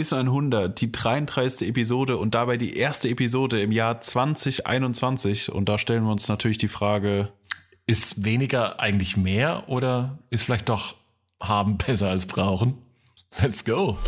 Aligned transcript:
ist 0.00 0.14
100, 0.14 0.80
die 0.80 0.90
33. 0.90 1.68
Episode 1.68 2.16
und 2.16 2.34
dabei 2.34 2.56
die 2.56 2.76
erste 2.76 3.08
Episode 3.08 3.60
im 3.60 3.70
Jahr 3.70 4.00
2021. 4.00 5.52
Und 5.52 5.68
da 5.68 5.76
stellen 5.76 6.04
wir 6.04 6.10
uns 6.10 6.26
natürlich 6.28 6.58
die 6.58 6.68
Frage, 6.68 7.32
ist 7.86 8.24
weniger 8.24 8.80
eigentlich 8.80 9.16
mehr 9.16 9.68
oder 9.68 10.18
ist 10.30 10.44
vielleicht 10.44 10.68
doch 10.70 10.96
haben 11.40 11.76
besser 11.76 12.08
als 12.08 12.26
brauchen? 12.26 12.78
Let's 13.40 13.64
go. 13.64 13.98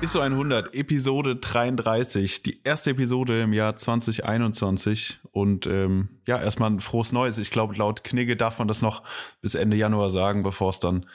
Ist 0.00 0.12
so 0.12 0.20
100, 0.20 0.76
Episode 0.76 1.34
33, 1.34 2.44
die 2.44 2.60
erste 2.62 2.90
Episode 2.90 3.42
im 3.42 3.52
Jahr 3.52 3.74
2021. 3.74 5.18
Und 5.32 5.66
ähm, 5.66 6.20
ja, 6.28 6.40
erstmal 6.40 6.70
ein 6.70 6.78
frohes 6.78 7.10
Neues. 7.10 7.36
Ich 7.36 7.50
glaube, 7.50 7.74
laut 7.74 8.04
Knigge 8.04 8.36
darf 8.36 8.60
man 8.60 8.68
das 8.68 8.80
noch 8.80 9.02
bis 9.40 9.56
Ende 9.56 9.76
Januar 9.76 10.10
sagen, 10.10 10.44
bevor 10.44 10.70
es 10.70 10.78
dann 10.78 11.06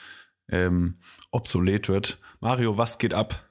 ähm, 0.50 0.98
obsolet 1.30 1.88
wird. 1.88 2.18
Mario, 2.40 2.76
was 2.76 2.98
geht 2.98 3.14
ab? 3.14 3.48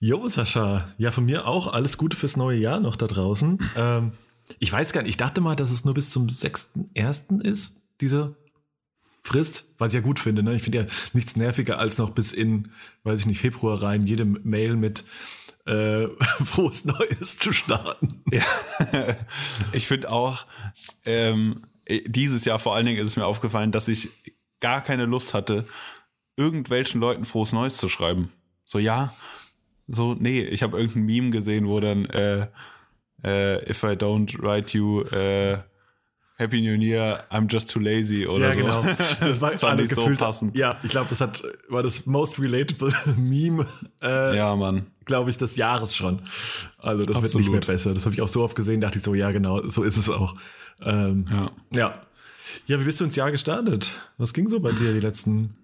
Jo, 0.00 0.28
Sascha. 0.28 0.86
Ja, 0.98 1.12
von 1.12 1.24
mir 1.24 1.46
auch 1.46 1.72
alles 1.72 1.96
Gute 1.96 2.18
fürs 2.18 2.36
neue 2.36 2.58
Jahr 2.58 2.78
noch 2.78 2.96
da 2.96 3.06
draußen. 3.06 3.58
Ähm, 3.76 4.12
ich 4.58 4.72
weiß 4.72 4.92
gar 4.92 5.02
nicht, 5.02 5.10
ich 5.10 5.16
dachte 5.18 5.40
mal, 5.42 5.56
dass 5.56 5.70
es 5.70 5.84
nur 5.84 5.92
bis 5.94 6.10
zum 6.10 6.26
6.1. 6.26 7.42
ist, 7.42 7.82
diese 8.00 8.36
Frist, 9.28 9.74
was 9.76 9.88
ich 9.88 9.94
ja 9.94 10.00
gut 10.00 10.18
finde. 10.18 10.42
Ne? 10.42 10.54
Ich 10.54 10.62
finde 10.62 10.78
ja 10.78 10.86
nichts 11.12 11.36
nerviger 11.36 11.78
als 11.78 11.98
noch 11.98 12.10
bis 12.10 12.32
in, 12.32 12.70
weiß 13.04 13.20
ich 13.20 13.26
nicht, 13.26 13.40
Februar 13.40 13.82
rein, 13.82 14.06
jede 14.06 14.24
Mail 14.24 14.74
mit 14.74 15.04
äh, 15.66 16.06
frohes 16.44 16.86
Neues 16.86 17.36
zu 17.36 17.52
starten. 17.52 18.22
Ja, 18.32 18.44
ich 19.72 19.86
finde 19.86 20.10
auch, 20.10 20.46
ähm, 21.04 21.66
dieses 22.06 22.46
Jahr 22.46 22.58
vor 22.58 22.74
allen 22.74 22.86
Dingen 22.86 22.98
ist 22.98 23.08
es 23.08 23.16
mir 23.16 23.26
aufgefallen, 23.26 23.70
dass 23.70 23.88
ich 23.88 24.08
gar 24.60 24.80
keine 24.80 25.04
Lust 25.04 25.34
hatte, 25.34 25.66
irgendwelchen 26.36 26.98
Leuten 26.98 27.26
frohes 27.26 27.52
Neues 27.52 27.76
zu 27.76 27.90
schreiben. 27.90 28.32
So, 28.64 28.78
ja, 28.78 29.12
so, 29.88 30.14
nee, 30.18 30.40
ich 30.42 30.62
habe 30.62 30.78
irgendein 30.78 31.04
Meme 31.04 31.30
gesehen, 31.30 31.68
wo 31.68 31.80
dann 31.80 32.06
äh, 32.06 32.46
äh, 33.22 33.70
If 33.70 33.82
I 33.82 33.88
don't 33.88 34.42
write 34.42 34.76
you 34.76 35.02
äh, 35.02 35.58
Happy 36.40 36.60
New 36.60 36.80
Year, 36.80 37.24
I'm 37.32 37.52
just 37.52 37.68
too 37.68 37.80
lazy 37.80 38.24
oder 38.24 38.46
ja, 38.46 38.52
so. 38.52 38.60
Genau. 38.60 38.82
Das 39.20 39.40
war 39.40 39.58
Fand 39.58 39.80
ich 39.80 39.90
gefühlt, 39.90 40.18
so 40.18 40.24
passend. 40.24 40.56
Ja, 40.56 40.78
ich 40.84 40.90
glaube, 40.92 41.08
das 41.10 41.20
hat 41.20 41.42
war 41.68 41.82
das 41.82 42.06
most 42.06 42.38
relatable 42.38 42.92
Meme. 43.16 43.66
Äh, 44.00 44.36
ja, 44.36 44.54
Mann. 44.54 44.86
Glaube 45.04 45.30
ich 45.30 45.38
des 45.38 45.56
Jahres 45.56 45.96
schon. 45.96 46.20
Also 46.78 47.04
das 47.04 47.16
Absolut. 47.16 47.22
wird 47.22 47.34
nicht 47.34 47.50
mehr 47.50 47.74
besser. 47.74 47.92
Das 47.92 48.04
habe 48.04 48.14
ich 48.14 48.22
auch 48.22 48.28
so 48.28 48.44
oft 48.44 48.54
gesehen. 48.54 48.80
Dachte 48.80 48.98
ich 48.98 49.04
so, 49.04 49.14
ja 49.14 49.32
genau, 49.32 49.66
so 49.68 49.82
ist 49.82 49.96
es 49.96 50.08
auch. 50.08 50.34
Ähm, 50.80 51.26
ja. 51.28 51.50
ja. 51.72 52.02
Ja, 52.66 52.80
wie 52.80 52.84
bist 52.84 53.00
du 53.00 53.04
ins 53.04 53.16
Jahr 53.16 53.32
gestartet? 53.32 53.92
Was 54.16 54.32
ging 54.32 54.48
so 54.48 54.60
bei 54.60 54.70
dir 54.70 54.94
die 54.94 55.00
letzten 55.00 55.54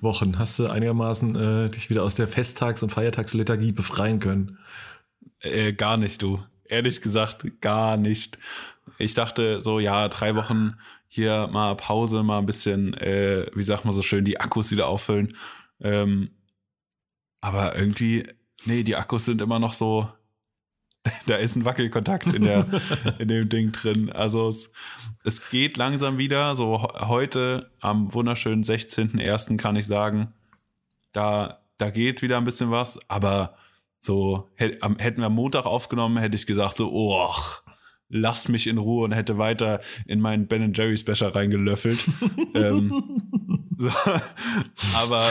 Wochen? 0.00 0.38
Hast 0.38 0.58
du 0.58 0.66
einigermaßen 0.66 1.36
äh, 1.36 1.68
dich 1.68 1.90
wieder 1.90 2.02
aus 2.02 2.14
der 2.14 2.26
Festtags- 2.26 2.82
und 2.82 2.90
Feiertagsliturgie 2.90 3.72
befreien 3.72 4.18
können? 4.18 4.58
Äh, 5.40 5.74
gar 5.74 5.98
nicht, 5.98 6.22
du. 6.22 6.42
Ehrlich 6.64 7.02
gesagt, 7.02 7.60
gar 7.60 7.98
nicht 7.98 8.38
ich 8.98 9.14
dachte 9.14 9.60
so, 9.62 9.78
ja, 9.78 10.08
drei 10.08 10.34
Wochen 10.34 10.76
hier 11.08 11.48
mal 11.48 11.76
Pause, 11.76 12.22
mal 12.22 12.38
ein 12.38 12.46
bisschen, 12.46 12.94
äh, 12.94 13.46
wie 13.54 13.62
sagt 13.62 13.84
man 13.84 13.94
so 13.94 14.02
schön, 14.02 14.24
die 14.24 14.40
Akkus 14.40 14.70
wieder 14.70 14.88
auffüllen. 14.88 15.34
Ähm, 15.80 16.30
aber 17.40 17.76
irgendwie, 17.76 18.26
nee, 18.64 18.82
die 18.82 18.96
Akkus 18.96 19.24
sind 19.26 19.40
immer 19.40 19.58
noch 19.58 19.72
so, 19.72 20.08
da 21.26 21.36
ist 21.36 21.56
ein 21.56 21.64
Wackelkontakt 21.64 22.26
in, 22.26 22.42
der, 22.42 22.66
in 23.18 23.28
dem 23.28 23.48
Ding 23.48 23.72
drin. 23.72 24.10
Also 24.10 24.48
es, 24.48 24.72
es 25.24 25.50
geht 25.50 25.76
langsam 25.76 26.18
wieder. 26.18 26.54
So 26.54 26.82
heute 26.94 27.70
am 27.80 28.12
wunderschönen 28.12 28.64
16.01. 28.64 29.56
kann 29.58 29.76
ich 29.76 29.86
sagen, 29.86 30.32
da, 31.12 31.60
da 31.78 31.90
geht 31.90 32.22
wieder 32.22 32.36
ein 32.36 32.44
bisschen 32.44 32.70
was, 32.70 32.98
aber 33.08 33.56
so 34.00 34.48
hätten 34.54 35.18
wir 35.18 35.26
am 35.26 35.34
Montag 35.34 35.66
aufgenommen, 35.66 36.18
hätte 36.18 36.36
ich 36.36 36.46
gesagt 36.46 36.76
so, 36.76 36.92
oh, 36.92 37.32
lass 38.08 38.48
mich 38.48 38.66
in 38.66 38.78
Ruhe 38.78 39.04
und 39.04 39.12
hätte 39.12 39.38
weiter 39.38 39.80
in 40.06 40.20
meinen 40.20 40.46
Ben 40.46 40.72
Jerry's 40.72 41.04
Becher 41.04 41.34
reingelöffelt. 41.34 41.98
ähm, 42.54 43.02
so. 43.76 43.90
Aber 44.94 45.30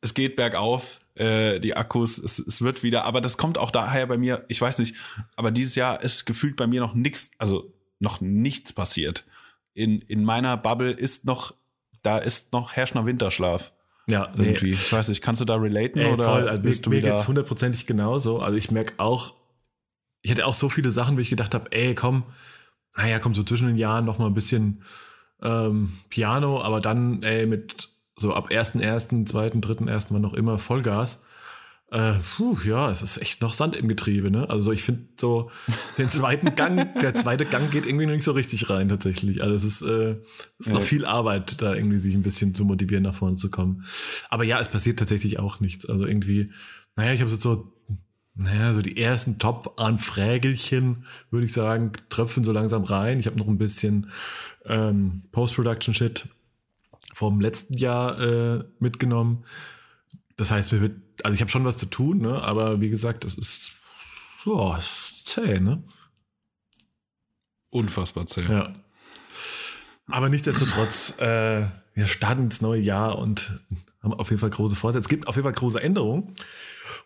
es 0.00 0.14
geht 0.14 0.36
bergauf, 0.36 0.98
äh, 1.14 1.60
die 1.60 1.76
Akkus, 1.76 2.18
es, 2.18 2.38
es 2.38 2.62
wird 2.62 2.82
wieder, 2.82 3.04
aber 3.04 3.20
das 3.20 3.38
kommt 3.38 3.58
auch 3.58 3.70
daher 3.70 4.06
bei 4.06 4.16
mir, 4.16 4.44
ich 4.48 4.60
weiß 4.60 4.78
nicht, 4.78 4.94
aber 5.36 5.50
dieses 5.50 5.74
Jahr 5.74 6.02
ist 6.02 6.24
gefühlt 6.26 6.56
bei 6.56 6.66
mir 6.66 6.80
noch 6.80 6.94
nichts, 6.94 7.30
also 7.38 7.72
noch 7.98 8.20
nichts 8.20 8.72
passiert. 8.72 9.24
In, 9.74 10.00
in 10.00 10.24
meiner 10.24 10.56
Bubble 10.56 10.90
ist 10.90 11.24
noch, 11.24 11.54
da 12.02 12.18
ist 12.18 12.52
noch 12.52 12.72
herrscht 12.72 12.94
noch 12.94 13.06
Winterschlaf. 13.06 13.72
Ja, 14.06 14.32
irgendwie. 14.36 14.70
Nee. 14.70 14.72
Ich 14.72 14.92
weiß 14.92 15.08
nicht, 15.08 15.22
kannst 15.22 15.40
du 15.40 15.44
da 15.44 15.54
relaten 15.56 16.00
Ey, 16.00 16.12
oder 16.12 16.24
voll, 16.24 16.48
also 16.48 16.62
bist 16.62 16.86
mir, 16.86 17.00
du 17.00 17.06
mir 17.06 17.14
geht's 17.14 17.28
hundertprozentig 17.28 17.86
genauso. 17.86 18.40
Also 18.40 18.56
ich 18.56 18.70
merke 18.70 18.94
auch, 18.96 19.34
ich 20.22 20.30
hatte 20.30 20.46
auch 20.46 20.54
so 20.54 20.68
viele 20.68 20.90
Sachen, 20.90 21.16
wo 21.16 21.20
ich 21.20 21.30
gedacht 21.30 21.54
habe, 21.54 21.72
ey, 21.72 21.94
komm, 21.94 22.24
naja, 22.96 23.18
komm, 23.18 23.34
so 23.34 23.42
zwischen 23.42 23.68
den 23.68 23.76
Jahren 23.76 24.04
noch 24.04 24.18
mal 24.18 24.26
ein 24.26 24.34
bisschen 24.34 24.82
ähm, 25.42 25.92
Piano, 26.08 26.62
aber 26.62 26.80
dann, 26.80 27.22
ey, 27.22 27.46
mit 27.46 27.88
so 28.16 28.34
ab 28.34 28.50
ersten, 28.50 28.80
ersten, 28.80 29.26
zweiten, 29.26 29.60
dritten, 29.60 29.88
ersten, 29.88 30.14
wann 30.14 30.22
noch 30.22 30.34
immer 30.34 30.58
Vollgas. 30.58 31.24
Äh, 31.90 32.14
puh, 32.36 32.56
ja, 32.64 32.88
es 32.90 33.02
ist 33.02 33.20
echt 33.20 33.42
noch 33.42 33.52
Sand 33.52 33.74
im 33.74 33.88
Getriebe, 33.88 34.30
ne? 34.30 34.48
Also 34.48 34.70
ich 34.70 34.84
finde 34.84 35.06
so 35.18 35.50
den 35.98 36.08
zweiten 36.08 36.54
Gang, 36.54 36.94
der 37.00 37.14
zweite 37.16 37.44
Gang 37.44 37.70
geht 37.70 37.84
irgendwie 37.84 38.06
noch 38.06 38.12
nicht 38.12 38.24
so 38.24 38.32
richtig 38.32 38.70
rein 38.70 38.88
tatsächlich. 38.88 39.42
Also 39.42 39.56
es 39.56 39.64
ist, 39.64 39.82
äh, 39.82 40.18
es 40.58 40.66
ist 40.66 40.68
ja. 40.68 40.74
noch 40.74 40.82
viel 40.82 41.04
Arbeit, 41.04 41.60
da 41.62 41.74
irgendwie 41.74 41.98
sich 41.98 42.14
ein 42.14 42.22
bisschen 42.22 42.54
zu 42.54 42.64
motivieren, 42.64 43.02
nach 43.02 43.14
vorne 43.14 43.36
zu 43.36 43.50
kommen. 43.50 43.82
Aber 44.28 44.44
ja, 44.44 44.60
es 44.60 44.68
passiert 44.68 45.00
tatsächlich 45.00 45.40
auch 45.40 45.58
nichts. 45.58 45.84
Also 45.86 46.06
irgendwie, 46.06 46.52
naja, 46.94 47.12
ich 47.12 47.22
habe 47.22 47.30
so 47.30 47.72
naja, 48.42 48.72
so 48.72 48.80
die 48.80 49.00
ersten 49.00 49.38
Top-Anfrägelchen, 49.38 51.04
würde 51.30 51.46
ich 51.46 51.52
sagen, 51.52 51.92
tröpfen 52.08 52.42
so 52.42 52.52
langsam 52.52 52.84
rein. 52.84 53.20
Ich 53.20 53.26
habe 53.26 53.36
noch 53.36 53.48
ein 53.48 53.58
bisschen 53.58 54.10
ähm, 54.64 55.22
Post-Production-Shit 55.32 56.26
vom 57.12 57.40
letzten 57.40 57.74
Jahr 57.74 58.18
äh, 58.18 58.64
mitgenommen. 58.78 59.44
Das 60.36 60.50
heißt, 60.50 60.72
mir 60.72 60.80
wird, 60.80 60.96
also 61.22 61.34
ich 61.34 61.42
habe 61.42 61.50
schon 61.50 61.66
was 61.66 61.76
zu 61.76 61.86
tun, 61.86 62.22
ne? 62.22 62.42
aber 62.42 62.80
wie 62.80 62.88
gesagt, 62.88 63.24
das 63.24 63.34
ist, 63.34 63.72
boah, 64.44 64.78
ist 64.78 65.26
zäh, 65.26 65.60
ne? 65.60 65.82
Unfassbar 67.68 68.26
zäh. 68.26 68.46
Ja. 68.48 68.72
Aber 70.06 70.30
nichtsdestotrotz, 70.30 71.18
äh, 71.18 71.66
wir 71.94 72.06
starten 72.06 72.44
ins 72.44 72.62
neue 72.62 72.80
Jahr 72.80 73.18
und 73.18 73.60
haben 74.02 74.14
auf 74.14 74.30
jeden 74.30 74.40
Fall 74.40 74.50
große 74.50 74.76
Vorteile. 74.76 75.00
Es 75.00 75.08
gibt 75.08 75.28
auf 75.28 75.36
jeden 75.36 75.44
Fall 75.44 75.52
große 75.52 75.82
Änderungen. 75.82 76.34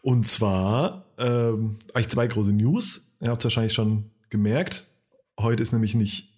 Und 0.02 0.26
zwar 0.26 1.06
ähm, 1.18 1.76
eigentlich 1.92 2.08
zwei 2.08 2.26
große 2.26 2.52
News. 2.52 3.10
Ihr 3.20 3.30
habt 3.30 3.40
es 3.40 3.44
wahrscheinlich 3.44 3.74
schon 3.74 4.10
gemerkt. 4.30 4.84
Heute 5.38 5.62
ist 5.62 5.72
nämlich 5.72 5.94
nicht 5.94 6.34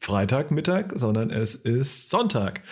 Freitagmittag, 0.00 0.92
sondern 0.94 1.30
es 1.30 1.54
ist 1.54 2.10
Sonntag. 2.10 2.62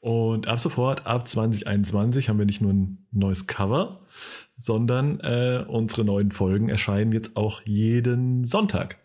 Und 0.00 0.48
ab 0.48 0.58
sofort, 0.58 1.06
ab 1.06 1.28
2021, 1.28 2.28
haben 2.28 2.38
wir 2.38 2.46
nicht 2.46 2.62
nur 2.62 2.72
ein 2.72 3.06
neues 3.12 3.46
Cover, 3.46 4.00
sondern 4.56 5.20
äh, 5.20 5.64
unsere 5.68 6.04
neuen 6.04 6.32
Folgen 6.32 6.70
erscheinen 6.70 7.12
jetzt 7.12 7.36
auch 7.36 7.62
jeden 7.62 8.46
Sonntag. 8.46 8.98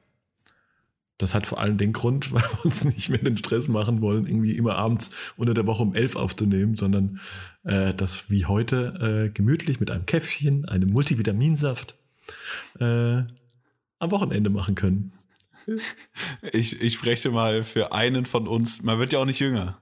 Das 1.17 1.33
hat 1.33 1.45
vor 1.47 1.59
allem 1.59 1.77
den 1.77 1.93
Grund, 1.93 2.31
weil 2.33 2.41
wir 2.41 2.65
uns 2.65 2.83
nicht 2.83 3.09
mehr 3.09 3.19
den 3.19 3.37
Stress 3.37 3.67
machen 3.67 4.01
wollen, 4.01 4.27
irgendwie 4.27 4.55
immer 4.57 4.75
abends 4.75 5.33
unter 5.37 5.53
der 5.53 5.65
Woche 5.65 5.83
um 5.83 5.95
elf 5.95 6.15
aufzunehmen, 6.15 6.75
sondern 6.75 7.19
äh, 7.63 7.93
das 7.93 8.29
wie 8.29 8.45
heute 8.45 9.27
äh, 9.27 9.29
gemütlich 9.29 9.79
mit 9.79 9.91
einem 9.91 10.05
Käffchen, 10.05 10.65
einem 10.65 10.89
Multivitaminsaft 10.89 11.95
äh, 12.79 13.23
am 13.99 14.11
Wochenende 14.11 14.49
machen 14.49 14.75
können. 14.75 15.13
Ich, 16.51 16.79
ich 16.79 16.93
spreche 16.93 17.31
mal 17.31 17.63
für 17.63 17.91
einen 17.91 18.27
von 18.27 18.47
uns. 18.47 18.83
Man 18.83 18.99
wird 18.99 19.13
ja 19.13 19.19
auch 19.19 19.25
nicht 19.25 19.39
jünger. 19.39 19.81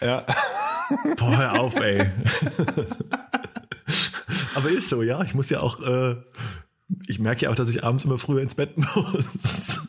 Ja. 0.00 0.24
Boah, 1.16 1.38
hör 1.38 1.60
auf, 1.60 1.80
ey. 1.80 2.06
Aber 4.54 4.70
ist 4.70 4.88
so, 4.88 5.02
ja. 5.02 5.22
Ich 5.24 5.34
muss 5.34 5.50
ja 5.50 5.58
auch 5.58 5.80
äh, 5.80 6.16
ich 7.06 7.18
merke 7.18 7.42
ja 7.42 7.50
auch, 7.50 7.56
dass 7.56 7.70
ich 7.70 7.84
abends 7.84 8.04
immer 8.04 8.18
früher 8.18 8.42
ins 8.42 8.54
Bett 8.54 8.76
muss. 8.94 9.88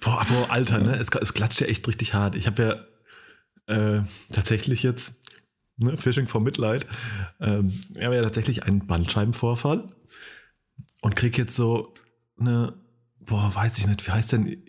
boah, 0.00 0.24
boah, 0.28 0.46
Alter, 0.50 0.78
ne? 0.78 0.96
Es, 0.98 1.08
es 1.08 1.34
klatscht 1.34 1.60
ja 1.60 1.66
echt 1.66 1.86
richtig 1.88 2.14
hart. 2.14 2.34
Ich 2.34 2.46
habe 2.46 2.86
ja 3.66 3.98
äh, 3.98 4.02
tatsächlich 4.32 4.82
jetzt, 4.82 5.20
ne, 5.76 5.96
Fishing 5.96 6.28
for 6.28 6.40
Mitleid, 6.40 6.86
ähm, 7.40 7.80
ich 7.94 8.02
habe 8.04 8.16
ja 8.16 8.22
tatsächlich 8.22 8.64
einen 8.64 8.86
Bandscheibenvorfall 8.86 9.92
und 11.02 11.16
krieg 11.16 11.36
jetzt 11.38 11.56
so 11.56 11.94
eine, 12.38 12.74
boah, 13.20 13.54
weiß 13.54 13.78
ich 13.78 13.86
nicht, 13.86 14.06
wie 14.06 14.10
heißt 14.10 14.32
denn, 14.32 14.62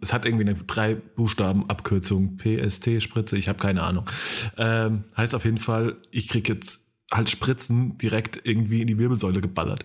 es 0.00 0.12
hat 0.12 0.24
irgendwie 0.24 0.48
eine 0.48 0.54
drei 0.54 0.94
Buchstaben 0.94 1.68
Abkürzung, 1.68 2.38
PST-Spritze, 2.38 3.36
ich 3.36 3.48
habe 3.48 3.58
keine 3.58 3.82
Ahnung. 3.82 4.08
Ähm, 4.56 5.04
heißt 5.16 5.34
auf 5.34 5.44
jeden 5.44 5.58
Fall, 5.58 5.96
ich 6.10 6.28
krieg 6.28 6.48
jetzt 6.48 6.87
halt 7.12 7.30
Spritzen 7.30 7.96
direkt 7.98 8.40
irgendwie 8.44 8.80
in 8.82 8.86
die 8.86 8.98
Wirbelsäule 8.98 9.40
geballert. 9.40 9.84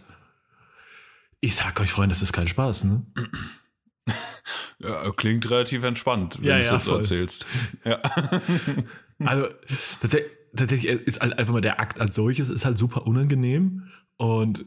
Ich 1.40 1.56
sag 1.56 1.80
euch, 1.80 1.92
Freunde, 1.92 2.14
das 2.16 2.22
ist 2.22 2.34
kein 2.34 2.48
Spaß, 2.48 2.84
ne? 2.86 3.06
Ja, 4.80 5.12
klingt 5.12 5.50
relativ 5.50 5.84
entspannt, 5.84 6.38
wenn 6.40 6.46
Ja, 6.50 6.56
du 6.56 6.62
es 6.62 6.68
ja, 6.68 6.74
jetzt 6.76 6.84
voll. 6.86 6.98
erzählst. 6.98 7.46
Ja. 7.86 8.00
Also 9.26 9.48
tatsächlich, 10.02 10.32
tatsächlich 10.54 10.92
ist 10.92 11.22
halt 11.22 11.38
einfach 11.40 11.54
mal 11.54 11.62
der 11.62 11.80
Akt 11.80 12.02
als 12.02 12.16
solches 12.16 12.50
ist 12.50 12.66
halt 12.66 12.78
super 12.78 13.06
unangenehm 13.08 13.84
und 14.18 14.66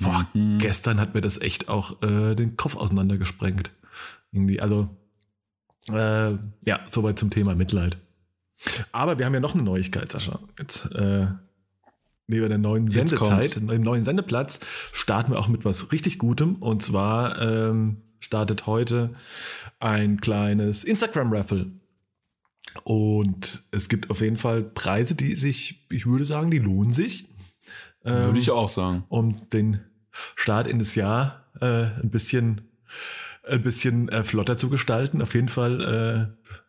boah, 0.00 0.26
Mhm. 0.34 0.58
gestern 0.58 1.00
hat 1.00 1.14
mir 1.14 1.22
das 1.22 1.40
echt 1.40 1.68
auch 1.70 2.02
äh, 2.02 2.34
den 2.34 2.56
Kopf 2.58 2.76
auseinandergesprengt. 2.76 3.70
Irgendwie, 4.32 4.60
also 4.60 4.94
äh, 5.90 6.32
ja, 6.66 6.80
soweit 6.90 7.18
zum 7.18 7.30
Thema 7.30 7.54
Mitleid. 7.54 7.96
Aber 8.92 9.18
wir 9.18 9.24
haben 9.24 9.34
ja 9.34 9.40
noch 9.40 9.54
eine 9.54 9.62
Neuigkeit, 9.62 10.12
Sascha. 10.12 10.40
Jetzt 10.58 10.92
äh, 10.92 11.28
neben 12.26 12.48
der 12.48 12.58
neuen 12.58 12.86
Jetzt 12.86 13.10
Sendezeit, 13.10 13.56
dem 13.56 13.82
neuen 13.82 14.04
Sendeplatz, 14.04 14.60
starten 14.92 15.32
wir 15.32 15.38
auch 15.38 15.48
mit 15.48 15.64
was 15.64 15.92
richtig 15.92 16.18
Gutem. 16.18 16.56
Und 16.56 16.82
zwar 16.82 17.40
ähm, 17.40 18.02
startet 18.18 18.66
heute 18.66 19.10
ein 19.78 20.20
kleines 20.20 20.84
Instagram-Raffle. 20.84 21.70
Und 22.84 23.64
es 23.70 23.88
gibt 23.88 24.10
auf 24.10 24.20
jeden 24.20 24.36
Fall 24.36 24.62
Preise, 24.62 25.14
die 25.14 25.34
sich, 25.36 25.86
ich 25.90 26.06
würde 26.06 26.24
sagen, 26.24 26.50
die 26.50 26.58
lohnen 26.58 26.92
sich. 26.92 27.28
Ähm, 28.04 28.24
Würde 28.24 28.38
ich 28.38 28.50
auch 28.50 28.68
sagen. 28.68 29.04
um 29.08 29.48
den 29.50 29.80
Start 30.34 30.66
in 30.66 30.78
das 30.78 30.94
Jahr 30.94 31.46
äh, 31.60 31.86
ein 32.00 32.10
bisschen, 32.10 32.68
ein 33.48 33.62
bisschen 33.62 34.08
äh, 34.08 34.24
flotter 34.24 34.56
zu 34.56 34.68
gestalten. 34.68 35.22
Auf 35.22 35.34
jeden 35.34 35.48
Fall 35.48 35.80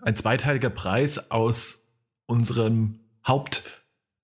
äh, 0.02 0.06
ein 0.06 0.16
zweiteiliger 0.16 0.70
Preis 0.70 1.32
aus 1.32 1.88
unseren 2.26 3.00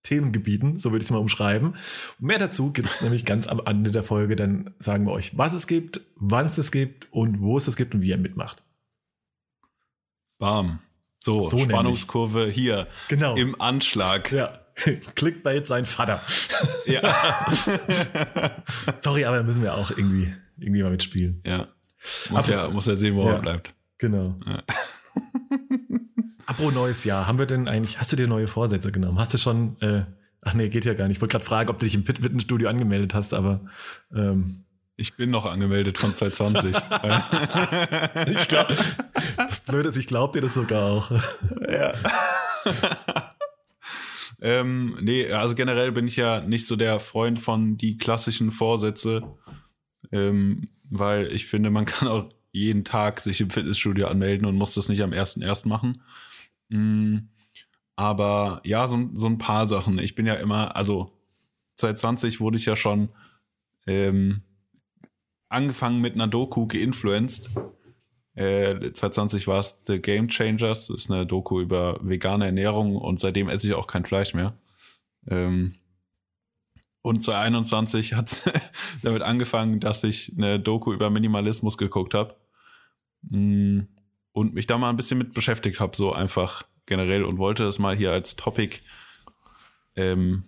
Hauptthemengebieten, 0.07 0.79
so 0.79 0.91
würde 0.91 1.01
ich 1.01 1.07
es 1.07 1.11
mal 1.11 1.19
umschreiben. 1.19 1.75
Mehr 2.19 2.37
dazu 2.37 2.73
gibt 2.73 2.89
es 2.89 3.01
nämlich 3.01 3.23
ganz 3.25 3.47
am 3.47 3.61
Ende 3.65 3.89
der 3.91 4.03
Folge. 4.03 4.35
Dann 4.35 4.73
sagen 4.77 5.05
wir 5.05 5.13
euch, 5.13 5.37
was 5.37 5.53
es 5.53 5.65
gibt, 5.65 6.01
wann 6.17 6.45
es 6.45 6.57
es 6.57 6.71
gibt 6.73 7.07
und 7.11 7.39
wo 7.41 7.57
es 7.57 7.67
es 7.67 7.77
gibt 7.77 7.95
und 7.95 8.01
wie 8.01 8.09
ihr 8.09 8.17
mitmacht. 8.17 8.63
Bam. 10.39 10.79
So, 11.19 11.49
So 11.49 11.57
Spannungskurve 11.57 12.47
hier 12.47 12.87
Genau. 13.07 13.35
im 13.37 13.59
Anschlag. 13.61 14.29
ja. 14.33 14.59
Clickbait 15.15 15.65
sein 15.67 15.85
Vater. 15.85 16.19
Ja. 16.85 17.01
Sorry, 18.99 19.23
aber 19.23 19.37
da 19.37 19.43
müssen 19.43 19.61
wir 19.61 19.75
auch 19.75 19.91
irgendwie, 19.91 20.33
irgendwie 20.57 20.81
mal 20.83 20.91
mitspielen. 20.91 21.41
ja. 21.45 21.67
Muss, 22.29 22.49
Aber- 22.49 22.51
ja, 22.51 22.69
muss 22.69 22.85
ja 22.87 22.95
sehen, 22.95 23.15
wo 23.15 23.23
Ja. 23.25 23.35
er 23.35 23.39
bleibt. 23.41 23.73
Genau. 23.99 24.35
Ja. 24.45 24.63
Apropos 26.45 26.73
neues 26.73 27.03
Jahr, 27.03 27.27
haben 27.27 27.39
wir 27.39 27.45
denn 27.45 27.67
eigentlich, 27.67 27.99
hast 27.99 28.11
du 28.11 28.15
dir 28.15 28.27
neue 28.27 28.47
Vorsätze 28.47 28.91
genommen? 28.91 29.19
Hast 29.19 29.33
du 29.33 29.37
schon, 29.37 29.79
äh, 29.81 30.03
ach 30.41 30.53
nee, 30.53 30.69
geht 30.69 30.85
ja 30.85 30.93
gar 30.93 31.07
nicht. 31.07 31.17
Ich 31.17 31.21
wollte 31.21 31.33
gerade 31.33 31.45
fragen, 31.45 31.69
ob 31.69 31.79
du 31.79 31.85
dich 31.85 31.95
im 31.95 32.05
Fit- 32.05 32.19
Fitnessstudio 32.19 32.67
angemeldet 32.69 33.13
hast, 33.13 33.33
aber 33.33 33.61
ähm, 34.13 34.65
Ich 34.97 35.15
bin 35.15 35.29
noch 35.31 35.45
angemeldet 35.45 35.97
von 35.97 36.13
2020. 36.13 36.75
ich 38.27 38.47
glaube, 38.47 38.75
das 39.37 39.59
Blöde 39.67 39.89
ist, 39.89 39.97
ich 39.97 40.07
glaube 40.07 40.33
dir 40.39 40.45
das 40.45 40.53
sogar 40.53 40.91
auch. 40.91 41.11
ja. 41.69 41.93
ähm, 44.41 44.97
nee, 45.01 45.31
also 45.31 45.55
generell 45.55 45.91
bin 45.91 46.07
ich 46.07 46.15
ja 46.17 46.41
nicht 46.41 46.67
so 46.67 46.75
der 46.75 46.99
Freund 46.99 47.39
von 47.39 47.77
die 47.77 47.97
klassischen 47.97 48.51
Vorsätze, 48.51 49.23
ähm, 50.11 50.69
weil 50.89 51.31
ich 51.31 51.45
finde, 51.45 51.69
man 51.69 51.85
kann 51.85 52.07
auch 52.07 52.29
jeden 52.51 52.83
Tag 52.83 53.19
sich 53.21 53.41
im 53.41 53.49
Fitnessstudio 53.49 54.07
anmelden 54.07 54.45
und 54.45 54.55
muss 54.55 54.75
das 54.75 54.89
nicht 54.89 55.01
am 55.01 55.11
1.1. 55.11 55.67
machen. 55.67 56.01
Mm, 56.69 57.17
aber 57.95 58.61
ja, 58.65 58.87
so, 58.87 59.09
so 59.13 59.27
ein 59.27 59.37
paar 59.37 59.67
Sachen. 59.67 59.99
Ich 59.99 60.15
bin 60.15 60.25
ja 60.25 60.35
immer, 60.35 60.75
also 60.75 61.11
2020 61.77 62.39
wurde 62.39 62.57
ich 62.57 62.65
ja 62.65 62.75
schon 62.75 63.09
ähm, 63.85 64.41
angefangen 65.49 66.01
mit 66.01 66.13
einer 66.15 66.27
Doku 66.27 66.67
geinfluenced. 66.67 67.49
Äh, 68.35 68.91
2020 68.91 69.47
war 69.47 69.59
es 69.59 69.83
The 69.85 69.99
Game 69.99 70.27
Changers, 70.27 70.87
das 70.87 70.97
ist 70.97 71.11
eine 71.11 71.25
Doku 71.25 71.61
über 71.61 71.99
vegane 72.01 72.45
Ernährung 72.45 72.95
und 72.95 73.19
seitdem 73.19 73.47
esse 73.47 73.67
ich 73.67 73.75
auch 73.75 73.85
kein 73.85 74.05
Fleisch 74.05 74.33
mehr. 74.33 74.57
Ähm, 75.27 75.75
und 77.03 77.21
2021 77.21 78.13
hat 78.13 78.31
es 78.31 78.49
damit 79.03 79.21
angefangen, 79.21 79.79
dass 79.79 80.03
ich 80.03 80.33
eine 80.35 80.59
Doku 80.59 80.93
über 80.93 81.09
Minimalismus 81.09 81.77
geguckt 81.77 82.15
habe 82.15 82.35
und 84.33 84.53
mich 84.53 84.67
da 84.67 84.77
mal 84.77 84.89
ein 84.89 84.97
bisschen 84.97 85.17
mit 85.17 85.33
beschäftigt 85.33 85.79
habe, 85.79 85.95
so 85.95 86.11
einfach 86.11 86.63
generell 86.85 87.23
und 87.23 87.37
wollte 87.37 87.63
das 87.63 87.79
mal 87.79 87.95
hier 87.95 88.11
als 88.11 88.35
Topic 88.35 88.79
ähm, 89.95 90.43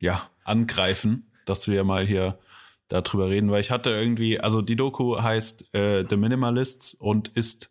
ja, 0.00 0.28
angreifen, 0.44 1.30
dass 1.46 1.68
wir 1.68 1.84
mal 1.84 2.04
hier 2.04 2.38
darüber 2.88 3.28
reden, 3.30 3.50
weil 3.50 3.60
ich 3.60 3.70
hatte 3.70 3.90
irgendwie, 3.90 4.40
also 4.40 4.60
die 4.60 4.76
Doku 4.76 5.20
heißt 5.20 5.74
äh, 5.74 6.04
The 6.08 6.16
Minimalists 6.16 6.94
und 6.94 7.28
ist 7.28 7.70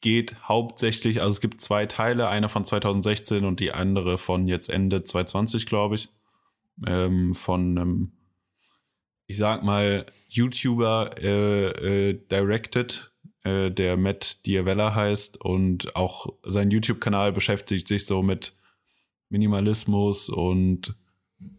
geht 0.00 0.36
hauptsächlich, 0.46 1.20
also 1.20 1.32
es 1.32 1.40
gibt 1.40 1.60
zwei 1.60 1.86
Teile, 1.86 2.28
einer 2.28 2.48
von 2.48 2.64
2016 2.64 3.44
und 3.44 3.60
die 3.60 3.72
andere 3.72 4.18
von 4.18 4.46
jetzt 4.46 4.70
Ende 4.70 5.02
2020, 5.02 5.66
glaube 5.66 5.96
ich, 5.96 6.08
ähm, 6.86 7.34
von 7.34 7.78
einem, 7.78 8.12
ich 9.26 9.38
sag 9.38 9.64
mal, 9.64 10.06
YouTuber 10.28 11.18
äh, 11.18 12.10
äh, 12.10 12.20
directed, 12.30 13.07
äh, 13.48 13.70
der 13.70 13.96
Matt 13.96 14.46
Diavella 14.46 14.94
heißt 14.94 15.40
und 15.40 15.96
auch 15.96 16.26
sein 16.44 16.70
YouTube-Kanal 16.70 17.32
beschäftigt 17.32 17.88
sich 17.88 18.06
so 18.06 18.22
mit 18.22 18.54
Minimalismus 19.30 20.28
und 20.28 20.94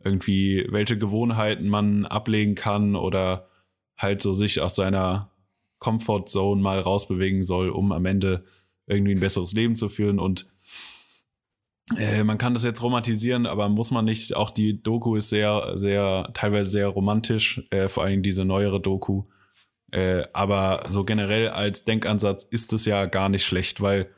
irgendwie 0.04 0.68
welche 0.70 0.98
Gewohnheiten 0.98 1.68
man 1.68 2.06
ablegen 2.06 2.56
kann 2.56 2.96
oder 2.96 3.50
halt 3.98 4.22
so 4.22 4.34
sich 4.34 4.62
aus 4.62 4.76
seiner 4.76 5.32
Comfort 5.80 6.26
Zone 6.28 6.62
mal 6.62 6.80
rausbewegen 6.80 7.44
soll, 7.44 7.70
um 7.70 7.92
am 7.92 8.06
Ende 8.06 8.44
irgendwie 8.88 9.14
ein 9.14 9.20
besseres 9.20 9.54
Leben 9.54 9.76
zu 9.76 9.90
führen 9.90 10.20
und 10.20 10.48
äh, 11.98 12.24
man 12.24 12.38
kann 12.38 12.54
das 12.54 12.64
jetzt 12.64 12.84
romantisieren, 12.84 13.48
aber 13.48 13.68
muss 13.68 13.90
man 13.90 14.06
nicht. 14.06 14.36
Auch 14.36 14.52
die 14.52 14.82
Doku 14.82 15.16
ist 15.16 15.30
sehr, 15.30 15.72
sehr, 15.76 16.30
teilweise 16.34 16.70
sehr 16.70 16.88
romantisch, 16.88 17.64
äh, 17.72 17.88
vor 17.88 18.04
allem 18.04 18.22
diese 18.22 18.46
neuere 18.46 18.80
Doku. 18.80 19.24
Äh, 19.92 20.24
aber 20.34 20.86
so 20.90 21.04
generell 21.04 21.50
als 21.50 21.84
Denkansatz 21.86 22.44
ist 22.44 22.74
es 22.74 22.86
ja 22.86 23.06
gar 23.06 23.30
nicht 23.30 23.46
schlecht, 23.46 23.82
weil 23.82 24.10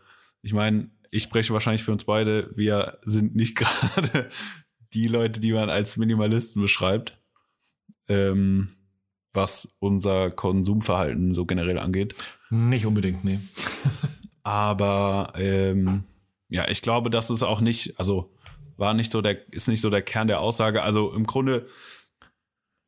ich 0.41 0.53
meine, 0.53 0.89
ich 1.11 1.23
spreche 1.23 1.53
wahrscheinlich 1.53 1.83
für 1.83 1.91
uns 1.91 2.03
beide, 2.03 2.51
wir 2.55 2.99
sind 3.03 3.35
nicht 3.35 3.55
gerade 3.55 4.29
die 4.93 5.07
Leute, 5.07 5.39
die 5.39 5.53
man 5.53 5.69
als 5.69 5.97
Minimalisten 5.97 6.61
beschreibt, 6.61 7.17
ähm, 8.07 8.69
was 9.33 9.75
unser 9.79 10.31
Konsumverhalten 10.31 11.33
so 11.33 11.45
generell 11.45 11.79
angeht. 11.79 12.15
Nicht 12.49 12.85
unbedingt, 12.85 13.23
nee. 13.23 13.39
Aber 14.43 15.33
ähm, 15.35 16.03
ja, 16.49 16.67
ich 16.67 16.81
glaube, 16.81 17.09
das 17.09 17.29
ist 17.29 17.43
auch 17.43 17.61
nicht, 17.61 17.97
also 17.99 18.33
war 18.77 18.93
nicht 18.93 19.11
so 19.11 19.21
der, 19.21 19.53
ist 19.53 19.67
nicht 19.67 19.79
so 19.79 19.89
der 19.89 20.01
Kern 20.01 20.27
der 20.27 20.41
Aussage. 20.41 20.83
Also 20.83 21.13
im 21.13 21.25
Grunde 21.25 21.67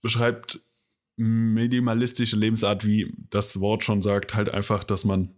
beschreibt 0.02 0.60
minimalistische 1.16 2.36
Lebensart, 2.36 2.86
wie 2.86 3.16
das 3.30 3.60
Wort 3.60 3.84
schon 3.84 4.02
sagt, 4.02 4.34
halt 4.36 4.50
einfach, 4.50 4.84
dass 4.84 5.06
man 5.06 5.36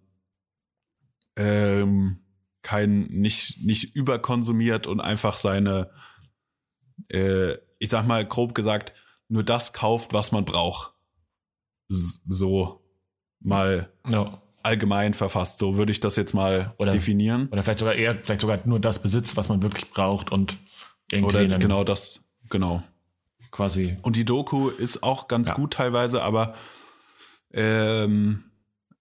ähm, 1.36 2.20
kein, 2.62 3.04
nicht, 3.08 3.64
nicht 3.66 3.96
überkonsumiert 3.96 4.88
und 4.88 5.00
einfach 5.02 5.38
seine, 5.38 5.92
äh, 7.12 7.54
ich 7.80 7.90
sag 7.90 8.08
mal 8.08 8.26
grob 8.26 8.56
gesagt, 8.56 8.94
nur 9.28 9.44
das 9.44 9.74
kauft, 9.74 10.14
was 10.14 10.32
man 10.32 10.46
braucht. 10.46 10.94
So 11.88 12.82
mal 13.40 13.92
Ja. 14.08 14.42
allgemein 14.64 15.14
verfasst. 15.14 15.60
So 15.60 15.78
würde 15.78 15.92
ich 15.92 16.00
das 16.00 16.16
jetzt 16.16 16.34
mal 16.34 16.74
Oder- 16.80 16.92
definieren. 16.92 17.50
Oder 17.50 17.64
vielleicht 17.64 17.80
sogar 17.80 17.96
eher, 17.96 18.18
vielleicht 18.22 18.42
sogar 18.42 18.66
nur 18.66 18.80
das 18.80 19.02
besitzt, 19.02 19.36
was 19.38 19.50
man 19.50 19.62
wirklich 19.62 19.92
braucht 19.92 20.32
und 20.32 20.58
irgendwie 21.12 21.46
Oder 21.46 21.60
genau 21.60 21.84
das, 21.84 22.24
genau. 22.50 22.82
Quasi. 23.56 23.98
Und 24.02 24.16
die 24.18 24.26
Doku 24.26 24.70
ist 24.70 25.02
auch 25.02 25.28
ganz 25.28 25.48
Ja. 25.50 25.56
gut 25.56 25.74
teilweise, 25.74 26.22
aber 26.22 26.56
ähm, 27.54 28.44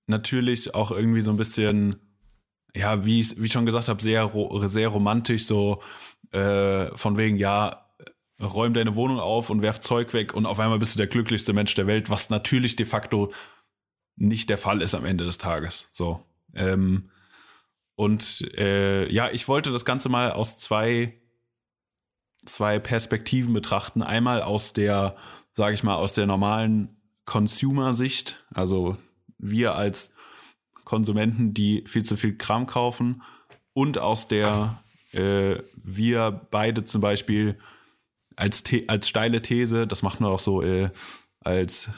natürlich 0.07 0.75
auch 0.75 0.91
irgendwie 0.93 1.23
so 1.23 1.31
ein 1.33 1.37
bisschen, 1.37 1.97
ja, 2.75 3.05
wie 3.05 3.21
ich 3.21 3.41
wie 3.41 3.47
ich 3.47 3.53
schon 3.53 3.67
gesagt 3.67 3.89
habe, 3.89 4.01
sehr, 4.03 4.31
sehr 4.69 4.89
romantisch, 4.89 5.47
so 5.47 5.83
äh, 6.33 6.87
von 6.97 7.19
wegen, 7.19 7.37
ja, 7.37 7.81
räum 8.41 8.75
deine 8.75 8.95
Wohnung 8.95 9.21
auf 9.21 9.51
und 9.51 9.63
werf 9.63 9.81
Zeug 9.81 10.13
weg 10.13 10.35
und 10.35 10.47
auf 10.47 10.59
einmal 10.61 10.79
bist 10.79 10.95
du 10.95 10.99
der 10.99 11.07
glücklichste 11.07 11.53
Mensch 11.53 11.75
der 11.75 11.87
Welt, 11.87 12.11
was 12.11 12.31
natürlich 12.31 12.77
de 12.77 12.87
facto 12.87 13.33
nicht 14.17 14.51
der 14.51 14.59
Fall 14.59 14.83
ist 14.83 14.95
am 14.95 15.05
Ende 15.05 15.25
des 15.25 15.39
Tages. 15.39 15.89
So. 15.93 16.23
Ähm, 16.55 17.11
und 17.97 18.43
äh, 18.57 19.11
ja, 19.13 19.31
ich 19.31 19.49
wollte 19.49 19.71
das 19.71 19.85
Ganze 19.85 20.09
mal 20.09 20.33
aus 20.33 20.59
zwei, 20.59 21.15
zwei 22.47 22.79
Perspektiven 22.79 23.53
betrachten. 23.53 24.03
Einmal 24.03 24.43
aus 24.43 24.73
der, 24.73 25.17
sage 25.55 25.75
ich 25.75 25.83
mal, 25.83 25.97
aus 25.97 26.13
der 26.13 26.27
normalen 26.27 26.97
Consumer-Sicht, 27.25 28.45
also 28.53 28.97
wir 29.39 29.75
als 29.75 30.15
Konsumenten, 30.85 31.55
die 31.55 31.85
viel 31.87 32.05
zu 32.05 32.17
viel 32.17 32.37
Kram 32.37 32.67
kaufen, 32.67 33.23
und 33.73 33.99
aus 33.99 34.29
der 34.29 34.83
äh, 35.13 35.63
wir 35.77 36.47
beide 36.51 36.85
zum 36.85 37.01
Beispiel 37.01 37.59
als, 38.37 38.65
The 38.67 38.89
als 38.89 39.09
steile 39.09 39.43
These, 39.43 39.87
das 39.87 40.03
macht 40.03 40.21
man 40.21 40.31
auch 40.31 40.41
so 40.41 40.63
äh, 40.63 40.91
als 41.41 41.91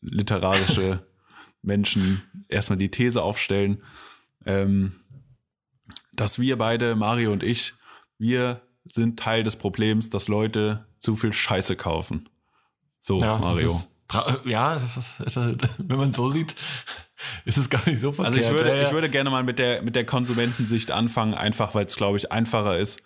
literarische 0.00 1.06
Menschen 1.62 2.22
erstmal 2.48 2.78
die 2.78 2.90
These 2.90 3.22
aufstellen, 3.22 3.82
ähm, 4.44 5.00
dass 6.14 6.38
wir 6.38 6.58
beide, 6.58 6.96
Mario 6.96 7.32
und 7.32 7.42
ich, 7.42 7.74
wir 8.18 8.62
sind 8.90 9.18
Teil 9.18 9.42
des 9.42 9.56
Problems, 9.56 10.10
dass 10.10 10.28
Leute 10.28 10.86
zu 10.98 11.16
viel 11.16 11.32
Scheiße 11.32 11.76
kaufen. 11.76 12.28
So, 13.00 13.20
Ja, 13.20 13.38
Mario. 13.38 13.80
Das, 14.08 14.40
ja, 14.44 14.74
das 14.74 14.96
ist, 14.96 15.20
das 15.20 15.36
wenn 15.78 15.96
man 15.98 16.12
so 16.12 16.30
sieht, 16.30 16.54
ist 17.44 17.58
es 17.58 17.70
gar 17.70 17.86
nicht 17.88 18.00
so 18.00 18.12
verkehrt. 18.12 18.36
Also 18.36 18.50
ich 18.50 18.56
würde, 18.56 18.76
Ja, 18.76 18.82
ich 18.82 18.92
würde 18.92 19.08
gerne 19.08 19.30
mal 19.30 19.42
mit 19.42 19.58
der, 19.58 19.82
mit 19.82 19.96
der 19.96 20.04
Konsumentensicht 20.04 20.90
anfangen, 20.90 21.34
einfach 21.34 21.74
weil 21.74 21.86
es, 21.86 21.96
glaube 21.96 22.18
ich, 22.18 22.30
einfacher 22.30 22.78
ist 22.78 23.02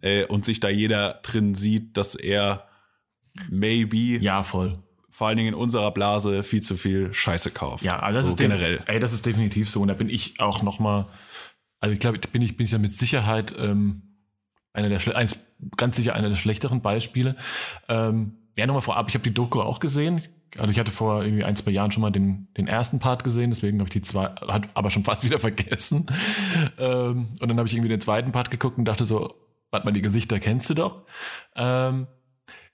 äh, 0.00 0.24
und 0.26 0.44
sich 0.44 0.60
da 0.60 0.68
jeder 0.68 1.20
drin 1.22 1.54
sieht, 1.54 1.96
dass 1.96 2.14
er 2.14 2.66
maybe, 3.48 4.22
ja, 4.22 4.42
voll. 4.42 4.74
vor 5.10 5.28
allen 5.28 5.36
Dingen 5.36 5.50
in 5.50 5.54
unserer 5.54 5.90
Blase, 5.90 6.42
viel 6.42 6.62
zu 6.62 6.76
viel 6.76 7.14
Scheiße 7.14 7.50
kauft. 7.50 7.84
Ja, 7.84 8.00
also 8.00 8.18
das 8.18 8.26
so 8.26 8.32
ist 8.32 8.38
generell. 8.38 8.82
Ey, 8.86 9.00
das 9.00 9.12
ist 9.12 9.24
definitiv 9.24 9.70
so. 9.70 9.80
Und 9.80 9.88
da 9.88 9.94
bin 9.94 10.08
ich 10.08 10.38
auch 10.40 10.62
noch 10.62 10.78
mal, 10.78 11.08
also 11.80 11.92
ich 11.94 12.00
glaube, 12.00 12.18
bin 12.18 12.42
ich 12.42 12.56
bin 12.56 12.66
ich 12.66 12.72
da 12.72 12.78
mit 12.78 12.92
Sicherheit 12.92 13.54
ähm, 13.58 14.11
einer 14.72 14.88
der 14.88 15.16
eins, 15.16 15.38
ganz 15.76 15.96
sicher 15.96 16.14
einer 16.14 16.28
der 16.28 16.36
schlechteren 16.36 16.80
Beispiele. 16.80 17.36
Ähm, 17.88 18.36
ja, 18.56 18.66
nochmal 18.66 18.82
vorab, 18.82 19.08
ich 19.08 19.14
habe 19.14 19.24
die 19.24 19.34
Doku 19.34 19.60
auch 19.60 19.80
gesehen. 19.80 20.22
Also 20.58 20.70
ich 20.70 20.78
hatte 20.78 20.90
vor 20.90 21.24
irgendwie 21.24 21.44
ein, 21.44 21.56
zwei 21.56 21.70
Jahren 21.70 21.92
schon 21.92 22.02
mal 22.02 22.10
den, 22.10 22.48
den 22.58 22.68
ersten 22.68 22.98
Part 22.98 23.24
gesehen, 23.24 23.50
deswegen 23.50 23.78
habe 23.78 23.88
ich 23.88 23.94
die 23.94 24.02
zwei, 24.02 24.26
hat 24.26 24.68
aber 24.74 24.90
schon 24.90 25.04
fast 25.04 25.24
wieder 25.24 25.38
vergessen. 25.38 26.06
ähm, 26.78 27.28
und 27.40 27.48
dann 27.48 27.58
habe 27.58 27.66
ich 27.66 27.74
irgendwie 27.74 27.88
den 27.88 28.00
zweiten 28.00 28.32
Part 28.32 28.50
geguckt 28.50 28.78
und 28.78 28.84
dachte 28.84 29.06
so, 29.06 29.34
warte 29.70 29.86
mal, 29.86 29.92
die 29.92 30.02
Gesichter 30.02 30.38
kennst 30.38 30.68
du 30.70 30.74
doch. 30.74 31.02
Ähm, 31.56 32.06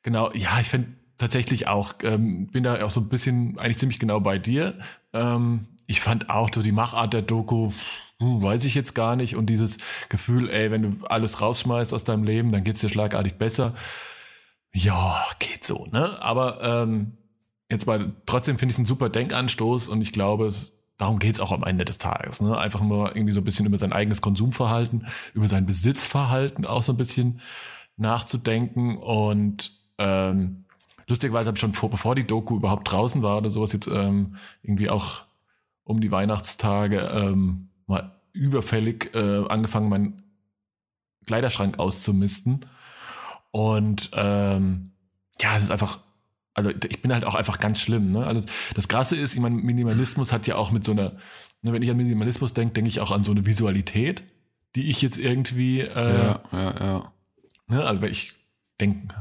genau, 0.03 0.33
ja, 0.33 0.59
ich 0.61 0.69
finde 0.69 0.89
tatsächlich 1.19 1.69
auch, 1.69 1.95
ähm, 2.03 2.49
bin 2.49 2.65
da 2.65 2.85
auch 2.85 2.91
so 2.91 3.01
ein 3.01 3.09
bisschen 3.09 3.59
eigentlich 3.59 3.79
ziemlich 3.79 3.99
genau 3.99 4.21
bei 4.21 4.39
dir. 4.39 4.79
Ähm, 5.13 5.69
ich 5.87 6.01
fand 6.01 6.31
auch 6.31 6.51
so 6.53 6.63
die 6.63 6.73
Machart 6.73 7.15
der 7.15 7.23
Doku, 7.23 7.73
weiß 8.21 8.65
ich 8.65 8.75
jetzt 8.75 8.95
gar 8.95 9.17
nicht. 9.17 9.37
Und 9.37 9.47
dieses 9.47 9.79
Gefühl, 10.09 10.51
ey, 10.51 10.71
wenn 10.71 10.83
du 10.83 11.07
alles 11.07 11.41
rausschmeißt 11.41 11.95
aus 11.95 12.05
deinem 12.05 12.25
Leben, 12.25 12.53
dann 12.53 12.65
geht's 12.65 12.81
dir 12.81 12.89
schlagartig 12.89 13.35
besser. 13.35 13.75
Ja, 14.75 15.25
geht 15.39 15.65
so, 15.65 15.87
ne? 15.93 16.21
Aber 16.21 16.63
ähm, 16.63 17.17
jetzt 17.71 17.87
mal, 17.87 18.13
trotzdem 18.27 18.59
finde 18.59 18.73
ich 18.73 18.77
es 18.77 18.83
ein 18.83 18.87
super 18.87 19.09
Denkanstoß 19.09 19.89
und 19.89 20.03
ich 20.03 20.13
glaube, 20.13 20.47
es, 20.47 20.79
darum 20.99 21.19
geht's 21.19 21.41
auch 21.41 21.53
am 21.53 21.63
Ende 21.63 21.85
des 21.85 21.99
Tages. 21.99 22.41
Ne? 22.41 22.57
Einfach 22.57 22.81
nur 22.81 23.15
irgendwie 23.15 23.33
so 23.33 23.41
ein 23.41 23.45
bisschen 23.45 23.67
über 23.67 23.79
sein 23.79 23.93
eigenes 23.93 24.21
Konsumverhalten, 24.21 25.07
über 25.35 25.49
sein 25.49 25.67
Besitzverhalten 25.67 26.67
auch 26.67 26.83
so 26.83 26.93
ein 26.93 26.99
bisschen 26.99 27.41
nachzudenken. 27.97 28.97
Und 28.99 29.73
ähm, 29.99 30.65
lustigerweise 31.07 31.49
habe 31.49 31.57
ich 31.57 31.61
schon 31.61 31.75
vor, 31.75 31.91
bevor 31.91 32.15
die 32.15 32.27
Doku 32.27 32.57
überhaupt 32.57 32.91
draußen 32.91 33.23
war 33.23 33.39
oder 33.39 33.51
sowas, 33.51 33.73
jetzt 33.73 33.89
ähm, 33.89 34.37
irgendwie 34.63 34.91
auch 34.91 35.23
um 35.85 36.01
die 36.01 36.11
Weihnachtstage 36.11 36.99
ähm, 36.99 37.68
mal 37.89 38.21
überfällig 38.33 39.15
äh, 39.15 39.45
angefangen, 39.49 39.89
meinen 39.89 40.23
Kleiderschrank 41.27 41.79
auszumisten. 41.79 42.61
Und 43.51 44.11
ähm, 44.13 44.93
ja, 45.41 45.57
es 45.57 45.65
ist 45.65 45.71
einfach, 45.71 45.99
also 46.55 46.71
ich 46.71 47.03
bin 47.03 47.13
halt 47.13 47.25
auch 47.25 47.35
einfach 47.35 47.59
ganz 47.59 47.81
schlimm. 47.81 48.13
Ne? 48.13 48.27
Also 48.27 48.47
das 48.75 48.89
Krasse 48.89 49.17
ist, 49.17 49.35
ich 49.35 49.41
meine, 49.41 49.57
Minimalismus 49.57 50.33
hat 50.33 50.47
ja 50.47 50.57
auch 50.57 50.71
mit 50.71 50.85
so 50.85 50.93
einer, 50.93 51.13
ne, 51.63 51.73
wenn 51.73 51.83
ich 51.83 51.91
an 51.91 51.97
Minimalismus 51.97 52.55
denke, 52.55 52.75
denke 52.75 52.89
ich 52.89 53.01
auch 53.01 53.11
an 53.11 53.25
so 53.25 53.33
eine 53.33 53.47
Visualität, 53.47 54.25
die 54.77 54.91
ich 54.91 55.03
jetzt 55.03 55.19
irgendwie, 55.19 55.81
äh, 55.81 56.19
Ja, 56.19 56.41
ja, 56.53 56.81
ja. 56.81 57.13
ne, 57.67 57.85
also 57.85 58.03
wenn 58.03 58.13
ich 58.13 58.35
denke, 58.81 59.15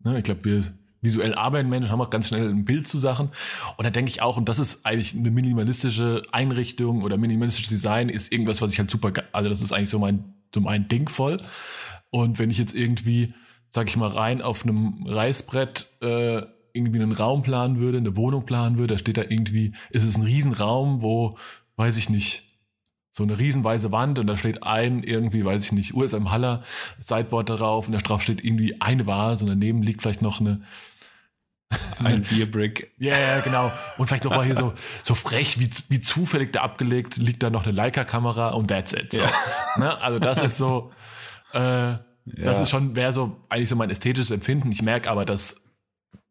ne, 0.00 0.18
ich 0.18 0.24
glaube, 0.24 0.44
wir 0.44 0.64
visuell 1.04 1.34
arbeiten 1.34 1.68
Menschen 1.68 1.90
haben 1.90 2.00
auch 2.00 2.10
ganz 2.10 2.28
schnell 2.28 2.48
ein 2.48 2.64
Bild 2.64 2.88
zu 2.88 2.98
Sachen. 2.98 3.30
Und 3.76 3.84
da 3.84 3.90
denke 3.90 4.10
ich 4.10 4.22
auch, 4.22 4.36
und 4.36 4.48
das 4.48 4.58
ist 4.58 4.86
eigentlich 4.86 5.14
eine 5.14 5.30
minimalistische 5.30 6.22
Einrichtung 6.32 7.02
oder 7.02 7.16
minimalistisches 7.16 7.70
Design, 7.70 8.08
ist 8.08 8.32
irgendwas, 8.32 8.60
was 8.62 8.72
ich 8.72 8.78
halt 8.78 8.90
super, 8.90 9.12
also 9.32 9.48
das 9.48 9.62
ist 9.62 9.72
eigentlich 9.72 9.90
so 9.90 9.98
mein, 9.98 10.34
so 10.54 10.60
mein 10.60 10.88
Ding 10.88 11.08
voll. 11.08 11.38
Und 12.10 12.38
wenn 12.38 12.50
ich 12.50 12.58
jetzt 12.58 12.74
irgendwie, 12.74 13.34
sag 13.70 13.88
ich 13.88 13.96
mal, 13.96 14.08
rein 14.08 14.40
auf 14.40 14.64
einem 14.64 15.04
Reißbrett 15.06 15.86
äh, 16.00 16.42
irgendwie 16.72 17.00
einen 17.00 17.12
Raum 17.12 17.42
planen 17.42 17.78
würde, 17.78 17.98
eine 17.98 18.16
Wohnung 18.16 18.46
planen 18.46 18.78
würde, 18.78 18.94
da 18.94 18.98
steht 18.98 19.16
da 19.16 19.22
irgendwie, 19.22 19.72
ist 19.90 20.04
es 20.04 20.16
ein 20.16 20.22
Riesenraum, 20.22 21.02
wo, 21.02 21.36
weiß 21.76 21.96
ich 21.96 22.08
nicht, 22.08 22.54
so 23.16 23.22
eine 23.22 23.38
riesenweise 23.38 23.92
Wand 23.92 24.18
und 24.18 24.26
da 24.26 24.34
steht 24.34 24.64
ein 24.64 25.04
irgendwie, 25.04 25.44
weiß 25.44 25.64
ich 25.66 25.72
nicht, 25.72 25.94
USM 25.94 26.32
Haller, 26.32 26.64
Sideboard 26.98 27.48
darauf 27.48 27.86
und 27.86 27.92
da 27.92 28.00
drauf 28.00 28.22
steht 28.22 28.44
irgendwie 28.44 28.80
eine 28.80 29.06
Vase 29.06 29.44
und 29.44 29.50
daneben 29.50 29.82
liegt 29.82 30.02
vielleicht 30.02 30.20
noch 30.20 30.40
eine, 30.40 30.60
Ein 31.98 32.22
Bierbrick. 32.22 32.92
ja, 32.98 33.18
ja, 33.18 33.40
genau. 33.40 33.70
Und 33.98 34.06
vielleicht 34.06 34.24
noch 34.24 34.36
mal 34.36 34.44
hier 34.44 34.56
so, 34.56 34.74
so 35.02 35.14
frech, 35.14 35.58
wie, 35.58 35.70
wie 35.88 36.00
zufällig 36.00 36.52
da 36.52 36.62
abgelegt, 36.62 37.16
liegt 37.16 37.42
da 37.42 37.50
noch 37.50 37.64
eine 37.64 37.72
Leica-Kamera 37.72 38.48
und 38.50 38.68
that's 38.68 38.92
it. 38.92 39.12
So. 39.12 39.22
Ne? 39.76 40.00
Also 40.00 40.18
das 40.20 40.40
ist 40.42 40.56
so, 40.58 40.90
äh, 41.52 41.58
das 42.26 42.56
Ja. 42.58 42.62
ist 42.62 42.70
schon, 42.70 42.94
wäre 42.96 43.12
so 43.12 43.40
eigentlich 43.48 43.68
so 43.68 43.76
mein 43.76 43.90
ästhetisches 43.90 44.30
Empfinden. 44.30 44.70
Ich 44.70 44.82
merke 44.82 45.10
aber, 45.10 45.24
dass 45.24 45.62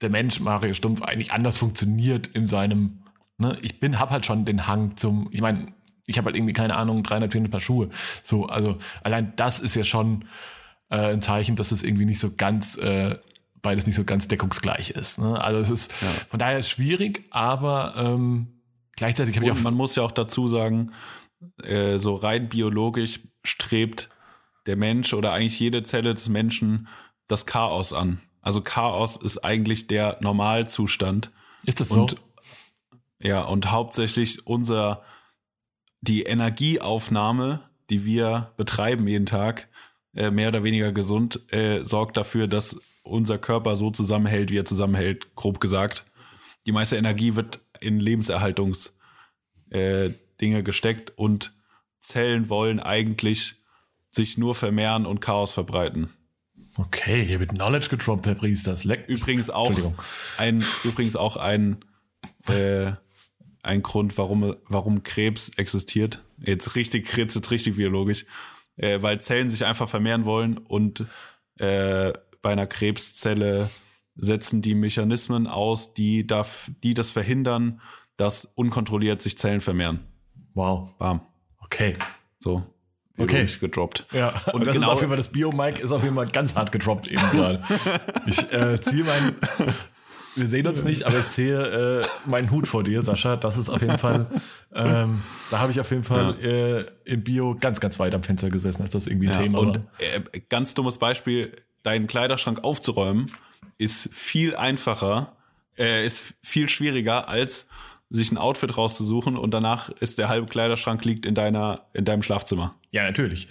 der 0.02 0.10
Mensch 0.10 0.40
Mario 0.40 0.74
Stumpf 0.74 1.02
eigentlich 1.02 1.32
anders 1.34 1.58
funktioniert 1.58 2.28
in 2.28 2.46
seinem, 2.46 3.04
ne? 3.38 3.58
Ich 3.62 3.80
bin, 3.80 4.00
hab 4.00 4.10
halt 4.12 4.26
schon 4.26 4.46
den 4.46 4.66
Hang 4.68 4.96
zum, 4.98 5.28
ich 5.32 5.42
meine, 5.42 5.74
ich 6.06 6.18
habe 6.18 6.26
halt 6.28 6.36
irgendwie, 6.36 6.54
keine 6.54 6.76
Ahnung, 6.76 7.04
300, 7.04 7.32
400 7.32 7.52
Paar 7.52 7.62
Schuhe. 7.62 7.90
So, 8.24 8.46
also 8.48 8.78
allein 9.04 9.34
das 9.36 9.60
ist 9.60 9.76
ja 9.76 9.84
schon 9.84 10.26
äh, 10.90 11.14
ein 11.14 11.22
Zeichen, 11.22 11.56
dass 11.56 11.72
es 11.72 11.84
irgendwie 11.84 12.06
nicht 12.06 12.20
so 12.22 12.32
ganz, 12.36 12.78
äh, 12.78 13.18
beides 13.64 13.88
nicht 13.88 13.96
so 13.96 14.04
ganz 14.04 14.28
deckungsgleich 14.28 14.92
ist. 14.92 15.18
Ne? 15.18 15.42
Also 15.42 15.60
es 15.60 15.72
ist 15.72 15.92
von 15.92 16.38
daher 16.38 16.62
schwierig, 16.62 17.24
aber 17.32 17.96
ähm, 17.98 18.62
gleichzeitig 18.96 19.36
habe 19.36 19.48
ich 19.48 19.52
auch 19.52 19.62
man 19.62 19.74
muss 19.74 19.96
ja 19.96 20.04
auch 20.04 20.12
dazu 20.12 20.48
sagen, 20.48 20.92
äh, 21.64 21.98
so 21.98 22.16
rein 22.16 22.50
biologisch 22.50 23.22
strebt 23.44 24.10
der 24.68 24.76
Mensch 24.76 25.14
oder 25.14 25.34
eigentlich 25.34 25.60
jede 25.60 25.82
Zelle 25.84 26.14
des 26.14 26.30
Menschen 26.30 26.88
das 27.28 27.46
Chaos 27.46 27.94
an. 27.94 28.22
Also 28.42 28.62
Chaos 28.62 29.18
ist 29.18 29.40
eigentlich 29.40 29.88
der 29.88 30.18
Normalzustand. 30.22 31.32
ist 31.66 31.80
das 31.80 31.90
so? 31.90 32.02
Und 32.02 32.18
ja, 33.20 33.42
und 33.42 33.72
hauptsächlich 33.72 34.46
unser 34.46 35.04
die 36.02 36.24
Energieaufnahme, 36.24 37.70
die 37.90 38.04
wir 38.04 38.52
betreiben 38.58 39.08
jeden 39.08 39.26
Tag, 39.26 39.70
äh, 40.14 40.30
mehr 40.30 40.50
oder 40.50 40.64
weniger 40.64 40.92
gesund, 40.92 41.40
äh, 41.54 41.86
sorgt 41.86 42.18
dafür, 42.18 42.48
dass 42.48 42.82
unser 43.04 43.38
Körper 43.38 43.76
so 43.76 43.92
zusammenhält, 43.92 44.52
wie 44.52 44.58
er 44.58 44.66
zusammenhält, 44.66 45.36
grob 45.36 45.60
gesagt. 45.60 46.06
Die 46.66 46.72
meiste 46.72 46.98
Energie 46.98 47.36
wird 47.36 47.60
in 47.80 48.00
Lebenserhaltungs 48.00 48.98
äh, 49.70 50.12
Dinge 50.40 50.64
gesteckt 50.64 51.12
und 51.18 51.54
Zellen 52.00 52.50
wollen 52.50 52.80
eigentlich 52.80 53.56
sich 54.10 54.38
nur 54.38 54.56
vermehren 54.56 55.06
und 55.06 55.22
Chaos 55.22 55.52
verbreiten. 55.52 56.10
Okay, 56.78 57.26
hier 57.26 57.40
wird 57.40 57.52
Knowledge 57.52 57.90
gedroppt, 57.90 58.26
Herr 58.26 58.36
Priesters. 58.36 58.84
Leck. 58.84 59.06
Übrigens 59.08 59.50
auch 59.50 59.72
ein, 60.38 60.64
übrigens 60.84 61.16
auch 61.16 61.38
ein, 61.38 61.84
äh, 62.48 62.94
ein 63.62 63.84
Grund, 63.84 64.18
warum, 64.18 64.56
warum 64.68 65.04
Krebs 65.04 65.50
existiert. 65.50 66.24
Jetzt 66.40 66.76
richtig, 66.76 67.16
jetzt 67.16 67.52
richtig 67.52 67.76
biologisch. 67.76 68.26
Äh, 68.76 69.02
weil 69.02 69.22
Zellen 69.22 69.50
sich 69.50 69.66
einfach 69.66 69.88
vermehren 69.88 70.26
wollen 70.26 70.58
und 70.58 71.06
äh, 71.60 72.14
bei 72.44 72.52
einer 72.52 72.68
Krebszelle 72.68 73.70
setzen 74.16 74.62
die 74.62 74.76
Mechanismen 74.76 75.48
aus, 75.48 75.96
die, 75.96 76.28
darf, 76.28 76.70
die 76.84 76.94
das 76.94 77.10
verhindern, 77.10 77.82
dass 78.18 78.46
unkontrolliert 78.46 79.24
sich 79.24 79.38
Zellen 79.40 79.62
vermehren. 79.62 80.02
Wow. 80.54 80.96
Bam. 81.00 81.22
Okay. 81.60 81.94
So. 82.40 82.62
Okay. 83.18 83.48
gedroppt. 83.60 84.06
Ja, 84.12 84.30
und, 84.48 84.56
Und 84.56 84.68
das 84.68 84.76
genau- 84.76 84.88
ist 84.88 84.94
auf 84.94 85.00
jeden 85.00 85.10
Fall, 85.10 85.18
das 85.18 85.32
Bio-Mic 85.32 85.80
ist 85.82 85.92
auf 85.92 86.04
jeden 86.04 86.16
Fall 86.16 86.28
ganz 86.28 86.54
hart 86.56 86.72
gedroppt 86.72 87.08
eben 87.08 87.22
gerade. 87.32 87.62
ich 88.28 88.52
äh, 88.52 88.80
ziehe 88.82 89.04
meinen, 89.04 89.36
wir 90.36 90.48
sehen 90.48 90.66
uns 90.66 90.84
nicht, 90.84 91.04
aber 91.06 91.18
ich 91.20 91.30
ziehe 91.30 92.02
äh, 92.02 92.06
meinen 92.26 92.50
Hut 92.50 92.68
vor 92.68 92.84
dir, 92.84 93.04
Sascha. 93.04 93.36
Das 93.36 93.58
ist 93.58 93.70
auf 93.70 93.82
jeden 93.82 94.00
Fall, 94.00 94.26
ähm, 94.74 95.22
da 95.52 95.60
habe 95.60 95.72
ich 95.72 95.80
auf 95.80 95.90
jeden 95.92 96.04
Fall 96.04 96.40
äh, 96.44 96.86
im 97.12 97.24
Bio 97.24 97.56
ganz, 97.60 97.80
ganz 97.80 98.00
weit 98.00 98.16
am 98.16 98.24
Fenster 98.24 98.50
gesessen, 98.50 98.82
als 98.82 98.94
das 98.94 99.06
irgendwie 99.08 99.28
ein 99.28 99.34
Ja, 99.34 99.42
Thema 99.42 99.60
und 99.60 99.76
war. 99.78 99.86
äh, 100.34 100.40
ganz 100.50 100.74
dummes 100.74 100.98
Beispiel, 100.98 101.56
deinen 101.84 102.08
Kleiderschrank 102.08 102.64
aufzuräumen, 102.64 103.32
ist 103.78 104.10
viel 104.14 104.56
einfacher, 104.56 105.36
äh, 105.78 106.06
ist 106.06 106.34
viel 106.42 106.70
schwieriger, 106.70 107.28
als 107.28 107.68
sich 108.10 108.32
ein 108.32 108.38
Outfit 108.38 108.78
rauszusuchen 108.78 109.38
und 109.38 109.52
danach 109.52 109.90
ist 109.90 110.18
der 110.18 110.30
halbe 110.30 110.48
Kleiderschrank 110.48 111.04
liegt 111.04 111.26
in 111.26 111.34
deiner, 111.36 111.86
in 111.94 112.06
deinem 112.06 112.22
Schlafzimmer. 112.22 112.76
Ja, 112.92 113.04
natürlich. 113.04 113.48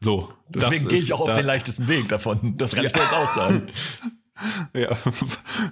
So. 0.00 0.32
Deswegen 0.48 0.88
gehe 0.88 0.98
ich 0.98 1.12
auch 1.12 1.20
auf 1.22 1.28
da- 1.28 1.34
den 1.34 1.46
leichtesten 1.46 1.88
Weg 1.88 2.08
davon. 2.08 2.56
Das 2.58 2.74
kann 2.74 2.84
ich 2.86 2.92
dir 2.92 3.00
jetzt 3.00 3.12
auch 3.12 3.34
sagen. 3.34 3.66
Ja, 4.74 4.96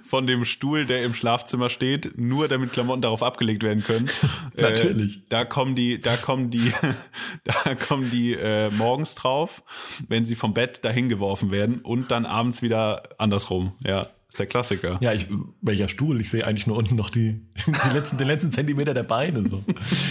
von 0.05 0.27
dem 0.27 0.45
Stuhl, 0.45 0.85
der 0.85 1.03
im 1.03 1.13
Schlafzimmer 1.13 1.69
steht, 1.69 2.17
nur 2.17 2.47
damit 2.47 2.71
Klamotten 2.71 3.01
darauf 3.01 3.21
abgelegt 3.21 3.63
werden 3.63 3.83
können. 3.83 4.09
Natürlich. 4.57 5.17
Äh, 5.17 5.21
da 5.29 5.45
kommen 5.45 5.75
die, 5.75 5.99
da 5.99 6.15
kommen 6.15 6.49
die, 6.49 6.71
da 7.43 7.75
kommen 7.75 8.09
die 8.09 8.33
äh, 8.33 8.69
morgens 8.71 9.15
drauf, 9.15 9.63
wenn 10.07 10.25
sie 10.25 10.35
vom 10.35 10.53
Bett 10.53 10.83
dahin 10.85 11.09
geworfen 11.09 11.51
werden 11.51 11.81
und 11.81 12.11
dann 12.11 12.25
abends 12.25 12.61
wieder 12.61 13.03
andersrum. 13.17 13.73
Ja, 13.85 14.09
ist 14.33 14.39
der 14.39 14.47
Klassiker. 14.47 14.97
Ja, 14.99 15.13
ich, 15.13 15.27
welcher 15.61 15.87
Stuhl? 15.87 16.19
Ich 16.19 16.31
sehe 16.31 16.43
eigentlich 16.47 16.65
nur 16.65 16.75
unten 16.75 16.95
noch 16.95 17.11
die, 17.11 17.39
die 17.67 17.93
letzten, 17.93 18.17
den 18.17 18.25
letzten 18.25 18.51
Zentimeter 18.51 18.95
der 18.95 19.03
Beine. 19.03 19.47
So. 19.47 19.63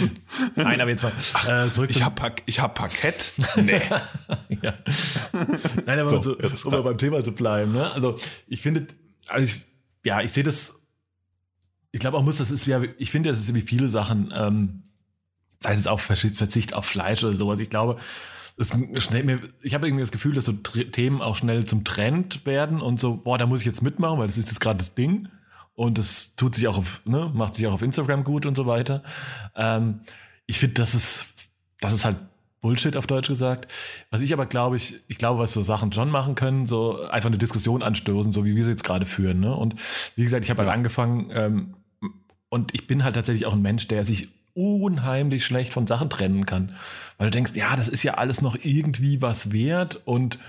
Nein, 0.55 0.79
aber 0.79 0.91
jetzt 0.91 1.03
mal 1.03 1.65
äh, 1.65 1.69
zurück. 1.69 1.89
Ich 1.89 2.01
habe 2.01 2.15
Park, 2.15 2.41
hab 2.47 2.73
Parkett. 2.73 3.33
Nee. 3.57 3.81
ja. 4.61 4.73
Nein, 5.85 5.99
aber 5.99 6.07
so, 6.07 6.21
so, 6.21 6.69
um 6.69 6.71
mal 6.73 6.83
beim 6.83 6.97
Thema 6.97 7.21
zu 7.21 7.33
bleiben. 7.33 7.73
Ne? 7.73 7.91
Also 7.91 8.17
ich 8.47 8.61
finde, 8.61 8.87
also 9.27 9.43
ich, 9.43 9.65
ja, 10.05 10.21
ich 10.21 10.31
sehe 10.31 10.43
das. 10.43 10.71
Ich 11.91 11.99
glaube 11.99 12.17
auch 12.17 12.23
muss, 12.23 12.37
das 12.37 12.49
ist 12.49 12.65
wie, 12.65 12.91
ich 12.97 13.11
finde, 13.11 13.29
das 13.29 13.39
ist 13.39 13.53
wie 13.53 13.61
viele 13.61 13.89
Sachen, 13.89 14.33
ähm, 14.33 14.83
sei 15.59 15.75
es 15.75 15.85
auf 15.85 16.01
Verzicht 16.01 16.73
auf 16.73 16.85
Fleisch 16.85 17.25
oder 17.25 17.35
sowas. 17.35 17.59
Ich 17.59 17.69
glaube, 17.69 17.97
schnell, 18.59 19.53
ich 19.61 19.73
habe 19.73 19.87
irgendwie 19.87 20.03
das 20.03 20.11
Gefühl, 20.11 20.33
dass 20.33 20.45
so 20.45 20.53
Themen 20.53 21.21
auch 21.21 21.35
schnell 21.35 21.65
zum 21.65 21.83
Trend 21.83 22.45
werden 22.45 22.81
und 22.81 22.99
so, 22.99 23.17
boah, 23.17 23.37
da 23.37 23.47
muss 23.47 23.61
ich 23.61 23.65
jetzt 23.65 23.81
mitmachen, 23.81 24.19
weil 24.19 24.27
das 24.27 24.37
ist 24.37 24.49
jetzt 24.49 24.61
gerade 24.61 24.77
das 24.77 24.95
Ding. 24.95 25.27
Und 25.75 25.97
das 25.97 26.35
tut 26.35 26.53
sich 26.53 26.67
auch 26.67 26.77
auf, 26.77 27.01
ne, 27.05 27.31
macht 27.33 27.55
sich 27.55 27.65
auch 27.65 27.73
auf 27.73 27.81
Instagram 27.81 28.23
gut 28.23 28.45
und 28.45 28.55
so 28.55 28.67
weiter. 28.67 29.03
Ähm, 29.55 30.01
ich 30.45 30.59
finde, 30.59 30.75
das 30.75 30.93
ist, 30.93 31.49
das 31.79 31.93
ist 31.93 32.05
halt 32.05 32.17
Bullshit 32.61 32.95
auf 32.95 33.07
Deutsch 33.07 33.27
gesagt. 33.27 33.71
Was 34.11 34.21
ich 34.21 34.31
aber 34.33 34.45
glaube 34.45 34.77
ich, 34.77 34.95
ich 35.07 35.17
glaube, 35.17 35.39
was 35.39 35.53
so 35.53 35.63
Sachen 35.63 35.91
schon 35.91 36.09
machen 36.09 36.35
können, 36.35 36.65
so 36.65 37.03
einfach 37.07 37.27
eine 37.27 37.37
Diskussion 37.37 37.81
anstoßen, 37.83 38.31
so 38.31 38.45
wie 38.45 38.55
wir 38.55 38.63
sie 38.63 38.71
jetzt 38.71 38.83
gerade 38.83 39.05
führen. 39.05 39.39
Ne? 39.39 39.53
Und 39.53 39.75
wie 40.15 40.23
gesagt, 40.23 40.45
ich 40.45 40.51
habe 40.51 40.61
halt 40.61 40.71
angefangen 40.71 41.29
ähm, 41.33 41.75
und 42.49 42.73
ich 42.73 42.87
bin 42.87 43.03
halt 43.03 43.15
tatsächlich 43.15 43.47
auch 43.47 43.53
ein 43.53 43.61
Mensch, 43.61 43.87
der 43.87 44.05
sich 44.05 44.29
unheimlich 44.53 45.45
schlecht 45.45 45.73
von 45.73 45.87
Sachen 45.87 46.09
trennen 46.09 46.45
kann. 46.45 46.75
Weil 47.17 47.27
du 47.27 47.31
denkst, 47.31 47.53
ja, 47.55 47.75
das 47.75 47.87
ist 47.89 48.03
ja 48.03 48.15
alles 48.15 48.41
noch 48.41 48.57
irgendwie 48.61 49.21
was 49.21 49.51
wert 49.51 50.01
und 50.05 50.39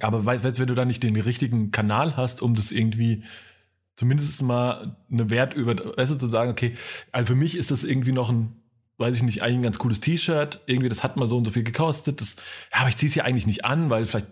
aber 0.00 0.24
weißt, 0.24 0.44
du, 0.44 0.58
wenn 0.58 0.66
du 0.66 0.74
da 0.74 0.84
nicht 0.84 1.02
den 1.02 1.16
richtigen 1.16 1.70
Kanal 1.70 2.16
hast, 2.16 2.40
um 2.40 2.54
das 2.54 2.72
irgendwie 2.72 3.24
zumindest 3.96 4.40
mal 4.42 4.96
eine 5.10 5.30
Wert 5.30 5.54
über, 5.54 5.76
weißt 5.96 6.12
du, 6.12 6.16
zu 6.16 6.26
sagen, 6.26 6.50
okay, 6.50 6.74
also 7.12 7.28
für 7.28 7.34
mich 7.34 7.56
ist 7.56 7.70
das 7.70 7.84
irgendwie 7.84 8.12
noch 8.12 8.30
ein, 8.30 8.56
weiß 8.98 9.16
ich 9.16 9.22
nicht, 9.22 9.42
eigentlich 9.42 9.58
ein 9.58 9.62
ganz 9.62 9.78
cooles 9.78 10.00
T-Shirt, 10.00 10.60
irgendwie, 10.66 10.88
das 10.88 11.04
hat 11.04 11.16
mal 11.16 11.26
so 11.26 11.36
und 11.36 11.44
so 11.44 11.50
viel 11.50 11.62
gekostet, 11.62 12.20
das, 12.20 12.36
ja, 12.72 12.80
aber 12.80 12.88
ich 12.88 12.96
ziehe 12.96 13.10
es 13.10 13.14
ja 13.14 13.24
eigentlich 13.24 13.46
nicht 13.46 13.64
an, 13.64 13.90
weil 13.90 14.06
vielleicht 14.06 14.28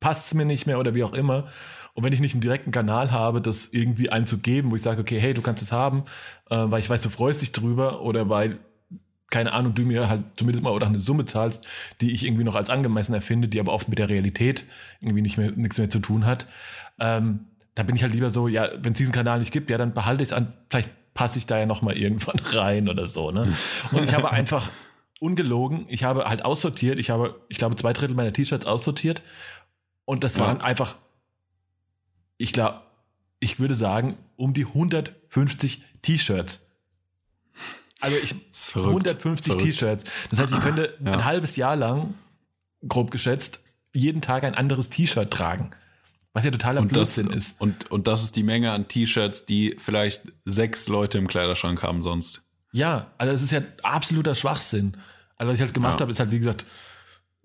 passt 0.00 0.28
es 0.28 0.34
mir 0.34 0.44
nicht 0.44 0.66
mehr 0.66 0.78
oder 0.78 0.94
wie 0.94 1.04
auch 1.04 1.14
immer. 1.14 1.46
Und 1.94 2.04
wenn 2.04 2.12
ich 2.12 2.20
nicht 2.20 2.34
einen 2.34 2.42
direkten 2.42 2.70
Kanal 2.70 3.10
habe, 3.10 3.40
das 3.40 3.66
irgendwie 3.66 4.10
einem 4.10 4.26
zu 4.26 4.38
geben, 4.38 4.70
wo 4.70 4.76
ich 4.76 4.82
sage, 4.82 5.00
okay, 5.00 5.18
hey, 5.18 5.34
du 5.34 5.42
kannst 5.42 5.62
es 5.62 5.72
haben, 5.72 6.04
äh, 6.50 6.56
weil 6.56 6.80
ich 6.80 6.90
weiß, 6.90 7.00
du 7.00 7.08
freust 7.08 7.42
dich 7.42 7.52
drüber 7.52 8.02
oder 8.02 8.28
weil, 8.28 8.58
keine 9.30 9.52
Ahnung, 9.52 9.74
du 9.74 9.82
mir 9.82 10.08
halt 10.08 10.22
zumindest 10.36 10.62
mal 10.62 10.70
oder 10.70 10.86
eine 10.86 11.00
Summe 11.00 11.24
zahlst, 11.24 11.66
die 12.00 12.12
ich 12.12 12.26
irgendwie 12.26 12.44
noch 12.44 12.54
als 12.54 12.70
angemessen 12.70 13.14
erfinde, 13.14 13.48
die 13.48 13.58
aber 13.58 13.72
oft 13.72 13.88
mit 13.88 13.98
der 13.98 14.10
Realität 14.10 14.64
irgendwie 15.00 15.22
nicht 15.22 15.38
mehr, 15.38 15.52
nichts 15.52 15.78
mehr 15.78 15.88
zu 15.88 16.00
tun 16.00 16.26
hat. 16.26 16.46
Ähm, 17.00 17.46
da 17.74 17.82
bin 17.82 17.96
ich 17.96 18.02
halt 18.02 18.12
lieber 18.12 18.30
so, 18.30 18.48
ja, 18.48 18.70
wenn 18.82 18.92
es 18.92 18.98
diesen 18.98 19.12
Kanal 19.12 19.38
nicht 19.38 19.52
gibt, 19.52 19.70
ja, 19.70 19.78
dann 19.78 19.94
behalte 19.94 20.22
ich 20.22 20.28
es 20.28 20.32
an, 20.32 20.52
vielleicht 20.68 20.90
passe 21.14 21.38
ich 21.38 21.46
da 21.46 21.58
ja 21.58 21.66
noch 21.66 21.82
mal 21.82 21.96
irgendwann 21.96 22.38
rein 22.52 22.88
oder 22.88 23.08
so, 23.08 23.30
ne? 23.30 23.52
Und 23.92 24.04
ich 24.04 24.14
habe 24.14 24.30
einfach 24.30 24.70
ungelogen, 25.18 25.86
ich 25.88 26.04
habe 26.04 26.26
halt 26.26 26.44
aussortiert, 26.44 26.98
ich 26.98 27.10
habe, 27.10 27.40
ich 27.48 27.56
glaube, 27.58 27.76
zwei 27.76 27.92
Drittel 27.94 28.14
meiner 28.14 28.32
T-Shirts 28.32 28.66
aussortiert 28.66 29.22
und 30.06 30.24
das 30.24 30.36
ja. 30.36 30.46
waren 30.46 30.62
einfach 30.62 30.96
ich 32.38 32.52
glaube, 32.52 32.82
ich 33.40 33.58
würde 33.58 33.74
sagen, 33.74 34.16
um 34.36 34.52
die 34.52 34.66
150 34.66 35.84
T-Shirts. 36.02 36.70
Also 38.00 38.16
ich 38.22 38.34
150 38.74 39.56
T-Shirts. 39.56 40.04
Das 40.30 40.38
heißt, 40.38 40.52
ich 40.52 40.60
könnte 40.60 40.94
ja. 41.02 41.12
ein 41.12 41.24
halbes 41.24 41.56
Jahr 41.56 41.76
lang, 41.76 42.14
grob 42.86 43.10
geschätzt, 43.10 43.60
jeden 43.94 44.20
Tag 44.20 44.44
ein 44.44 44.54
anderes 44.54 44.90
T-Shirt 44.90 45.30
tragen. 45.30 45.70
Was 46.34 46.44
ja 46.44 46.50
totaler 46.50 46.82
und 46.82 46.88
Blödsinn 46.88 47.28
das, 47.28 47.36
ist. 47.36 47.60
Und, 47.60 47.90
und 47.90 48.06
das 48.06 48.22
ist 48.22 48.36
die 48.36 48.42
Menge 48.42 48.72
an 48.72 48.88
T-Shirts, 48.88 49.46
die 49.46 49.76
vielleicht 49.78 50.24
sechs 50.44 50.86
Leute 50.88 51.16
im 51.16 51.28
Kleiderschrank 51.28 51.82
haben 51.82 52.02
sonst. 52.02 52.42
Ja, 52.72 53.10
also 53.16 53.32
es 53.32 53.42
ist 53.42 53.52
ja 53.52 53.62
absoluter 53.82 54.34
Schwachsinn. 54.34 54.98
Also 55.36 55.50
was 55.50 55.54
ich 55.54 55.62
halt 55.62 55.72
gemacht 55.72 55.94
ja. 55.94 56.00
habe, 56.00 56.12
ist 56.12 56.20
halt, 56.20 56.30
wie 56.30 56.38
gesagt, 56.38 56.66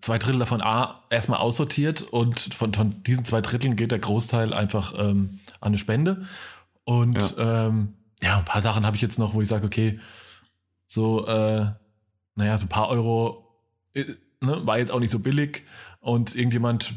zwei 0.01 0.17
Drittel 0.17 0.39
davon 0.39 0.61
A 0.61 1.03
erstmal 1.09 1.39
aussortiert 1.39 2.01
und 2.01 2.39
von, 2.53 2.73
von 2.73 3.03
diesen 3.03 3.25
zwei 3.25 3.41
Dritteln 3.41 3.75
geht 3.75 3.91
der 3.91 3.99
Großteil 3.99 4.53
einfach 4.53 4.93
ähm, 4.97 5.39
an 5.59 5.67
eine 5.67 5.77
Spende. 5.77 6.25
Und 6.83 7.17
ja, 7.17 7.67
ähm, 7.67 7.93
ja 8.21 8.37
ein 8.37 8.45
paar 8.45 8.61
Sachen 8.61 8.85
habe 8.85 8.95
ich 8.95 9.01
jetzt 9.01 9.19
noch, 9.19 9.33
wo 9.33 9.41
ich 9.41 9.47
sage, 9.47 9.65
okay, 9.65 9.99
so, 10.87 11.25
äh, 11.27 11.67
naja, 12.35 12.57
so 12.57 12.65
ein 12.65 12.69
paar 12.69 12.89
Euro 12.89 13.47
äh, 13.93 14.05
ne, 14.41 14.65
war 14.65 14.79
jetzt 14.79 14.91
auch 14.91 14.99
nicht 14.99 15.11
so 15.11 15.19
billig 15.19 15.63
und 15.99 16.35
irgendjemand 16.35 16.93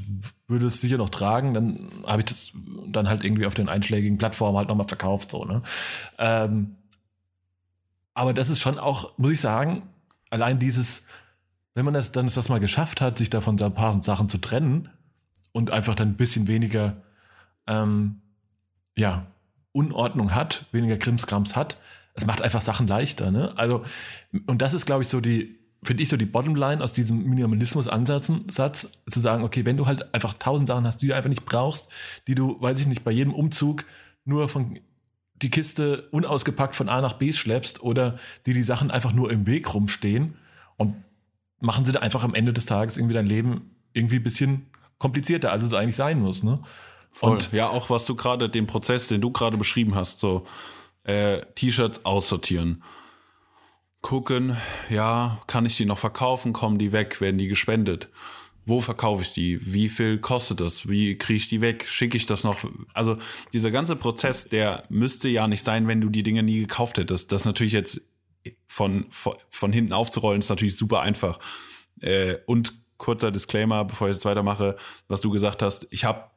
würde 0.48 0.66
es 0.66 0.80
sicher 0.80 0.98
noch 0.98 1.10
tragen, 1.10 1.54
dann 1.54 1.90
habe 2.06 2.22
ich 2.22 2.26
das 2.26 2.52
dann 2.88 3.08
halt 3.08 3.24
irgendwie 3.24 3.46
auf 3.46 3.54
den 3.54 3.68
einschlägigen 3.68 4.18
Plattformen 4.18 4.56
halt 4.56 4.68
nochmal 4.68 4.88
verkauft, 4.88 5.30
so, 5.30 5.44
ne? 5.44 5.62
Ähm, 6.18 6.76
aber 8.14 8.32
das 8.32 8.48
ist 8.48 8.60
schon 8.60 8.78
auch, 8.78 9.18
muss 9.18 9.32
ich 9.32 9.40
sagen, 9.40 9.82
allein 10.30 10.58
dieses, 10.58 11.06
wenn 11.74 11.84
man 11.84 11.94
das 11.94 12.12
dann 12.12 12.28
das 12.28 12.48
mal 12.48 12.60
geschafft 12.60 13.00
hat, 13.00 13.18
sich 13.18 13.30
davon 13.30 13.58
so 13.58 13.64
ein 13.64 13.74
paar 13.74 14.02
Sachen 14.02 14.28
zu 14.28 14.38
trennen 14.38 14.88
und 15.52 15.70
einfach 15.70 15.94
dann 15.94 16.10
ein 16.10 16.16
bisschen 16.16 16.48
weniger, 16.48 16.96
ähm, 17.66 18.20
ja, 18.96 19.26
Unordnung 19.72 20.34
hat, 20.34 20.66
weniger 20.70 20.96
Krimskrams 20.96 21.56
hat, 21.56 21.78
es 22.14 22.26
macht 22.26 22.42
einfach 22.42 22.60
Sachen 22.60 22.86
leichter, 22.86 23.32
ne? 23.32 23.52
Also, 23.56 23.84
und 24.46 24.62
das 24.62 24.72
ist, 24.72 24.86
glaube 24.86 25.02
ich, 25.02 25.08
so 25.08 25.20
die, 25.20 25.58
finde 25.82 26.02
ich, 26.04 26.08
so 26.08 26.16
die 26.16 26.26
Bottomline 26.26 26.82
aus 26.82 26.92
diesem 26.92 27.24
Minimalismus-Ansatz, 27.24 28.30
zu 29.10 29.20
sagen, 29.20 29.42
okay, 29.42 29.64
wenn 29.64 29.76
du 29.76 29.86
halt 29.86 30.14
einfach 30.14 30.34
tausend 30.34 30.68
Sachen 30.68 30.86
hast, 30.86 31.02
die 31.02 31.08
du 31.08 31.16
einfach 31.16 31.28
nicht 31.28 31.44
brauchst, 31.44 31.90
die 32.28 32.36
du, 32.36 32.60
weiß 32.60 32.80
ich 32.80 32.86
nicht, 32.86 33.02
bei 33.02 33.10
jedem 33.10 33.34
Umzug 33.34 33.84
nur 34.24 34.48
von 34.48 34.78
die 35.42 35.50
Kiste 35.50 36.08
unausgepackt 36.12 36.76
von 36.76 36.88
A 36.88 37.00
nach 37.00 37.14
B 37.14 37.32
schleppst 37.32 37.82
oder 37.82 38.16
die 38.46 38.54
die 38.54 38.62
Sachen 38.62 38.92
einfach 38.92 39.12
nur 39.12 39.32
im 39.32 39.46
Weg 39.46 39.74
rumstehen 39.74 40.36
und 40.76 40.94
machen 41.64 41.84
sie 41.84 41.92
da 41.92 42.00
einfach 42.00 42.22
am 42.24 42.34
Ende 42.34 42.52
des 42.52 42.66
Tages 42.66 42.96
irgendwie 42.96 43.14
dein 43.14 43.26
Leben 43.26 43.70
irgendwie 43.92 44.16
ein 44.16 44.22
bisschen 44.22 44.66
komplizierter, 44.98 45.50
als 45.50 45.64
es 45.64 45.72
eigentlich 45.72 45.96
sein 45.96 46.20
muss. 46.20 46.42
Ne? 46.42 46.56
Und 47.20 47.52
ja, 47.52 47.68
auch 47.68 47.90
was 47.90 48.04
du 48.06 48.14
gerade, 48.14 48.48
den 48.48 48.66
Prozess, 48.66 49.08
den 49.08 49.20
du 49.20 49.30
gerade 49.30 49.56
beschrieben 49.56 49.94
hast, 49.94 50.20
so 50.20 50.46
äh, 51.04 51.40
T-Shirts 51.54 52.04
aussortieren. 52.04 52.82
Gucken, 54.02 54.56
ja, 54.90 55.40
kann 55.46 55.64
ich 55.64 55.76
die 55.76 55.86
noch 55.86 55.98
verkaufen? 55.98 56.52
Kommen 56.52 56.78
die 56.78 56.92
weg? 56.92 57.20
Werden 57.20 57.38
die 57.38 57.48
gespendet? 57.48 58.10
Wo 58.66 58.80
verkaufe 58.80 59.22
ich 59.22 59.32
die? 59.32 59.60
Wie 59.72 59.88
viel 59.88 60.18
kostet 60.18 60.60
das? 60.60 60.88
Wie 60.88 61.16
kriege 61.16 61.36
ich 61.36 61.48
die 61.48 61.60
weg? 61.60 61.86
Schicke 61.88 62.16
ich 62.16 62.26
das 62.26 62.44
noch? 62.44 62.58
Also 62.92 63.16
dieser 63.52 63.70
ganze 63.70 63.96
Prozess, 63.96 64.48
der 64.48 64.84
müsste 64.88 65.28
ja 65.28 65.46
nicht 65.46 65.64
sein, 65.64 65.86
wenn 65.86 66.00
du 66.00 66.10
die 66.10 66.22
Dinge 66.22 66.42
nie 66.42 66.60
gekauft 66.60 66.98
hättest. 66.98 67.32
Das 67.32 67.42
ist 67.42 67.46
natürlich 67.46 67.72
jetzt 67.72 68.02
von, 68.66 69.06
von, 69.10 69.34
von 69.50 69.72
hinten 69.72 69.92
aufzurollen, 69.92 70.40
ist 70.40 70.48
natürlich 70.48 70.76
super 70.76 71.00
einfach. 71.00 71.38
Äh, 72.00 72.36
und 72.46 72.74
kurzer 72.98 73.30
Disclaimer, 73.30 73.84
bevor 73.84 74.08
ich 74.08 74.14
jetzt 74.14 74.24
weitermache, 74.24 74.76
was 75.08 75.20
du 75.20 75.30
gesagt 75.30 75.62
hast, 75.62 75.86
ich 75.90 76.04
habe 76.04 76.30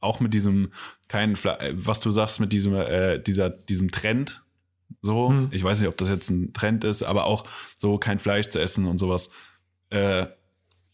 auch 0.00 0.20
mit 0.20 0.34
diesem 0.34 0.72
kein 1.08 1.34
äh, 1.34 1.72
was 1.74 2.00
du 2.00 2.10
sagst 2.10 2.40
mit 2.40 2.52
diesem 2.52 2.74
äh, 2.74 3.18
dieser 3.18 3.50
diesem 3.50 3.90
Trend 3.90 4.42
so 5.02 5.28
hm. 5.28 5.48
ich 5.50 5.62
weiß 5.62 5.78
nicht 5.78 5.88
ob 5.88 5.96
das 5.98 6.08
jetzt 6.08 6.30
ein 6.30 6.52
Trend 6.52 6.84
ist 6.84 7.02
aber 7.02 7.26
auch 7.26 7.44
so 7.78 7.98
kein 7.98 8.18
Fleisch 8.18 8.48
zu 8.48 8.58
essen 8.58 8.86
und 8.86 8.98
sowas 8.98 9.30
äh, 9.90 10.26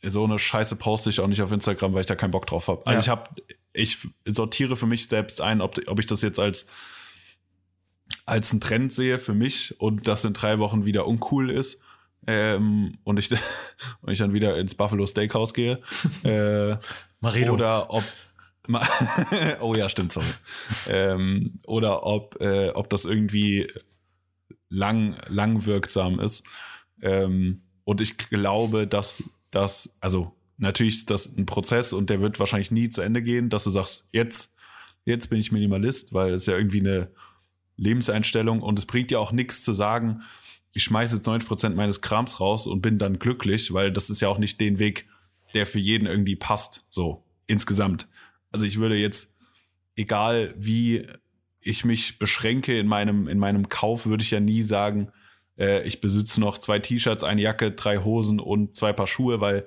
so 0.03 0.25
eine 0.25 0.39
Scheiße 0.39 0.77
poste 0.77 1.11
ich 1.11 1.21
auch 1.21 1.29
nicht 1.29 1.43
auf 1.43 1.53
Instagram 1.53 1.95
weil 1.95 2.01
ich 2.01 2.07
da 2.07 2.17
keinen 2.17 2.33
Bock 2.33 2.47
drauf 2.47 2.69
habe 2.69 2.85
also 2.85 2.97
ja. 2.97 3.01
ich 3.01 3.09
habe 3.09 3.31
ich 3.73 3.99
sortiere 4.25 4.77
für 4.77 4.87
mich 4.87 5.09
selbst 5.09 5.41
ein 5.41 5.61
ob 5.61 5.79
ob 5.87 6.01
ich 6.01 6.07
das 6.07 6.23
jetzt 6.23 6.41
als 6.41 6.67
als 8.25 8.53
einen 8.53 8.61
Trend 8.61 8.93
sehe 8.93 9.19
für 9.19 9.35
mich 9.35 9.81
und 9.81 10.09
das 10.09 10.25
in 10.25 10.33
drei 10.33 10.59
Wochen 10.59 10.85
wieder 10.85 11.07
uncool 11.07 11.51
ist 11.51 11.81
ähm, 12.27 12.99
und 13.05 13.19
ich 13.19 13.31
und 14.01 14.13
ich 14.13 14.19
dann 14.19 14.33
wieder 14.33 14.59
ins 14.59 14.75
Buffalo 14.75 15.07
Steakhouse 15.07 15.55
gehe 15.55 15.81
äh, 16.25 16.77
Maredo. 17.21 17.55
oder 17.55 17.91
ob 17.91 18.05
oh 19.61 19.77
ja 19.77 19.89
stimmt 19.89 20.13
sorry 20.13 20.27
ähm, 20.89 21.61
oder 21.67 22.05
ob 22.05 22.41
äh, 22.41 22.71
ob 22.71 22.91
das 22.91 23.05
irgendwie 23.05 23.73
lang 24.69 25.17
lang 25.29 25.67
wirksam 25.67 26.19
ist 26.19 26.45
ähm, 27.01 27.63
und 27.85 28.01
ich 28.01 28.19
glaube 28.19 28.89
dass 28.89 29.23
das 29.53 29.97
also 30.01 30.33
natürlich 30.59 30.97
ist 30.97 31.11
das 31.11 31.27
ein 31.37 31.47
Prozess 31.47 31.93
und 31.93 32.11
der 32.11 32.21
wird 32.21 32.41
wahrscheinlich 32.41 32.73
nie 32.73 32.89
zu 32.89 33.03
Ende 33.03 33.23
gehen 33.23 33.51
dass 33.51 33.65
du 33.65 33.71
sagst 33.71 34.09
jetzt 34.11 34.57
jetzt 35.05 35.31
bin 35.31 35.39
ich 35.39 35.53
Minimalist 35.53 36.13
weil 36.13 36.35
es 36.35 36.47
ja 36.47 36.57
irgendwie 36.57 36.81
eine 36.81 37.09
Lebenseinstellung 37.77 38.63
und 38.63 38.79
es 38.79 38.87
bringt 38.87 39.11
ja 39.11 39.19
auch 39.19 39.33
nichts 39.33 39.63
zu 39.63 39.73
sagen, 39.73 40.23
ich 40.73 40.85
schmeiße 40.85 41.17
jetzt 41.17 41.27
90 41.27 41.49
Prozent 41.49 41.77
meines 41.77 42.03
Krams 42.03 42.41
raus 42.41 42.67
und 42.67 42.83
bin 42.83 42.99
dann 42.99 43.19
glücklich, 43.19 43.73
weil 43.73 43.93
das 43.93 44.11
ist 44.11 44.21
ja 44.21 44.29
auch 44.29 44.39
nicht 44.39 44.61
den 44.61 44.79
Weg, 44.79 45.09
der 45.55 45.67
für 45.67 45.79
jeden 45.79 46.07
irgendwie 46.07 46.37
passt, 46.37 46.85
so 46.91 47.25
insgesamt. 47.47 48.09
Also 48.53 48.67
ich 48.67 48.79
würde 48.79 48.97
jetzt, 48.97 49.35
egal 49.95 50.55
wie 50.59 51.07
ich 51.61 51.85
mich 51.85 52.19
beschränke 52.19 52.79
in 52.79 52.87
meinem, 52.87 53.27
in 53.27 53.39
meinem 53.39 53.69
Kauf, 53.69 54.07
würde 54.07 54.23
ich 54.23 54.31
ja 54.31 54.41
nie 54.41 54.63
sagen, 54.63 55.11
äh, 55.59 55.87
ich 55.87 56.01
besitze 56.01 56.41
noch 56.41 56.59
zwei 56.59 56.79
T-Shirts, 56.79 57.25
eine 57.25 57.41
Jacke, 57.41 57.73
drei 57.73 57.99
Hosen 57.99 58.39
und 58.39 58.77
zwei 58.77 58.93
Paar 58.93 59.07
Schuhe, 59.07 59.41
weil 59.41 59.67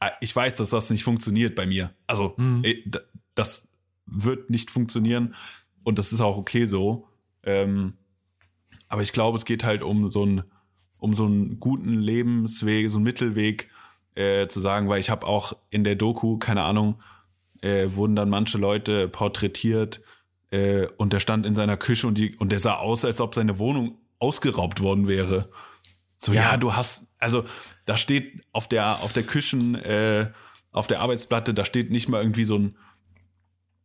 äh, 0.00 0.10
ich 0.20 0.34
weiß, 0.34 0.56
dass 0.56 0.70
das 0.70 0.90
nicht 0.90 1.04
funktioniert 1.04 1.54
bei 1.54 1.66
mir. 1.66 1.94
Also, 2.06 2.34
mhm. 2.38 2.64
äh, 2.64 2.82
das, 3.34 3.74
wird 4.06 4.50
nicht 4.50 4.70
funktionieren 4.70 5.34
und 5.84 5.98
das 5.98 6.12
ist 6.12 6.20
auch 6.20 6.36
okay 6.36 6.66
so. 6.66 7.08
Ähm, 7.44 7.94
aber 8.88 9.02
ich 9.02 9.12
glaube, 9.12 9.38
es 9.38 9.44
geht 9.44 9.64
halt 9.64 9.82
um 9.82 10.10
so 10.10 10.22
einen, 10.22 10.44
um 10.98 11.14
so 11.14 11.26
einen 11.26 11.60
guten 11.60 12.00
Lebensweg, 12.00 12.88
so 12.88 12.98
einen 12.98 13.04
Mittelweg 13.04 13.70
äh, 14.14 14.48
zu 14.48 14.60
sagen, 14.60 14.88
weil 14.88 15.00
ich 15.00 15.10
habe 15.10 15.26
auch 15.26 15.56
in 15.70 15.84
der 15.84 15.94
Doku, 15.94 16.38
keine 16.38 16.62
Ahnung, 16.62 17.00
äh, 17.60 17.88
wurden 17.94 18.16
dann 18.16 18.30
manche 18.30 18.58
Leute 18.58 19.08
porträtiert 19.08 20.02
äh, 20.50 20.86
und 20.96 21.12
der 21.12 21.20
stand 21.20 21.46
in 21.46 21.54
seiner 21.54 21.76
Küche 21.76 22.06
und, 22.06 22.18
die, 22.18 22.34
und 22.36 22.52
der 22.52 22.60
sah 22.60 22.76
aus, 22.76 23.04
als 23.04 23.20
ob 23.20 23.34
seine 23.34 23.58
Wohnung 23.58 23.98
ausgeraubt 24.18 24.80
worden 24.80 25.08
wäre. 25.08 25.48
So, 26.18 26.32
ja, 26.32 26.52
ja 26.52 26.56
du 26.56 26.74
hast, 26.74 27.08
also 27.18 27.44
da 27.86 27.96
steht 27.96 28.42
auf 28.52 28.68
der, 28.68 29.02
auf 29.02 29.12
der 29.12 29.24
Küchen, 29.24 29.74
äh, 29.74 30.30
auf 30.72 30.86
der 30.86 31.00
Arbeitsplatte, 31.00 31.54
da 31.54 31.64
steht 31.64 31.90
nicht 31.90 32.08
mal 32.08 32.20
irgendwie 32.22 32.44
so 32.44 32.58
ein 32.58 32.76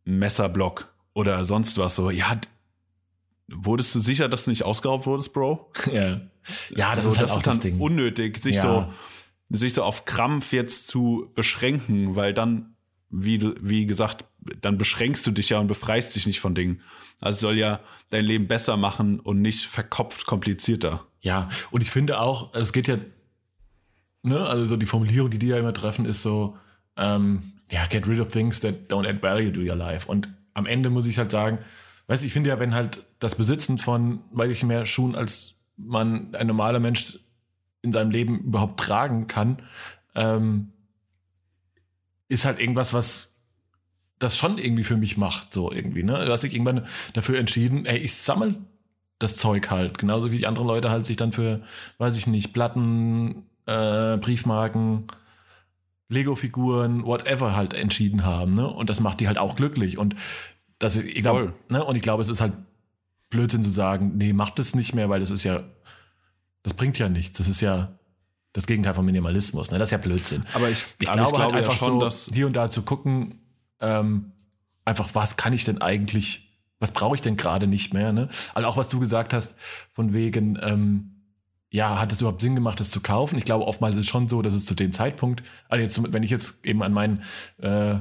Messerblock 0.04 0.89
oder 1.20 1.44
sonst 1.44 1.78
was. 1.78 1.96
So, 1.96 2.10
ja, 2.10 2.40
wurdest 3.48 3.94
du 3.94 4.00
sicher, 4.00 4.28
dass 4.28 4.44
du 4.44 4.50
nicht 4.50 4.64
ausgeraubt 4.64 5.06
wurdest, 5.06 5.32
Bro? 5.32 5.70
Ja. 5.92 6.20
Ja, 6.74 6.94
das 6.94 7.04
also, 7.04 7.10
ist 7.10 7.18
halt 7.18 7.28
das 7.28 7.30
auch 7.32 7.36
ist 7.36 7.46
das 7.46 7.60
Ding. 7.60 7.78
unnötig, 7.80 8.38
sich 8.38 8.56
ja. 8.56 8.62
so 8.62 8.92
sich 9.50 9.74
so 9.74 9.82
auf 9.82 10.04
Krampf 10.04 10.52
jetzt 10.52 10.86
zu 10.86 11.30
beschränken, 11.34 12.16
weil 12.16 12.32
dann, 12.32 12.74
wie 13.10 13.40
wie 13.60 13.84
gesagt, 13.86 14.24
dann 14.60 14.78
beschränkst 14.78 15.26
du 15.26 15.32
dich 15.32 15.50
ja 15.50 15.58
und 15.58 15.66
befreist 15.66 16.14
dich 16.16 16.26
nicht 16.26 16.40
von 16.40 16.54
Dingen. 16.54 16.80
Also 17.20 17.40
soll 17.40 17.58
ja 17.58 17.80
dein 18.10 18.24
Leben 18.24 18.46
besser 18.46 18.76
machen 18.76 19.20
und 19.20 19.42
nicht 19.42 19.66
verkopft 19.66 20.24
komplizierter. 20.24 21.06
Ja, 21.20 21.48
und 21.70 21.82
ich 21.82 21.90
finde 21.90 22.20
auch, 22.20 22.54
es 22.54 22.72
geht 22.72 22.88
ja, 22.88 22.96
ne, 24.22 24.46
also 24.46 24.64
so 24.64 24.76
die 24.76 24.86
Formulierung, 24.86 25.30
die 25.30 25.38
die 25.38 25.48
ja 25.48 25.58
immer 25.58 25.74
treffen, 25.74 26.06
ist 26.06 26.22
so, 26.22 26.56
ähm, 26.96 27.42
ja, 27.70 27.86
get 27.86 28.06
rid 28.06 28.20
of 28.20 28.28
things 28.28 28.60
that 28.60 28.90
don't 28.90 29.06
add 29.06 29.20
value 29.20 29.52
to 29.52 29.60
your 29.60 29.76
life. 29.76 30.08
Und 30.08 30.28
am 30.60 30.66
Ende 30.66 30.90
muss 30.90 31.06
ich 31.06 31.18
halt 31.18 31.32
sagen, 31.32 31.58
weißt 32.06 32.22
du, 32.22 32.26
ich 32.26 32.32
finde 32.32 32.50
ja, 32.50 32.60
wenn 32.60 32.74
halt 32.74 33.04
das 33.18 33.34
Besitzen 33.34 33.78
von, 33.78 34.20
weiß 34.30 34.50
ich 34.50 34.62
mehr 34.62 34.86
Schuhen, 34.86 35.14
als 35.16 35.54
man 35.76 36.34
ein 36.34 36.46
normaler 36.46 36.78
Mensch 36.78 37.18
in 37.82 37.92
seinem 37.92 38.10
Leben 38.10 38.40
überhaupt 38.40 38.78
tragen 38.78 39.26
kann, 39.26 39.62
ähm, 40.14 40.72
ist 42.28 42.44
halt 42.44 42.60
irgendwas, 42.60 42.92
was 42.92 43.32
das 44.18 44.36
schon 44.36 44.58
irgendwie 44.58 44.84
für 44.84 44.96
mich 44.96 45.16
macht, 45.16 45.54
so 45.54 45.72
irgendwie, 45.72 46.02
ne? 46.02 46.24
Du 46.26 46.32
hast 46.32 46.42
dich 46.42 46.54
irgendwann 46.54 46.86
dafür 47.14 47.38
entschieden, 47.38 47.86
ey, 47.86 47.98
ich 47.98 48.14
sammle 48.14 48.54
das 49.18 49.36
Zeug 49.36 49.70
halt, 49.70 49.98
genauso 49.98 50.30
wie 50.30 50.38
die 50.38 50.46
anderen 50.46 50.68
Leute 50.68 50.90
halt 50.90 51.06
sich 51.06 51.16
dann 51.16 51.32
für, 51.32 51.62
weiß 51.98 52.16
ich 52.16 52.26
nicht, 52.26 52.52
Platten, 52.52 53.46
äh, 53.66 54.18
Briefmarken, 54.18 55.06
Lego-Figuren, 56.10 57.04
whatever 57.04 57.56
halt 57.56 57.72
entschieden 57.72 58.24
haben, 58.24 58.52
ne? 58.52 58.68
Und 58.68 58.90
das 58.90 59.00
macht 59.00 59.20
die 59.20 59.28
halt 59.28 59.38
auch 59.38 59.56
glücklich. 59.56 59.96
Und 59.96 60.14
das 60.78 60.96
ist, 60.96 61.06
ich 61.06 61.22
glaube, 61.22 61.54
ne? 61.68 61.82
Und 61.82 61.96
ich 61.96 62.02
glaube, 62.02 62.22
es 62.22 62.28
ist 62.28 62.42
halt 62.42 62.52
Blödsinn 63.30 63.64
zu 63.64 63.70
sagen, 63.70 64.12
nee, 64.18 64.34
macht 64.34 64.58
es 64.58 64.74
nicht 64.74 64.94
mehr, 64.94 65.08
weil 65.08 65.20
das 65.20 65.30
ist 65.30 65.44
ja 65.44 65.62
das 66.62 66.74
bringt 66.74 66.98
ja 66.98 67.08
nichts. 67.08 67.38
Das 67.38 67.48
ist 67.48 67.60
ja 67.60 67.98
das 68.52 68.66
Gegenteil 68.66 68.94
von 68.94 69.04
Minimalismus. 69.04 69.70
Ne? 69.70 69.78
Das 69.78 69.88
ist 69.88 69.92
ja 69.92 69.98
Blödsinn. 69.98 70.44
Aber 70.54 70.68
ich, 70.68 70.84
ich 70.98 71.08
aber 71.08 71.16
glaube, 71.16 71.30
ich 71.30 71.36
glaube 71.36 71.54
halt 71.54 71.64
einfach 71.64 71.72
ja 71.72 71.78
schon, 71.78 72.00
so, 72.00 72.00
dass 72.00 72.30
hier 72.32 72.46
und 72.46 72.54
da 72.54 72.70
zu 72.70 72.82
gucken, 72.82 73.40
ähm, 73.80 74.32
einfach 74.84 75.10
was 75.14 75.36
kann 75.36 75.52
ich 75.52 75.64
denn 75.64 75.80
eigentlich, 75.80 76.58
was 76.80 76.92
brauche 76.92 77.14
ich 77.14 77.20
denn 77.20 77.36
gerade 77.36 77.66
nicht 77.66 77.94
mehr? 77.94 78.12
Ne? 78.12 78.28
Also 78.54 78.68
auch 78.68 78.76
was 78.76 78.88
du 78.88 79.00
gesagt 79.00 79.32
hast, 79.32 79.54
von 79.92 80.12
wegen, 80.12 80.58
ähm, 80.62 81.19
ja, 81.70 82.00
hat 82.00 82.12
es 82.12 82.20
überhaupt 82.20 82.40
Sinn 82.40 82.54
gemacht, 82.54 82.80
das 82.80 82.90
zu 82.90 83.00
kaufen? 83.00 83.38
Ich 83.38 83.44
glaube, 83.44 83.66
oftmals 83.66 83.94
ist 83.94 84.02
es 84.02 84.10
schon 84.10 84.28
so, 84.28 84.42
dass 84.42 84.54
es 84.54 84.66
zu 84.66 84.74
dem 84.74 84.92
Zeitpunkt, 84.92 85.42
also 85.68 85.82
jetzt, 85.82 86.12
wenn 86.12 86.22
ich 86.22 86.30
jetzt 86.30 86.66
eben 86.66 86.82
an 86.82 86.92
meinen 86.92 87.22
äh, 87.58 88.00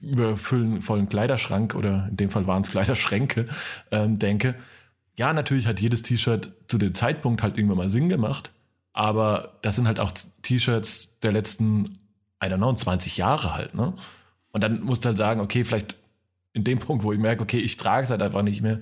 überfüllen 0.00 0.80
vollen 0.80 1.08
Kleiderschrank 1.08 1.74
oder 1.74 2.06
in 2.08 2.16
dem 2.16 2.30
Fall 2.30 2.46
waren 2.46 2.62
es 2.62 2.70
Kleiderschränke 2.70 3.46
ähm, 3.90 4.18
denke, 4.18 4.54
ja, 5.16 5.32
natürlich 5.32 5.66
hat 5.66 5.80
jedes 5.80 6.02
T-Shirt 6.02 6.52
zu 6.68 6.78
dem 6.78 6.94
Zeitpunkt 6.94 7.42
halt 7.42 7.56
irgendwann 7.56 7.78
mal 7.78 7.90
Sinn 7.90 8.08
gemacht, 8.08 8.52
aber 8.92 9.58
das 9.62 9.76
sind 9.76 9.86
halt 9.86 10.00
auch 10.00 10.12
T-Shirts 10.42 11.20
der 11.20 11.32
letzten, 11.32 11.98
I 12.42 12.46
don't 12.46 12.56
know, 12.56 12.72
20 12.72 13.16
Jahre 13.16 13.54
halt, 13.54 13.74
ne? 13.74 13.94
Und 14.52 14.62
dann 14.62 14.82
musst 14.82 15.04
du 15.04 15.08
halt 15.08 15.18
sagen, 15.18 15.40
okay, 15.40 15.64
vielleicht 15.64 15.96
in 16.52 16.64
dem 16.64 16.78
Punkt, 16.78 17.04
wo 17.04 17.12
ich 17.12 17.18
merke, 17.18 17.42
okay, 17.42 17.58
ich 17.58 17.76
trage 17.76 18.04
es 18.04 18.10
halt 18.10 18.22
einfach 18.22 18.42
nicht 18.42 18.62
mehr, 18.62 18.80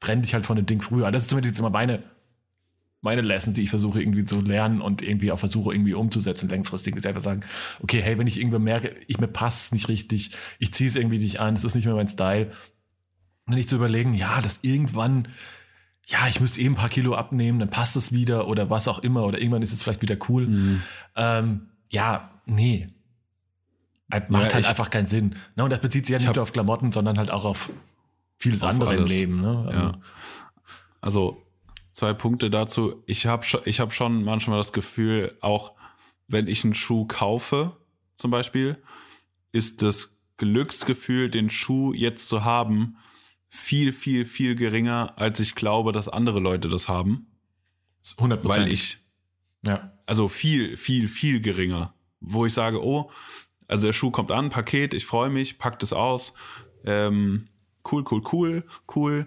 trenn 0.00 0.22
dich 0.22 0.34
halt 0.34 0.44
von 0.44 0.56
dem 0.56 0.66
Ding 0.66 0.82
früher. 0.82 1.10
Das 1.10 1.22
ist 1.22 1.30
zumindest 1.30 1.54
jetzt 1.54 1.60
immer 1.60 1.70
meine, 1.70 2.02
meine 3.00 3.22
Lessons, 3.22 3.54
die 3.54 3.62
ich 3.62 3.70
versuche 3.70 4.00
irgendwie 4.00 4.24
zu 4.24 4.40
lernen 4.40 4.80
und 4.80 5.02
irgendwie 5.02 5.30
auch 5.30 5.38
versuche 5.38 5.72
irgendwie 5.72 5.94
umzusetzen 5.94 6.48
langfristig, 6.48 6.96
ist 6.96 7.06
einfach 7.06 7.20
sagen, 7.20 7.42
okay, 7.80 8.00
hey, 8.02 8.18
wenn 8.18 8.26
ich 8.26 8.38
irgendwann 8.38 8.64
merke, 8.64 8.94
ich 9.06 9.18
mir 9.18 9.28
passt 9.28 9.72
nicht 9.72 9.88
richtig, 9.88 10.32
ich 10.58 10.74
ziehe 10.74 10.88
es 10.88 10.96
irgendwie 10.96 11.18
nicht 11.18 11.40
an, 11.40 11.54
es 11.54 11.64
ist 11.64 11.74
nicht 11.74 11.84
mehr 11.84 11.94
mein 11.94 12.08
Style, 12.08 12.46
dann 13.46 13.54
nicht 13.54 13.68
zu 13.68 13.76
überlegen, 13.76 14.14
ja, 14.14 14.40
das 14.40 14.60
irgendwann 14.62 15.28
ja, 16.08 16.26
ich 16.26 16.40
müsste 16.40 16.60
eben 16.60 16.74
ein 16.74 16.78
paar 16.78 16.88
Kilo 16.88 17.14
abnehmen, 17.14 17.58
dann 17.58 17.68
passt 17.68 17.94
es 17.94 18.12
wieder 18.12 18.48
oder 18.48 18.70
was 18.70 18.88
auch 18.88 18.98
immer 19.00 19.24
oder 19.24 19.38
irgendwann 19.38 19.60
ist 19.60 19.72
es 19.72 19.82
vielleicht 19.82 20.00
wieder 20.00 20.16
cool. 20.28 20.46
Mhm. 20.46 20.82
Ähm, 21.16 21.68
ja, 21.90 22.30
nee. 22.46 22.86
Macht 24.08 24.30
ja, 24.30 24.38
halt 24.38 24.60
ich, 24.60 24.68
einfach 24.68 24.88
keinen 24.88 25.06
Sinn. 25.06 25.36
Ne? 25.54 25.64
Und 25.64 25.70
das 25.70 25.80
bezieht 25.80 26.06
sich 26.06 26.14
ja 26.14 26.18
nicht 26.18 26.34
nur 26.34 26.42
auf 26.42 26.52
Klamotten, 26.52 26.92
sondern 26.92 27.18
halt 27.18 27.30
auch 27.30 27.44
auf 27.44 27.70
vieles 28.38 28.62
auf 28.62 28.70
andere 28.70 28.90
alles. 28.90 29.02
im 29.02 29.06
Leben. 29.06 29.40
Ne? 29.42 29.68
Ja. 29.70 29.92
Also 31.02 31.42
zwei 31.98 32.14
Punkte 32.14 32.48
dazu. 32.48 33.02
Ich 33.06 33.26
habe 33.26 33.44
ich 33.64 33.80
hab 33.80 33.92
schon 33.92 34.22
manchmal 34.22 34.58
das 34.58 34.72
Gefühl, 34.72 35.36
auch 35.40 35.72
wenn 36.28 36.46
ich 36.46 36.62
einen 36.62 36.74
Schuh 36.74 37.06
kaufe, 37.06 37.76
zum 38.14 38.30
Beispiel, 38.30 38.80
ist 39.50 39.82
das 39.82 40.16
Glücksgefühl, 40.36 41.28
den 41.28 41.50
Schuh 41.50 41.92
jetzt 41.92 42.28
zu 42.28 42.44
haben, 42.44 42.98
viel, 43.48 43.92
viel, 43.92 44.24
viel 44.24 44.54
geringer, 44.54 45.14
als 45.16 45.40
ich 45.40 45.56
glaube, 45.56 45.90
dass 45.90 46.08
andere 46.08 46.38
Leute 46.38 46.68
das 46.68 46.88
haben. 46.88 47.26
100 48.16 48.44
Weil 48.44 48.70
ich, 48.70 48.98
ja. 49.66 49.92
also 50.06 50.28
viel, 50.28 50.76
viel, 50.76 51.08
viel 51.08 51.40
geringer. 51.40 51.94
Wo 52.20 52.46
ich 52.46 52.54
sage, 52.54 52.80
oh, 52.80 53.10
also 53.66 53.88
der 53.88 53.92
Schuh 53.92 54.12
kommt 54.12 54.30
an, 54.30 54.50
Paket, 54.50 54.94
ich 54.94 55.04
freue 55.04 55.30
mich, 55.30 55.58
packt 55.58 55.82
es 55.82 55.92
aus. 55.92 56.32
Ähm, 56.84 57.48
cool, 57.90 58.04
cool, 58.08 58.22
cool, 58.32 58.64
cool, 58.94 59.26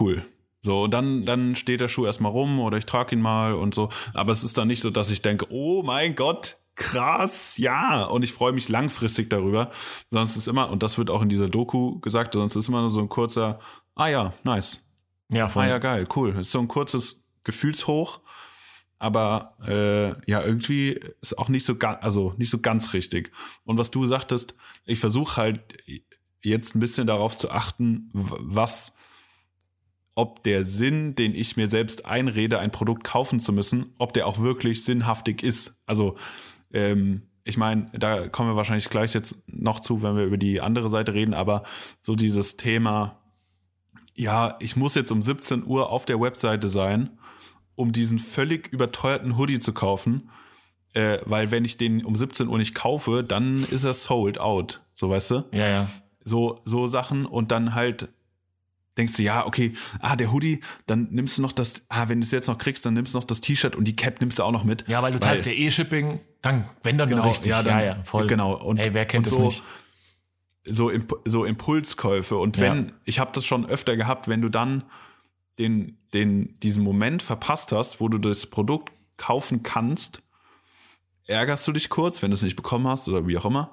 cool. 0.00 0.26
So, 0.62 0.84
und 0.84 0.90
dann, 0.92 1.24
dann 1.24 1.56
steht 1.56 1.80
der 1.80 1.88
Schuh 1.88 2.04
erstmal 2.04 2.32
rum 2.32 2.60
oder 2.60 2.76
ich 2.76 2.86
trage 2.86 3.14
ihn 3.16 3.22
mal 3.22 3.54
und 3.54 3.74
so. 3.74 3.88
Aber 4.12 4.32
es 4.32 4.44
ist 4.44 4.58
dann 4.58 4.68
nicht 4.68 4.82
so, 4.82 4.90
dass 4.90 5.10
ich 5.10 5.22
denke, 5.22 5.46
oh 5.50 5.82
mein 5.82 6.14
Gott, 6.14 6.56
krass, 6.74 7.56
ja. 7.58 8.04
Und 8.04 8.22
ich 8.22 8.32
freue 8.32 8.52
mich 8.52 8.68
langfristig 8.68 9.30
darüber. 9.30 9.70
Sonst 10.10 10.36
ist 10.36 10.48
immer, 10.48 10.70
und 10.70 10.82
das 10.82 10.98
wird 10.98 11.10
auch 11.10 11.22
in 11.22 11.28
dieser 11.28 11.48
Doku 11.48 12.00
gesagt, 12.00 12.34
sonst 12.34 12.56
ist 12.56 12.68
immer 12.68 12.80
nur 12.80 12.90
so 12.90 13.00
ein 13.00 13.08
kurzer, 13.08 13.58
ah 13.94 14.08
ja, 14.08 14.34
nice. 14.44 14.86
Ja, 15.30 15.48
voll. 15.48 15.64
Ah 15.64 15.68
ja, 15.68 15.78
geil, 15.78 16.06
cool. 16.14 16.36
Ist 16.38 16.50
so 16.50 16.58
ein 16.58 16.68
kurzes 16.68 17.26
Gefühlshoch. 17.44 18.20
Aber 18.98 19.56
äh, 19.66 20.30
ja, 20.30 20.42
irgendwie 20.42 21.00
ist 21.22 21.38
auch 21.38 21.48
nicht 21.48 21.64
so 21.64 21.76
ganz, 21.76 21.98
also 22.02 22.34
nicht 22.36 22.50
so 22.50 22.60
ganz 22.60 22.92
richtig. 22.92 23.32
Und 23.64 23.78
was 23.78 23.90
du 23.90 24.04
sagtest, 24.04 24.54
ich 24.84 25.00
versuche 25.00 25.38
halt 25.38 25.60
jetzt 26.42 26.74
ein 26.74 26.80
bisschen 26.80 27.06
darauf 27.06 27.34
zu 27.34 27.50
achten, 27.50 28.10
was, 28.12 28.96
ob 30.20 30.42
der 30.42 30.66
Sinn, 30.66 31.14
den 31.14 31.34
ich 31.34 31.56
mir 31.56 31.66
selbst 31.66 32.04
einrede, 32.04 32.58
ein 32.58 32.70
Produkt 32.70 33.04
kaufen 33.04 33.40
zu 33.40 33.54
müssen, 33.54 33.94
ob 33.96 34.12
der 34.12 34.26
auch 34.26 34.38
wirklich 34.38 34.84
sinnhaftig 34.84 35.42
ist. 35.42 35.82
Also 35.86 36.16
ähm, 36.74 37.22
ich 37.42 37.56
meine, 37.56 37.88
da 37.94 38.28
kommen 38.28 38.50
wir 38.50 38.56
wahrscheinlich 38.56 38.90
gleich 38.90 39.14
jetzt 39.14 39.42
noch 39.46 39.80
zu, 39.80 40.02
wenn 40.02 40.18
wir 40.18 40.24
über 40.24 40.36
die 40.36 40.60
andere 40.60 40.90
Seite 40.90 41.14
reden, 41.14 41.32
aber 41.32 41.62
so 42.02 42.16
dieses 42.16 42.58
Thema, 42.58 43.18
ja, 44.14 44.56
ich 44.60 44.76
muss 44.76 44.94
jetzt 44.94 45.10
um 45.10 45.22
17 45.22 45.64
Uhr 45.64 45.88
auf 45.88 46.04
der 46.04 46.20
Webseite 46.20 46.68
sein, 46.68 47.18
um 47.76 47.90
diesen 47.90 48.18
völlig 48.18 48.68
überteuerten 48.68 49.38
Hoodie 49.38 49.58
zu 49.58 49.72
kaufen, 49.72 50.28
äh, 50.92 51.16
weil 51.24 51.50
wenn 51.50 51.64
ich 51.64 51.78
den 51.78 52.04
um 52.04 52.14
17 52.14 52.46
Uhr 52.46 52.58
nicht 52.58 52.74
kaufe, 52.74 53.24
dann 53.24 53.64
ist 53.64 53.84
er 53.84 53.94
sold 53.94 54.38
out, 54.38 54.82
so 54.92 55.08
weißt 55.08 55.30
du? 55.30 55.44
Ja, 55.52 55.66
ja. 55.66 55.90
So, 56.22 56.60
so 56.66 56.86
Sachen 56.88 57.24
und 57.24 57.52
dann 57.52 57.74
halt 57.74 58.10
denkst 59.00 59.16
du, 59.16 59.22
ja, 59.22 59.46
okay, 59.46 59.74
ah, 60.00 60.16
der 60.16 60.32
Hoodie, 60.32 60.60
dann 60.86 61.08
nimmst 61.10 61.38
du 61.38 61.42
noch 61.42 61.52
das, 61.52 61.84
ah, 61.88 62.08
wenn 62.08 62.20
du 62.20 62.24
es 62.24 62.30
jetzt 62.30 62.46
noch 62.46 62.58
kriegst, 62.58 62.86
dann 62.86 62.94
nimmst 62.94 63.14
du 63.14 63.18
noch 63.18 63.24
das 63.24 63.40
T-Shirt 63.40 63.74
und 63.74 63.84
die 63.84 63.96
Cap 63.96 64.20
nimmst 64.20 64.38
du 64.38 64.44
auch 64.44 64.52
noch 64.52 64.64
mit. 64.64 64.88
Ja, 64.88 65.02
weil 65.02 65.12
du 65.12 65.20
zahlst 65.20 65.46
ja 65.46 65.52
eh 65.52 65.70
Shipping, 65.70 66.20
dann, 66.42 66.64
wenn 66.82 66.98
dann 66.98 67.08
genau, 67.08 67.26
richtig. 67.26 67.50
Ja, 67.50 67.62
dann, 67.62 67.78
ja, 67.78 67.84
ja, 67.84 68.02
voll. 68.04 68.26
Genau. 68.26 68.54
Und, 68.54 68.78
Ey, 68.78 68.94
wer 68.94 69.06
kennt 69.06 69.26
das 69.26 69.34
so, 69.34 69.44
nicht? 69.44 69.62
So, 70.64 70.92
so 71.24 71.44
Impulskäufe. 71.44 72.36
Und 72.36 72.58
wenn, 72.58 72.88
ja. 72.88 72.92
ich 73.04 73.18
habe 73.18 73.30
das 73.34 73.44
schon 73.44 73.66
öfter 73.66 73.96
gehabt, 73.96 74.28
wenn 74.28 74.40
du 74.40 74.48
dann 74.48 74.84
den, 75.58 75.98
den, 76.14 76.58
diesen 76.60 76.82
Moment 76.82 77.22
verpasst 77.22 77.72
hast, 77.72 78.00
wo 78.00 78.08
du 78.08 78.18
das 78.18 78.46
Produkt 78.46 78.92
kaufen 79.16 79.62
kannst, 79.62 80.22
ärgerst 81.26 81.66
du 81.66 81.72
dich 81.72 81.88
kurz, 81.88 82.22
wenn 82.22 82.30
du 82.30 82.34
es 82.34 82.42
nicht 82.42 82.56
bekommen 82.56 82.86
hast 82.86 83.08
oder 83.08 83.26
wie 83.26 83.36
auch 83.36 83.44
immer. 83.44 83.72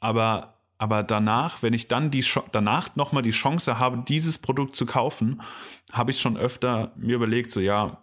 Aber 0.00 0.51
aber 0.82 1.04
danach, 1.04 1.62
wenn 1.62 1.74
ich 1.74 1.86
dann 1.86 2.10
die 2.10 2.24
danach 2.50 2.96
noch 2.96 3.12
mal 3.12 3.22
die 3.22 3.30
Chance 3.30 3.78
habe, 3.78 4.02
dieses 4.08 4.38
Produkt 4.38 4.74
zu 4.74 4.84
kaufen, 4.84 5.40
habe 5.92 6.10
ich 6.10 6.20
schon 6.20 6.36
öfter 6.36 6.90
mir 6.96 7.14
überlegt, 7.14 7.52
so 7.52 7.60
ja, 7.60 7.98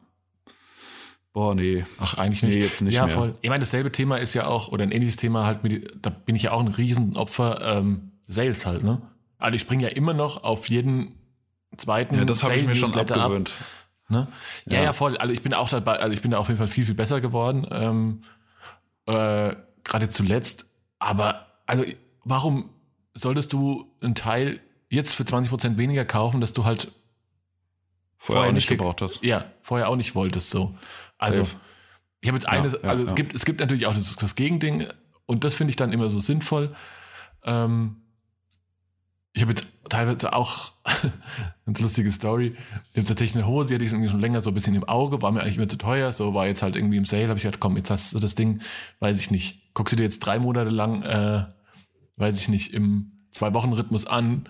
boah 1.34 1.56
nee, 1.56 1.86
ach 2.00 2.18
eigentlich 2.18 2.42
nicht, 2.42 2.56
nee, 2.56 2.64
jetzt 2.64 2.82
nicht 2.82 2.96
ja, 2.96 3.06
mehr. 3.08 3.14
voll. 3.16 3.36
Ich 3.42 3.50
meine, 3.50 3.60
dasselbe 3.60 3.92
Thema 3.92 4.16
ist 4.16 4.34
ja 4.34 4.48
auch 4.48 4.70
oder 4.70 4.84
ein 4.84 4.92
ähnliches 4.94 5.18
Thema 5.18 5.46
halt, 5.46 5.62
mit, 5.62 5.94
da 6.02 6.10
bin 6.10 6.38
ich 6.38 6.44
ja 6.44 6.52
auch 6.54 6.62
ein 6.62 6.70
Riesenopfer 6.70 7.60
ähm, 7.80 8.14
Sales 8.30 8.66
halt, 8.66 8.82
ne? 8.82 9.02
Also 9.40 9.58
ich 9.58 9.62
springe 9.62 9.84
ja 9.84 9.90
immer 9.90 10.14
noch 10.14 10.46
auf 10.46 10.70
jeden 10.70 11.16
zweiten 11.76 12.16
Ja, 12.16 12.24
das 12.24 12.44
habe 12.44 12.56
ich 12.56 12.66
mir 12.66 12.76
schon 12.76 12.94
Sale-Newsletter 12.94 13.16
ab. 13.16 13.22
abgewöhnt. 13.24 13.56
Ne? 14.08 14.28
Ja, 14.68 14.78
ja, 14.78 14.84
Ja. 14.84 14.94
voll. 14.94 15.18
Also 15.18 15.34
ich 15.34 15.42
bin 15.42 15.54
auch 15.54 15.68
dabei, 15.68 15.98
also 16.00 16.14
ich 16.14 16.22
bin 16.22 16.32
da 16.32 16.38
auf 16.38 16.48
jeden 16.48 16.60
Fall 16.60 16.68
viel, 16.70 16.86
viel 16.86 16.96
besser 16.96 17.20
geworden. 17.20 17.68
Ähm, 17.72 18.22
äh, 19.06 19.54
Gerade 19.84 20.08
zuletzt. 20.08 20.66
Aber 20.98 21.46
also 21.66 21.84
warum 22.24 22.70
solltest 23.14 23.54
du 23.54 23.92
einen 24.02 24.16
Teil 24.16 24.60
jetzt 24.90 25.16
für 25.16 25.24
20% 25.24 25.78
weniger 25.78 26.06
kaufen, 26.06 26.42
dass 26.42 26.54
du 26.54 26.66
halt 26.66 26.92
Vorher 28.18 28.50
auch 28.50 28.54
nicht 28.54 28.68
ge- 28.68 28.76
gebraucht 28.78 29.02
hast. 29.02 29.24
Ja, 29.24 29.46
vorher 29.62 29.88
auch 29.90 29.96
nicht 29.96 30.14
wolltest 30.16 30.50
so. 30.50 30.76
Also 31.18 31.44
Safe. 31.44 31.58
ich 32.22 32.28
habe 32.30 32.38
jetzt 32.38 32.48
eine, 32.48 32.68
Ja, 32.68 32.74
ja, 32.84 32.90
also 32.90 33.04
ja. 33.06 33.10
es 33.10 33.16
gibt 33.16 33.34
es 33.34 33.46
gibt 33.46 33.60
natürlich 33.62 33.86
auch 33.86 33.94
das, 33.94 34.16
das 34.16 34.36
Gegending 34.36 34.88
und 35.26 35.44
das 35.44 35.54
finde 35.54 35.70
ich 35.70 35.76
dann 35.78 35.94
immer 35.94 36.10
so 36.10 36.20
sinnvoll. 36.20 36.76
Ähm, 37.44 37.98
ich 39.34 39.42
habe 39.44 39.52
jetzt 39.54 39.68
teilweise 39.90 40.34
auch 40.34 40.72
eine 41.66 41.80
lustige 41.80 42.12
Story. 42.12 42.56
Ich 42.92 42.98
habe 42.98 43.08
tatsächlich 43.08 43.36
eine 43.36 43.48
Hose, 43.48 43.68
die 43.70 43.76
hatte 43.76 43.86
ich 43.86 43.92
irgendwie 43.92 44.10
schon 44.10 44.20
länger 44.20 44.42
so 44.42 44.50
ein 44.50 44.54
bisschen 44.54 44.76
im 44.76 44.84
Auge, 44.84 45.22
war 45.22 45.32
mir 45.32 45.42
eigentlich 45.42 45.56
immer 45.58 45.68
zu 45.70 45.78
teuer, 45.78 46.12
so 46.12 46.34
war 46.34 46.48
jetzt 46.48 46.62
halt 46.62 46.76
irgendwie 46.76 46.98
im 46.98 47.06
Sale, 47.06 47.28
habe 47.30 47.38
ich 47.38 47.44
gedacht, 47.44 47.60
komm, 47.62 47.78
jetzt 47.78 47.90
hast 47.92 48.14
du 48.14 48.20
das 48.20 48.36
Ding, 48.36 48.62
weiß 49.00 49.18
ich 49.20 49.32
nicht. 49.32 49.74
Guckst 49.76 49.94
du 49.94 49.96
dir 49.98 50.04
jetzt 50.04 50.20
drei 50.20 50.40
Monate 50.40 50.72
lang, 50.72 51.04
äh, 51.04 51.46
weiß 52.20 52.36
ich 52.36 52.48
nicht, 52.50 52.74
im 52.74 53.12
Zwei-Wochen-Rhythmus 53.32 54.06
an 54.08 54.50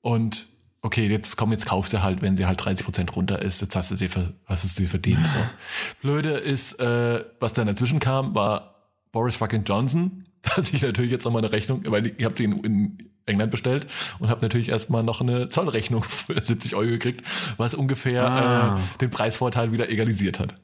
und 0.00 0.46
okay, 0.82 1.06
jetzt 1.08 1.36
komm, 1.36 1.52
jetzt 1.52 1.66
kaufst 1.66 1.92
du 1.92 2.02
halt, 2.02 2.22
wenn 2.22 2.36
sie 2.36 2.46
halt 2.46 2.60
30% 2.60 3.12
runter 3.12 3.40
ist, 3.42 3.60
jetzt 3.60 3.76
hast 3.76 3.90
du 3.90 3.96
sie, 3.96 4.08
hast 4.46 4.64
du 4.64 4.68
sie 4.68 4.86
verdient. 4.86 5.26
So. 5.26 5.38
Blöde 6.02 6.30
ist, 6.30 6.80
äh, 6.80 7.24
was 7.38 7.52
dann 7.52 7.66
dazwischen 7.66 8.00
kam, 8.00 8.34
war 8.34 8.74
Boris 9.12 9.36
fucking 9.36 9.64
Johnson. 9.64 10.24
Da 10.42 10.56
hat 10.56 10.64
sich 10.64 10.80
natürlich 10.80 11.10
jetzt 11.10 11.26
nochmal 11.26 11.44
eine 11.44 11.52
Rechnung, 11.52 11.82
weil 11.88 12.06
ich, 12.06 12.14
ich 12.16 12.24
habe 12.24 12.34
sie 12.34 12.44
in, 12.44 12.64
in 12.64 13.10
England 13.26 13.50
bestellt 13.50 13.86
und 14.20 14.30
habe 14.30 14.40
natürlich 14.40 14.70
erstmal 14.70 15.02
noch 15.02 15.20
eine 15.20 15.50
Zollrechnung 15.50 16.02
für 16.04 16.42
70 16.42 16.74
Euro 16.76 16.88
gekriegt, 16.92 17.26
was 17.58 17.74
ungefähr 17.74 18.24
Ah. 18.26 18.78
äh, 18.78 18.98
den 19.00 19.10
Preisvorteil 19.10 19.70
wieder 19.70 19.90
egalisiert 19.90 20.40
hat. 20.40 20.54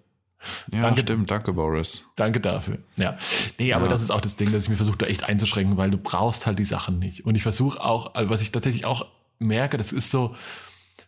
Ja, 0.73 0.83
Danke. 0.83 1.03
stimmt. 1.03 1.31
Danke, 1.31 1.53
Boris. 1.53 2.05
Danke 2.17 2.41
dafür. 2.41 2.79
Ja. 2.97 3.17
Nee, 3.59 3.73
aber 3.73 3.85
Ja. 3.87 3.91
das 3.91 4.03
ist 4.03 4.11
auch 4.11 4.21
das 4.21 4.37
Ding, 4.37 4.53
dass 4.53 4.65
ich 4.65 4.69
mir 4.71 4.77
versuche, 4.77 4.99
da 4.99 5.07
echt 5.07 5.25
einzuschränken, 5.25 5.77
weil 5.77 5.91
du 5.91 5.99
brauchst 5.99 6.47
halt 6.47 6.59
die 6.59 6.65
Sachen 6.65 6.99
nicht. 6.99 7.25
Und 7.27 7.35
ich 7.35 7.43
versuche 7.43 7.81
auch, 7.81 8.15
also 8.15 8.31
was 8.31 8.43
ich 8.43 8.53
tatsächlich 8.53 8.85
auch 8.85 9.07
merke, 9.39 9.77
das 9.77 9.93
ist 9.93 10.11
so, 10.11 10.35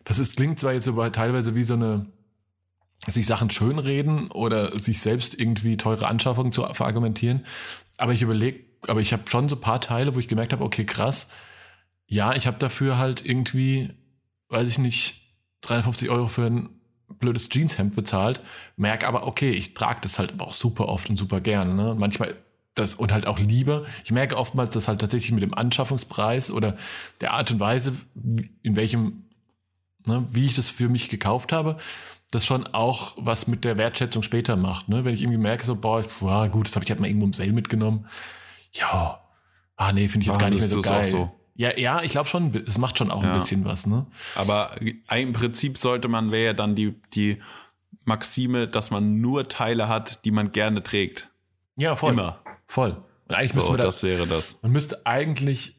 das 0.03 0.19
ist, 0.19 0.37
klingt 0.37 0.59
zwar 0.59 0.73
jetzt 0.73 0.87
aber 0.87 1.11
teilweise 1.11 1.55
wie 1.55 1.63
so 1.63 1.73
eine, 1.75 2.07
sich 3.07 3.25
Sachen 3.27 3.49
schönreden 3.49 4.29
oder 4.31 4.77
sich 4.77 4.99
selbst 5.01 5.39
irgendwie 5.39 5.77
teure 5.77 6.07
Anschaffungen 6.07 6.51
zu 6.51 6.63
verargumentieren. 6.73 7.45
Aber 7.97 8.13
ich 8.13 8.21
überlege, 8.21 8.59
aber 8.87 9.01
ich 9.01 9.13
habe 9.13 9.23
schon 9.29 9.49
so 9.49 9.55
ein 9.55 9.61
paar 9.61 9.81
Teile, 9.81 10.15
wo 10.15 10.19
ich 10.19 10.27
gemerkt 10.27 10.51
habe, 10.53 10.63
okay, 10.63 10.85
krass, 10.85 11.29
ja, 12.07 12.33
ich 12.33 12.47
habe 12.47 12.57
dafür 12.59 12.97
halt 12.97 13.25
irgendwie, 13.25 13.89
weiß 14.49 14.67
ich 14.69 14.77
nicht, 14.79 15.21
53 15.61 16.09
Euro 16.09 16.27
für 16.27 16.45
ein 16.45 16.69
blödes 17.19 17.49
Jeanshemd 17.49 17.95
bezahlt, 17.95 18.41
merke 18.77 19.07
aber, 19.07 19.25
okay, 19.27 19.51
ich 19.51 19.73
trage 19.73 19.99
das 20.01 20.19
halt 20.19 20.33
aber 20.33 20.47
auch 20.47 20.53
super 20.53 20.87
oft 20.87 21.09
und 21.09 21.17
super 21.17 21.41
gern. 21.41 21.75
Ne? 21.75 21.95
Manchmal 21.97 22.35
das 22.75 22.95
und 22.95 23.11
halt 23.11 23.27
auch 23.27 23.39
lieber. 23.39 23.85
Ich 24.05 24.11
merke 24.11 24.37
oftmals, 24.37 24.71
dass 24.71 24.87
halt 24.87 25.01
tatsächlich 25.01 25.31
mit 25.31 25.43
dem 25.43 25.53
Anschaffungspreis 25.53 26.51
oder 26.51 26.75
der 27.21 27.33
Art 27.33 27.51
und 27.51 27.59
Weise, 27.59 27.93
in 28.61 28.75
welchem, 28.75 29.25
ne, 30.05 30.27
wie 30.31 30.45
ich 30.45 30.55
das 30.55 30.69
für 30.69 30.87
mich 30.87 31.09
gekauft 31.09 31.51
habe, 31.51 31.77
das 32.31 32.45
schon 32.45 32.67
auch 32.67 33.13
was 33.17 33.47
mit 33.47 33.63
der 33.65 33.77
Wertschätzung 33.77 34.23
später 34.23 34.55
macht. 34.55 34.87
Ne? 34.87 35.03
Wenn 35.03 35.13
ich 35.13 35.21
irgendwie 35.21 35.39
merke, 35.39 35.65
so, 35.65 35.75
boah, 35.75 36.03
boah 36.19 36.47
gut, 36.47 36.67
das 36.67 36.75
habe 36.75 36.85
ich 36.85 36.91
halt 36.91 36.99
mal 36.99 37.07
irgendwo 37.07 37.25
im 37.25 37.33
Sale 37.33 37.51
mitgenommen. 37.51 38.05
Ja, 38.71 39.19
ah 39.75 39.91
nee, 39.91 40.07
finde 40.07 40.23
ich 40.23 40.27
jetzt 40.27 40.35
Ah, 40.37 40.39
gar 40.39 40.49
nicht 40.49 40.59
mehr 40.59 40.67
so 40.67 40.81
geil. 40.81 41.03
so. 41.05 41.38
Ja, 41.59 41.77
ja, 41.77 42.01
ich 42.03 42.11
glaube 42.11 42.29
schon, 42.29 42.55
es 42.65 42.77
macht 42.77 42.97
schon 42.97 43.11
auch 43.11 43.21
Ja. 43.21 43.33
ein 43.33 43.39
bisschen 43.41 43.65
was, 43.65 43.85
ne? 43.85 44.07
Aber 44.35 44.77
im 44.81 45.33
Prinzip 45.33 45.77
sollte 45.77 46.07
man, 46.07 46.31
wäre 46.31 46.45
ja 46.45 46.53
dann 46.53 46.73
die, 46.73 46.95
die 47.13 47.41
Maxime, 48.05 48.69
dass 48.69 48.91
man 48.91 49.19
nur 49.19 49.49
Teile 49.49 49.89
hat, 49.89 50.23
die 50.23 50.31
man 50.31 50.53
gerne 50.53 50.81
trägt. 50.83 51.29
Ja, 51.75 51.97
voll. 51.97 52.13
Immer. 52.13 52.39
Voll. 52.65 53.03
Und 53.27 53.35
eigentlich 53.35 53.55
müsste 53.55 53.67
So, 53.67 53.71
man 53.73 53.81
da, 53.81 53.87
das 53.87 54.03
wäre 54.03 54.25
das. 54.25 54.59
man 54.61 54.71
müsste 54.71 55.05
eigentlich, 55.05 55.75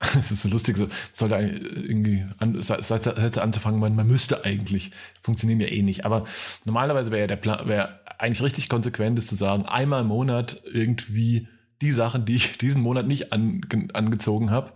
es 0.00 0.30
ist 0.30 0.42
so 0.42 0.50
lustig, 0.50 0.76
so, 0.76 0.86
sollte 1.14 1.36
irgendwie 1.36 2.26
an, 2.40 2.60
Sätze 2.60 3.42
anzufangen, 3.42 3.80
man, 3.80 3.96
man 3.96 4.06
müsste 4.06 4.44
eigentlich, 4.44 4.90
funktionieren 5.22 5.60
ja 5.60 5.68
eh 5.68 5.80
nicht. 5.82 6.04
Aber 6.04 6.26
normalerweise 6.66 7.10
wäre 7.10 7.22
ja 7.22 7.26
der 7.26 7.36
Plan, 7.36 7.66
wäre 7.66 8.00
eigentlich 8.18 8.42
richtig 8.42 8.68
konsequent, 8.68 9.18
ist 9.18 9.28
zu 9.28 9.34
sagen, 9.34 9.64
einmal 9.64 10.02
im 10.02 10.08
Monat 10.08 10.60
irgendwie 10.70 11.48
die 11.80 11.92
Sachen, 11.92 12.24
die 12.24 12.36
ich 12.36 12.58
diesen 12.58 12.82
Monat 12.82 13.06
nicht 13.06 13.32
an, 13.32 13.62
angezogen 13.92 14.50
habe. 14.50 14.72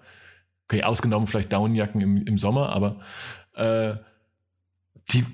Okay, 0.64 0.83
ausgenommen 0.83 1.27
vielleicht 1.27 1.53
Downjacken 1.53 2.01
im, 2.01 2.27
im 2.27 2.38
Sommer, 2.38 2.71
aber 2.71 3.01
äh, 3.55 3.97
die 5.11 5.25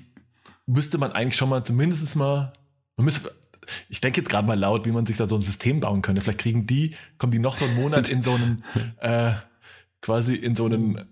müsste 0.65 0.97
man 0.97 1.11
eigentlich 1.11 1.37
schon 1.37 1.49
mal 1.49 1.63
zumindest 1.63 2.15
mal, 2.15 2.53
man 2.97 3.05
müsste, 3.05 3.31
ich 3.89 4.01
denke 4.01 4.21
jetzt 4.21 4.29
gerade 4.29 4.47
mal 4.47 4.59
laut, 4.59 4.85
wie 4.85 4.91
man 4.91 5.05
sich 5.05 5.17
da 5.17 5.27
so 5.27 5.35
ein 5.35 5.41
System 5.41 5.79
bauen 5.79 6.01
könnte. 6.01 6.21
Vielleicht 6.21 6.39
kriegen 6.39 6.67
die, 6.67 6.95
kommen 7.17 7.31
die 7.31 7.39
noch 7.39 7.55
so 7.55 7.65
einen 7.65 7.75
Monat 7.75 8.09
in 8.09 8.21
so 8.21 8.33
einen, 8.33 8.63
äh, 8.99 9.33
quasi 10.01 10.35
in 10.35 10.55
so 10.55 10.65
einen, 10.65 10.97
in 10.97 11.07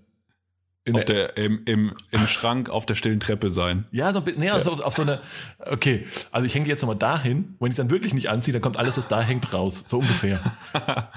Auf 0.91 1.05
der, 1.05 1.37
im, 1.37 1.61
im, 1.65 1.93
Im 2.09 2.27
Schrank 2.27 2.69
auf 2.69 2.85
der 2.85 2.95
stillen 2.95 3.19
Treppe 3.19 3.49
sein. 3.49 3.85
ja, 3.91 4.11
so 4.11 4.19
ein 4.19 4.25
bisschen, 4.25 4.41
nee, 4.41 4.49
also 4.49 4.71
auf, 4.71 4.81
auf 4.81 4.95
so 4.95 5.03
eine, 5.03 5.19
okay, 5.59 6.07
also 6.31 6.45
ich 6.47 6.55
hänge 6.55 6.65
die 6.65 6.71
jetzt 6.71 6.81
nochmal 6.81 6.97
dahin, 6.97 7.55
wenn 7.59 7.69
ich 7.69 7.77
dann 7.77 7.91
wirklich 7.91 8.13
nicht 8.13 8.29
anziehe, 8.29 8.53
dann 8.53 8.61
kommt 8.61 8.77
alles, 8.77 8.97
was 8.97 9.07
da 9.07 9.21
hängt, 9.21 9.53
raus. 9.53 9.83
So 9.87 9.99
ungefähr. 9.99 10.39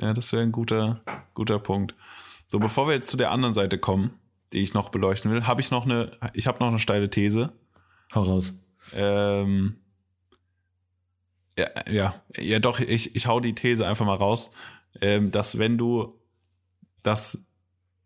Ja, 0.00 0.14
das 0.14 0.32
wäre 0.32 0.42
ein 0.42 0.52
guter, 0.52 1.00
guter 1.34 1.58
Punkt. 1.58 1.92
So, 2.46 2.60
bevor 2.60 2.86
wir 2.86 2.94
jetzt 2.94 3.10
zu 3.10 3.16
der 3.16 3.32
anderen 3.32 3.52
Seite 3.52 3.78
kommen, 3.78 4.12
die 4.52 4.62
ich 4.62 4.72
noch 4.72 4.90
beleuchten 4.90 5.32
will, 5.32 5.44
habe 5.44 5.60
ich 5.60 5.72
noch 5.72 5.86
eine, 5.86 6.12
ich 6.34 6.46
habe 6.46 6.60
noch 6.60 6.68
eine 6.68 6.78
steile 6.78 7.10
These. 7.10 7.52
Hau 8.14 8.22
raus. 8.22 8.52
Ähm, 8.94 9.80
ja, 11.58 11.66
ja, 11.90 12.22
ja, 12.36 12.58
doch, 12.60 12.78
ich, 12.78 13.16
ich 13.16 13.26
hau 13.26 13.40
die 13.40 13.54
These 13.54 13.86
einfach 13.86 14.06
mal 14.06 14.14
raus, 14.14 14.52
ähm, 15.00 15.32
dass 15.32 15.58
wenn 15.58 15.76
du 15.76 16.14
das 17.02 17.47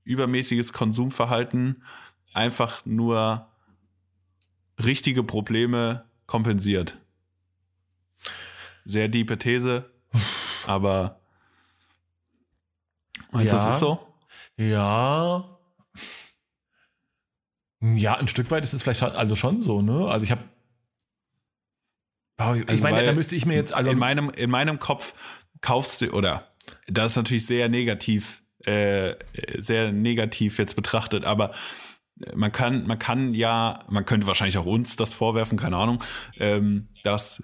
übermäßiges 0.05 0.73
Konsumverhalten 0.73 1.83
einfach 2.33 2.85
nur 2.87 3.47
richtige 4.83 5.23
Probleme 5.23 6.05
kompensiert. 6.27 6.99
Sehr 8.85 9.09
diepe 9.09 9.39
These, 9.39 9.91
aber 10.67 11.21
meinst 13.31 13.53
du, 13.53 13.57
Ja. 13.57 13.65
das 13.65 13.75
ist 13.75 13.81
so? 13.81 14.07
Ja. 14.57 15.49
Ja, 17.81 18.15
ein 18.17 18.29
Stück 18.29 18.51
weit 18.51 18.63
ist 18.65 18.73
es 18.73 18.83
vielleicht 18.83 19.01
schon, 19.01 19.13
also 19.13 19.37
schon 19.37 19.61
so, 19.63 19.83
ne? 19.83 20.07
Also 20.09 20.25
ich 20.25 20.31
habe 20.31 20.43
ich 22.39 22.69
Also, 22.69 22.83
meine, 22.83 23.05
da 23.05 23.13
müsste 23.13 23.37
ich 23.37 23.47
mir 23.47 23.55
jetzt 23.55 23.73
also 23.73 23.91
in 23.91 23.99
meinem 23.99 24.31
in 24.31 24.51
meinem 24.51 24.79
Kopf 24.79 25.15
kaufst 25.61 26.01
du 26.01 26.11
oder 26.13 26.49
das 26.89 27.13
ist 27.13 27.17
natürlich 27.17 27.47
sehr 27.47 27.69
negativ 27.69 28.42
äh, 28.67 29.17
sehr 29.59 29.93
negativ 29.93 30.59
jetzt 30.59 30.75
betrachtet 30.75 31.25
aber 31.25 31.53
man 32.35 32.53
kann 32.53 32.87
man 32.87 32.99
kann 32.99 33.35
ja 33.35 33.85
man 33.89 34.05
könnte 34.05 34.27
wahrscheinlich 34.27 34.59
auch 34.59 34.67
uns 34.67 34.97
das 34.97 35.15
vorwerfen 35.15 35.59
keine 35.59 35.77
Ahnung 35.77 36.03
ähm, 36.39 36.89
dass 37.03 37.43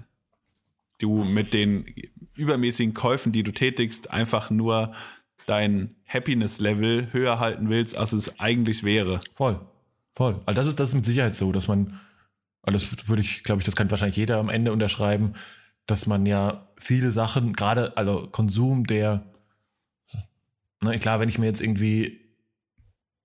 du 0.99 1.25
mit 1.25 1.55
den 1.55 1.87
übermäßigen 2.35 2.95
Käufen 2.95 3.33
die 3.33 3.43
du 3.43 3.53
tätigst 3.53 4.11
einfach 4.11 4.51
nur 4.51 4.93
dein 5.47 5.97
Happiness 6.07 6.61
Level 6.61 7.09
höher 7.13 7.41
halten 7.41 7.69
willst 7.71 7.97
als 7.97 8.13
es 8.13 8.39
eigentlich 8.39 8.85
wäre 8.85 9.21
Voll. 9.35 9.61
Voll. 10.19 10.41
Also 10.47 10.61
das 10.61 10.69
ist, 10.71 10.81
das 10.81 10.89
ist 10.89 10.95
mit 10.97 11.07
Sicherheit 11.07 11.37
so, 11.37 11.53
dass 11.53 11.69
man, 11.69 12.01
also 12.63 12.77
das 12.77 13.09
würde 13.09 13.23
ich, 13.23 13.45
glaube 13.45 13.61
ich, 13.61 13.65
das 13.65 13.77
kann 13.77 13.89
wahrscheinlich 13.89 14.17
jeder 14.17 14.39
am 14.39 14.49
Ende 14.49 14.73
unterschreiben, 14.73 15.35
dass 15.87 16.09
man 16.09 16.27
ja 16.27 16.67
viele 16.77 17.13
Sachen, 17.13 17.53
gerade, 17.53 17.97
also 17.97 18.27
Konsum, 18.33 18.85
der, 18.85 19.23
ne, 20.83 20.99
klar, 20.99 21.21
wenn 21.21 21.29
ich 21.29 21.39
mir 21.39 21.47
jetzt 21.47 21.61
irgendwie 21.61 22.21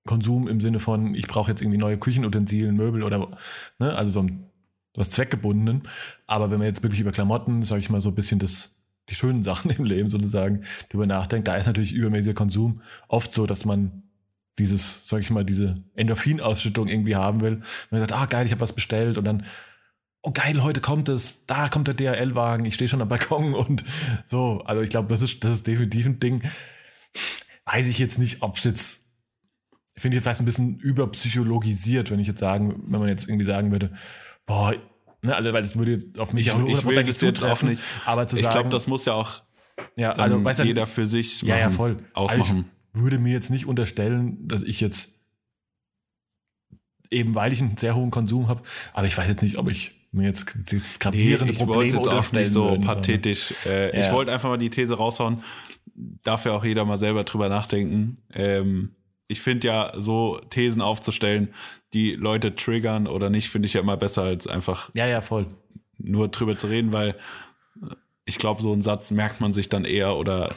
Konsum 0.05 0.47
im 0.47 0.59
Sinne 0.59 0.79
von, 0.79 1.15
ich 1.15 1.27
brauche 1.27 1.49
jetzt 1.51 1.61
irgendwie 1.61 1.77
neue 1.77 1.97
Küchenutensilien, 1.97 2.75
Möbel 2.75 3.03
oder, 3.03 3.37
ne, 3.79 3.95
also 3.95 4.11
so 4.11 4.21
ein, 4.21 4.49
was 4.95 5.09
zweckgebundenen, 5.09 5.83
aber 6.27 6.51
wenn 6.51 6.59
man 6.59 6.67
jetzt 6.67 6.83
wirklich 6.83 7.01
über 7.01 7.11
Klamotten, 7.11 7.63
sage 7.63 7.79
ich 7.79 7.89
mal, 7.89 8.01
so 8.01 8.09
ein 8.09 8.15
bisschen 8.15 8.39
das, 8.39 8.83
die 9.09 9.15
schönen 9.15 9.43
Sachen 9.43 9.71
im 9.77 9.85
Leben 9.85 10.09
sozusagen 10.09 10.63
drüber 10.89 11.07
nachdenkt, 11.07 11.47
da 11.47 11.55
ist 11.55 11.65
natürlich 11.65 11.93
übermäßiger 11.93 12.35
Konsum 12.35 12.81
oft 13.07 13.33
so, 13.33 13.47
dass 13.47 13.65
man 13.65 14.03
dieses, 14.59 15.07
sag 15.07 15.21
ich 15.21 15.31
mal, 15.31 15.43
diese 15.43 15.75
Endorphinausschüttung 15.95 16.87
irgendwie 16.87 17.15
haben 17.15 17.41
will. 17.41 17.61
Man 17.89 18.01
sagt, 18.01 18.11
ah 18.13 18.27
geil, 18.27 18.45
ich 18.45 18.51
habe 18.51 18.61
was 18.61 18.73
bestellt 18.73 19.17
und 19.17 19.25
dann, 19.25 19.45
oh 20.21 20.31
geil, 20.31 20.61
heute 20.63 20.79
kommt 20.79 21.09
es, 21.09 21.45
da 21.47 21.69
kommt 21.69 21.87
der 21.87 21.95
DHL-Wagen, 21.95 22.65
ich 22.65 22.75
stehe 22.75 22.87
schon 22.87 23.01
am 23.01 23.09
Balkon 23.09 23.53
und 23.55 23.83
so. 24.25 24.61
Also 24.65 24.81
ich 24.81 24.89
glaube, 24.89 25.07
das 25.07 25.21
ist, 25.21 25.43
das 25.43 25.53
ist 25.53 25.67
definitiv 25.67 26.05
ein 26.05 26.19
Ding. 26.19 26.43
Weiß 27.65 27.87
ich 27.87 27.97
jetzt 27.99 28.19
nicht, 28.19 28.41
ob 28.41 28.57
es 28.57 28.63
jetzt, 28.65 29.13
ich 29.95 30.01
finde 30.01 30.15
jetzt 30.17 30.25
fast 30.25 30.41
ein 30.41 30.45
bisschen 30.45 30.77
überpsychologisiert, 30.79 32.11
wenn 32.11 32.19
ich 32.19 32.27
jetzt 32.27 32.39
sagen, 32.39 32.83
wenn 32.87 32.99
man 32.99 33.09
jetzt 33.09 33.27
irgendwie 33.29 33.45
sagen 33.45 33.71
würde, 33.71 33.89
boah, 34.45 34.73
ne, 35.21 35.35
also 35.35 35.53
weil 35.53 35.61
das 35.61 35.77
würde 35.77 35.91
jetzt 35.93 36.19
auf 36.19 36.33
mich 36.33 36.47
Ich- 36.47 36.51
auch 36.53 36.65
ich 36.67 36.85
will 36.85 36.95
das 36.95 37.21
jetzt 37.21 37.23
auch 37.23 37.49
zutreffen, 37.57 37.69
nicht. 37.69 37.83
aber 38.05 38.27
zu 38.27 38.37
ich 38.37 38.49
glaube 38.49 38.69
das 38.69 38.87
muss 38.87 39.05
ja 39.05 39.13
auch 39.13 39.41
ja, 39.95 40.11
also, 40.11 40.43
weißt 40.43 40.59
du, 40.59 40.63
jeder 40.65 40.85
für 40.85 41.05
sich 41.07 41.41
ja, 41.41 41.57
ja, 41.57 41.65
machen, 41.65 41.75
voll. 41.75 41.97
ausmachen 42.13 42.39
Also 42.41 42.59
ich, 42.93 43.01
würde 43.01 43.17
mir 43.17 43.33
jetzt 43.33 43.49
nicht 43.49 43.65
unterstellen, 43.65 44.47
dass 44.47 44.61
ich 44.63 44.79
jetzt 44.81 45.25
eben 47.09 47.33
weil 47.35 47.53
ich 47.53 47.61
einen 47.61 47.77
sehr 47.77 47.95
hohen 47.95 48.11
Konsum 48.11 48.47
habe, 48.49 48.61
aber 48.93 49.07
ich 49.07 49.17
weiß 49.17 49.27
jetzt 49.27 49.41
nicht, 49.41 49.57
ob 49.57 49.69
ich 49.69 50.02
mir 50.13 50.27
jetzt, 50.27 50.71
jetzt 50.71 50.99
gravierende 50.99 51.45
nee, 51.45 51.51
ich 51.51 51.57
Probleme 51.57 51.85
jetzt 51.85 52.07
auch 52.07 52.31
nicht 52.31 52.49
so 52.49 52.69
würden, 52.71 52.83
pathetisch. 52.83 53.65
Äh, 53.65 53.97
ja. 53.97 54.05
Ich 54.05 54.11
wollte 54.11 54.31
einfach 54.31 54.49
mal 54.49 54.57
die 54.57 54.69
These 54.69 54.95
raushauen. 54.95 55.43
Darf 56.23 56.45
ja 56.45 56.53
auch 56.53 56.63
jeder 56.63 56.85
mal 56.85 56.97
selber 56.97 57.23
drüber 57.23 57.49
nachdenken. 57.49 58.17
Ähm, 58.33 58.95
ich 59.27 59.41
finde 59.41 59.67
ja, 59.67 59.93
so 59.95 60.39
Thesen 60.49 60.81
aufzustellen, 60.81 61.53
die 61.93 62.13
Leute 62.13 62.55
triggern 62.55 63.07
oder 63.07 63.29
nicht, 63.29 63.49
finde 63.49 63.67
ich 63.67 63.73
ja 63.73 63.81
immer 63.81 63.97
besser, 63.97 64.23
als 64.23 64.47
einfach 64.47 64.89
ja, 64.93 65.07
ja, 65.07 65.21
voll. 65.21 65.47
nur 65.97 66.27
drüber 66.27 66.57
zu 66.57 66.67
reden, 66.67 66.91
weil 66.91 67.15
ich 68.25 68.37
glaube, 68.37 68.61
so 68.61 68.71
einen 68.71 68.81
Satz 68.81 69.11
merkt 69.11 69.41
man 69.41 69.53
sich 69.53 69.69
dann 69.69 69.85
eher 69.85 70.15
oder 70.15 70.53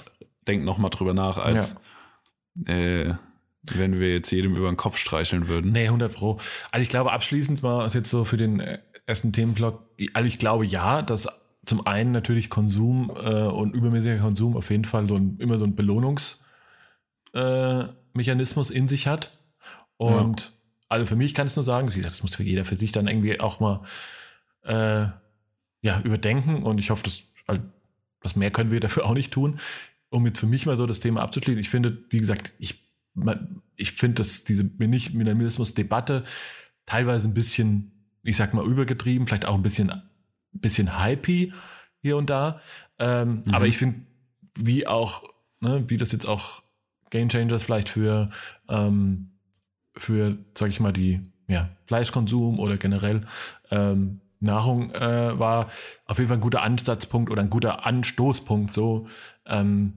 denkt 0.46 0.64
nochmal 0.64 0.90
drüber 0.90 1.14
nach, 1.14 1.38
als 1.38 1.76
ja. 2.66 2.74
äh, 2.74 3.14
wenn 3.62 3.98
wir 3.98 4.12
jetzt 4.12 4.30
jedem 4.30 4.54
über 4.54 4.68
den 4.68 4.76
Kopf 4.76 4.96
streicheln 4.96 5.48
würden. 5.48 5.72
Nee, 5.72 5.86
100 5.86 6.14
Pro. 6.14 6.38
Also 6.70 6.82
ich 6.82 6.88
glaube, 6.88 7.12
abschließend 7.12 7.62
mal 7.62 7.88
jetzt 7.88 8.10
so 8.10 8.24
für 8.24 8.36
den 8.36 8.60
ersten 9.06 9.32
Themenblock, 9.32 9.88
also 10.12 10.26
ich 10.26 10.38
glaube 10.38 10.66
ja, 10.66 11.00
dass 11.02 11.28
zum 11.64 11.86
einen 11.86 12.12
natürlich 12.12 12.50
Konsum 12.50 13.10
äh, 13.16 13.42
und 13.42 13.74
übermäßiger 13.74 14.18
Konsum 14.18 14.56
auf 14.56 14.70
jeden 14.70 14.84
Fall 14.84 15.08
so 15.08 15.16
ein, 15.16 15.38
immer 15.38 15.58
so 15.58 15.64
ein 15.64 15.74
Belohnungsmechanismus 15.74 18.70
äh, 18.70 18.76
in 18.76 18.88
sich 18.88 19.06
hat. 19.06 19.30
Und 19.96 20.42
ja. 20.42 20.48
also 20.88 21.06
für 21.06 21.16
mich 21.16 21.34
kann 21.34 21.46
ich 21.46 21.56
nur 21.56 21.64
sagen, 21.64 21.88
wie 21.88 21.96
gesagt, 21.96 22.14
das 22.14 22.22
muss 22.22 22.36
für 22.36 22.44
jeder 22.44 22.64
für 22.64 22.76
sich 22.76 22.92
dann 22.92 23.08
irgendwie 23.08 23.40
auch 23.40 23.60
mal 23.60 23.82
äh, 24.62 25.06
ja, 25.82 26.00
überdenken 26.02 26.62
und 26.62 26.78
ich 26.78 26.90
hoffe, 26.90 27.04
dass, 27.04 27.22
also, 27.46 27.62
das 28.22 28.36
mehr 28.36 28.50
können 28.50 28.70
wir 28.70 28.80
dafür 28.80 29.06
auch 29.06 29.14
nicht 29.14 29.32
tun. 29.32 29.58
Um 30.08 30.26
jetzt 30.26 30.38
für 30.38 30.46
mich 30.46 30.66
mal 30.66 30.76
so 30.76 30.86
das 30.86 31.00
Thema 31.00 31.22
abzuschließen, 31.22 31.60
ich 31.60 31.70
finde, 31.70 32.04
wie 32.10 32.18
gesagt, 32.18 32.52
ich 32.58 32.86
ich 33.76 33.92
finde, 33.92 34.16
dass 34.16 34.44
diese 34.44 34.64
Minimalismus-Debatte 34.64 36.24
teilweise 36.84 37.28
ein 37.28 37.34
bisschen, 37.34 37.95
ich 38.26 38.36
sag 38.36 38.54
mal, 38.54 38.64
übergetrieben, 38.64 39.26
vielleicht 39.26 39.46
auch 39.46 39.54
ein 39.54 39.62
bisschen, 39.62 40.02
bisschen 40.52 40.98
hypey 40.98 41.52
hier 42.00 42.16
und 42.16 42.28
da. 42.28 42.60
Ähm, 42.98 43.42
mhm. 43.46 43.54
Aber 43.54 43.66
ich 43.66 43.78
finde, 43.78 44.00
wie 44.58 44.86
auch, 44.86 45.24
ne, 45.60 45.84
wie 45.88 45.96
das 45.96 46.12
jetzt 46.12 46.28
auch 46.28 46.62
Game 47.10 47.28
Changers 47.28 47.64
vielleicht 47.64 47.88
für, 47.88 48.26
ähm, 48.68 49.30
für, 49.96 50.36
sag 50.54 50.68
ich 50.68 50.80
mal, 50.80 50.92
die 50.92 51.22
ja, 51.48 51.70
Fleischkonsum 51.86 52.58
oder 52.58 52.76
generell 52.76 53.22
ähm, 53.70 54.20
Nahrung 54.40 54.92
äh, 54.92 55.38
war, 55.38 55.68
auf 56.06 56.18
jeden 56.18 56.28
Fall 56.28 56.38
ein 56.38 56.42
guter 56.42 56.62
Ansatzpunkt 56.62 57.30
oder 57.30 57.42
ein 57.42 57.50
guter 57.50 57.86
Anstoßpunkt, 57.86 58.74
so 58.74 59.06
ähm, 59.46 59.94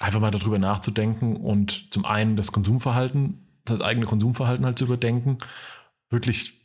einfach 0.00 0.20
mal 0.20 0.30
darüber 0.30 0.58
nachzudenken 0.58 1.36
und 1.36 1.92
zum 1.92 2.04
einen 2.04 2.36
das 2.36 2.52
Konsumverhalten, 2.52 3.46
das 3.64 3.80
eigene 3.80 4.06
Konsumverhalten 4.06 4.64
halt 4.64 4.78
zu 4.78 4.84
überdenken, 4.84 5.38
wirklich, 6.10 6.55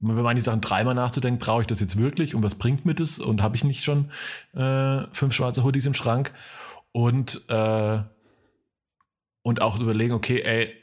wenn 0.00 0.22
man 0.22 0.36
die 0.36 0.42
Sachen 0.42 0.60
dreimal 0.60 0.94
nachzudenken, 0.94 1.38
brauche 1.38 1.62
ich 1.62 1.66
das 1.66 1.80
jetzt 1.80 1.96
wirklich 1.96 2.34
und 2.34 2.42
was 2.42 2.54
bringt 2.54 2.86
mir 2.86 2.94
das 2.94 3.18
und 3.18 3.42
habe 3.42 3.56
ich 3.56 3.64
nicht 3.64 3.84
schon 3.84 4.10
äh, 4.54 5.04
fünf 5.12 5.34
schwarze 5.34 5.64
Hoodies 5.64 5.86
im 5.86 5.94
Schrank 5.94 6.32
und 6.92 7.48
äh, 7.48 7.98
und 9.42 9.62
auch 9.62 9.80
überlegen, 9.80 10.12
okay, 10.12 10.42
ey, 10.42 10.74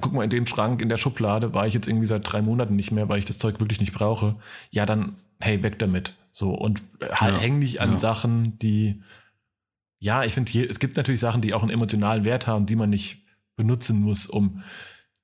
guck 0.00 0.12
mal, 0.12 0.24
in 0.24 0.30
dem 0.30 0.46
Schrank, 0.46 0.80
in 0.80 0.88
der 0.88 0.96
Schublade 0.96 1.52
war 1.52 1.66
ich 1.66 1.74
jetzt 1.74 1.86
irgendwie 1.86 2.06
seit 2.06 2.30
drei 2.30 2.40
Monaten 2.40 2.76
nicht 2.76 2.90
mehr, 2.90 3.08
weil 3.08 3.18
ich 3.18 3.24
das 3.24 3.38
Zeug 3.38 3.60
wirklich 3.60 3.80
nicht 3.80 3.92
brauche. 3.92 4.36
Ja, 4.70 4.86
dann, 4.86 5.16
hey, 5.40 5.62
weg 5.62 5.78
damit. 5.78 6.14
So, 6.30 6.54
und 6.54 6.82
halt 7.10 7.34
ja, 7.34 7.40
häng 7.40 7.58
nicht 7.58 7.80
an 7.80 7.92
ja. 7.92 7.98
Sachen, 7.98 8.58
die 8.58 9.02
ja, 9.98 10.24
ich 10.24 10.34
finde, 10.34 10.68
es 10.68 10.78
gibt 10.78 10.96
natürlich 10.96 11.20
Sachen, 11.20 11.40
die 11.40 11.54
auch 11.54 11.62
einen 11.62 11.70
emotionalen 11.70 12.24
Wert 12.24 12.46
haben, 12.46 12.66
die 12.66 12.76
man 12.76 12.90
nicht 12.90 13.24
benutzen 13.56 14.00
muss, 14.00 14.26
um 14.26 14.62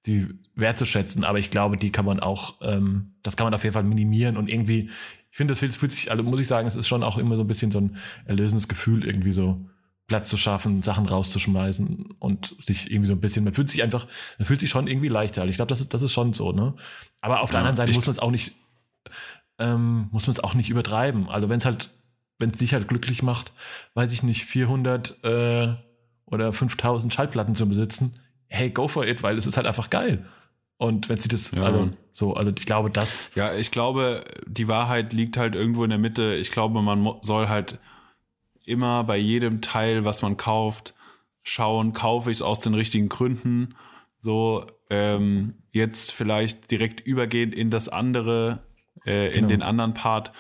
die 0.07 0.29
wertzuschätzen. 0.55 1.25
Aber 1.25 1.39
ich 1.39 1.51
glaube, 1.51 1.77
die 1.77 1.93
kann 1.93 2.05
man 2.05 2.21
auch, 2.21 2.55
ähm, 2.63 3.15
das 3.23 3.37
kann 3.37 3.47
man 3.47 3.55
auf 3.55 3.63
jeden 3.63 3.75
Fall 3.75 3.85
minimieren 3.85 4.37
und 4.37 4.49
irgendwie, 4.49 4.91
ich 5.31 5.37
finde, 5.37 5.53
das 5.53 5.61
fühlt 5.61 5.93
sich, 5.93 6.11
also 6.11 6.23
muss 6.23 6.41
ich 6.41 6.47
sagen, 6.47 6.67
es 6.67 6.77
ist 6.77 6.89
schon 6.89 7.03
auch 7.03 7.19
immer 7.19 7.37
so 7.37 7.43
ein 7.43 7.49
bisschen 7.49 7.73
so 7.73 7.81
ein 7.81 7.97
erlösendes 8.27 8.69
Gefühl, 8.69 9.05
irgendwie 9.05 9.33
so 9.33 9.57
Platz 10.09 10.29
zu 10.29 10.37
schaffen, 10.37 10.83
Sachen 10.83 11.07
rauszuschmeißen 11.07 12.15
und 12.19 12.55
sich 12.63 12.91
irgendwie 12.91 13.09
so 13.09 13.15
ein 13.15 13.21
bisschen, 13.21 13.45
man 13.45 13.55
fühlt 13.55 13.71
sich 13.71 13.83
einfach, 13.83 14.07
man 14.39 14.47
fühlt 14.47 14.61
sich 14.61 14.69
schon 14.69 14.87
irgendwie 14.87 15.09
leichter. 15.09 15.47
Ich 15.47 15.57
glaube, 15.57 15.69
das 15.69 15.81
ist, 15.81 15.95
das 15.95 16.03
ist 16.03 16.13
schon 16.13 16.33
so, 16.35 16.53
ne? 16.53 16.75
Aber 17.21 17.41
auf 17.41 17.51
der 17.51 17.61
ja, 17.61 17.67
anderen 17.67 17.77
Seite 17.77 17.93
muss 17.95 18.05
man 18.05 18.11
es 18.11 18.19
auch 18.19 18.31
nicht, 18.31 18.53
ähm, 19.59 20.09
muss 20.11 20.27
man 20.27 20.33
es 20.33 20.41
auch 20.41 20.55
nicht 20.55 20.69
übertreiben. 20.69 21.29
Also 21.29 21.49
wenn 21.49 21.59
es 21.59 21.65
halt 21.65 21.91
wenn 22.43 22.51
es 22.51 22.59
dich 22.59 22.75
halt 22.75 22.89
glücklich 22.89 23.23
macht, 23.23 23.53
weiß 23.95 24.13
ich 24.13 24.25
nicht, 24.25 24.45
400 24.45 25.25
äh, 25.25 25.71
oder 26.27 26.53
5000 26.53 27.15
Schallplatten 27.15 27.55
zu 27.55 27.69
besitzen, 27.69 28.15
hey, 28.53 28.71
go 28.71 28.87
for 28.87 29.07
it, 29.07 29.23
weil 29.23 29.39
es 29.39 29.47
ist 29.47 29.57
halt 29.57 29.67
einfach 29.67 29.91
geil. 29.91 30.25
Und 30.77 31.09
wenn 31.09 31.19
sie 31.19 31.29
das, 31.29 31.53
ja. 31.53 31.63
also 31.63 31.91
so, 32.11 32.35
also 32.35 32.53
ich 32.57 32.67
glaube, 32.67 32.91
das. 32.91 33.35
Ja, 33.35 33.55
ich 33.55 33.71
glaube, 33.71 34.25
die 34.47 34.69
Wahrheit 34.69 35.13
liegt 35.13 35.37
halt 35.37 35.55
irgendwo 35.55 35.85
in 35.85 35.91
der 35.91 35.99
Mitte. 35.99 36.35
Ich 36.35 36.51
glaube, 36.51 36.83
man 36.83 37.15
soll 37.23 37.49
halt 37.49 37.79
immer 38.65 39.05
bei 39.05 39.17
jedem 39.17 39.61
Teil, 39.61 40.05
was 40.05 40.23
man 40.23 40.37
kauft, 40.37 40.95
schauen, 41.43 41.93
kaufe 41.93 42.31
ich 42.31 42.39
es 42.39 42.43
aus 42.43 42.61
den 42.61 42.75
richtigen 42.75 43.09
Gründen. 43.09 43.75
So, 44.21 44.67
ähm, 44.91 45.55
jetzt 45.71 46.13
vielleicht 46.13 46.71
direkt 46.71 47.01
übergehend 47.01 47.55
in 47.55 47.71
das 47.71 47.89
andere, 47.89 48.63
äh, 49.05 49.31
genau. 49.31 49.39
in 49.39 49.49
den 49.49 49.63
anderen 49.63 49.95
Part 49.95 50.33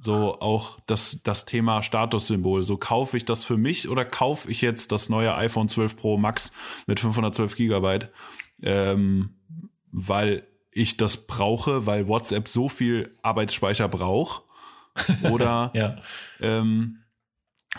so 0.00 0.40
auch 0.40 0.78
das, 0.86 1.22
das 1.22 1.44
Thema 1.44 1.82
Statussymbol. 1.82 2.62
So 2.62 2.76
kaufe 2.76 3.16
ich 3.16 3.24
das 3.24 3.44
für 3.44 3.56
mich 3.56 3.88
oder 3.88 4.04
kaufe 4.04 4.50
ich 4.50 4.60
jetzt 4.60 4.92
das 4.92 5.08
neue 5.08 5.34
iPhone 5.34 5.68
12 5.68 5.96
Pro 5.96 6.16
Max 6.16 6.52
mit 6.86 7.00
512 7.00 7.56
Gigabyte, 7.56 8.12
ähm, 8.62 9.36
weil 9.90 10.46
ich 10.70 10.96
das 10.96 11.26
brauche, 11.26 11.86
weil 11.86 12.06
WhatsApp 12.06 12.48
so 12.48 12.68
viel 12.68 13.10
Arbeitsspeicher 13.22 13.88
braucht? 13.88 14.42
Oder, 15.30 15.70
ja. 15.74 15.96
ähm, 16.40 16.98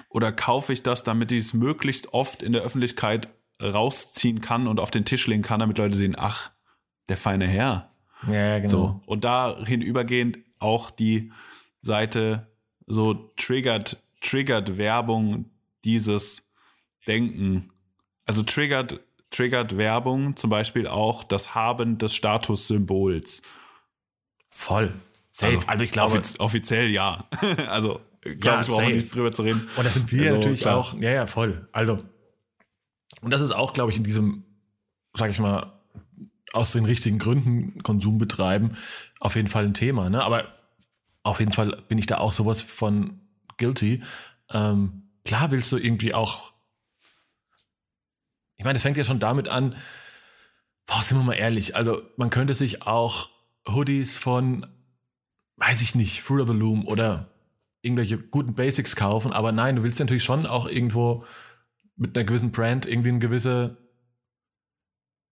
oder 0.10 0.32
kaufe 0.32 0.74
ich 0.74 0.84
das, 0.84 1.04
damit 1.04 1.32
ich 1.32 1.40
es 1.40 1.54
möglichst 1.54 2.14
oft 2.14 2.44
in 2.44 2.52
der 2.52 2.62
Öffentlichkeit 2.62 3.30
rausziehen 3.62 4.42
kann 4.42 4.68
und 4.68 4.80
auf 4.80 4.92
den 4.92 5.06
Tisch 5.06 5.28
legen 5.28 5.44
kann, 5.44 5.60
damit 5.60 5.78
Leute 5.78 5.96
sehen, 5.96 6.16
ach, 6.18 6.52
der 7.10 7.18
feine 7.18 7.48
Herr. 7.48 7.92
Ja, 8.28 8.60
genau. 8.60 8.70
So. 8.70 9.02
Und 9.06 9.24
dahin 9.24 9.82
übergehend 9.82 10.40
auch 10.60 10.92
die 10.92 11.32
Seite 11.82 12.48
so 12.88 13.32
triggert, 13.38 14.04
triggert 14.22 14.78
Werbung 14.78 15.46
dieses 15.86 16.52
Denken. 17.08 17.72
Also 18.26 18.44
triggert, 18.44 19.00
triggert 19.30 19.78
Werbung 19.78 20.36
zum 20.36 20.50
Beispiel 20.50 20.88
auch 20.88 21.24
das 21.24 21.56
Haben 21.56 21.98
des 21.98 22.14
Statussymbols. 22.16 23.42
Voll. 24.50 24.94
Safe. 25.32 25.56
Also, 25.56 25.68
also 25.68 25.84
ich 25.84 25.92
glaube. 25.92 26.12
Offiz 26.18 26.40
offiziell 26.40 26.90
ja. 26.90 27.28
also, 27.70 28.02
glaube 28.22 28.40
ja, 28.44 28.62
ich, 28.62 28.68
brauche 28.68 28.92
nicht 28.92 29.16
drüber 29.16 29.32
zu 29.32 29.44
reden. 29.44 29.70
Und 29.78 29.86
das 29.86 29.94
sind 29.94 30.12
wir 30.12 30.24
also, 30.24 30.36
natürlich 30.36 30.62
klar. 30.62 30.78
auch. 30.78 30.94
Ja, 31.00 31.12
ja, 31.12 31.28
voll. 31.28 31.68
Also, 31.72 32.04
und 33.22 33.32
das 33.32 33.42
ist 33.42 33.52
auch, 33.52 33.74
glaube 33.74 33.92
ich, 33.92 33.98
in 33.98 34.04
diesem, 34.04 34.44
sag 35.14 35.30
ich 35.30 35.40
mal, 35.40 35.74
aus 36.52 36.72
den 36.72 36.86
richtigen 36.86 37.20
Gründen 37.20 37.84
Konsum 37.84 38.18
betreiben, 38.18 38.76
auf 39.20 39.36
jeden 39.36 39.48
Fall 39.48 39.66
ein 39.66 39.74
Thema. 39.74 40.10
Ne? 40.10 40.24
Aber 40.24 40.48
auf 41.24 41.40
jeden 41.40 41.52
Fall 41.52 41.84
bin 41.88 41.98
ich 41.98 42.06
da 42.06 42.18
auch 42.18 42.34
sowas 42.34 42.62
von 42.62 43.22
guilty. 43.58 44.04
Ähm, 44.50 45.10
klar 45.26 45.52
willst 45.52 45.72
du 45.72 45.78
irgendwie 45.78 46.14
auch. 46.14 46.54
Ich 48.56 48.66
meine, 48.66 48.78
es 48.78 48.82
fängt 48.82 48.98
ja 48.98 49.06
schon 49.06 49.20
damit 49.20 49.48
an. 49.48 49.76
Boah, 50.86 51.04
sind 51.04 51.18
wir 51.18 51.24
mal 51.24 51.34
ehrlich. 51.34 51.76
Also, 51.76 52.02
man 52.18 52.30
könnte 52.30 52.56
sich 52.56 52.82
auch 52.84 53.30
Hoodies 53.68 54.18
von, 54.18 54.66
weiß 55.58 55.82
ich 55.82 55.96
nicht, 55.96 56.22
Fruit 56.22 56.42
of 56.42 56.50
the 56.50 56.56
Loom 56.56 56.88
oder 56.88 57.32
irgendwelche 57.82 58.18
guten 58.18 58.56
Basics 58.56 58.96
kaufen, 58.96 59.32
aber 59.32 59.52
nein, 59.52 59.78
du 59.78 59.84
willst 59.84 60.00
natürlich 60.00 60.24
schon 60.24 60.46
auch 60.46 60.68
irgendwo 60.68 61.26
mit 61.96 62.18
einer 62.18 62.26
gewissen 62.26 62.52
Brand 62.52 62.86
irgendwie 62.86 63.10
eine 63.10 63.20
gewisse, 63.20 63.78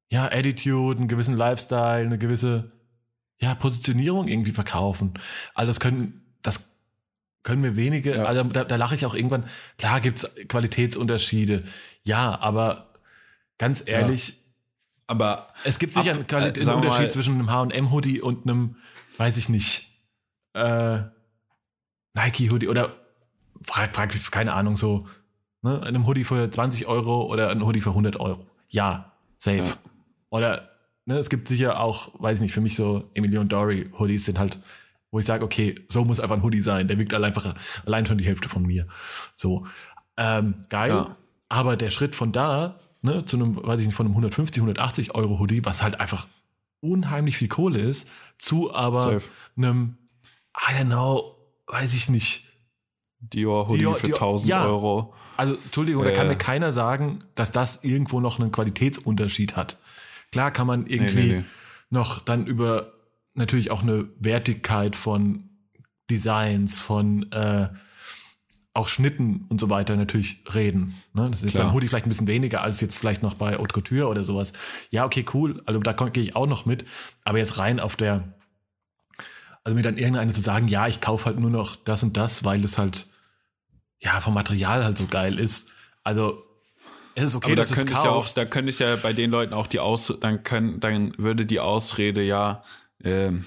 ja, 0.10 0.26
Attitude, 0.32 1.00
einen 1.00 1.08
gewissen 1.08 1.36
Lifestyle, 1.36 2.06
eine 2.06 2.18
gewisse 2.18 2.70
ja, 3.40 3.56
Positionierung 3.56 4.28
irgendwie 4.28 4.52
verkaufen. 4.52 5.14
Also 5.54 5.70
das 5.70 5.80
können, 5.80 6.22
das 6.42 6.72
können 7.44 7.62
mir 7.62 7.76
wenige, 7.76 8.16
ja. 8.16 8.26
also 8.26 8.44
da, 8.44 8.64
da 8.64 8.76
lache 8.76 8.96
ich 8.96 9.06
auch 9.06 9.14
irgendwann, 9.14 9.46
klar 9.78 10.02
gibt's 10.02 10.28
Qualitätsunterschiede, 10.48 11.64
ja, 12.04 12.40
aber 12.40 12.94
ganz 13.58 13.84
ehrlich, 13.86 14.30
ja. 14.30 14.36
aber 15.08 15.48
es 15.64 15.80
gibt 15.80 15.94
sicher 15.94 16.14
ab, 16.14 16.34
einen, 16.34 16.56
äh, 16.56 16.72
Unterschied 16.72 17.06
mal, 17.06 17.12
zwischen 17.12 17.36
einem 17.36 17.50
H&M-Hoodie 17.50 18.22
und 18.22 18.44
einem, 18.44 18.76
weiß 19.18 19.38
ich 19.38 19.50
nicht, 19.50 19.92
äh, 20.54 21.00
Nike-Hoodie 22.16 22.68
oder 22.68 22.96
frag, 23.64 23.96
frag, 23.96 24.32
keine 24.32 24.54
Ahnung, 24.54 24.76
so, 24.76 25.08
ne, 25.62 25.82
einem 25.84 26.06
Hoodie 26.08 26.24
für 26.24 26.50
20 26.50 26.88
Euro 26.88 27.26
oder 27.26 27.50
ein 27.50 27.64
Hoodie 27.64 27.82
für 27.82 27.92
100 27.92 28.20
Euro. 28.20 28.46
Ja, 28.70 29.14
safe. 29.38 29.58
Ja. 29.60 29.78
Oder 30.30 30.77
ne, 31.08 31.18
es 31.18 31.30
gibt 31.30 31.47
sicher 31.47 31.80
auch, 31.80 32.12
weiß 32.22 32.38
ich 32.38 32.41
nicht, 32.41 32.53
für 32.53 32.62
mich 32.62 32.76
so 32.76 33.10
Emilio 33.16 33.43
Dory 33.43 33.89
Hoodies 33.97 34.26
sind 34.26 34.38
halt, 34.38 34.60
wo 35.10 35.20
ich 35.20 35.26
sage, 35.26 35.43
okay, 35.43 35.74
so 35.89 36.05
muss 36.05 36.20
einfach 36.20 36.36
ein 36.36 36.43
Hoodie 36.43 36.62
sein. 36.62 36.88
Der 36.88 36.99
wiegt 36.99 37.14
einfach 37.14 37.55
allein 37.86 38.05
schon 38.05 38.18
die 38.20 38.26
Hälfte 38.26 38.49
von 38.49 38.64
mir. 38.64 38.88
So, 39.34 39.66
ähm, 40.18 40.55
geil. 40.70 40.89
Ja. 40.91 41.16
Aber 41.49 41.78
der 41.78 41.89
Schritt 41.89 42.14
von 42.14 42.32
da 42.32 42.80
ne, 43.01 43.24
zu 43.26 43.38
einem, 43.38 43.55
weiß 43.55 43.80
ich 43.80 43.86
nicht, 43.88 43.95
von 43.95 44.05
einem 44.05 44.14
150, 44.16 44.62
180 44.62 45.16
Euro 45.16 45.39
Hoodie, 45.39 45.64
was 45.66 45.82
halt 45.82 45.99
einfach 45.99 46.28
unheimlich 46.82 47.38
viel 47.38 47.47
Kohle 47.47 47.80
ist, 47.80 48.10
zu 48.38 48.74
aber 48.74 49.03
Safe. 49.14 49.22
einem, 49.55 49.97
I 50.55 50.74
don't 50.74 50.86
know, 50.88 51.36
weiß 51.68 51.93
ich 51.93 52.10
nicht. 52.10 52.45
Dior 53.20 53.68
Hoodie 53.68 53.82
Dior- 53.86 53.95
für 53.95 54.08
Dior- 54.08 54.14
1000 54.16 54.49
ja. 54.49 54.66
Euro. 54.66 55.14
Also, 55.38 55.55
Entschuldigung, 55.55 56.03
da 56.03 56.10
Äh. 56.12 56.14
kann 56.14 56.28
mir 56.28 56.36
keiner 56.36 56.72
sagen, 56.74 57.20
dass 57.36 57.51
das 57.51 57.84
irgendwo 57.84 58.20
noch 58.20 58.39
einen 58.39 58.51
Qualitätsunterschied 58.51 59.55
hat. 59.55 59.78
Klar 60.32 60.52
kann 60.52 60.68
man 60.68 60.88
irgendwie 60.88 61.20
nee, 61.20 61.38
nee. 61.38 61.46
noch 61.90 62.20
dann 62.20 62.48
über 62.48 62.94
natürlich 63.34 63.72
auch 63.72 63.84
eine 63.84 64.10
Wertigkeit 64.20 64.96
von 64.96 65.50
Designs, 66.10 66.80
von 66.80 67.32
äh, 67.32 67.70
auch 68.78 68.88
Schnitten 68.90 69.46
und 69.50 69.60
so 69.60 69.70
weiter 69.70 69.96
natürlich 69.96 70.44
reden. 70.54 71.02
Ne? 71.14 71.28
Das 71.32 71.42
ist 71.42 71.52
Klar. 71.52 71.66
beim 71.66 71.74
Hoodie 71.74 71.88
vielleicht 71.88 72.06
ein 72.06 72.10
bisschen 72.10 72.28
weniger 72.28 72.62
als 72.62 72.80
jetzt 72.80 73.00
vielleicht 73.00 73.24
noch 73.24 73.34
bei 73.34 73.58
Haute 73.58 73.74
Couture 73.74 74.08
oder 74.08 74.24
sowas. 74.24 74.54
Ja, 74.92 75.04
okay, 75.06 75.26
cool. 75.34 75.62
Also 75.66 75.80
da 75.80 75.94
gehe 75.94 76.24
ich 76.24 76.36
auch 76.36 76.48
noch 76.48 76.66
mit. 76.66 76.86
Aber 77.24 77.40
jetzt 77.40 77.58
rein 77.58 77.80
auf 77.80 77.96
der, 77.96 78.34
also 79.64 79.76
mir 79.76 79.82
dann 79.82 79.98
irgendeiner 79.98 80.32
zu 80.32 80.42
sagen, 80.42 80.68
ja, 80.68 80.88
ich 80.88 81.02
kaufe 81.02 81.26
halt 81.26 81.40
nur 81.40 81.50
noch 81.50 81.76
das 81.76 82.04
und 82.04 82.16
das, 82.16 82.44
weil 82.44 82.64
es 82.64 82.78
halt 82.78 83.08
ja 84.00 84.22
vom 84.22 84.36
Material 84.36 84.86
halt 84.86 84.98
so 84.98 85.08
geil 85.08 85.40
ist. 85.40 85.74
Also 86.04 86.44
es 87.24 87.32
ist 87.32 87.36
okay, 87.36 87.47
Aber 87.53 87.55
da 87.55 87.65
könnte 87.65 87.93
ich 87.93 88.03
ja 88.03 88.09
auch, 88.11 88.30
da 88.30 88.45
könnte 88.45 88.70
ich 88.70 88.80
ja 88.80 88.95
bei 88.95 89.11
den 89.13 89.32
Leuten 89.32 89.53
auch 89.53 89.68
die 89.68 89.80
Aus, 89.80 90.13
dann 90.22 90.43
können, 90.43 90.80
dann 90.80 91.13
würde 91.18 91.45
die 91.45 91.59
Ausrede 91.59 92.22
ja, 92.22 92.63
ähm, 93.03 93.45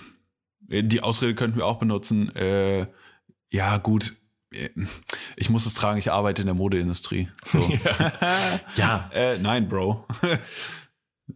die 0.61 1.01
Ausrede 1.03 1.35
könnten 1.35 1.57
wir 1.57 1.67
auch 1.67 1.79
benutzen, 1.79 2.35
äh, 2.37 2.87
ja 3.51 3.77
gut, 3.79 4.13
äh, 4.53 4.69
ich 5.37 5.51
muss 5.51 5.67
es 5.67 5.75
tragen, 5.75 5.99
ich 5.99 6.11
arbeite 6.11 6.43
in 6.43 6.47
der 6.47 6.55
Modeindustrie. 6.55 7.29
So. 7.45 7.59
ja, 8.77 9.09
äh, 9.13 9.39
nein, 9.39 9.69
Bro. 9.69 10.05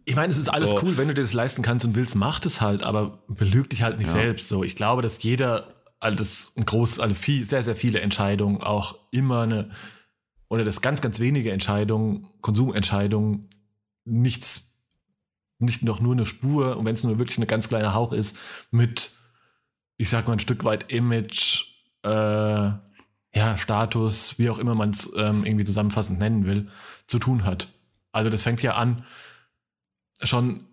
Ich 0.03 0.15
meine, 0.15 0.31
es 0.31 0.37
ist 0.37 0.49
alles 0.49 0.71
So. 0.71 0.81
cool, 0.83 0.97
wenn 0.97 1.07
du 1.07 1.13
dir 1.13 1.21
das 1.21 1.33
leisten 1.33 1.61
kannst 1.61 1.85
und 1.85 1.95
willst, 1.95 2.15
mach 2.15 2.43
es 2.45 2.59
halt, 2.61 2.83
aber 2.83 3.23
belüg 3.27 3.69
dich 3.69 3.81
halt 3.81 3.97
nicht 3.97 4.07
Ja. 4.07 4.13
selbst. 4.13 4.49
So, 4.49 4.63
ich 4.63 4.75
glaube, 4.75 5.01
dass 5.01 5.23
jeder, 5.23 5.73
also 6.01 6.17
das 6.17 6.51
ein 6.57 6.65
groß, 6.65 6.99
also 6.99 7.15
viel, 7.15 7.45
sehr, 7.45 7.63
sehr 7.63 7.75
viele 7.77 8.01
Entscheidungen 8.01 8.61
auch 8.61 8.95
immer 9.11 9.41
eine 9.43 9.71
oder 10.49 10.63
das 10.63 10.81
ganz, 10.81 11.01
ganz 11.01 11.19
wenige 11.19 11.51
Entscheidungen, 11.51 12.27
Konsumentscheidungen, 12.41 13.49
nichts, 14.05 14.73
nicht 15.59 15.83
noch 15.83 15.99
nur 15.99 16.13
eine 16.13 16.25
Spur 16.25 16.77
und 16.77 16.85
wenn 16.85 16.93
es 16.93 17.03
nur 17.03 17.17
wirklich 17.17 17.37
eine 17.37 17.47
ganz 17.47 17.69
kleine 17.69 17.93
Hauch 17.93 18.13
ist, 18.13 18.37
mit, 18.71 19.11
ich 19.97 20.09
sag 20.09 20.27
mal, 20.27 20.33
ein 20.33 20.39
Stück 20.39 20.63
weit 20.63 20.91
Image, 20.91 21.65
äh, 22.03 22.71
ja, 23.35 23.57
Status, 23.57 24.39
wie 24.39 24.49
auch 24.49 24.59
immer 24.59 24.75
man 24.75 24.91
es 24.91 25.11
ähm, 25.17 25.45
irgendwie 25.45 25.65
zusammenfassend 25.65 26.19
nennen 26.19 26.45
will, 26.45 26.67
zu 27.07 27.19
tun 27.19 27.43
hat. 27.43 27.67
Also 28.11 28.29
das 28.29 28.43
fängt 28.43 28.61
ja 28.61 28.75
an, 28.75 29.03
schon 30.21 30.65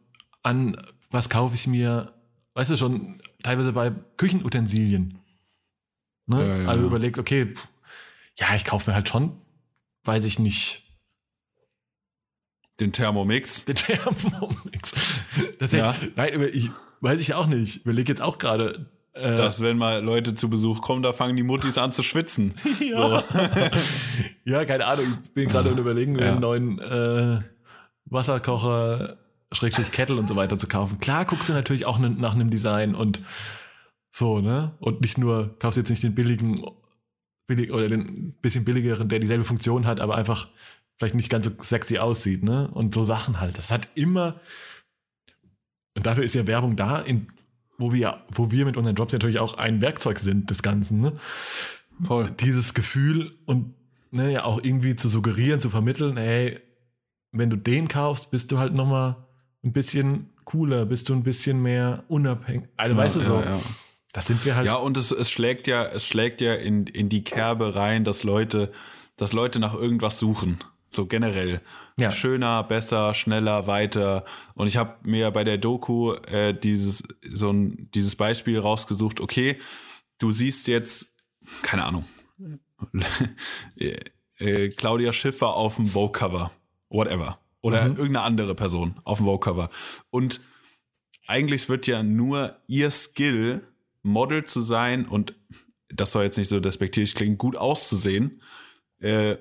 an, 0.43 0.77
was 1.11 1.29
kaufe 1.29 1.55
ich 1.55 1.67
mir, 1.67 2.13
weißt 2.55 2.71
du, 2.71 2.77
schon 2.77 3.21
teilweise 3.43 3.73
bei 3.73 3.91
Küchenutensilien. 4.17 5.19
Ne? 6.27 6.47
Ja, 6.47 6.57
ja, 6.59 6.69
also 6.69 6.83
ja. 6.83 6.87
überlegt, 6.87 7.19
okay, 7.19 7.47
pff, 7.47 7.69
ja, 8.39 8.55
ich 8.55 8.65
kaufe 8.65 8.91
mir 8.91 8.95
halt 8.95 9.09
schon, 9.09 9.37
weiß 10.05 10.25
ich 10.25 10.39
nicht, 10.39 10.83
Den 12.81 12.93
Thermomix. 12.93 13.65
den 13.65 13.77
Thermomix. 13.77 15.21
Das 15.59 15.73
Ja. 15.73 15.93
ja. 15.93 15.95
Nein, 16.17 16.49
ich 16.53 16.71
weiß 17.01 17.21
ich 17.21 17.35
auch 17.35 17.47
nicht. 17.47 17.77
Ich 17.77 17.83
überlege 17.85 18.11
jetzt 18.13 18.21
auch 18.23 18.39
gerade. 18.39 18.91
Äh, 19.15 19.37
Dass, 19.37 19.61
wenn 19.61 19.77
mal 19.77 20.03
Leute 20.03 20.35
zu 20.35 20.49
Besuch 20.49 20.81
kommen, 20.83 21.03
da 21.03 21.13
fangen 21.13 21.37
die 21.37 21.43
Muttis 21.43 21.77
an 21.79 21.93
zu 21.93 22.03
schwitzen. 22.03 22.55
ja. 22.81 23.23
ja, 24.45 24.65
keine 24.65 24.87
Ahnung. 24.87 25.19
Ich 25.23 25.35
bin 25.35 25.49
gerade 25.49 25.69
überlegen, 25.71 26.13
mir 26.13 26.25
Ja. 26.25 26.31
einen 26.33 26.41
neuen 26.41 26.79
äh, 26.79 27.41
Wasserkocher, 28.07 29.19
Schrägstrich 29.53 29.93
Kettle 29.93 30.17
und 30.17 30.29
so 30.29 30.37
weiter 30.37 30.59
zu 30.59 30.67
kaufen. 30.67 30.99
Klar 30.99 31.25
guckst 31.27 31.49
du 31.49 31.53
natürlich 31.53 31.85
auch 31.87 31.99
nach 31.99 32.35
einem 32.35 32.51
Design 32.51 32.95
und 32.95 33.21
so, 34.11 34.41
ne? 34.41 34.77
Und 34.81 35.01
nicht 35.03 35.19
nur, 35.19 35.59
kaufst 35.59 35.77
jetzt 35.79 35.91
nicht 35.91 36.03
den 36.03 36.15
billigen, 36.15 36.65
billig 37.57 37.73
oder 37.73 37.89
den 37.89 38.33
bisschen 38.41 38.65
billigeren, 38.65 39.09
der 39.09 39.19
dieselbe 39.19 39.45
Funktion 39.45 39.87
hat, 39.87 40.01
aber 40.01 40.17
einfach 40.17 40.49
vielleicht 40.99 41.15
nicht 41.15 41.31
ganz 41.31 41.47
so 41.47 41.53
sexy 41.61 41.99
aussieht, 41.99 42.43
ne? 42.43 42.69
Und 42.73 42.95
so 42.95 43.05
Sachen 43.05 43.41
halt. 43.41 43.59
Das 43.59 43.71
hat 43.71 43.89
immer, 43.95 44.41
und 45.97 46.07
dafür 46.07 46.25
ist 46.25 46.35
ja 46.35 46.47
Werbung 46.47 46.77
da, 46.77 47.01
in, 47.01 47.29
wo 47.79 47.93
wir, 47.93 48.23
wo 48.31 48.51
wir 48.51 48.65
mit 48.65 48.77
unseren 48.77 48.95
Jobs 48.95 49.13
natürlich 49.13 49.39
auch 49.39 49.55
ein 49.55 49.81
Werkzeug 49.81 50.19
sind 50.19 50.51
des 50.51 50.63
Ganzen, 50.63 51.01
ne? 51.01 51.15
Voll. 52.03 52.31
dieses 52.41 52.75
Gefühl 52.75 53.35
und 53.47 53.75
ne, 54.11 54.33
ja 54.33 54.45
auch 54.45 54.63
irgendwie 54.63 54.97
zu 54.97 55.09
suggerieren, 55.09 55.61
zu 55.61 55.71
vermitteln, 55.71 56.17
hey, 56.17 56.61
wenn 57.33 57.51
du 57.51 57.57
den 57.57 57.89
kaufst, 57.89 58.31
bist 58.31 58.53
du 58.53 58.59
halt 58.59 58.75
noch 58.75 58.87
mal 58.87 59.27
ein 59.65 59.73
bisschen 59.73 60.31
cooler, 60.45 60.87
bist 60.87 61.09
du 61.09 61.15
ein 61.15 61.23
bisschen 61.23 61.63
mehr 61.63 62.05
unabhängig. 62.09 62.69
Also 62.77 62.97
weißt 62.97 63.17
du 63.17 63.21
so, 63.21 63.35
Ja, 63.37 63.57
ja. 63.57 63.61
Das 64.13 64.27
sind 64.27 64.45
wir 64.45 64.57
halt. 64.57 64.67
Ja, 64.67 64.75
und 64.77 64.97
es, 64.97 65.11
es 65.11 65.31
schlägt 65.31 65.67
ja, 65.67 65.85
es 65.85 66.07
schlägt 66.07 66.41
ja 66.41 66.55
in, 66.55 66.87
in 66.87 67.09
die 67.09 67.25
Kerbe 67.25 67.75
rein, 67.75 68.05
dass 68.05 68.23
Leute, 68.25 68.71
dass 69.17 69.33
Leute 69.33 69.59
nach 69.59 69.75
irgendwas 69.75 70.19
suchen. 70.19 70.63
So 70.91 71.07
generell. 71.07 71.63
Ja. 71.99 72.11
Schöner, 72.11 72.63
besser, 72.65 73.15
schneller, 73.15 73.67
weiter. 73.67 74.25
Und 74.55 74.67
ich 74.67 74.77
habe 74.77 74.97
mir 75.09 75.31
bei 75.31 75.43
der 75.45 75.57
Doku 75.57 76.13
äh, 76.13 76.53
dieses, 76.53 77.03
so 77.33 77.51
ein, 77.51 77.89
dieses 77.95 78.15
Beispiel 78.17 78.59
rausgesucht, 78.59 79.21
okay, 79.21 79.59
du 80.19 80.33
siehst 80.33 80.67
jetzt, 80.69 81.15
keine 81.63 81.85
Ahnung, 81.85 82.05
äh, 83.77 83.97
äh, 84.39 84.69
Claudia 84.71 85.13
Schiffer 85.13 85.55
auf 85.55 85.77
dem 85.77 85.87
Vogue-Cover. 85.87 86.51
Whatever. 86.91 87.39
Oder 87.63 87.85
Mhm. 87.85 87.97
irgendeine 87.97 88.23
andere 88.23 88.55
Person 88.55 88.97
auf 89.05 89.19
dem 89.19 89.27
Vogue-Cover. 89.27 89.71
Und 90.11 90.41
eigentlich 91.27 91.69
wird 91.69 91.87
ja 91.87 92.03
nur 92.03 92.57
ihr 92.67 92.91
Skill, 92.91 93.63
Model 94.03 94.45
zu 94.45 94.63
sein 94.63 95.07
und 95.07 95.35
das 95.89 96.13
soll 96.13 96.25
jetzt 96.25 96.39
nicht 96.39 96.49
so 96.49 96.61
despektierlich 96.61 97.15
klingen, 97.15 97.39
gut 97.39 97.57
auszusehen, 97.57 98.43
äh, 99.01 99.37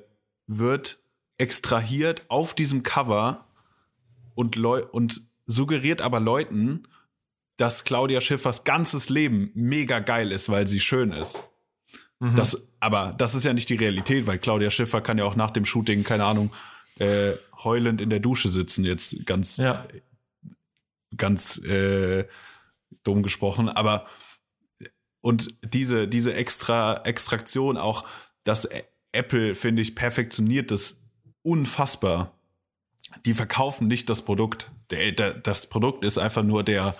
wird 0.47 0.99
extrahiert 1.37 2.23
auf 2.27 2.53
diesem 2.53 2.83
Cover 2.83 3.47
und, 4.35 4.55
Leu 4.55 4.83
und 4.91 5.21
suggeriert 5.45 6.01
aber 6.01 6.19
Leuten, 6.19 6.83
dass 7.57 7.83
Claudia 7.83 8.21
Schiffers 8.21 8.63
ganzes 8.63 9.09
Leben 9.09 9.51
mega 9.53 9.99
geil 9.99 10.31
ist, 10.31 10.49
weil 10.49 10.67
sie 10.67 10.79
schön 10.79 11.11
ist. 11.11 11.43
Mhm. 12.19 12.35
Das, 12.35 12.69
aber 12.79 13.13
das 13.17 13.35
ist 13.35 13.45
ja 13.45 13.53
nicht 13.53 13.69
die 13.69 13.75
Realität, 13.75 14.27
weil 14.27 14.39
Claudia 14.39 14.69
Schiffer 14.69 15.01
kann 15.01 15.17
ja 15.17 15.25
auch 15.25 15.35
nach 15.35 15.51
dem 15.51 15.65
Shooting, 15.65 16.03
keine 16.03 16.25
Ahnung, 16.25 16.51
äh, 16.97 17.33
heulend 17.63 18.01
in 18.01 18.09
der 18.09 18.19
Dusche 18.19 18.49
sitzen, 18.49 18.85
jetzt 18.85 19.25
ganz 19.25 19.57
ja, 19.57 19.85
ganz 21.17 21.57
äh, 21.63 22.27
dumm 23.03 23.23
gesprochen, 23.23 23.69
aber 23.69 24.07
und 25.21 25.55
diese, 25.63 26.07
diese 26.07 26.33
extra 26.33 27.03
Extraktion, 27.03 27.77
auch 27.77 28.07
dass 28.43 28.69
Ä- 28.69 28.83
Apple, 29.11 29.55
finde 29.55 29.81
ich, 29.81 29.95
perfektioniert 29.95 30.71
das 30.71 31.07
unfassbar. 31.43 32.37
Die 33.25 33.33
verkaufen 33.33 33.87
nicht 33.87 34.09
das 34.09 34.23
Produkt. 34.23 34.71
Der, 34.89 35.11
der, 35.11 35.33
das 35.33 35.67
Produkt 35.67 36.05
ist 36.05 36.17
einfach 36.17 36.43
nur 36.43 36.63
der, 36.63 36.95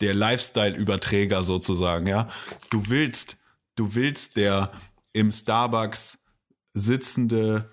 der 0.00 0.14
Lifestyle-Überträger 0.14 1.42
sozusagen, 1.42 2.06
ja. 2.06 2.28
Du 2.70 2.88
willst, 2.88 3.38
du 3.74 3.94
willst 3.94 4.36
der 4.36 4.72
im 5.12 5.32
Starbucks 5.32 6.24
sitzende, 6.74 7.70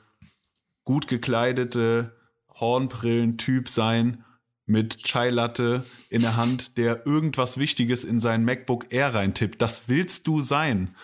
gut 0.84 1.08
gekleidete 1.08 2.20
Hornbrillen-Typ 2.56 3.70
sein, 3.70 4.25
mit 4.66 5.04
Chai 5.04 5.30
Latte 5.30 5.84
in 6.10 6.22
der 6.22 6.36
Hand, 6.38 6.78
der 6.78 7.06
irgendwas 7.06 7.58
Wichtiges 7.58 8.04
in 8.04 8.20
sein 8.20 8.44
MacBook 8.44 8.88
Air 8.92 9.14
reintippt. 9.14 9.62
Das 9.62 9.84
willst 9.88 10.26
du 10.28 10.42
sein. 10.42 10.96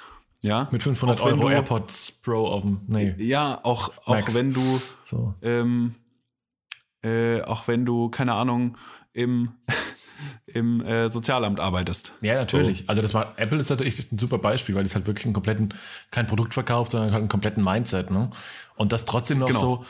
Ja. 0.43 0.67
mit 0.71 0.81
500 0.81 1.19
Auch 1.21 1.25
Euro 1.27 1.41
du- 1.41 1.49
AirPods 1.49 2.13
Pro 2.23 2.47
auf 2.47 2.63
dem, 2.63 2.81
nee, 2.87 3.13
Ja, 3.19 3.59
auch, 3.61 3.91
auch 4.05 4.15
Max. 4.15 4.33
wenn 4.33 4.53
du, 4.53 4.81
so. 5.03 5.35
ähm, 5.43 5.93
äh, 7.03 7.41
auch 7.43 7.67
wenn 7.67 7.85
du, 7.85 8.09
keine 8.09 8.33
Ahnung, 8.33 8.75
im, 9.13 9.51
im 10.47 10.81
äh, 10.81 11.09
Sozialamt 11.09 11.59
arbeitest. 11.59 12.13
Ja, 12.23 12.33
natürlich. 12.35 12.89
Also 12.89 13.03
das 13.03 13.13
war, 13.13 13.33
Apple 13.37 13.59
ist 13.59 13.69
natürlich 13.69 14.11
ein 14.11 14.17
super 14.17 14.39
Beispiel, 14.39 14.73
weil 14.73 14.83
es 14.85 14.95
halt 14.95 15.05
wirklich 15.05 15.25
einen 15.25 15.33
kompletten, 15.35 15.75
kein 16.09 16.25
Produkt 16.25 16.55
verkauft, 16.55 16.93
sondern 16.93 17.11
halt 17.11 17.19
einen 17.21 17.29
kompletten 17.29 17.63
Mindset, 17.63 18.09
ne? 18.09 18.31
Und 18.75 18.91
das 18.91 19.05
trotzdem 19.05 19.37
noch 19.37 19.47
Genau. 19.47 19.59
so, 19.59 19.85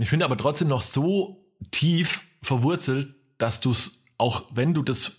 ich 0.00 0.08
finde 0.08 0.24
aber 0.24 0.36
trotzdem 0.36 0.66
noch 0.66 0.82
so 0.82 1.44
tief 1.70 2.23
verwurzelt, 2.44 3.14
dass 3.38 3.60
du 3.60 3.70
es, 3.72 4.04
auch 4.18 4.44
wenn 4.54 4.74
du 4.74 4.82
das, 4.82 5.16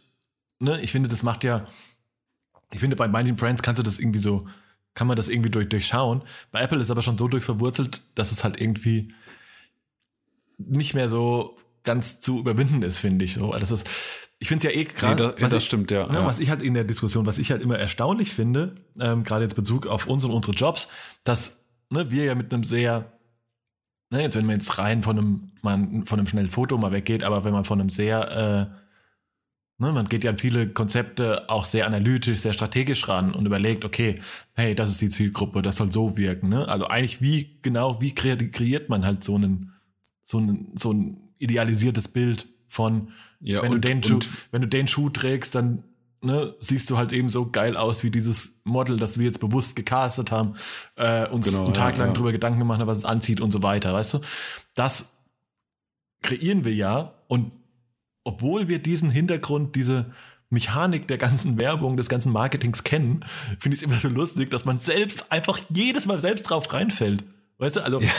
ne, 0.59 0.79
ich 0.81 0.91
finde, 0.91 1.09
das 1.09 1.23
macht 1.23 1.43
ja, 1.43 1.67
ich 2.71 2.79
finde, 2.79 2.95
bei 2.95 3.07
manchen 3.07 3.35
Brands 3.35 3.61
kannst 3.61 3.79
du 3.79 3.83
das 3.83 3.99
irgendwie 3.99 4.19
so, 4.19 4.47
kann 4.93 5.07
man 5.07 5.17
das 5.17 5.27
irgendwie 5.29 5.49
durch, 5.49 5.67
durchschauen. 5.69 6.23
Bei 6.51 6.61
Apple 6.61 6.79
ist 6.81 6.89
aber 6.89 7.01
schon 7.01 7.17
so 7.17 7.27
durchverwurzelt, 7.27 8.03
dass 8.17 8.31
es 8.31 8.43
halt 8.43 8.59
irgendwie 8.59 9.13
nicht 10.57 10.93
mehr 10.93 11.09
so 11.09 11.57
ganz 11.83 12.19
zu 12.19 12.39
überwinden 12.39 12.81
ist, 12.81 12.99
finde 12.99 13.25
ich 13.25 13.33
so. 13.33 13.51
Das 13.51 13.71
ist, 13.71 13.87
ich 14.39 14.47
finde 14.47 14.67
es 14.67 14.73
ja 14.73 14.79
eh 14.79 14.83
Nee, 14.85 14.89
gerade. 14.91 15.23
das, 15.33 15.41
was 15.41 15.49
das 15.49 15.63
ich- 15.63 15.67
stimmt, 15.67 15.91
ja. 15.91 16.07
ja, 16.07 16.13
ja. 16.13 16.25
Was 16.25 16.39
ich 16.39 16.49
halt 16.49 16.61
in 16.61 16.73
der 16.73 16.83
Diskussion, 16.85 17.25
was 17.25 17.37
ich 17.37 17.51
halt 17.51 17.61
immer 17.61 17.77
erstaunlich 17.77 18.31
finde, 18.33 18.75
ähm, 19.01 19.23
gerade 19.23 19.43
jetzt 19.43 19.55
Bezug 19.55 19.85
auf 19.87 20.07
uns 20.07 20.23
und 20.23 20.31
unsere 20.31 20.55
Jobs, 20.55 20.87
dass 21.23 21.65
ne, 21.89 22.09
wir 22.11 22.23
ja 22.23 22.35
mit 22.35 22.53
einem 22.53 22.63
sehr 22.63 23.14
ne, 24.09 24.21
jetzt 24.21 24.35
wenn 24.35 24.45
man 24.45 24.55
jetzt 24.57 24.77
rein 24.77 25.03
von 25.03 25.17
einem, 25.17 25.51
man, 25.61 26.05
von 26.05 26.19
einem 26.19 26.27
schnellen 26.27 26.49
Foto 26.49 26.77
mal 26.77 26.91
weggeht, 26.91 27.23
aber 27.23 27.43
wenn 27.43 27.53
man 27.53 27.65
von 27.65 27.79
einem 27.79 27.89
sehr, 27.89 28.31
äh, 28.31 28.75
ne, 29.83 29.91
man 29.91 30.07
geht 30.07 30.23
ja 30.23 30.31
an 30.31 30.37
viele 30.37 30.69
Konzepte 30.69 31.49
auch 31.49 31.65
sehr 31.65 31.85
analytisch, 31.87 32.39
sehr 32.39 32.53
strategisch 32.53 33.07
ran 33.07 33.33
und 33.33 33.45
überlegt, 33.45 33.83
okay, 33.85 34.15
hey, 34.55 34.75
das 34.75 34.89
ist 34.89 35.01
die 35.01 35.09
Zielgruppe, 35.09 35.61
das 35.61 35.77
soll 35.77 35.91
so 35.91 36.17
wirken. 36.17 36.49
Ne? 36.49 36.67
Also 36.67 36.87
eigentlich 36.87 37.21
wie 37.21 37.59
genau, 37.61 37.99
wie 38.01 38.13
kreiert 38.13 38.89
man 38.89 39.05
halt 39.05 39.23
so 39.23 39.35
einen, 39.35 39.73
so 40.23 40.39
ein, 40.39 40.71
so 40.75 40.91
ein 40.93 41.17
idealisiertes 41.39 42.07
Bild 42.07 42.47
von, 42.67 43.09
Ja, 43.41 43.61
wenn, 43.61 43.73
und- 43.73 43.83
du 43.85 43.89
den 43.89 44.03
Schuh, 44.03 44.19
wenn 44.51 44.61
du 44.61 44.67
den 44.67 44.87
Schuh 44.87 45.09
trägst, 45.09 45.55
dann 45.55 45.83
ne, 46.25 46.55
siehst 46.59 46.89
du 46.89 46.97
halt 46.97 47.11
eben 47.11 47.29
so 47.29 47.49
geil 47.49 47.77
aus 47.77 48.03
wie 48.03 48.11
dieses 48.11 48.61
Model, 48.63 48.97
das 48.97 49.17
wir 49.17 49.25
jetzt 49.25 49.39
bewusst 49.39 49.75
gecastet 49.75 50.31
haben, 50.31 50.53
äh, 50.95 51.27
uns 51.29 51.45
Genau, 51.45 51.65
einen 51.65 51.73
Tag 51.73 51.97
ja, 51.97 52.03
lang 52.03 52.09
ja. 52.09 52.13
drüber 52.15 52.31
Gedanken 52.31 52.59
gemacht 52.59 52.79
haben, 52.79 52.87
was 52.87 52.99
es 52.99 53.05
anzieht 53.05 53.41
und 53.41 53.51
so 53.51 53.63
weiter, 53.63 53.93
weißt 53.93 54.15
du? 54.15 54.21
Das 54.73 55.17
kreieren 56.21 56.65
wir 56.65 56.73
ja 56.73 57.13
und 57.27 57.51
obwohl 58.23 58.67
wir 58.67 58.79
diesen 58.79 59.11
Hintergrund, 59.11 59.75
diese 59.75 60.11
Mechanik 60.49 61.07
der 61.07 61.17
ganzen 61.17 61.59
Werbung, 61.59 61.97
des 61.97 62.09
ganzen 62.09 62.31
Marketings 62.31 62.83
kennen, 62.83 63.23
finde 63.59 63.75
ich 63.75 63.83
es 63.83 63.87
immer 63.87 63.99
so 63.99 64.07
lustig, 64.09 64.49
dass 64.49 64.65
man 64.65 64.79
selbst 64.79 65.31
einfach 65.31 65.59
jedes 65.69 66.05
Mal 66.07 66.19
selbst 66.19 66.43
drauf 66.43 66.73
reinfällt. 66.73 67.23
Weißt 67.57 67.77
du, 67.77 67.81
also 67.81 68.01
wir 68.01 68.09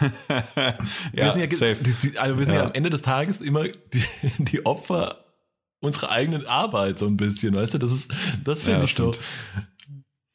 ja, 1.12 1.30
sind 1.32 1.40
ja, 1.40 1.74
die, 1.74 1.94
die, 2.02 2.18
also 2.18 2.38
wir 2.38 2.44
sind 2.44 2.54
ja. 2.54 2.60
Ja. 2.60 2.66
am 2.66 2.72
Ende 2.72 2.90
des 2.90 3.02
Tages 3.02 3.40
immer 3.40 3.64
die, 3.64 4.04
die 4.38 4.66
Opfer 4.66 5.25
unserer 5.86 6.10
eigenen 6.10 6.46
Arbeit 6.46 6.98
so 6.98 7.06
ein 7.06 7.16
bisschen, 7.16 7.54
weißt 7.54 7.74
du? 7.74 7.78
Das 7.78 7.92
ist, 7.92 8.12
das 8.44 8.62
finde 8.62 8.78
Ja, 8.78 8.84
ich 8.84 8.94
so, 8.94 9.12
stimmt. 9.12 9.26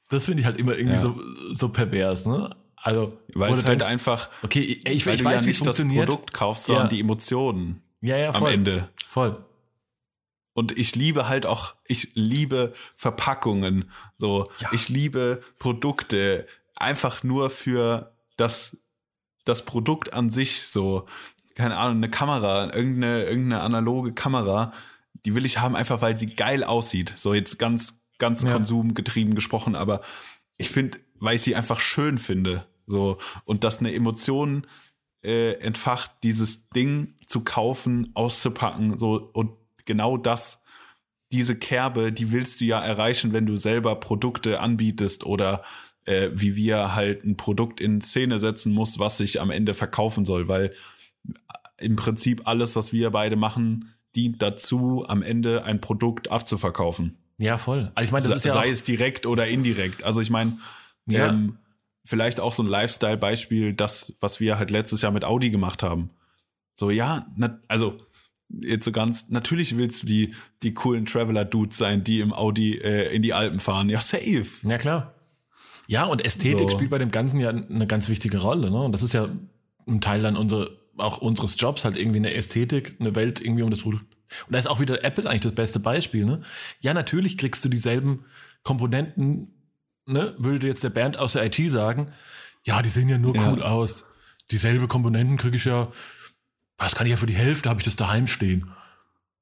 das 0.10 0.26
finde 0.26 0.42
ich 0.42 0.46
halt 0.46 0.58
immer 0.60 0.76
irgendwie 0.76 0.96
Ja. 0.96 1.02
so, 1.02 1.20
so 1.54 1.70
pervers, 1.70 2.26
ne? 2.26 2.56
Also, 2.76 3.18
Weil 3.36 3.54
es 3.54 3.66
halt 3.66 3.84
einfach, 3.84 4.30
okay, 4.42 4.62
ich, 4.62 4.86
ich, 4.88 5.06
weil 5.06 5.14
ich 5.16 5.24
weiß, 5.24 5.42
ja 5.42 5.48
nicht 5.48 5.66
das. 5.66 5.78
Produkt 5.78 6.34
kaufst, 6.34 6.66
sondern 6.66 6.86
Ja. 6.86 6.90
die 6.90 7.00
Emotionen 7.00 7.82
ja, 8.02 8.18
ja, 8.18 8.30
am 8.30 8.36
voll. 8.42 8.52
Ende. 8.54 8.90
Voll. 9.08 9.46
Und 10.54 10.78
ich 10.78 10.96
liebe 10.96 11.30
halt 11.30 11.46
auch, 11.46 11.76
ich 11.86 12.12
liebe 12.16 12.74
Verpackungen. 12.98 13.92
So, 14.18 14.44
Ja. 14.60 14.70
ich 14.74 14.90
liebe 14.90 15.42
Produkte 15.60 16.48
einfach 16.76 17.24
nur 17.24 17.50
für 17.52 18.12
das, 18.38 18.78
das 19.46 19.64
Produkt 19.64 20.14
an 20.14 20.30
sich. 20.32 20.64
So, 20.64 21.06
keine 21.56 21.78
Ahnung, 21.78 21.98
eine 21.98 22.10
Kamera, 22.10 22.74
irgendeine, 22.74 23.26
irgendeine 23.26 23.62
analoge 23.62 24.14
Kamera, 24.14 24.74
die 25.26 25.36
will 25.36 25.46
ich 25.46 25.60
haben, 25.60 25.76
einfach 25.76 26.02
weil 26.02 26.18
sie 26.18 26.28
geil 26.28 26.64
aussieht. 26.64 27.14
So, 27.16 27.34
jetzt 27.34 27.58
ganz, 27.60 28.04
ganz 28.18 28.44
Ja. 28.44 28.52
konsumgetrieben 28.52 29.36
gesprochen, 29.36 29.76
aber 29.76 30.02
ich 30.58 30.70
finde, 30.70 31.00
weil 31.20 31.36
ich 31.36 31.42
sie 31.42 31.56
einfach 31.56 31.80
schön 31.80 32.18
finde. 32.18 32.66
So, 32.88 33.18
und 33.46 33.64
dass 33.64 33.80
eine 33.80 33.94
Emotion 33.94 34.68
äh, 35.24 35.54
entfacht, 35.60 36.12
dieses 36.24 36.70
Ding 36.70 37.16
zu 37.28 37.44
kaufen, 37.44 38.12
auszupacken, 38.16 38.98
so 38.98 39.30
und 39.34 39.52
genau 39.86 40.18
das, 40.18 40.64
diese 41.32 41.56
Kerbe, 41.56 42.12
die 42.12 42.32
willst 42.32 42.60
du 42.60 42.66
ja 42.66 42.80
erreichen, 42.82 43.32
wenn 43.32 43.46
du 43.46 43.56
selber 43.56 43.96
Produkte 43.96 44.60
anbietest 44.60 45.26
oder 45.26 45.64
äh, 46.06 46.30
wie 46.34 46.56
wir 46.56 46.96
halt 46.96 47.24
ein 47.24 47.38
Produkt 47.38 47.80
in 47.80 48.02
Szene 48.02 48.40
setzen 48.40 48.74
musst, 48.74 49.00
was 49.00 49.18
sich 49.18 49.40
am 49.40 49.52
Ende 49.52 49.74
verkaufen 49.74 50.26
soll, 50.26 50.48
weil 50.48 50.74
im 51.78 51.96
Prinzip 51.96 52.42
alles, 52.46 52.76
was 52.76 52.92
wir 52.92 53.12
beide 53.12 53.36
machen, 53.36 53.94
dient 54.16 54.42
dazu, 54.42 55.06
am 55.08 55.22
Ende 55.24 55.64
ein 55.64 55.82
Produkt 55.82 56.32
abzuverkaufen. 56.32 57.18
Ja, 57.38 57.58
voll. 57.58 57.92
Also 57.96 58.06
ich 58.08 58.12
meine, 58.12 58.28
das 58.28 58.38
ist 58.38 58.46
ja 58.46 58.54
Sei 58.54 58.70
es 58.70 58.84
direkt 58.84 59.26
oder 59.26 59.48
indirekt. 59.48 60.04
Also 60.04 60.22
ich 60.22 60.30
meine, 60.30 60.58
Ja. 61.08 61.30
ähm, 61.30 61.58
vielleicht 62.06 62.40
auch 62.40 62.54
so 62.54 62.62
ein 62.64 62.68
Lifestyle-Beispiel, 62.68 63.74
das, 63.74 64.16
was 64.20 64.40
wir 64.40 64.60
halt 64.60 64.70
letztes 64.72 65.02
Jahr 65.02 65.12
mit 65.12 65.24
Audi 65.24 65.50
gemacht 65.50 65.82
haben. 65.84 66.10
So, 66.76 66.90
ja, 66.92 67.26
na, 67.36 67.60
also 67.68 67.96
jetzt 68.50 68.86
so 68.86 68.92
ganz, 68.92 69.30
natürlich 69.30 69.78
willst 69.78 70.04
du 70.04 70.08
die, 70.08 70.36
die 70.62 70.74
coolen 70.74 71.06
Traveler-Dudes 71.06 71.78
sein, 71.78 72.04
die 72.04 72.20
im 72.20 72.34
Audi 72.34 72.78
äh, 72.78 73.16
in 73.16 73.22
die 73.22 73.34
Alpen 73.34 73.60
fahren. 73.60 73.90
Ja, 73.90 74.02
safe. 74.02 74.46
Ja, 74.64 74.78
klar. 74.78 75.14
Ja, 75.88 76.06
und 76.06 76.24
Ästhetik 76.24 76.70
So. 76.70 76.76
spielt 76.78 76.90
bei 76.90 76.98
dem 76.98 77.12
Ganzen 77.12 77.40
ja 77.40 77.50
eine 77.50 77.88
ganz 77.88 78.08
wichtige 78.10 78.38
Rolle. 78.40 78.70
Ne? 78.72 78.82
Und 78.82 78.92
das 78.92 79.04
ist 79.04 79.14
ja 79.14 79.28
ein 79.88 80.02
Teil 80.02 80.22
dann 80.22 80.38
unsere, 80.38 80.78
auch 81.02 81.18
unseres 81.18 81.56
Jobs, 81.60 81.84
halt 81.86 81.98
irgendwie 81.98 82.20
eine 82.20 82.34
Ästhetik, 82.34 82.96
eine 83.00 83.16
Welt 83.16 83.42
irgendwie 83.42 83.64
um 83.64 83.70
das 83.70 83.80
Produkt. 83.82 84.06
Und 84.48 84.54
da 84.54 84.60
ist 84.60 84.68
auch 84.68 84.80
wieder 84.80 85.04
Apple 85.04 85.30
eigentlich 85.30 85.42
das 85.42 85.56
beste 85.56 85.80
Beispiel. 85.80 86.26
Ne? 86.26 86.42
Ja, 86.80 86.94
natürlich 86.94 87.38
kriegst 87.38 87.66
du 87.66 87.70
dieselben 87.70 88.26
Komponenten, 88.64 89.54
ne? 90.06 90.34
würde 90.38 90.68
jetzt 90.68 90.84
der 90.84 90.90
Bernd 90.90 91.18
aus 91.18 91.34
der 91.34 91.46
IT 91.46 91.56
sagen, 91.72 92.12
ja, 92.64 92.82
die 92.82 92.90
sehen 92.90 93.10
ja 93.10 93.18
nur 93.18 93.36
Ja. 93.36 93.50
cool 93.52 93.62
aus. 93.62 94.06
Dieselbe 94.52 94.88
Komponenten 94.88 95.38
kriege 95.38 95.58
ich 95.58 95.66
ja, 95.66 95.90
das 96.78 96.96
kann 96.96 97.06
ich 97.08 97.12
ja 97.12 97.18
für 97.18 97.26
die 97.26 97.34
Hälfte, 97.36 97.70
habe 97.70 97.80
ich 97.82 97.86
das 97.86 97.96
daheim 97.96 98.28
stehen. 98.28 98.72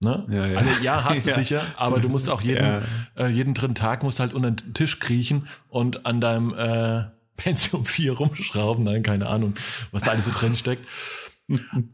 Ne? 0.02 0.26
Ja, 0.30 0.46
ja. 0.48 0.58
Also, 0.60 0.70
ja, 0.84 1.04
hast 1.04 1.26
du 1.26 1.30
Ja. 1.32 1.36
sicher, 1.36 1.62
aber 1.76 2.00
du 2.00 2.08
musst 2.10 2.30
auch 2.30 2.42
jeden, 2.42 2.64
Ja. 2.64 2.82
äh, 3.18 3.28
jeden 3.28 3.54
dritten 3.54 3.76
Tag 3.76 4.02
musst 4.04 4.20
halt 4.20 4.34
unter 4.34 4.52
den 4.52 4.74
Tisch 4.74 5.00
kriechen 5.00 5.48
und 5.68 6.06
an 6.06 6.22
deinem 6.22 6.54
äh, 6.54 7.04
Pentium 7.36 7.86
4 7.86 8.14
rumschrauben. 8.14 8.84
Nein, 8.84 9.04
keine 9.04 9.28
Ahnung, 9.28 9.56
was 9.92 10.04
da 10.04 10.12
alles 10.12 10.26
so 10.26 10.32
drin 10.32 10.56
steckt. 10.56 10.86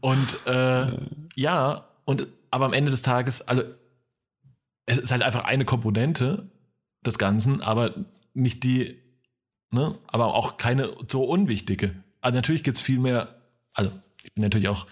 Und 0.00 0.46
äh, 0.46 0.86
ja, 1.34 1.88
und 2.04 2.26
aber 2.50 2.66
am 2.66 2.72
Ende 2.72 2.90
des 2.90 3.02
Tages, 3.02 3.46
also 3.46 3.62
es 4.86 4.98
ist 4.98 5.10
halt 5.10 5.22
einfach 5.22 5.44
eine 5.44 5.64
Komponente 5.64 6.48
des 7.04 7.18
Ganzen, 7.18 7.60
aber 7.60 7.94
nicht 8.34 8.62
die, 8.62 8.98
ne, 9.70 9.98
aber 10.06 10.34
auch 10.34 10.56
keine 10.56 10.90
so 11.10 11.24
unwichtige. 11.24 11.94
Also 12.20 12.36
natürlich 12.36 12.62
gibt's 12.62 12.80
viel 12.80 12.98
mehr, 12.98 13.36
also 13.72 13.90
ich 14.22 14.32
bin 14.34 14.42
natürlich 14.42 14.68
auch 14.68 14.86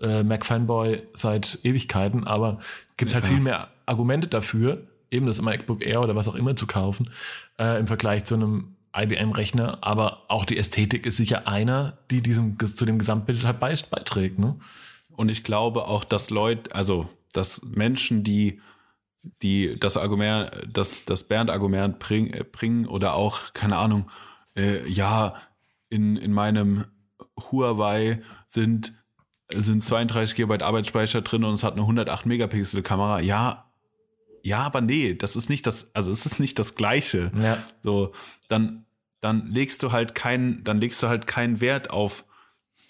äh, 0.00 0.22
Mac-Fanboy 0.22 1.02
seit 1.14 1.58
Ewigkeiten, 1.64 2.24
aber 2.24 2.58
gibt 2.96 3.14
halt 3.14 3.24
Ja. 3.24 3.30
viel 3.30 3.40
mehr 3.40 3.68
Argumente 3.86 4.28
dafür, 4.28 4.86
eben 5.10 5.26
das 5.26 5.40
MacBook 5.40 5.84
Air 5.84 6.02
oder 6.02 6.16
was 6.16 6.28
auch 6.28 6.34
immer 6.34 6.56
zu 6.56 6.66
kaufen, 6.66 7.10
äh, 7.58 7.78
im 7.78 7.86
Vergleich 7.86 8.24
zu 8.24 8.34
einem 8.34 8.76
IBM-Rechner. 8.96 9.78
Aber 9.80 10.24
auch 10.28 10.44
die 10.44 10.58
Ästhetik 10.58 11.06
ist 11.06 11.16
sicher 11.16 11.48
einer, 11.48 11.98
die 12.10 12.22
diesem 12.22 12.58
zu 12.58 12.84
dem 12.84 12.98
Gesamtbild 12.98 13.44
halt 13.44 13.60
beiträgt. 13.60 14.38
Ne? 14.38 14.58
Und 15.10 15.28
ich 15.30 15.44
glaube 15.44 15.86
auch, 15.86 16.04
dass 16.04 16.30
Leute, 16.30 16.74
also 16.74 17.08
dass 17.32 17.62
Menschen, 17.62 18.24
die 18.24 18.60
die 19.42 19.78
das 19.78 19.96
Argument, 19.96 20.50
das, 20.68 21.04
das 21.04 21.24
Bernd-Argument 21.24 21.98
bring, 21.98 22.34
bringen 22.50 22.86
oder 22.86 23.14
auch, 23.14 23.52
keine 23.52 23.76
Ahnung, 23.76 24.10
äh, 24.56 24.88
ja, 24.88 25.34
in, 25.88 26.16
in 26.16 26.32
meinem 26.32 26.86
Huawei 27.50 28.22
sind, 28.48 28.92
sind 29.52 29.84
32 29.84 30.34
GB 30.34 30.62
Arbeitsspeicher 30.62 31.22
drin 31.22 31.44
und 31.44 31.54
es 31.54 31.62
hat 31.62 31.74
eine 31.74 31.82
108 31.82 32.26
Megapixel 32.26 32.82
Kamera. 32.82 33.20
Ja, 33.20 33.71
ja, 34.42 34.58
aber 34.60 34.80
nee, 34.80 35.14
das 35.14 35.36
ist 35.36 35.48
nicht 35.50 35.66
das, 35.66 35.94
also 35.94 36.10
es 36.12 36.26
ist 36.26 36.38
nicht 36.40 36.58
das 36.58 36.74
Gleiche. 36.74 37.30
Ja. 37.42 37.58
So, 37.82 38.12
dann, 38.48 38.84
dann 39.20 39.46
legst 39.46 39.82
du 39.82 39.92
halt 39.92 40.14
keinen, 40.14 40.64
dann 40.64 40.80
legst 40.80 41.02
du 41.02 41.08
halt 41.08 41.26
keinen 41.26 41.60
Wert 41.60 41.90
auf, 41.90 42.24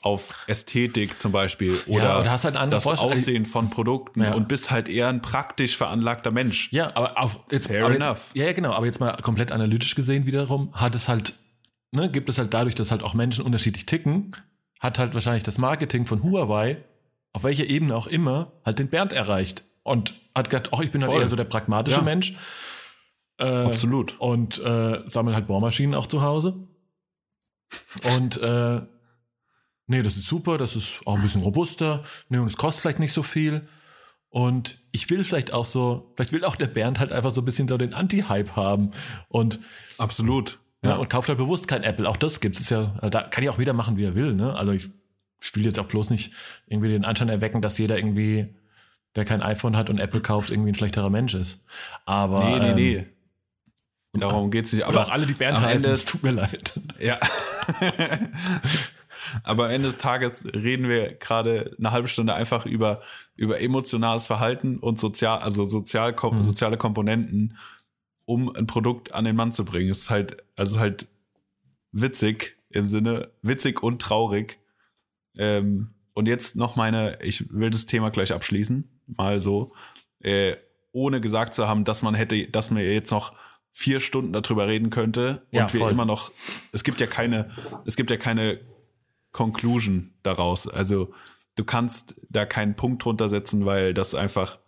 auf 0.01 0.33
Ästhetik 0.49 1.21
zum 1.21 1.31
Beispiel 1.31 1.79
oder, 1.87 2.05
Ja, 2.05 2.21
oder 2.21 2.31
hast 2.31 2.45
halt 2.45 2.57
das. 2.73 2.87
Aussehen 2.87 3.47
von 3.47 3.71
Produkten 3.71 4.23
Ja. 4.23 4.35
und 4.35 4.49
bist 4.49 4.71
halt 4.71 4.89
eher 4.89 5.09
ein 5.09 5.23
praktisch 5.23 5.77
veranlagter 5.77 6.31
Mensch. 6.33 6.73
Ja, 6.73 6.95
aber 6.97 7.19
auch 7.19 7.45
jetzt, 7.51 7.69
Fair 7.69 7.85
aber 7.85 7.95
jetzt, 7.95 8.03
enough. 8.05 8.31
Ja, 8.35 8.47
ja, 8.47 8.53
genau. 8.53 8.73
Aber 8.73 8.87
jetzt 8.87 8.99
mal 8.99 9.13
komplett 9.23 9.53
analytisch 9.53 9.95
gesehen 9.95 10.27
wiederum, 10.27 10.73
hat 10.75 10.95
es 10.95 11.09
halt, 11.09 11.35
ne, 11.93 12.11
gibt 12.11 12.29
es 12.29 12.39
halt 12.39 12.53
dadurch, 12.53 12.75
dass 12.75 12.91
halt 12.91 13.03
auch 13.03 13.15
Menschen 13.15 13.45
unterschiedlich 13.45 13.87
ticken, 13.87 14.35
hat 14.81 14.99
halt 14.99 15.15
wahrscheinlich 15.15 15.45
das 15.45 15.59
Marketing 15.59 16.07
von 16.07 16.23
Huawei, 16.25 16.79
auf 17.33 17.45
welcher 17.45 17.67
Ebene 17.67 17.95
auch 17.95 18.09
immer, 18.09 18.53
halt 18.65 18.79
den 18.81 18.89
Bernd 18.89 19.13
erreicht. 19.13 19.63
Und 19.83 20.14
hat 20.35 20.49
gesagt, 20.51 20.70
ach, 20.72 20.80
ich 20.80 20.91
bin 20.91 21.03
halt 21.03 21.12
eher 21.20 21.28
so 21.28 21.37
der 21.37 21.45
pragmatische 21.45 21.99
Ja. 21.99 22.03
Mensch. 22.03 22.35
Äh, 23.39 23.47
Absolut. 23.47 24.18
und 24.20 24.59
äh, 24.62 25.03
sammle 25.07 25.35
halt 25.35 25.47
Bohrmaschinen 25.47 25.95
auch 25.95 26.07
zu 26.07 26.22
Hause. 26.22 26.68
Und 28.14 28.41
äh, 28.41 28.83
nee, 29.87 30.03
das 30.03 30.16
ist 30.16 30.26
super, 30.26 30.59
das 30.59 30.76
ist 30.76 31.01
auch 31.07 31.16
ein 31.16 31.22
bisschen 31.22 31.43
robuster, 31.43 32.05
nee, 32.28 32.39
und 32.39 32.47
es 32.47 32.57
kostet 32.57 32.83
vielleicht 32.83 32.99
nicht 33.01 33.12
so 33.12 33.22
viel. 33.22 33.66
Und 34.28 34.78
ich 34.93 35.11
will 35.11 35.24
vielleicht 35.24 35.53
auch 35.53 35.64
so, 35.64 36.12
vielleicht 36.16 36.33
will 36.33 36.45
auch 36.45 36.57
der 36.57 36.66
Bernd 36.66 36.99
halt 36.99 37.12
einfach 37.12 37.33
so 37.33 37.43
ein 37.43 37.45
bisschen 37.45 37.68
so 37.68 37.76
den 37.76 37.93
Anti-Hype 37.93 38.57
haben 38.57 38.93
und, 39.28 39.59
Absolut. 39.99 40.59
ja. 40.83 40.97
und 40.97 41.11
kauft 41.11 41.28
halt 41.28 41.39
bewusst 41.39 41.68
kein 41.68 41.83
Apple. 41.83 42.09
Auch 42.09 42.16
das 42.16 42.41
gibt's. 42.41 42.61
Ist 42.61 42.70
ja, 42.70 42.95
da 43.11 43.22
kann 43.22 43.45
ja 43.45 43.51
auch 43.51 43.59
wieder 43.59 43.74
machen, 43.74 43.99
wie 43.99 44.05
er 44.05 44.14
will. 44.14 44.33
Ne? 44.33 44.55
Also 44.55 44.72
ich 44.72 44.89
will 45.55 45.64
jetzt 45.64 45.78
auch 45.78 45.87
bloß 45.87 46.09
nicht 46.09 46.33
irgendwie 46.66 46.89
den 46.89 47.05
Anschein 47.05 47.28
erwecken, 47.28 47.61
dass 47.61 47.76
jeder 47.76 47.99
irgendwie, 47.99 48.55
der 49.17 49.25
kein 49.25 49.43
iPhone 49.43 49.77
hat 49.77 49.91
und 49.91 49.99
Apple 49.99 50.21
kauft, 50.21 50.51
irgendwie 50.51 50.71
ein 50.73 50.75
schlechterer 50.75 51.11
Mensch 51.11 51.35
ist. 51.35 51.65
Aber 52.05 52.45
nee, 52.45 52.59
nee, 52.59 52.69
ähm, 52.71 52.75
nee. 52.75 53.07
Darum 54.21 54.51
geht's 54.51 54.73
nicht. 54.73 54.85
Aber 54.85 55.03
auch 55.03 55.09
alle, 55.09 55.27
die 55.27 55.33
Bernd 55.33 55.61
heißen, 55.61 55.89
es 55.91 56.05
tut 56.05 56.23
mir 56.23 56.33
leid. 56.33 56.79
Ja. 57.01 57.19
Aber 59.45 59.65
am 59.67 59.71
Ende 59.71 59.89
des 59.89 59.99
Tages 59.99 60.45
reden 60.53 60.89
wir 60.89 61.15
gerade 61.15 61.75
eine 61.79 61.93
halbe 61.93 62.09
Stunde 62.09 62.35
einfach 62.35 62.67
über, 62.67 63.01
über 63.37 63.61
emotionales 63.61 64.27
Verhalten 64.27 64.79
und 64.79 64.99
sozial, 64.99 65.39
also 65.39 65.65
sozial, 65.65 66.13
Mhm. 66.13 66.43
soziale 66.43 66.77
Komponenten, 66.77 67.57
um 68.25 68.55
ein 68.55 68.67
Produkt 68.67 69.13
an 69.15 69.25
den 69.25 69.37
Mann 69.37 69.53
zu 69.53 69.65
bringen. 69.65 69.91
Es 69.91 70.01
ist 70.01 70.11
halt, 70.11 70.43
also 70.57 70.79
halt 70.79 71.07
witzig 71.93 72.57
im 72.71 72.87
Sinne, 72.87 73.31
witzig 73.43 73.83
und 73.83 74.03
traurig, 74.03 74.59
Ähm, 75.35 75.95
und 76.15 76.29
jetzt 76.29 76.57
noch 76.57 76.77
meine, 76.77 77.19
ich 77.23 77.53
will 77.53 77.71
das 77.71 77.87
Thema 77.87 78.11
gleich 78.11 78.33
abschließen, 78.33 79.01
mal 79.07 79.41
so, 79.41 79.73
äh, 80.21 80.57
ohne 80.93 81.21
gesagt 81.21 81.55
zu 81.55 81.67
haben, 81.67 81.85
dass 81.85 82.03
man 82.03 82.15
hätte, 82.15 82.47
dass 82.49 82.71
man 82.71 82.83
jetzt 82.83 83.11
noch 83.11 83.33
vier 83.73 84.01
Stunden 84.01 84.33
darüber 84.33 84.69
reden 84.69 84.91
könnte 84.91 85.47
und 85.51 85.59
Ja, 85.59 85.73
wir 85.73 85.89
immer 85.89 86.05
noch, 86.05 86.31
es 86.73 86.85
gibt 86.85 87.01
ja 87.01 87.07
keine, 87.07 87.51
es 87.87 87.97
gibt 87.97 88.11
ja 88.11 88.19
keine 88.19 88.61
Conclusion 89.33 90.13
daraus. 90.23 90.69
Also 90.69 91.13
du 91.55 91.65
kannst 91.65 92.21
da 92.29 92.45
keinen 92.45 92.77
Punkt 92.77 93.05
drunter 93.05 93.29
setzen, 93.29 93.65
weil 93.65 93.95
das 93.95 94.15
einfach 94.15 94.59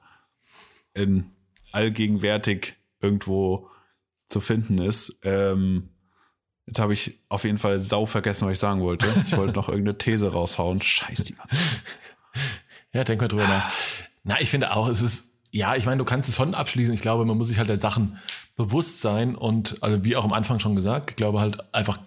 in 0.95 1.31
allgegenwärtig 1.73 2.75
irgendwo 3.01 3.69
zu 4.29 4.41
finden 4.41 4.79
ist. 4.79 5.19
Ähm, 5.23 5.91
jetzt 6.67 6.79
habe 6.79 6.93
ich 6.93 7.19
auf 7.29 7.45
jeden 7.45 7.59
Fall 7.59 7.79
sau 7.79 8.07
vergessen, 8.07 8.47
was 8.47 8.53
ich 8.55 8.59
sagen 8.59 8.81
wollte. 8.81 9.07
Ich 9.27 9.37
wollte 9.37 9.55
noch 9.55 9.69
irgendeine 9.69 9.99
These 9.99 10.33
raushauen. 10.33 10.81
Scheiß 10.81 11.25
die 11.25 11.35
Mann. 11.35 11.49
Ja, 12.93 13.05
denk 13.05 13.21
mal 13.21 13.29
drüber 13.29 13.47
nach. 13.47 13.73
Na, 14.23 14.41
ich 14.41 14.51
finde 14.51 14.75
auch, 14.75 14.89
es 14.89 15.03
ist, 15.03 15.33
ja, 15.51 15.75
ich 15.75 15.85
meine, 15.87 15.99
du 15.99 16.05
kannst 16.05 16.29
es 16.29 16.37
schon 16.37 16.55
abschließen. 16.55 16.95
Ich 16.95 17.01
glaube, 17.01 17.25
man 17.25 17.37
muss 17.37 17.49
sich 17.49 17.59
halt 17.59 17.69
der 17.69 17.77
Sachen 17.77 18.19
bewusst 18.57 19.01
sein 19.01 19.35
und, 19.35 19.83
also 19.83 20.05
wie 20.05 20.17
auch 20.17 20.25
am 20.25 20.33
Anfang 20.33 20.61
schon 20.61 20.77
gesagt, 20.77 21.11
ich 21.11 21.17
glaube 21.17 21.41
halt 21.41 21.75
einfach 21.75 21.99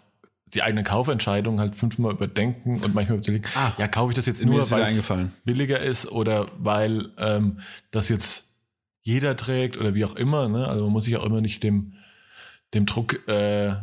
die 0.53 0.64
eigene 0.64 0.84
Kaufentscheidung 0.84 1.60
halt 1.60 1.76
fünfmal 1.76 2.14
überdenken 2.14 2.82
und 2.82 2.95
manchmal 2.95 3.18
überlegen, 3.18 3.45
Ah, 3.55 3.74
ja, 3.78 3.88
kaufe 3.88 4.12
ich 4.12 4.16
das 4.16 4.26
jetzt 4.26 4.43
nur, 4.43 4.70
weil 4.72 4.84
es 4.84 5.10
billiger 5.43 5.82
ist 5.82 6.10
oder 6.10 6.47
weil 6.58 7.12
ähm, 7.18 7.60
das 7.91 8.08
jetzt 8.08 8.55
jeder 9.01 9.36
trägt 9.36 9.78
oder 9.78 9.93
wie 9.93 10.05
auch 10.05 10.16
immer. 10.16 10.47
Ne? 10.47 10.68
Also 10.68 10.84
man 10.84 10.93
muss 10.93 11.03
sich 11.03 11.18
auch 11.18 11.26
immer 11.26 11.41
nicht 11.41 11.64
dem, 11.64 11.93
dem 12.74 12.86
Druck, 12.86 13.28
äh, 13.28 13.76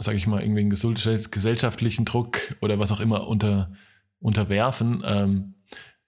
sage 0.00 0.16
ich 0.16 0.26
mal, 0.26 0.42
irgendwie 0.42 0.60
einen 0.60 0.72
gesell- 0.72 1.28
gesellschaftlichen 1.30 2.04
Druck 2.04 2.56
oder 2.60 2.78
was 2.78 2.92
auch 2.92 3.00
immer 3.00 3.26
unter, 3.26 3.72
unterwerfen. 4.20 5.02
Ähm, 5.06 5.54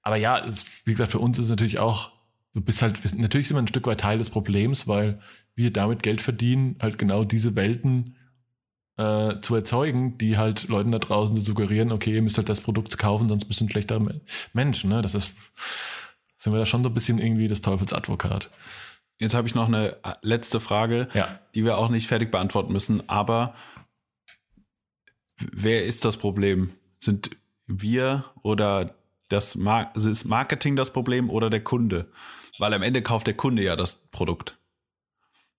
aber 0.02 0.16
ja, 0.16 0.44
es, 0.44 0.66
wie 0.86 0.92
gesagt, 0.92 1.12
für 1.12 1.18
uns 1.18 1.38
ist 1.38 1.44
es 1.44 1.50
natürlich 1.50 1.78
auch, 1.78 2.10
du 2.54 2.60
bist 2.60 2.82
halt, 2.82 2.98
natürlich 3.16 3.48
sind 3.48 3.56
wir 3.56 3.62
ein 3.62 3.68
Stück 3.68 3.86
weit 3.86 4.00
Teil 4.00 4.18
des 4.18 4.30
Problems, 4.30 4.88
weil 4.88 5.16
wir 5.54 5.72
damit 5.72 6.02
Geld 6.02 6.20
verdienen, 6.20 6.76
halt 6.80 6.98
genau 6.98 7.24
diese 7.24 7.54
Welten 7.54 8.16
äh, 8.96 9.40
zu 9.40 9.54
erzeugen, 9.54 10.18
die 10.18 10.38
halt 10.38 10.68
Leuten 10.68 10.92
da 10.92 10.98
draußen 10.98 11.34
zu 11.34 11.42
suggerieren, 11.42 11.92
okay, 11.92 12.14
ihr 12.14 12.22
müsst 12.22 12.38
halt 12.38 12.48
das 12.48 12.60
Produkt 12.60 12.96
kaufen, 12.98 13.28
sonst 13.28 13.44
bist 13.44 13.60
du 13.60 13.66
ein 13.66 13.70
schlechter 13.70 13.98
Me- 14.00 14.20
Mensch. 14.52 14.84
Ne? 14.84 15.02
Das 15.02 15.14
ist, 15.14 15.30
sind 16.36 16.52
wir 16.52 16.58
da 16.60 16.66
schon 16.66 16.82
so 16.82 16.88
ein 16.90 16.94
bisschen 16.94 17.18
irgendwie 17.18 17.48
das 17.48 17.60
Teufelsadvokat. 17.60 18.50
Jetzt 19.18 19.34
habe 19.34 19.46
ich 19.46 19.54
noch 19.54 19.68
eine 19.68 19.96
äh, 20.02 20.14
letzte 20.22 20.60
Frage, 20.60 21.08
Ja. 21.12 21.38
die 21.54 21.64
wir 21.64 21.76
auch 21.76 21.90
nicht 21.90 22.06
fertig 22.08 22.30
beantworten 22.30 22.72
müssen. 22.72 23.06
Aber 23.08 23.54
wer 25.52 25.84
ist 25.84 26.04
das 26.04 26.16
Problem? 26.16 26.70
Sind 26.98 27.30
wir 27.66 28.24
oder 28.42 28.94
das 29.28 29.56
Mar 29.56 29.92
ist 29.94 30.24
Marketing 30.24 30.76
das 30.76 30.92
Problem 30.92 31.30
oder 31.30 31.50
der 31.50 31.62
Kunde? 31.62 32.10
Weil 32.58 32.74
am 32.74 32.82
Ende 32.82 33.02
kauft 33.02 33.26
der 33.26 33.34
Kunde 33.34 33.62
ja 33.62 33.76
das 33.76 34.08
Produkt. 34.10 34.58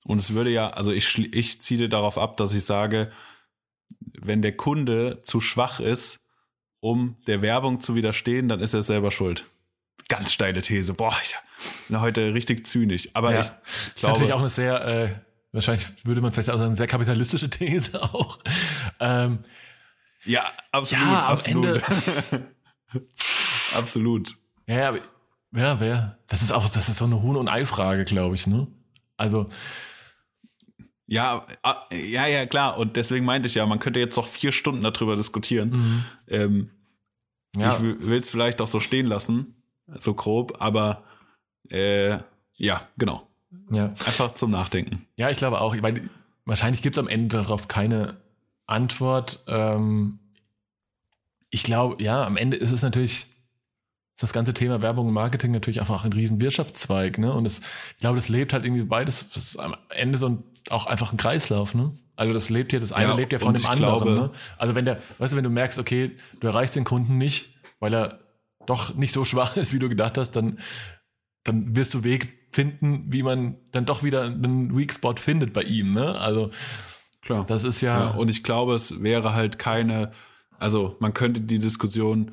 Und 0.06 0.18
es 0.20 0.34
würde 0.34 0.50
ja, 0.50 0.70
also 0.72 0.92
ich, 0.92 1.18
ich 1.34 1.62
ziele 1.62 1.88
darauf 1.90 2.18
ab, 2.18 2.38
dass 2.38 2.54
ich 2.54 2.66
sage, 2.66 3.12
wenn 4.20 4.42
der 4.42 4.56
Kunde 4.56 5.22
zu 5.24 5.42
schwach 5.42 5.80
ist, 5.80 6.28
um 6.80 7.18
der 7.28 7.42
Werbung 7.42 7.80
zu 7.80 7.96
widerstehen, 7.96 8.48
dann 8.48 8.60
ist 8.60 8.74
er 8.74 8.82
selber 8.84 9.12
schuld. 9.12 9.46
Ganz 10.10 10.34
steile 10.34 10.62
These. 10.62 10.94
Boah, 10.96 11.16
ich 11.24 11.36
bin 11.88 12.02
heute 12.02 12.34
richtig 12.34 12.66
zynisch. 12.66 13.10
Aber 13.14 13.32
Ja. 13.34 13.42
ich 13.42 13.48
Das 13.48 13.58
ist 13.88 13.96
glaube, 13.98 14.14
natürlich 14.14 14.34
auch 14.34 14.40
eine 14.40 14.50
sehr, 14.50 14.86
äh, 14.86 15.10
wahrscheinlich 15.52 15.88
würde 16.06 16.22
man 16.22 16.34
vielleicht 16.34 16.50
auch 16.50 16.58
sagen, 16.58 16.76
sehr 16.76 16.88
kapitalistische 16.88 17.50
These 17.52 18.02
auch. 18.02 18.40
Ähm, 19.00 19.40
Ja, 20.26 20.44
absolut. 20.72 21.04
Ja, 21.06 21.26
am 21.26 21.34
absolut. 21.34 21.66
Ende- 21.66 22.48
absolut. 23.76 24.36
ja, 24.68 24.76
ja, 24.76 24.90
aber- 24.90 25.00
ja, 25.54 25.80
wer? 25.80 26.18
Das 26.28 26.42
ist 26.42 26.52
auch, 26.54 26.68
das 26.70 26.88
ist 26.88 26.98
so 26.98 27.06
eine 27.06 27.22
Huhn- 27.22 27.36
und 27.36 27.50
Ei-Frage, 27.50 28.06
glaube 28.06 28.36
ich, 28.36 28.48
ne? 28.48 28.68
Also, 29.18 29.46
Ja, 31.08 31.46
ja, 31.92 32.26
ja, 32.28 32.46
klar. 32.46 32.78
Und 32.78 32.96
deswegen 32.96 33.26
meinte 33.26 33.48
ich 33.48 33.56
ja, 33.56 33.66
man 33.66 33.80
könnte 33.80 34.00
jetzt 34.00 34.16
noch 34.16 34.28
vier 34.28 34.54
Stunden 34.54 34.82
darüber 34.82 35.18
diskutieren. 35.18 36.06
Ähm, 36.30 36.70
ja, 37.54 37.74
Ich 37.76 37.82
will 37.82 38.14
es 38.22 38.30
vielleicht 38.30 38.62
auch 38.62 38.68
so 38.70 38.80
stehen 38.80 39.08
lassen, 39.08 39.62
so 39.98 40.14
grob, 40.14 40.62
aber 40.62 41.04
äh, 41.70 42.20
ja, 42.56 42.88
genau. 42.98 43.28
ja. 43.72 43.88
Einfach 44.06 44.32
zum 44.32 44.52
Nachdenken. 44.52 45.06
Ja, 45.18 45.30
ich 45.30 45.36
glaube 45.38 45.60
auch. 45.60 45.76
Ich 45.76 45.82
meine, 45.82 46.10
wahrscheinlich 46.46 46.82
gibt 46.82 46.96
es 46.96 47.00
am 47.04 47.10
Ende 47.10 47.36
darauf 47.40 47.68
keine 47.68 48.21
Antwort. 48.72 49.44
Ähm, 49.48 50.20
ich 51.50 51.64
glaube, 51.64 52.02
ja, 52.04 52.24
am 52.26 52.38
Ende 52.38 52.58
ist 52.58 52.72
es 52.72 52.82
natürlich 52.82 53.26
ist 54.16 54.24
das 54.24 54.34
ganze 54.34 54.54
Thema 54.54 54.82
Werbung 54.82 55.08
und 55.08 55.14
Marketing 55.14 55.52
natürlich 55.52 55.80
einfach 55.80 56.06
ein 56.06 56.14
riesen 56.14 56.40
Wirtschaftszweig, 56.42 57.18
ne? 57.18 57.34
Und 57.34 57.46
es, 57.46 57.60
ich 57.94 57.98
glaube, 58.00 58.18
das 58.18 58.30
lebt 58.30 58.54
halt 58.54 58.66
irgendwie 58.66 58.84
beides. 58.84 59.30
Das 59.32 59.44
ist 59.44 59.58
am 59.58 59.76
Ende 59.90 60.18
so 60.18 60.30
ein, 60.30 60.44
auch 60.70 60.86
einfach 60.86 61.12
ein 61.12 61.18
Kreislauf, 61.18 61.74
ne? 61.74 61.92
Also 62.16 62.34
das 62.34 62.50
lebt 62.50 62.72
hier, 62.72 62.80
das 62.80 62.92
eine 62.92 63.10
Ja, 63.12 63.16
lebt 63.16 63.34
ja 63.34 63.40
von 63.40 63.54
dem 63.56 63.66
anderen. 63.66 64.04
glaube- 64.04 64.12
ne? 64.12 64.32
Also 64.58 64.76
wenn 64.76 64.86
der, 64.86 65.02
weißt 65.18 65.34
du, 65.34 65.38
wenn 65.38 65.44
du 65.44 65.50
merkst, 65.50 65.80
okay, 65.80 66.18
du 66.40 66.48
erreichst 66.48 66.76
den 66.76 66.84
Kunden 66.84 67.18
nicht, 67.18 67.50
weil 67.80 67.94
er 67.96 68.20
doch 68.68 68.94
nicht 68.96 69.12
so 69.14 69.26
schwach 69.32 69.58
ist, 69.58 69.74
wie 69.74 69.80
du 69.80 69.90
gedacht 69.90 70.18
hast, 70.18 70.32
dann, 70.32 70.60
dann 71.44 71.76
wirst 71.76 71.94
du 71.96 72.04
Weg 72.04 72.48
finden, 72.52 73.12
wie 73.12 73.24
man 73.24 73.56
dann 73.72 73.86
doch 73.86 74.04
wieder 74.04 74.24
einen 74.26 74.78
Weak 74.78 74.94
Spot 74.94 75.16
findet 75.16 75.52
bei 75.54 75.64
ihm, 75.64 75.94
ne? 75.94 76.20
Also 76.20 76.52
Klar. 77.22 77.46
das 77.46 77.64
ist 77.64 77.82
ja, 77.82 78.00
ja, 78.00 78.10
und 78.12 78.30
ich 78.30 78.44
glaube, 78.44 78.74
es 78.74 79.02
wäre 79.02 79.34
halt 79.34 79.60
keine, 79.60 80.12
also 80.58 80.96
man 81.00 81.14
könnte 81.14 81.42
die 81.42 81.60
Diskussion 81.60 82.32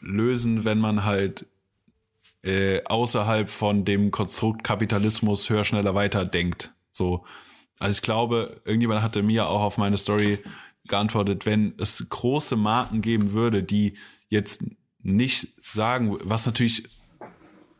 lösen, 0.00 0.64
wenn 0.64 0.78
man 0.78 1.04
halt 1.04 1.46
äh, 2.42 2.82
außerhalb 2.84 3.50
von 3.50 3.84
dem 3.84 4.10
Konstrukt 4.10 4.64
Kapitalismus 4.64 5.48
höher, 5.48 5.64
schneller, 5.64 5.94
weiter 5.94 6.24
denkt. 6.24 6.74
So. 6.90 7.24
Also 7.78 7.96
ich 7.96 8.02
glaube, 8.02 8.60
irgendjemand 8.64 9.02
hatte 9.02 9.22
mir 9.22 9.48
auch 9.48 9.62
auf 9.62 9.78
meine 9.78 9.96
Story 9.96 10.38
geantwortet, 10.86 11.46
wenn 11.46 11.74
es 11.78 12.06
große 12.08 12.56
Marken 12.56 13.00
geben 13.00 13.32
würde, 13.32 13.62
die 13.62 13.96
jetzt 14.28 14.64
nicht 15.02 15.48
sagen, 15.62 16.18
was 16.22 16.46
natürlich 16.46 16.84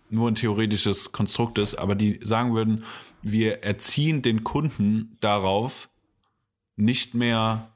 nur 0.08 0.30
ein 0.30 0.34
theoretisches 0.34 1.12
Konstrukt 1.12 1.58
ist, 1.58 1.74
aber 1.74 1.94
die 1.94 2.18
sagen 2.22 2.54
würden, 2.54 2.84
wir 3.22 3.62
erziehen 3.62 4.22
den 4.22 4.42
Kunden 4.42 5.16
darauf, 5.20 5.89
nicht 6.76 7.14
mehr, 7.14 7.70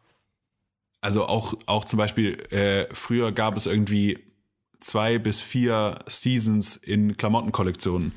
also 1.01 1.27
auch, 1.27 1.55
auch 1.67 1.85
zum 1.85 1.99
Beispiel, 1.99 2.35
äh, 2.51 2.87
früher 2.95 3.33
gab 3.33 3.57
es 3.57 3.67
irgendwie 3.67 4.19
zwei 4.81 5.19
bis 5.19 5.41
vier 5.41 5.99
Seasons 6.07 6.77
in 6.77 7.17
Klamottenkollektionen. 7.17 8.13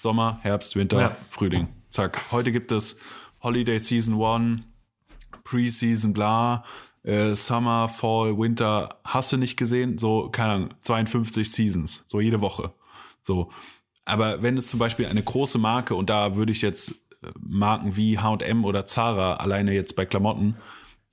Sommer, 0.00 0.38
Herbst, 0.42 0.74
Winter, 0.76 1.00
Ja. 1.00 1.16
Frühling. 1.30 1.68
Zack. 1.90 2.32
Heute 2.32 2.50
gibt 2.52 2.72
es 2.72 2.98
Holiday 3.42 3.78
Season 3.78 4.20
1, 4.20 4.62
Preseason, 5.44 6.12
bla, 6.12 6.64
äh, 7.04 7.34
Summer, 7.34 7.88
Fall, 7.88 8.36
Winter, 8.38 9.00
hast 9.04 9.32
du 9.32 9.36
nicht 9.36 9.56
gesehen? 9.56 9.98
So, 9.98 10.28
keine 10.30 10.52
Ahnung, 10.52 10.74
52 10.80 11.50
Seasons, 11.50 12.02
so 12.06 12.20
jede 12.20 12.40
Woche. 12.40 12.72
So. 13.22 13.50
Aber 14.04 14.42
wenn 14.42 14.56
es 14.56 14.68
zum 14.68 14.78
Beispiel 14.80 15.06
eine 15.06 15.22
große 15.22 15.58
Marke, 15.58 15.94
und 15.94 16.10
da 16.10 16.34
würde 16.34 16.50
ich 16.52 16.62
jetzt 16.62 17.01
Marken 17.38 17.96
wie 17.96 18.18
HM 18.18 18.64
oder 18.64 18.86
Zara 18.86 19.34
alleine 19.34 19.72
jetzt 19.72 19.96
bei 19.96 20.06
Klamotten 20.06 20.56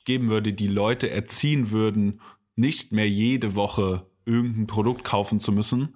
geben 0.06 0.30
würde, 0.30 0.54
die 0.54 0.68
Leute 0.68 1.10
erziehen 1.10 1.72
würden, 1.72 2.22
nicht 2.56 2.92
mehr 2.92 3.08
jede 3.08 3.56
Woche 3.56 4.08
irgendein 4.26 4.68
Produkt 4.68 5.04
kaufen 5.04 5.40
zu 5.40 5.52
müssen, 5.52 5.96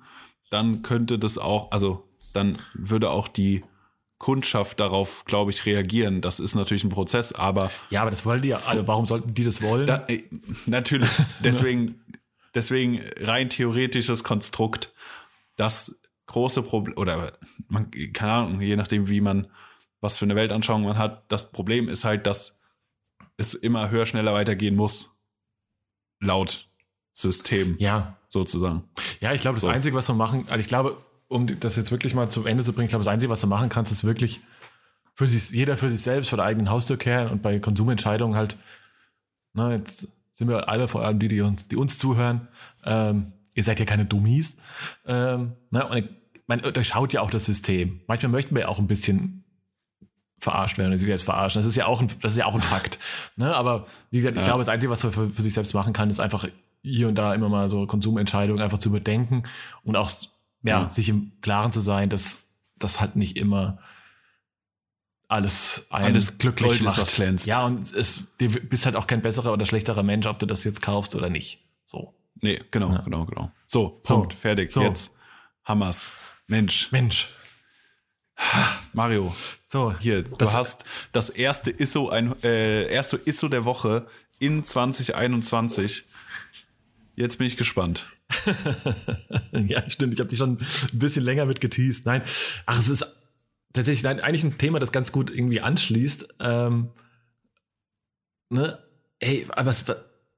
dann 0.49 0.81
könnte 0.81 1.19
das 1.19 1.37
auch, 1.37 1.71
also 1.71 2.07
dann 2.33 2.57
würde 2.73 3.09
auch 3.09 3.27
die 3.27 3.63
Kundschaft 4.17 4.79
darauf, 4.79 5.25
glaube 5.25 5.51
ich, 5.51 5.65
reagieren. 5.65 6.21
Das 6.21 6.39
ist 6.39 6.55
natürlich 6.55 6.83
ein 6.83 6.89
Prozess, 6.89 7.33
aber 7.33 7.71
ja, 7.89 8.01
aber 8.01 8.11
das 8.11 8.25
wollen 8.25 8.41
die 8.41 8.49
ja, 8.49 8.61
also 8.67 8.87
warum 8.87 9.05
sollten 9.05 9.33
die 9.33 9.43
das 9.43 9.61
wollen? 9.61 9.85
da, 9.85 10.05
äh, 10.07 10.23
natürlich, 10.65 11.09
deswegen, 11.43 12.01
deswegen 12.55 13.01
rein 13.19 13.49
theoretisches 13.49 14.23
Konstrukt, 14.23 14.93
das 15.57 15.99
große 16.27 16.63
Problem, 16.63 16.97
oder 16.97 17.33
man, 17.67 17.91
keine 18.13 18.31
Ahnung, 18.31 18.61
je 18.61 18.75
nachdem, 18.75 19.09
wie 19.09 19.21
man, 19.21 19.47
was 20.03 20.17
für 20.17 20.25
eine 20.25 20.35
Weltanschauung 20.35 20.83
man 20.83 20.97
hat, 20.97 21.23
das 21.31 21.51
Problem 21.51 21.87
ist 21.87 22.03
halt, 22.03 22.27
dass 22.27 22.59
es 23.37 23.55
immer 23.55 23.89
höher, 23.89 24.05
schneller 24.05 24.33
weitergehen 24.33 24.75
muss. 24.75 25.17
Laut 26.19 26.69
System, 27.13 27.77
ja, 27.79 28.17
sozusagen. 28.27 28.83
Ja, 29.21 29.33
ich 29.33 29.41
glaube, 29.41 29.55
das 29.55 29.63
So. 29.63 29.69
Einzige, 29.69 29.95
was 29.95 30.07
man 30.09 30.17
machen, 30.17 30.45
also 30.49 30.59
ich 30.59 30.67
glaube, 30.67 30.97
um 31.29 31.47
das 31.59 31.77
jetzt 31.77 31.91
wirklich 31.91 32.13
mal 32.15 32.29
zum 32.29 32.45
Ende 32.45 32.63
zu 32.63 32.73
bringen, 32.73 32.85
ich 32.85 32.89
glaube, 32.89 33.05
das 33.05 33.13
Einzige, 33.13 33.31
was 33.31 33.41
du 33.41 33.47
machen 33.47 33.69
kannst, 33.69 33.91
ist 33.91 34.03
wirklich 34.03 34.41
für 35.15 35.27
sich, 35.27 35.51
jeder 35.51 35.77
für 35.77 35.89
sich 35.89 36.01
selbst, 36.01 36.29
vor 36.29 36.37
der 36.37 36.45
eigenen 36.45 36.69
Haustür 36.69 36.97
kehren 36.97 37.29
und 37.29 37.41
bei 37.41 37.59
Konsumentscheidungen 37.59 38.35
halt, 38.35 38.57
na, 39.53 39.71
jetzt 39.71 40.07
sind 40.33 40.49
wir 40.49 40.67
alle, 40.67 40.87
vor 40.87 41.05
allem 41.05 41.19
die, 41.19 41.29
die 41.29 41.41
uns, 41.41 41.67
die 41.67 41.77
uns 41.77 41.97
zuhören, 41.97 42.47
ähm, 42.83 43.31
ihr 43.55 43.63
seid 43.63 43.79
ja 43.79 43.85
keine 43.85 44.05
Dummies, 44.05 44.57
ähm, 45.05 45.53
na, 45.69 45.85
und 45.85 45.97
ich, 45.97 46.09
man 46.47 46.61
durchschaut 46.61 47.13
ja 47.13 47.21
auch 47.21 47.29
das 47.29 47.45
System. 47.45 48.01
Manchmal 48.07 48.31
möchten 48.31 48.53
wir 48.53 48.63
ja 48.63 48.67
auch 48.67 48.79
ein 48.79 48.87
bisschen 48.87 49.42
verarscht 50.43 50.77
werden, 50.77 50.97
sich 50.97 51.07
selbst 51.07 51.23
verarschen. 51.23 51.61
Das 51.61 51.67
ist 51.69 51.75
ja 51.75 51.85
auch 51.87 52.01
ein, 52.01 52.09
das 52.21 52.33
ist 52.33 52.37
ja 52.37 52.45
auch 52.45 52.55
ein 52.55 52.61
Fakt. 52.61 52.99
Ne? 53.35 53.55
Aber 53.55 53.85
wie 54.11 54.17
gesagt, 54.17 54.35
ich 54.35 54.41
Ja. 54.41 54.47
glaube, 54.47 54.59
das 54.59 54.69
Einzige, 54.69 54.91
was 54.91 55.03
man 55.03 55.11
für, 55.11 55.29
für 55.29 55.41
sich 55.41 55.53
selbst 55.53 55.73
machen 55.73 55.93
kann, 55.93 56.09
ist 56.09 56.19
einfach 56.19 56.45
hier 56.83 57.07
und 57.07 57.15
da 57.15 57.33
immer 57.33 57.49
mal 57.49 57.69
so 57.69 57.87
Konsumentscheidungen 57.87 58.61
einfach 58.61 58.77
zu 58.77 58.89
überdenken 58.89 59.43
und 59.83 59.95
auch 59.95 60.09
ja, 60.63 60.81
Ja. 60.83 60.89
sich 60.89 61.09
im 61.09 61.31
Klaren 61.41 61.71
zu 61.71 61.79
sein, 61.81 62.09
dass 62.09 62.43
das 62.77 62.99
halt 63.01 63.15
nicht 63.15 63.37
immer 63.37 63.79
alles 65.27 65.87
Alles 65.89 66.37
glücklich 66.37 66.79
Gold 66.79 66.79
ist, 66.81 66.97
macht. 66.97 67.15
glänzt. 67.15 67.47
Ja, 67.47 67.65
und 67.65 67.91
es, 67.93 68.23
du 68.37 68.49
bist 68.49 68.85
halt 68.85 68.95
auch 68.95 69.07
kein 69.07 69.21
besserer 69.21 69.51
oder 69.53 69.65
schlechterer 69.65 70.03
Mensch, 70.03 70.27
ob 70.27 70.37
du 70.39 70.45
das 70.45 70.63
jetzt 70.63 70.81
kaufst 70.81 71.15
oder 71.15 71.29
nicht. 71.29 71.59
So. 71.85 72.13
Nee, 72.41 72.61
genau, 72.71 72.91
Ja. 72.91 73.01
genau, 73.01 73.25
genau. 73.25 73.51
So, 73.65 74.01
So. 74.05 74.15
Punkt, 74.19 74.33
fertig. 74.33 74.71
So. 74.71 74.81
Jetzt. 74.81 75.15
Hammers. 75.65 76.11
Mensch, 76.47 76.91
Mensch. 76.91 77.29
Mario, 78.93 79.35
So. 79.69 79.93
hier, 79.99 80.23
du 80.23 80.35
Das- 80.37 80.53
hast 80.53 80.85
das 81.11 81.29
erste 81.29 81.71
ISO, 81.71 82.09
ein, 82.09 82.35
äh, 82.43 82.87
erste 82.91 83.19
ISO 83.25 83.47
der 83.47 83.65
Woche 83.65 84.07
in 84.39 84.63
2021. 84.63 86.05
Jetzt 87.15 87.37
bin 87.37 87.47
ich 87.47 87.57
gespannt. 87.57 88.07
Ja, 89.67 89.87
stimmt. 89.89 90.13
Ich 90.13 90.19
habe 90.19 90.29
dich 90.29 90.39
schon 90.39 90.53
ein 90.53 90.67
bisschen 90.99 91.23
länger 91.23 91.45
mit 91.45 91.61
geteased. 91.61 92.05
Nein, 92.07 92.23
ach, 92.65 92.79
es 92.79 92.89
ist 92.89 93.05
tatsächlich 93.73 94.03
nein, 94.03 94.19
eigentlich 94.19 94.43
ein 94.43 94.57
Thema, 94.57 94.79
das 94.79 94.91
ganz 94.91 95.11
gut 95.11 95.29
irgendwie 95.29 95.61
anschließt. 95.61 96.35
Ähm, 96.39 96.89
ne? 98.49 98.79
Ey, 99.19 99.45
aber 99.51 99.71
es, 99.71 99.83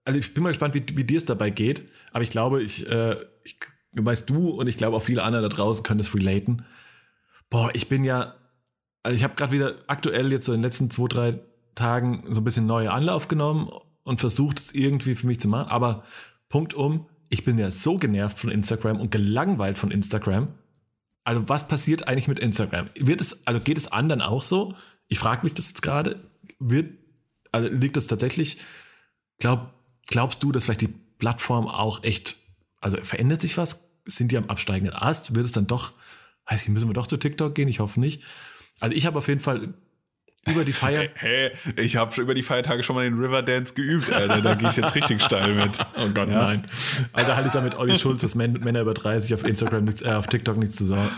also 0.03 0.19
ich 0.19 0.33
bin 0.33 0.43
mal 0.43 0.49
gespannt, 0.49 0.73
wie, 0.75 0.83
wie 0.97 1.03
dir 1.05 1.17
es 1.17 1.25
dabei 1.25 1.49
geht. 1.49 1.89
Aber 2.11 2.23
ich 2.23 2.29
glaube, 2.29 2.61
ich, 2.61 2.87
äh, 2.89 3.15
ich 3.43 3.57
weißt 3.93 4.29
du 4.29 4.49
und 4.49 4.67
ich 4.67 4.75
glaube 4.77 4.97
auch 4.97 5.03
viele 5.03 5.23
andere 5.23 5.43
da 5.43 5.49
draußen 5.49 5.83
können 5.83 5.99
das 5.99 6.13
relaten. 6.13 6.65
Boah, 7.55 7.71
ich 7.73 7.87
bin 7.87 8.03
ja, 8.03 8.35
also 9.01 9.15
ich 9.15 9.23
habe 9.23 9.35
gerade 9.35 9.53
wieder 9.53 9.75
aktuell 9.87 10.29
jetzt 10.29 10.45
so 10.45 10.51
in 10.51 10.57
den 10.57 10.63
letzten 10.63 10.91
zwei, 10.91 11.07
drei 11.07 11.39
Tagen 11.73 12.25
so 12.27 12.41
ein 12.41 12.43
bisschen 12.43 12.65
neue 12.65 12.91
Anlauf 12.91 13.29
genommen 13.29 13.69
und 14.03 14.19
versucht 14.19 14.59
es 14.59 14.73
irgendwie 14.73 15.15
für 15.15 15.25
mich 15.25 15.39
zu 15.39 15.47
machen. 15.47 15.69
Aber 15.69 16.03
Punkt 16.49 16.73
um, 16.73 17.07
ich 17.29 17.45
bin 17.45 17.57
ja 17.57 17.71
so 17.71 17.97
genervt 17.97 18.39
von 18.39 18.51
Instagram 18.51 18.99
und 18.99 19.09
gelangweilt 19.09 19.77
von 19.77 19.89
Instagram. 19.89 20.49
Also 21.23 21.47
was 21.47 21.69
passiert 21.69 22.09
eigentlich 22.09 22.27
mit 22.27 22.39
Instagram? 22.39 22.89
Wird 22.99 23.21
es, 23.21 23.47
also 23.47 23.61
geht 23.61 23.77
es 23.77 23.89
anderen 23.89 24.21
auch 24.21 24.41
so? 24.41 24.75
Ich 25.07 25.19
frage 25.19 25.43
mich 25.43 25.53
das 25.53 25.69
jetzt 25.69 25.81
gerade. 25.81 26.29
Wird, 26.59 26.91
also 27.53 27.69
liegt 27.69 27.95
das 27.95 28.07
tatsächlich, 28.07 28.57
glaub, 29.39 29.71
glaubst 30.07 30.43
du, 30.43 30.51
dass 30.51 30.65
vielleicht 30.65 30.81
die 30.81 30.93
Plattform 31.19 31.69
auch 31.69 32.03
echt, 32.03 32.35
also 32.81 32.97
verändert 33.01 33.39
sich 33.39 33.57
was? 33.57 33.91
Sind 34.07 34.33
die 34.33 34.37
am 34.37 34.49
absteigenden 34.49 34.93
Ast? 34.93 35.35
Wird 35.35 35.45
es 35.45 35.53
dann 35.53 35.67
doch, 35.67 35.93
weiß 36.49 36.63
ich, 36.63 36.69
müssen 36.69 36.89
wir 36.89 36.93
doch 36.93 37.07
zu 37.07 37.17
TikTok 37.17 37.55
gehen? 37.55 37.67
Ich 37.67 37.79
hoffe 37.79 37.99
nicht. 37.99 38.21
Also 38.79 38.95
ich 38.95 39.05
habe 39.05 39.17
auf 39.17 39.27
jeden 39.27 39.39
Fall 39.41 39.73
über 40.47 40.63
die 40.63 40.73
Feier. 40.73 41.09
Hä? 41.15 41.51
Ich 41.77 41.95
habe 41.95 42.21
über 42.21 42.33
die 42.35 42.43
Feiertage 42.43 42.83
schon 42.83 42.95
mal 42.95 43.03
den 43.03 43.17
Riverdance 43.19 43.73
geübt, 43.73 44.11
Alter. 44.11 44.41
Da 44.41 44.53
gehe 44.53 44.69
ich 44.69 44.75
jetzt 44.75 44.93
richtig 44.93 45.23
steil 45.23 45.55
mit. 45.55 45.79
Oh 45.97 46.07
Gott, 46.13 46.29
Ja. 46.29 46.43
nein. 46.43 46.65
Also 47.13 47.35
halt 47.35 47.47
ist 47.47 47.55
ja 47.55 47.61
mit 47.61 47.75
Olli 47.75 47.97
Schulz, 47.97 48.21
dass 48.21 48.35
Män- 48.35 48.59
Männer 48.63 48.81
über 48.81 48.93
30 48.93 49.33
auf 49.33 49.43
Instagram, 49.43 49.85
nichts, 49.85 50.01
äh, 50.03 50.09
auf 50.13 50.27
TikTok 50.27 50.57
nichts 50.57 50.75
zu 50.75 50.85
sagen. 50.85 51.09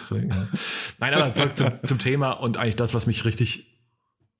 Nein, 1.00 1.14
aber 1.14 1.34
zurück 1.34 1.58
zum, 1.58 1.72
zum 1.84 2.00
Thema 2.00 2.32
und 2.32 2.56
eigentlich 2.58 2.78
das, 2.78 2.94
was 2.94 3.06
mich 3.06 3.26
richtig 3.26 3.74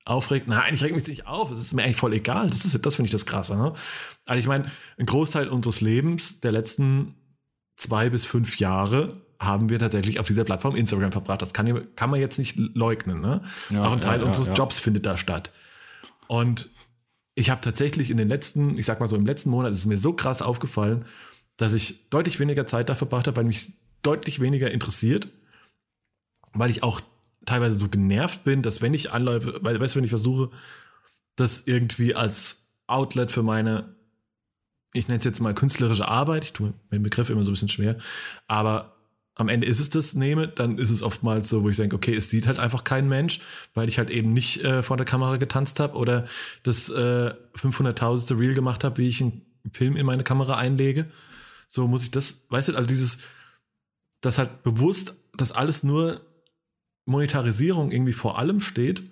aufregt. 0.06 0.48
Nein, 0.48 0.58
eigentlich 0.60 0.82
regt 0.84 0.94
mich 0.94 1.06
nicht 1.06 1.26
auf. 1.26 1.50
Es 1.50 1.58
ist 1.60 1.74
mir 1.74 1.82
eigentlich 1.82 1.96
voll 1.98 2.14
egal. 2.14 2.48
Das 2.48 2.64
ist, 2.64 2.86
das 2.86 2.94
finde 2.96 3.08
ich 3.08 3.12
das 3.12 3.26
Krasse. 3.26 3.56
Ne? 3.58 3.74
Also 4.24 4.40
ich 4.40 4.46
meine, 4.46 4.70
ein 4.96 5.04
Großteil 5.04 5.48
unseres 5.48 5.82
Lebens 5.82 6.40
der 6.40 6.52
letzten 6.52 7.14
zwei 7.76 8.08
bis 8.08 8.24
fünf 8.24 8.56
Jahre 8.58 9.20
haben 9.40 9.68
wir 9.68 9.78
tatsächlich 9.78 10.18
auf 10.18 10.26
dieser 10.26 10.44
Plattform 10.44 10.74
Instagram 10.74 11.12
verbracht. 11.12 11.42
Das 11.42 11.52
kann, 11.52 11.94
kann 11.94 12.10
man 12.10 12.20
jetzt 12.20 12.38
nicht 12.38 12.56
leugnen. 12.56 13.20
Ne? 13.20 13.42
Ja, 13.70 13.84
Auch 13.84 13.92
ein 13.92 14.00
Teil 14.00 14.18
ja, 14.18 14.24
ja, 14.24 14.28
unseres. 14.28 14.56
Jobs 14.56 14.80
findet 14.80 15.06
da 15.06 15.16
statt. 15.16 15.52
Und 16.26 16.68
ich 17.34 17.50
habe 17.50 17.60
tatsächlich 17.60 18.10
in 18.10 18.16
den 18.16 18.28
letzten, 18.28 18.76
ich 18.76 18.86
sag 18.86 18.98
mal 18.98 19.08
so 19.08 19.16
im 19.16 19.26
letzten 19.26 19.50
Monat, 19.50 19.72
ist 19.72 19.78
es 19.78 19.86
mir 19.86 19.96
so 19.96 20.12
krass 20.12 20.42
aufgefallen, 20.42 21.04
dass 21.56 21.72
ich 21.72 22.10
deutlich 22.10 22.40
weniger 22.40 22.66
Zeit 22.66 22.88
da 22.88 22.96
verbracht 22.96 23.28
habe, 23.28 23.36
weil 23.36 23.44
mich 23.44 23.74
deutlich 24.02 24.40
weniger 24.40 24.70
interessiert, 24.70 25.28
weil 26.52 26.70
ich 26.70 26.82
auch 26.82 27.00
teilweise 27.46 27.78
so 27.78 27.88
genervt 27.88 28.44
bin, 28.44 28.62
dass 28.62 28.82
wenn 28.82 28.92
ich 28.92 29.12
anläufe, 29.12 29.58
weil, 29.62 29.78
weißt 29.78 29.94
du, 29.94 29.98
wenn 29.98 30.04
ich 30.04 30.10
versuche, 30.10 30.50
das 31.36 31.66
irgendwie 31.66 32.14
als 32.14 32.70
Outlet 32.88 33.30
für 33.30 33.42
meine, 33.42 33.94
ich 34.92 35.08
nenne 35.08 35.18
es 35.18 35.24
jetzt 35.24 35.40
mal 35.40 35.54
künstlerische 35.54 36.08
Arbeit, 36.08 36.44
ich 36.44 36.52
tue 36.52 36.68
mir 36.68 36.98
den 36.98 37.02
Begriff 37.04 37.30
immer 37.30 37.42
so 37.42 37.50
ein 37.50 37.54
bisschen 37.54 37.68
schwer, 37.68 37.96
aber 38.48 38.97
am 39.38 39.48
Ende 39.48 39.68
ist 39.68 39.78
es 39.78 39.88
das 39.88 40.14
nehme, 40.14 40.48
dann 40.48 40.78
ist 40.78 40.90
es 40.90 41.00
oftmals 41.00 41.48
so, 41.48 41.62
wo 41.62 41.68
ich 41.68 41.76
denke, 41.76 41.94
okay, 41.94 42.14
es 42.14 42.28
sieht 42.28 42.48
halt 42.48 42.58
einfach 42.58 42.82
kein 42.82 43.08
Mensch, 43.08 43.40
weil 43.72 43.88
ich 43.88 43.98
halt 43.98 44.10
eben 44.10 44.32
nicht 44.32 44.64
äh, 44.64 44.82
vor 44.82 44.96
der 44.96 45.06
Kamera 45.06 45.36
getanzt 45.36 45.78
habe 45.78 45.96
oder 45.96 46.26
das 46.64 46.90
äh, 46.90 47.32
500.000. 47.56 48.38
Reel 48.38 48.54
gemacht 48.54 48.82
habe, 48.82 48.98
wie 48.98 49.08
ich 49.08 49.22
einen 49.22 49.42
Film 49.72 49.96
in 49.96 50.04
meine 50.04 50.24
Kamera 50.24 50.56
einlege. 50.56 51.08
So 51.68 51.86
muss 51.86 52.02
ich 52.02 52.10
das, 52.10 52.46
weißt 52.50 52.70
du, 52.70 52.74
also 52.74 52.88
dieses, 52.88 53.18
das 54.20 54.38
halt 54.38 54.64
bewusst, 54.64 55.14
dass 55.36 55.52
alles 55.52 55.84
nur 55.84 56.20
Monetarisierung 57.06 57.92
irgendwie 57.92 58.12
vor 58.12 58.38
allem 58.38 58.60
steht. 58.60 59.04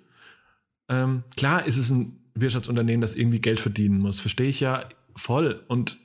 Ähm, 0.89 1.23
klar 1.37 1.65
ist 1.65 1.77
es 1.77 1.89
ein 1.89 2.19
Wirtschaftsunternehmen, 2.35 3.01
das 3.01 3.15
irgendwie 3.15 3.39
Geld 3.39 3.61
verdienen 3.61 3.99
muss. 3.99 4.19
Verstehe 4.19 4.49
ich 4.49 4.59
ja 4.59 4.89
voll. 5.15 5.63
Und 5.69 5.97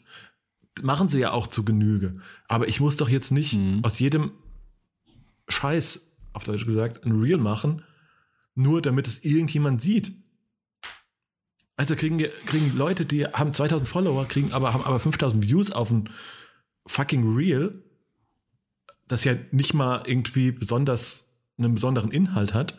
machen 0.81 1.09
sie 1.09 1.21
ja 1.21 1.33
auch 1.33 1.47
zu 1.49 1.65
Genüge. 1.65 2.13
Aber 2.49 2.69
ich 2.69 2.81
muss 2.81 2.97
doch 2.97 3.09
jetzt 3.09 3.31
nicht 3.31 3.55
Mhm. 3.55 3.85
aus 3.85 3.99
jedem 3.99 4.33
Scheiß, 5.49 6.13
auf 6.33 6.45
Deutsch 6.45 6.65
gesagt, 6.67 7.05
ein 7.05 7.13
Reel 7.13 7.37
machen, 7.37 7.83
nur 8.55 8.81
damit 8.81 9.07
es 9.07 9.23
irgendjemand 9.25 9.83
sieht. 9.83 10.13
Also 11.77 11.97
kriegen, 11.97 12.19
wir- 12.19 12.31
kriegen 12.47 12.77
Leute, 12.77 13.05
die 13.05 13.27
haben 13.27 13.55
2000 13.55 13.89
Follower, 13.89 14.27
kriegen 14.27 14.53
aber, 14.53 14.73
haben 14.73 14.85
aber 14.85 15.01
5000 15.01 15.43
Views 15.45 15.73
auf 15.73 15.91
ein 15.91 16.09
fucking 16.87 17.35
Reel, 17.37 17.83
das 19.09 19.25
ja 19.25 19.35
nicht 19.51 19.75
mal 19.75 20.03
irgendwie 20.07 20.53
besonders 20.53 21.35
einen 21.59 21.75
besonderen 21.75 22.11
Inhalt 22.13 22.55
hat. 22.55 22.79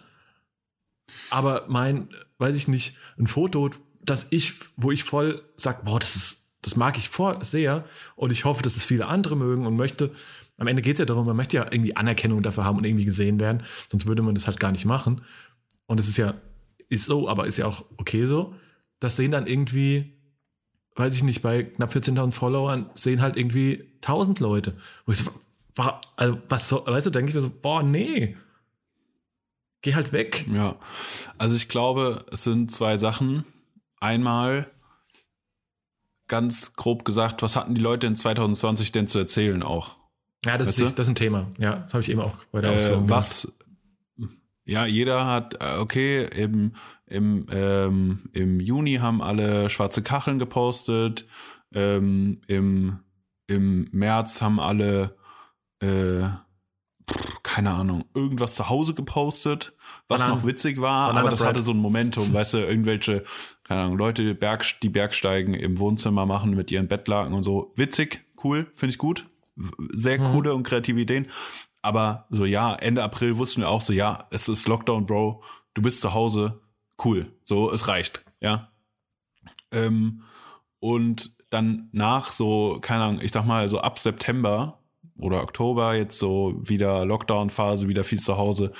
Aber 1.30 1.66
mein, 1.68 2.10
weiß 2.38 2.56
ich 2.56 2.68
nicht, 2.68 2.98
ein 3.18 3.28
Foto, 3.28 3.70
das 4.02 4.28
ich, 4.32 4.54
wo 4.78 4.92
ich 4.92 5.04
voll 5.04 5.44
sag, 5.58 5.86
boah, 5.86 6.00
das 6.00 6.16
ist, 6.16 6.43
das 6.64 6.76
mag 6.76 6.98
ich 6.98 7.10
vor, 7.10 7.44
sehr 7.44 7.86
und 8.16 8.32
ich 8.32 8.46
hoffe, 8.46 8.64
dass 8.64 8.76
es 8.76 8.86
viele 8.86 9.08
andere 9.08 9.36
mögen 9.36 9.68
und 9.68 9.76
möchte. 9.76 10.12
Am 10.58 10.68
Ende 10.68 10.82
geht 10.82 10.94
es 10.94 11.00
ja 11.00 11.06
darum, 11.06 11.26
man 11.26 11.36
möchte 11.36 11.58
ja 11.58 11.66
irgendwie 11.70 11.96
Anerkennung 11.96 12.42
dafür 12.42 12.64
haben 12.64 12.78
und 12.78 12.86
irgendwie 12.86 13.06
gesehen 13.06 13.40
werden, 13.40 13.64
sonst 13.92 14.06
würde 14.06 14.22
man 14.22 14.34
das 14.34 14.48
halt 14.48 14.60
gar 14.60 14.72
nicht 14.72 14.86
machen. 14.86 15.22
Und 15.86 16.00
es 16.00 16.08
ist 16.08 16.18
ja, 16.18 16.36
ist 16.90 17.06
so, 17.06 17.28
aber 17.28 17.48
ist 17.48 17.58
ja 17.58 17.66
auch 17.66 17.84
okay 17.98 18.26
so. 18.26 18.56
Das 19.00 19.16
sehen 19.16 19.32
dann 19.32 19.48
irgendwie, 19.48 20.18
weiß 20.96 21.16
ich 21.16 21.24
nicht, 21.24 21.42
bei 21.42 21.64
knapp 21.64 21.94
14.000 21.94 22.32
Followern 22.32 22.90
sehen 22.96 23.22
halt 23.22 23.36
irgendwie 23.36 23.92
1000 24.02 24.40
Leute. 24.40 24.78
Wo 25.06 25.12
ich 25.12 25.18
so, 25.20 25.32
also 26.16 26.38
was 26.48 26.70
so, 26.70 26.86
weißt 26.86 27.08
du, 27.08 27.12
denke 27.12 27.30
ich 27.30 27.36
mir 27.36 27.42
so, 27.42 27.50
boah, 27.50 27.84
nee. 27.84 28.38
Geh 29.82 29.96
halt 29.96 30.14
weg. 30.14 30.46
Ja, 30.54 30.78
also 31.38 31.56
ich 31.56 31.68
glaube, 31.68 32.26
es 32.32 32.44
sind 32.44 32.72
zwei 32.72 32.96
Sachen. 32.96 33.44
Einmal, 34.00 34.72
ganz 36.28 36.74
grob 36.74 37.06
gesagt, 37.06 37.42
was 37.42 37.56
hatten 37.56 37.76
die 37.76 37.82
Leute 37.82 38.08
in 38.08 38.16
2020 38.16 38.92
denn 38.92 39.08
zu 39.08 39.20
erzählen 39.20 39.64
auch? 39.64 39.98
Ja, 40.46 40.58
das, 40.58 40.70
Weißt 40.70 40.80
ist, 40.80 40.92
du? 40.92 40.96
das 40.96 41.08
ist 41.08 41.12
ein 41.12 41.16
Thema. 41.16 41.50
Ja, 41.58 41.76
das 41.78 41.94
habe 41.94 42.04
ich 42.04 42.10
eben 42.10 42.20
auch 42.22 42.36
bei 42.52 42.62
der 42.62 42.72
Äh, 42.72 42.76
Ausführung 42.76 43.10
was, 43.10 43.48
ja, 44.66 44.86
jeder 44.86 45.26
hat, 45.26 45.62
äh, 45.62 45.78
okay, 45.78 46.24
im, 46.26 46.76
im, 47.06 47.48
ähm, 47.52 48.30
im 48.32 48.60
Juni 48.60 48.96
haben 48.96 49.22
alle 49.22 49.70
schwarze 49.70 50.02
Kacheln 50.02 50.40
gepostet, 50.40 51.28
ähm, 51.74 52.42
im, 52.48 53.00
im 53.48 53.90
März 53.92 54.42
haben 54.42 54.60
alle, 54.60 55.18
äh, 55.82 56.24
pff, 57.10 57.44
keine 57.44 57.72
Ahnung, 57.72 58.06
irgendwas 58.14 58.56
zu 58.56 58.70
Hause 58.70 58.94
gepostet, 58.94 59.74
was 60.08 60.22
Bananen- 60.22 60.40
noch 60.42 60.48
witzig 60.48 60.80
war, 60.82 61.08
Banana 61.08 61.20
aber 61.22 61.30
das 61.30 61.40
Bread. 61.40 61.50
hatte 61.50 61.62
so 61.62 61.72
ein 61.72 61.78
Momentum, 61.78 62.34
weißt 62.34 62.54
du, 62.56 62.58
irgendwelche, 62.60 63.24
keine 63.64 63.82
Ahnung, 63.82 63.98
Leute, 63.98 64.24
die, 64.24 64.34
Berg, 64.34 64.66
die 64.82 64.90
Bergsteigen 64.90 65.54
im 65.54 65.80
Wohnzimmer 65.80 66.26
machen 66.26 66.52
mit 66.56 66.72
ihren 66.72 66.88
Bettlaken 66.88 67.34
und 67.34 67.44
so. 67.44 67.72
Witzig, 67.76 68.24
cool, 68.44 68.72
finde 68.76 68.94
ich 68.94 68.98
gut. 68.98 69.26
Sehr 69.92 70.20
Mhm. 70.20 70.32
coole 70.32 70.54
und 70.56 70.64
kreative 70.64 71.00
Ideen. 71.00 71.28
Aber 71.82 72.26
so, 72.30 72.46
ja, 72.46 72.74
Ende 72.76 73.04
April 73.04 73.38
wussten 73.38 73.62
wir 73.62 73.70
auch 73.70 73.82
so, 73.82 73.92
ja, 73.94 74.28
es 74.32 74.48
ist 74.48 74.68
Lockdown, 74.68 75.06
Bro, 75.06 75.44
du 75.74 75.82
bist 75.82 76.02
zu 76.02 76.14
Hause, 76.14 76.62
cool, 77.04 77.32
so, 77.44 77.72
es 77.72 77.88
reicht, 77.88 78.24
ja. 78.40 78.70
Ähm, 79.72 80.24
und 80.80 81.36
dann 81.50 81.90
nach 81.92 82.32
so, 82.32 82.80
keine 82.82 83.04
Ahnung, 83.04 83.22
ich 83.22 83.32
sag 83.32 83.46
mal, 83.46 83.68
so 83.70 83.80
ab 83.80 84.00
September 84.00 84.80
oder 85.20 85.42
Oktober 85.44 85.96
jetzt 85.96 86.18
so 86.20 86.56
wieder 86.62 87.06
Lockdown-Phase, 87.06 87.88
wieder 87.88 88.04
viel 88.04 88.20
zu 88.20 88.38
Hause, 88.38 88.72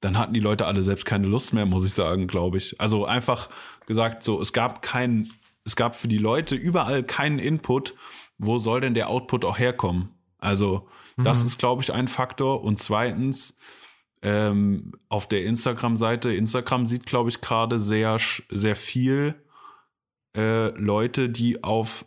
dann 0.00 0.18
hatten 0.18 0.34
die 0.34 0.40
Leute 0.40 0.66
alle 0.66 0.82
selbst 0.82 1.06
keine 1.06 1.26
Lust 1.26 1.54
mehr, 1.54 1.66
muss 1.66 1.84
ich 1.84 1.94
sagen, 1.94 2.26
glaube 2.26 2.58
ich. 2.58 2.78
Also 2.80 3.06
einfach 3.06 3.48
gesagt, 3.86 4.22
so, 4.22 4.40
es 4.40 4.52
gab 4.52 4.82
keinen, 4.82 5.32
es 5.64 5.76
gab 5.76 5.96
für 5.96 6.08
die 6.08 6.18
Leute 6.18 6.54
überall 6.56 7.02
keinen 7.02 7.38
Input, 7.38 7.94
wo 8.36 8.58
soll 8.58 8.80
denn 8.82 8.94
der 8.94 9.08
Output 9.08 9.44
auch 9.44 9.58
herkommen? 9.58 10.10
Also, 10.38 10.88
das 11.16 11.40
Mhm. 11.40 11.46
ist, 11.46 11.58
glaube 11.58 11.82
ich, 11.82 11.92
ein 11.92 12.08
Faktor. 12.08 12.62
Und 12.64 12.80
zweitens, 12.80 13.56
ähm, 14.20 14.92
auf 15.08 15.26
der 15.28 15.44
Instagram-Seite, 15.44 16.34
Instagram 16.34 16.86
sieht, 16.86 17.06
glaube 17.06 17.30
ich, 17.30 17.40
gerade 17.40 17.80
sehr, 17.80 18.18
sehr 18.50 18.76
viel 18.76 19.36
äh, 20.36 20.70
Leute, 20.70 21.30
die 21.30 21.62
auf 21.62 22.04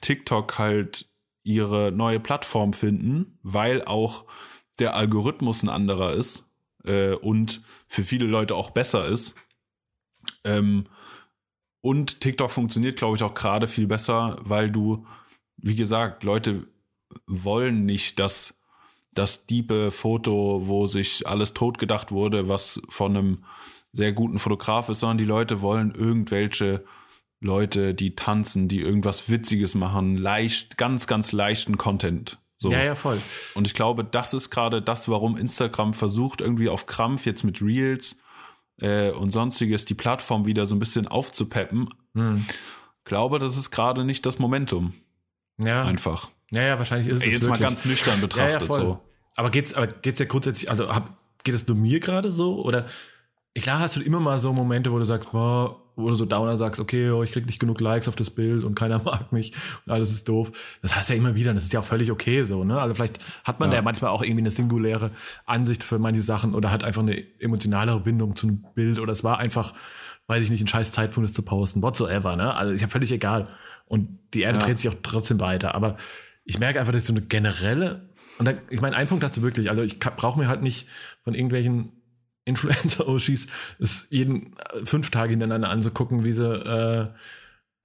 TikTok 0.00 0.58
halt 0.58 1.06
ihre 1.46 1.92
neue 1.92 2.18
Plattform 2.18 2.72
finden, 2.72 3.38
weil 3.42 3.84
auch 3.84 4.24
der 4.80 4.96
Algorithmus 4.96 5.62
ein 5.62 5.68
anderer 5.68 6.12
ist 6.12 6.52
äh, 6.84 7.12
und 7.12 7.62
für 7.86 8.02
viele 8.02 8.26
Leute 8.26 8.56
auch 8.56 8.70
besser 8.70 9.06
ist. 9.06 9.34
Ähm, 10.44 10.86
und 11.80 12.20
TikTok 12.20 12.50
funktioniert, 12.50 12.98
glaube 12.98 13.16
ich, 13.16 13.22
auch 13.22 13.34
gerade 13.34 13.68
viel 13.68 13.86
besser, 13.86 14.38
weil 14.40 14.72
du, 14.72 15.06
wie 15.56 15.76
gesagt, 15.76 16.24
Leute 16.24 16.66
wollen 17.28 17.86
nicht 17.86 18.18
das, 18.18 18.60
das 19.12 19.46
diepe 19.46 19.92
Foto, 19.92 20.66
wo 20.66 20.86
sich 20.86 21.28
alles 21.28 21.54
totgedacht 21.54 22.10
wurde, 22.10 22.48
was 22.48 22.82
von 22.88 23.16
einem 23.16 23.44
sehr 23.92 24.12
guten 24.12 24.40
Fotograf 24.40 24.88
ist, 24.88 24.98
sondern 24.98 25.18
die 25.18 25.24
Leute 25.24 25.60
wollen 25.60 25.94
irgendwelche 25.94 26.84
Leute, 27.40 27.94
die 27.94 28.16
tanzen, 28.16 28.68
die 28.68 28.80
irgendwas 28.80 29.28
Witziges 29.28 29.74
machen, 29.74 30.16
leicht, 30.16 30.78
ganz, 30.78 31.06
ganz 31.06 31.32
leichten 31.32 31.76
Content. 31.76 32.38
So. 32.58 32.72
Ja, 32.72 32.82
ja, 32.82 32.94
voll. 32.94 33.20
Und 33.54 33.66
ich 33.66 33.74
glaube, 33.74 34.02
das 34.04 34.32
ist 34.32 34.50
gerade 34.50 34.80
das, 34.80 35.08
warum 35.08 35.36
Instagram 35.36 35.92
versucht, 35.92 36.40
irgendwie 36.40 36.68
auf 36.68 36.86
Krampf 36.86 37.26
jetzt 37.26 37.44
mit 37.44 37.60
Reels 37.60 38.18
äh, 38.80 39.10
und 39.10 39.30
sonstiges 39.30 39.84
die 39.84 39.94
Plattform 39.94 40.46
wieder 40.46 40.64
so 40.64 40.74
ein 40.74 40.78
bisschen 40.78 41.06
aufzupeppen. 41.06 41.90
Hm. 42.14 42.46
Glaube, 43.04 43.38
das 43.38 43.56
ist 43.56 43.70
gerade 43.70 44.04
nicht 44.04 44.24
das 44.24 44.38
Momentum. 44.38 44.94
Ja. 45.62 45.84
Einfach. 45.84 46.30
Ja, 46.50 46.62
ja, 46.62 46.78
wahrscheinlich 46.78 47.08
ist 47.08 47.18
es 47.18 47.24
Jetzt 47.24 47.42
wirklich. 47.42 47.60
mal 47.60 47.68
ganz 47.68 47.84
nüchtern 47.84 48.20
betrachtet 48.20 48.68
Ja, 48.68 48.76
ja, 48.76 48.82
so. 48.82 49.00
Aber 49.36 49.50
geht's, 49.50 49.74
aber 49.74 49.86
geht's 49.86 50.18
ja 50.18 50.26
grundsätzlich, 50.26 50.70
also 50.70 50.88
hab, 50.88 51.10
geht 51.44 51.54
es 51.54 51.66
nur 51.68 51.76
mir 51.76 52.00
gerade 52.00 52.32
so? 52.32 52.62
Oder 52.62 52.86
klar 53.54 53.80
hast 53.80 53.96
du 53.96 54.00
immer 54.00 54.20
mal 54.20 54.38
so 54.38 54.52
Momente, 54.52 54.92
wo 54.92 54.98
du 54.98 55.04
sagst, 55.04 55.32
boah, 55.32 55.82
wo 55.96 56.08
du 56.08 56.14
so 56.14 56.26
Downer 56.26 56.56
sagst, 56.56 56.78
okay, 56.78 57.10
oh, 57.10 57.22
ich 57.22 57.32
krieg 57.32 57.46
nicht 57.46 57.58
genug 57.58 57.80
Likes 57.80 58.06
auf 58.08 58.16
das 58.16 58.30
Bild 58.30 58.64
und 58.64 58.74
keiner 58.74 58.98
mag 59.04 59.32
mich 59.32 59.52
und 59.86 59.92
alles 59.92 60.12
ist 60.12 60.28
doof. 60.28 60.52
Das 60.82 60.94
hast 60.94 61.08
du 61.08 61.14
ja 61.14 61.18
immer 61.18 61.34
wieder 61.34 61.50
und 61.50 61.56
das 61.56 61.64
ist 61.64 61.72
ja 61.72 61.80
auch 61.80 61.84
völlig 61.84 62.10
okay 62.12 62.44
so, 62.44 62.64
ne? 62.64 62.80
Also 62.80 62.94
vielleicht 62.94 63.24
hat 63.44 63.58
man 63.60 63.70
Ja. 63.70 63.76
ja. 63.76 63.82
manchmal 63.82 64.10
auch 64.10 64.22
irgendwie 64.22 64.42
eine 64.42 64.50
singuläre 64.50 65.10
Ansicht 65.46 65.82
für 65.82 65.98
manche 65.98 66.22
Sachen 66.22 66.54
oder 66.54 66.70
hat 66.70 66.84
einfach 66.84 67.02
eine 67.02 67.16
emotionalere 67.40 68.00
Bindung 68.00 68.36
zu 68.36 68.46
einem 68.46 68.64
Bild 68.74 68.98
oder 68.98 69.12
es 69.12 69.24
war 69.24 69.38
einfach, 69.38 69.74
weiß 70.26 70.42
ich 70.44 70.50
nicht, 70.50 70.60
ein 70.62 70.68
scheiß 70.68 70.92
Zeitpunkt, 70.92 71.28
es 71.30 71.34
zu 71.34 71.42
posten, 71.42 71.82
whatsoever, 71.82 72.36
ne? 72.36 72.54
Also 72.54 72.74
ich 72.74 72.82
habe 72.82 72.92
völlig 72.92 73.10
egal. 73.10 73.48
Und 73.86 74.18
die 74.34 74.42
Erde 74.42 74.58
Ja. 74.58 74.64
dreht 74.64 74.78
sich 74.78 74.90
auch 74.90 74.96
trotzdem 75.02 75.40
weiter. 75.40 75.74
Aber 75.74 75.96
ich 76.44 76.58
merke 76.58 76.78
einfach, 76.78 76.92
dass 76.92 77.06
so 77.06 77.12
eine 77.12 77.22
generelle, 77.22 78.10
und 78.38 78.46
da, 78.46 78.52
ich 78.68 78.80
meine, 78.82 78.96
einen 78.96 79.08
Punkt 79.08 79.24
hast 79.24 79.36
du 79.36 79.42
wirklich, 79.42 79.70
also 79.70 79.82
ich 79.82 79.98
brauche 79.98 80.38
mir 80.38 80.48
halt 80.48 80.62
nicht 80.62 80.88
von 81.24 81.34
irgendwelchen 81.34 81.95
Influencer-Oshis 82.46 83.46
es 83.78 84.08
jeden 84.10 84.54
äh, 84.56 84.84
fünf 84.84 85.10
Tage 85.10 85.30
hintereinander 85.30 85.68
anzugucken, 85.68 86.24
wie 86.24 86.32
sie, 86.32 86.50
äh, 86.50 87.08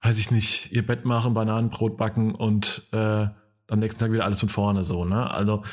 weiß 0.02 0.18
ich 0.18 0.32
nicht, 0.32 0.72
ihr 0.72 0.86
Bett 0.86 1.04
machen, 1.06 1.34
Bananenbrot 1.34 1.98
backen 1.98 2.34
und 2.34 2.84
äh, 2.94 3.28
am 3.68 3.80
nächsten 3.80 4.00
Tag 4.00 4.12
wieder 4.12 4.26
alles 4.26 4.40
von 4.40 4.50
vorne 4.50 4.84
so, 4.84 5.04
ne? 5.06 5.30
Also 5.30 5.64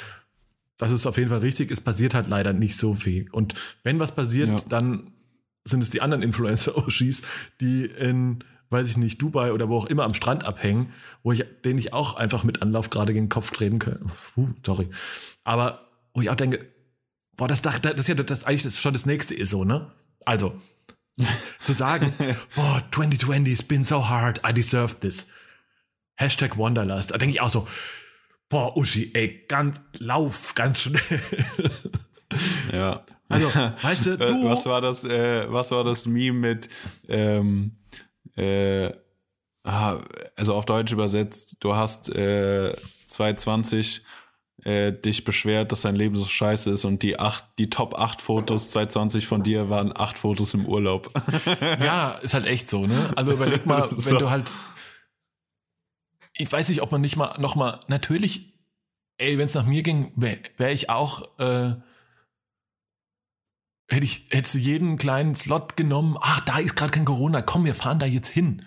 das 0.78 0.92
ist 0.92 1.06
auf 1.06 1.16
jeden 1.16 1.28
Fall 1.30 1.40
richtig. 1.40 1.70
Es 1.70 1.80
passiert 1.80 2.14
halt 2.14 2.28
leider 2.28 2.52
nicht 2.52 2.76
so 2.76 2.94
viel. 2.94 3.28
Und 3.32 3.54
wenn 3.82 3.98
was 3.98 4.14
passiert, 4.14 4.48
Ja. 4.48 4.60
dann 4.68 5.10
sind 5.64 5.82
es 5.82 5.90
die 5.90 6.00
anderen 6.00 6.22
Influencer-Oshis, 6.22 7.22
die 7.60 7.84
in, 7.86 8.38
weiß 8.70 8.88
ich 8.88 8.96
nicht, 8.96 9.20
Dubai 9.20 9.52
oder 9.52 9.68
wo 9.68 9.76
auch 9.76 9.86
immer 9.86 10.04
am 10.04 10.14
Strand 10.14 10.44
abhängen, 10.44 10.90
wo 11.24 11.32
ich, 11.32 11.44
denen 11.64 11.78
ich 11.80 11.92
auch 11.92 12.16
einfach 12.16 12.44
mit 12.44 12.62
Anlauf 12.62 12.90
gerade 12.90 13.12
gegen 13.12 13.26
den 13.26 13.30
Kopf 13.30 13.50
treten 13.50 13.80
kann. 13.80 14.12
Uh, 14.36 14.48
sorry. 14.64 14.88
Aber 15.42 15.88
wo 16.14 16.22
ich 16.22 16.30
auch 16.30 16.36
denke, 16.36 16.64
boah, 17.38 17.48
das, 17.48 17.62
das, 17.62 17.80
das 17.80 17.94
ist 17.94 18.08
ja 18.08 18.14
das 18.14 18.44
eigentlich 18.44 18.64
das 18.64 18.78
schon 18.78 18.92
das 18.92 19.06
nächste 19.06 19.34
ist 19.34 19.48
so, 19.50 19.64
ne? 19.64 19.90
Also, 20.26 20.60
zu 21.64 21.72
sagen, 21.72 22.12
boah, 22.54 22.82
2020's 22.90 23.62
been 23.62 23.84
so 23.84 24.06
hard, 24.10 24.42
I 24.46 24.52
deserve 24.52 25.00
this. 25.00 25.28
Hashtag 26.16 26.58
Wanderlust. 26.58 27.12
Da 27.12 27.16
denke 27.18 27.32
ich 27.34 27.40
auch 27.40 27.48
so, 27.50 27.66
boah, 28.50 28.76
Uschi, 28.76 29.12
ey, 29.14 29.44
ganz, 29.48 29.80
lauf 29.98 30.54
ganz 30.54 30.82
schnell. 30.82 31.00
Ja. 32.72 33.04
Also, 33.30 33.46
weißt 33.48 34.06
du, 34.06 34.18
du- 34.18 34.44
was 34.44 34.66
war 34.66 34.80
das, 34.82 35.02
äh, 35.04 35.50
was 35.50 35.70
war 35.70 35.82
das 35.84 36.06
Meme 36.06 36.38
mit, 36.38 36.68
ähm, 37.08 37.78
äh, 38.36 38.92
ah, 39.64 40.00
also 40.36 40.54
auf 40.54 40.66
Deutsch 40.66 40.92
übersetzt, 40.92 41.56
du 41.60 41.74
hast 41.74 42.10
äh, 42.10 42.74
2020 43.08 44.04
äh, 44.68 44.92
dich 44.92 45.24
beschwert, 45.24 45.72
dass 45.72 45.80
dein 45.80 45.96
Leben 45.96 46.16
so 46.16 46.26
scheiße 46.26 46.70
ist 46.70 46.84
und 46.84 47.02
die 47.02 47.18
acht, 47.18 47.44
die 47.58 47.70
Top 47.70 47.98
8 47.98 48.20
Fotos 48.20 48.70
2020 48.70 49.26
von 49.26 49.42
dir 49.42 49.70
waren 49.70 49.92
acht 49.96 50.18
Fotos 50.18 50.52
im 50.54 50.66
Urlaub. 50.66 51.10
Ja, 51.80 52.10
ist 52.12 52.34
halt 52.34 52.46
echt 52.46 52.68
so, 52.68 52.86
ne? 52.86 53.10
Also 53.16 53.32
überleg 53.32 53.64
mal, 53.66 53.84
ist 53.90 54.04
wenn 54.06 54.12
so. 54.14 54.18
du 54.18 54.30
halt. 54.30 54.44
Ich 56.34 56.50
weiß 56.52 56.68
nicht, 56.68 56.82
ob 56.82 56.92
man 56.92 57.00
nicht 57.00 57.16
mal 57.16 57.34
noch 57.38 57.54
mal. 57.56 57.80
Natürlich, 57.88 58.52
ey, 59.16 59.38
wenn 59.38 59.46
es 59.46 59.54
nach 59.54 59.64
mir 59.66 59.82
ging, 59.82 60.12
wäre 60.16 60.38
wär 60.58 60.72
ich 60.72 60.90
auch. 60.90 61.38
Äh, 61.38 61.74
hätte 63.90 64.04
ich 64.04 64.26
hättest 64.30 64.54
du 64.54 64.58
jeden 64.58 64.98
kleinen 64.98 65.34
Slot 65.34 65.76
genommen. 65.76 66.16
Ah, 66.20 66.40
da 66.46 66.58
ist 66.58 66.76
gerade 66.76 66.92
kein 66.92 67.04
Corona. 67.06 67.42
Komm, 67.42 67.64
wir 67.64 67.74
fahren 67.74 67.98
da 67.98 68.06
jetzt 68.06 68.28
hin. 68.28 68.64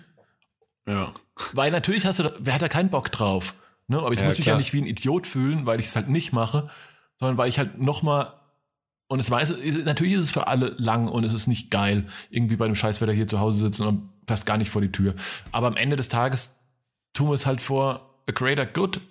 Ja. 0.88 1.14
Weil 1.54 1.72
natürlich 1.72 2.06
hast 2.06 2.20
du, 2.20 2.24
da- 2.24 2.34
wer 2.40 2.56
hat 2.56 2.62
da 2.62 2.68
keinen 2.70 2.90
Bock 2.90 3.12
drauf? 3.12 3.54
Ne? 3.92 4.00
Aber 4.00 4.14
ich 4.14 4.20
Ja, 4.20 4.26
muss 4.26 4.38
mich 4.38 4.46
klar. 4.46 4.56
ja 4.56 4.58
nicht 4.60 4.74
wie 4.74 4.82
ein 4.82 4.88
Idiot 4.88 5.28
fühlen, 5.28 5.66
weil 5.68 5.80
ich 5.80 5.88
es 5.88 5.96
halt 5.96 6.10
nicht 6.10 6.34
mache, 6.34 6.64
sondern 7.18 7.38
weil 7.38 7.50
ich 7.50 7.60
halt 7.60 7.80
noch 7.80 8.02
mal 8.02 8.34
und 9.08 9.20
es 9.20 9.30
weiß, 9.30 9.56
natürlich 9.84 10.14
ist 10.14 10.24
es 10.24 10.32
für 10.32 10.48
alle 10.48 10.74
lang 10.78 11.10
und 11.10 11.26
es 11.26 11.34
ist 11.34 11.46
nicht 11.48 11.70
geil, 11.70 12.08
irgendwie 12.30 12.56
bei 12.56 12.66
dem 12.66 12.76
Scheißwetter 12.76 13.12
hier 13.12 13.28
zu 13.28 13.40
Hause 13.42 13.60
sitzen 13.60 13.86
und 13.86 14.26
passt 14.26 14.46
gar 14.46 14.58
nicht 14.58 14.72
vor 14.72 14.82
die 14.82 14.92
Tür. 14.94 15.14
Aber 15.52 15.68
am 15.68 15.76
Ende 15.76 15.98
des 15.98 16.08
Tages 16.08 16.62
tun 17.14 17.28
wir 17.28 17.34
es 17.34 17.46
halt 17.46 17.60
vor 17.60 18.16
a 18.28 18.32
greater 18.32 18.66
good, 18.66 19.02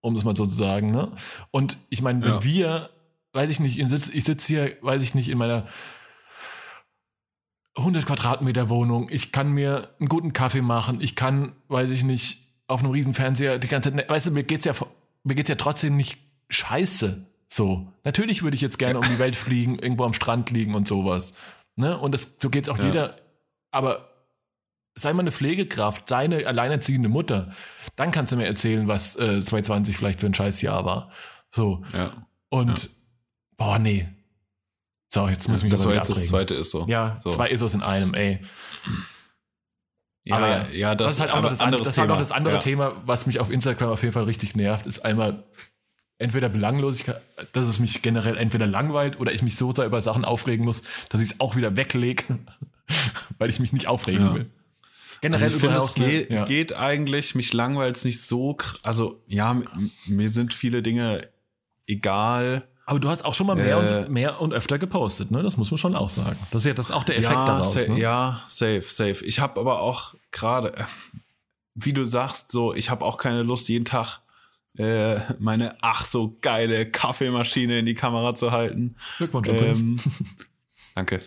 um 0.00 0.14
das 0.14 0.24
mal 0.24 0.36
so 0.36 0.46
zu 0.46 0.54
sagen. 0.54 0.90
Ne? 0.92 1.10
Und 1.50 1.78
ich 1.88 2.02
meine, 2.02 2.20
wenn 2.22 2.34
Ja. 2.34 2.44
wir, 2.44 2.90
weiß 3.32 3.50
ich 3.50 3.58
nicht, 3.60 3.78
ich 3.78 4.24
sitze 4.24 4.46
hier, 4.46 4.76
weiß 4.82 5.00
ich 5.02 5.14
nicht, 5.14 5.30
in 5.30 5.38
meiner 5.38 5.66
100 7.76 8.04
Quadratmeter 8.06 8.68
Wohnung, 8.68 9.08
ich 9.10 9.32
kann 9.32 9.52
mir 9.52 9.94
einen 10.00 10.08
guten 10.08 10.32
Kaffee 10.32 10.62
machen, 10.62 11.00
ich 11.00 11.14
kann, 11.16 11.52
weiß 11.68 11.90
ich 11.90 12.02
nicht, 12.02 12.47
auf 12.68 12.80
einem 12.80 12.92
riesen 12.92 13.14
Fernseher 13.14 13.58
die 13.58 13.66
ganze 13.68 13.90
Zeit, 13.90 13.96
ne, 13.96 14.04
weißt 14.08 14.28
du, 14.28 14.30
mir 14.30 14.44
geht's 14.44 14.64
ja, 14.64 14.74
mir 15.24 15.34
geht's 15.34 15.48
ja 15.48 15.56
trotzdem 15.56 15.96
nicht 15.96 16.18
scheiße. 16.50 17.26
So. 17.48 17.92
Natürlich 18.04 18.42
würde 18.42 18.54
ich 18.54 18.60
jetzt 18.60 18.78
gerne 18.78 18.98
um 19.00 19.06
die 19.08 19.18
Welt 19.18 19.34
fliegen, 19.34 19.78
irgendwo 19.78 20.04
am 20.04 20.12
Strand 20.12 20.50
liegen 20.50 20.74
und 20.74 20.86
sowas. 20.86 21.32
Ne? 21.76 21.98
Und 21.98 22.12
das, 22.12 22.36
so 22.40 22.50
geht's 22.50 22.68
auch 22.68 22.78
Ja. 22.78 22.84
jeder. 22.84 23.16
Aber 23.70 24.08
sei 24.94 25.12
mal 25.12 25.20
eine 25.22 25.32
Pflegekraft, 25.32 26.08
sei 26.08 26.24
eine 26.24 26.46
alleinerziehende 26.46 27.08
Mutter. 27.08 27.52
Dann 27.96 28.10
kannst 28.10 28.32
du 28.32 28.36
mir 28.36 28.46
erzählen, 28.46 28.86
was 28.88 29.16
äh, 29.16 29.42
2020 29.44 29.96
vielleicht 29.96 30.20
für 30.20 30.26
ein 30.26 30.34
Scheißjahr 30.34 30.84
war. 30.84 31.10
So. 31.50 31.84
Ja. 31.94 32.26
Und, 32.50 32.90
boah, 33.56 33.78
nee. 33.78 34.08
So, 35.10 35.26
jetzt 35.28 35.48
muss 35.48 35.58
ich 35.58 35.64
mich 35.64 35.72
das 35.72 35.86
war 35.86 35.94
jetzt 35.94 36.10
das 36.10 36.16
abregen. 36.16 36.28
zweite 36.30 36.54
ist 36.54 36.70
so. 36.70 36.84
Ja, 36.86 37.18
So. 37.24 37.30
zwei 37.30 37.50
ISOs 37.50 37.72
in 37.72 37.82
einem, 37.82 38.12
ey. 38.12 38.40
Ja, 40.28 40.36
Aber 40.36 40.70
ja, 40.72 40.94
das, 40.94 41.06
Das, 41.06 41.14
ist 41.14 41.20
halt 41.20 41.30
auch 41.32 41.42
noch 41.42 41.50
das, 41.50 41.60
andere, 41.60 41.82
das, 41.82 41.98
halt 41.98 42.08
noch 42.08 42.18
das 42.18 42.32
andere 42.32 42.54
ja. 42.54 42.60
Thema, 42.60 42.92
was 43.06 43.26
mich 43.26 43.40
auf 43.40 43.50
Instagram 43.50 43.90
auf 43.90 44.02
jeden 44.02 44.12
Fall 44.14 44.24
richtig 44.24 44.54
nervt, 44.56 44.86
ist 44.86 45.04
einmal 45.04 45.44
entweder 46.18 46.48
Belanglosigkeit, 46.48 47.20
dass 47.52 47.66
es 47.66 47.78
mich 47.78 48.02
generell 48.02 48.36
entweder 48.36 48.66
langweilt 48.66 49.20
oder 49.20 49.32
ich 49.32 49.42
mich 49.42 49.56
so 49.56 49.72
sehr 49.72 49.86
über 49.86 50.02
Sachen 50.02 50.24
aufregen 50.24 50.64
muss, 50.64 50.82
dass 51.10 51.20
ich 51.20 51.30
es 51.32 51.40
auch 51.40 51.54
wieder 51.56 51.76
weglege, 51.76 52.24
weil 53.38 53.50
ich 53.50 53.60
mich 53.60 53.72
nicht 53.72 53.86
aufregen 53.86 54.24
Ja. 54.26 54.34
will. 54.34 54.40
Also 54.40 55.20
Generell 55.20 55.48
ich 55.48 55.56
finde, 55.56 55.76
es 55.76 55.94
geht, 55.94 56.30
ja. 56.30 56.44
geht 56.44 56.72
eigentlich, 56.74 57.34
mich 57.34 57.52
langweilt 57.52 57.96
es 57.96 58.04
nicht 58.04 58.20
so, 58.22 58.56
also 58.84 59.20
ja, 59.26 59.60
mir 60.06 60.28
sind 60.30 60.54
viele 60.54 60.80
Dinge 60.82 61.28
egal. 61.88 62.68
Aber 62.86 63.00
du 63.00 63.08
hast 63.08 63.24
auch 63.24 63.34
schon 63.34 63.46
mal 63.48 63.56
mehr, 63.56 63.76
Äh, 63.78 64.04
und, 64.04 64.12
mehr 64.12 64.40
und 64.40 64.54
öfter 64.54 64.78
gepostet, 64.78 65.30
ne? 65.30 65.42
Das 65.42 65.56
muss 65.56 65.70
man 65.70 65.78
schon 65.78 65.94
auch 65.96 66.08
sagen. 66.08 66.36
Das 66.52 66.62
ist 66.62 66.66
ja 66.66 66.74
das 66.74 66.88
ist 66.90 66.94
auch 66.94 67.04
der 67.04 67.18
Effekt 67.18 67.34
daraus. 67.34 67.72
sa 67.72 67.80
ne? 67.92 67.98
ja, 67.98 68.40
safe, 68.48 68.82
safe. 68.82 69.24
Ich 69.24 69.40
habe 69.40 69.60
aber 69.60 69.80
auch 69.80 70.14
gerade, 70.30 70.76
äh, 70.76 70.84
wie 71.74 71.92
du 71.92 72.04
sagst, 72.04 72.50
so, 72.50 72.74
ich 72.74 72.90
habe 72.90 73.04
auch 73.04 73.18
keine 73.18 73.42
Lust, 73.42 73.68
jeden 73.68 73.84
Tag 73.84 74.20
äh, 74.76 75.18
meine 75.38 75.76
ach 75.80 76.04
so 76.04 76.36
geile 76.40 76.90
Kaffeemaschine 76.90 77.80
in 77.80 77.86
die 77.86 77.94
Kamera 77.94 78.34
zu 78.34 78.52
halten. 78.52 78.96
Glückwunsch 79.16 79.48
übrigens. 79.48 79.80
Ähm, 79.80 80.00
danke. 80.94 81.22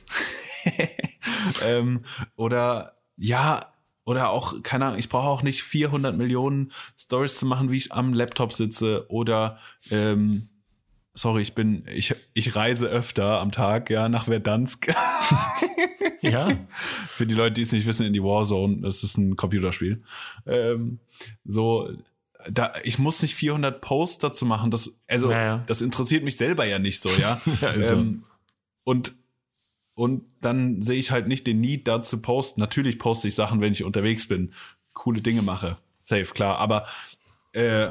ähm, 1.66 2.04
oder 2.36 2.98
ja, 3.18 3.74
oder 4.04 4.30
auch, 4.30 4.64
keine 4.64 4.86
Ahnung, 4.86 5.00
ich 5.00 5.10
brauche 5.10 5.28
auch 5.28 5.44
nicht 5.44 5.64
400 5.64 6.18
Millionen 6.18 6.72
Stories 6.98 7.38
zu 7.38 7.46
machen, 7.46 7.72
wie 7.72 7.78
ich 7.78 7.94
am 7.94 8.14
Laptop 8.14 8.52
sitze 8.52 9.06
oder 9.10 9.60
ähm, 9.92 10.50
sorry, 11.22 11.44
ich 11.44 11.54
bin, 11.54 11.84
ich, 11.88 12.16
ich 12.34 12.56
reise 12.56 12.88
öfter 12.88 13.40
am 13.40 13.52
Tag, 13.52 13.90
ja, 13.90 14.10
nach 14.10 14.26
Verdansk. 14.26 14.94
Ja. 16.24 16.50
Für 17.10 17.26
die 17.26 17.34
Leute, 17.34 17.54
die 17.54 17.62
es 17.64 17.72
nicht 17.72 17.88
wissen, 17.88 18.06
in 18.06 18.14
die 18.14 18.22
Warzone, 18.22 18.82
das 18.82 19.02
ist 19.02 19.18
ein 19.18 19.36
Computerspiel. 19.36 20.04
Ähm, 20.46 21.00
so, 21.46 21.90
da, 22.48 22.74
ich 22.84 23.00
muss 23.00 23.24
nicht 23.24 23.34
400 23.34 23.82
Posts 23.82 24.20
dazu 24.20 24.46
machen. 24.46 24.70
Das, 24.70 25.02
also, 25.08 25.32
Ja, 25.32 25.44
ja. 25.44 25.64
das 25.66 25.82
interessiert 25.82 26.24
mich 26.24 26.38
selber 26.38 26.64
ja 26.66 26.78
nicht 26.78 27.02
so, 27.02 27.10
ja. 27.10 27.42
Ja, 27.62 27.72
ist 27.72 27.90
so. 27.90 27.96
ähm, 27.96 28.24
und, 28.84 29.14
und 29.96 30.24
dann 30.42 30.84
sehe 30.84 31.00
ich 31.00 31.10
halt 31.10 31.28
nicht 31.28 31.48
den 31.48 31.60
Need 31.60 31.88
da 31.88 32.04
zu 32.04 32.22
posten. 32.22 32.60
Natürlich 32.62 33.00
poste 33.00 33.28
ich 33.28 33.34
Sachen, 33.34 33.60
wenn 33.60 33.72
ich 33.74 33.84
unterwegs 33.84 34.28
bin, 34.28 34.54
coole 34.94 35.22
Dinge 35.22 35.42
mache. 35.42 35.78
safe, 36.04 36.34
klar. 36.36 36.60
Aber 36.60 36.86
äh, 37.54 37.90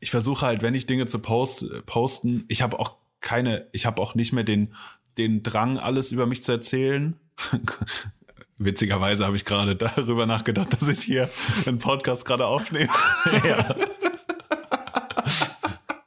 ich 0.00 0.10
versuche 0.10 0.46
halt, 0.46 0.62
wenn 0.62 0.74
ich 0.74 0.86
Dinge 0.86 1.06
zu 1.06 1.18
post, 1.18 1.66
posten, 1.86 2.44
ich 2.48 2.62
habe 2.62 2.78
auch 2.78 2.96
keine, 3.20 3.66
ich 3.72 3.86
habe 3.86 4.00
auch 4.00 4.14
nicht 4.14 4.32
mehr 4.32 4.44
den, 4.44 4.74
den 5.16 5.42
Drang, 5.42 5.78
alles 5.78 6.12
über 6.12 6.26
mich 6.26 6.42
zu 6.42 6.52
erzählen. 6.52 7.18
Witzigerweise 8.58 9.24
habe 9.24 9.36
ich 9.36 9.44
gerade 9.44 9.76
darüber 9.76 10.26
nachgedacht, 10.26 10.72
dass 10.72 10.88
ich 10.88 11.00
hier 11.00 11.28
einen 11.66 11.78
Podcast 11.78 12.24
gerade 12.24 12.46
aufnehme. 12.46 12.90
ja. 13.44 13.76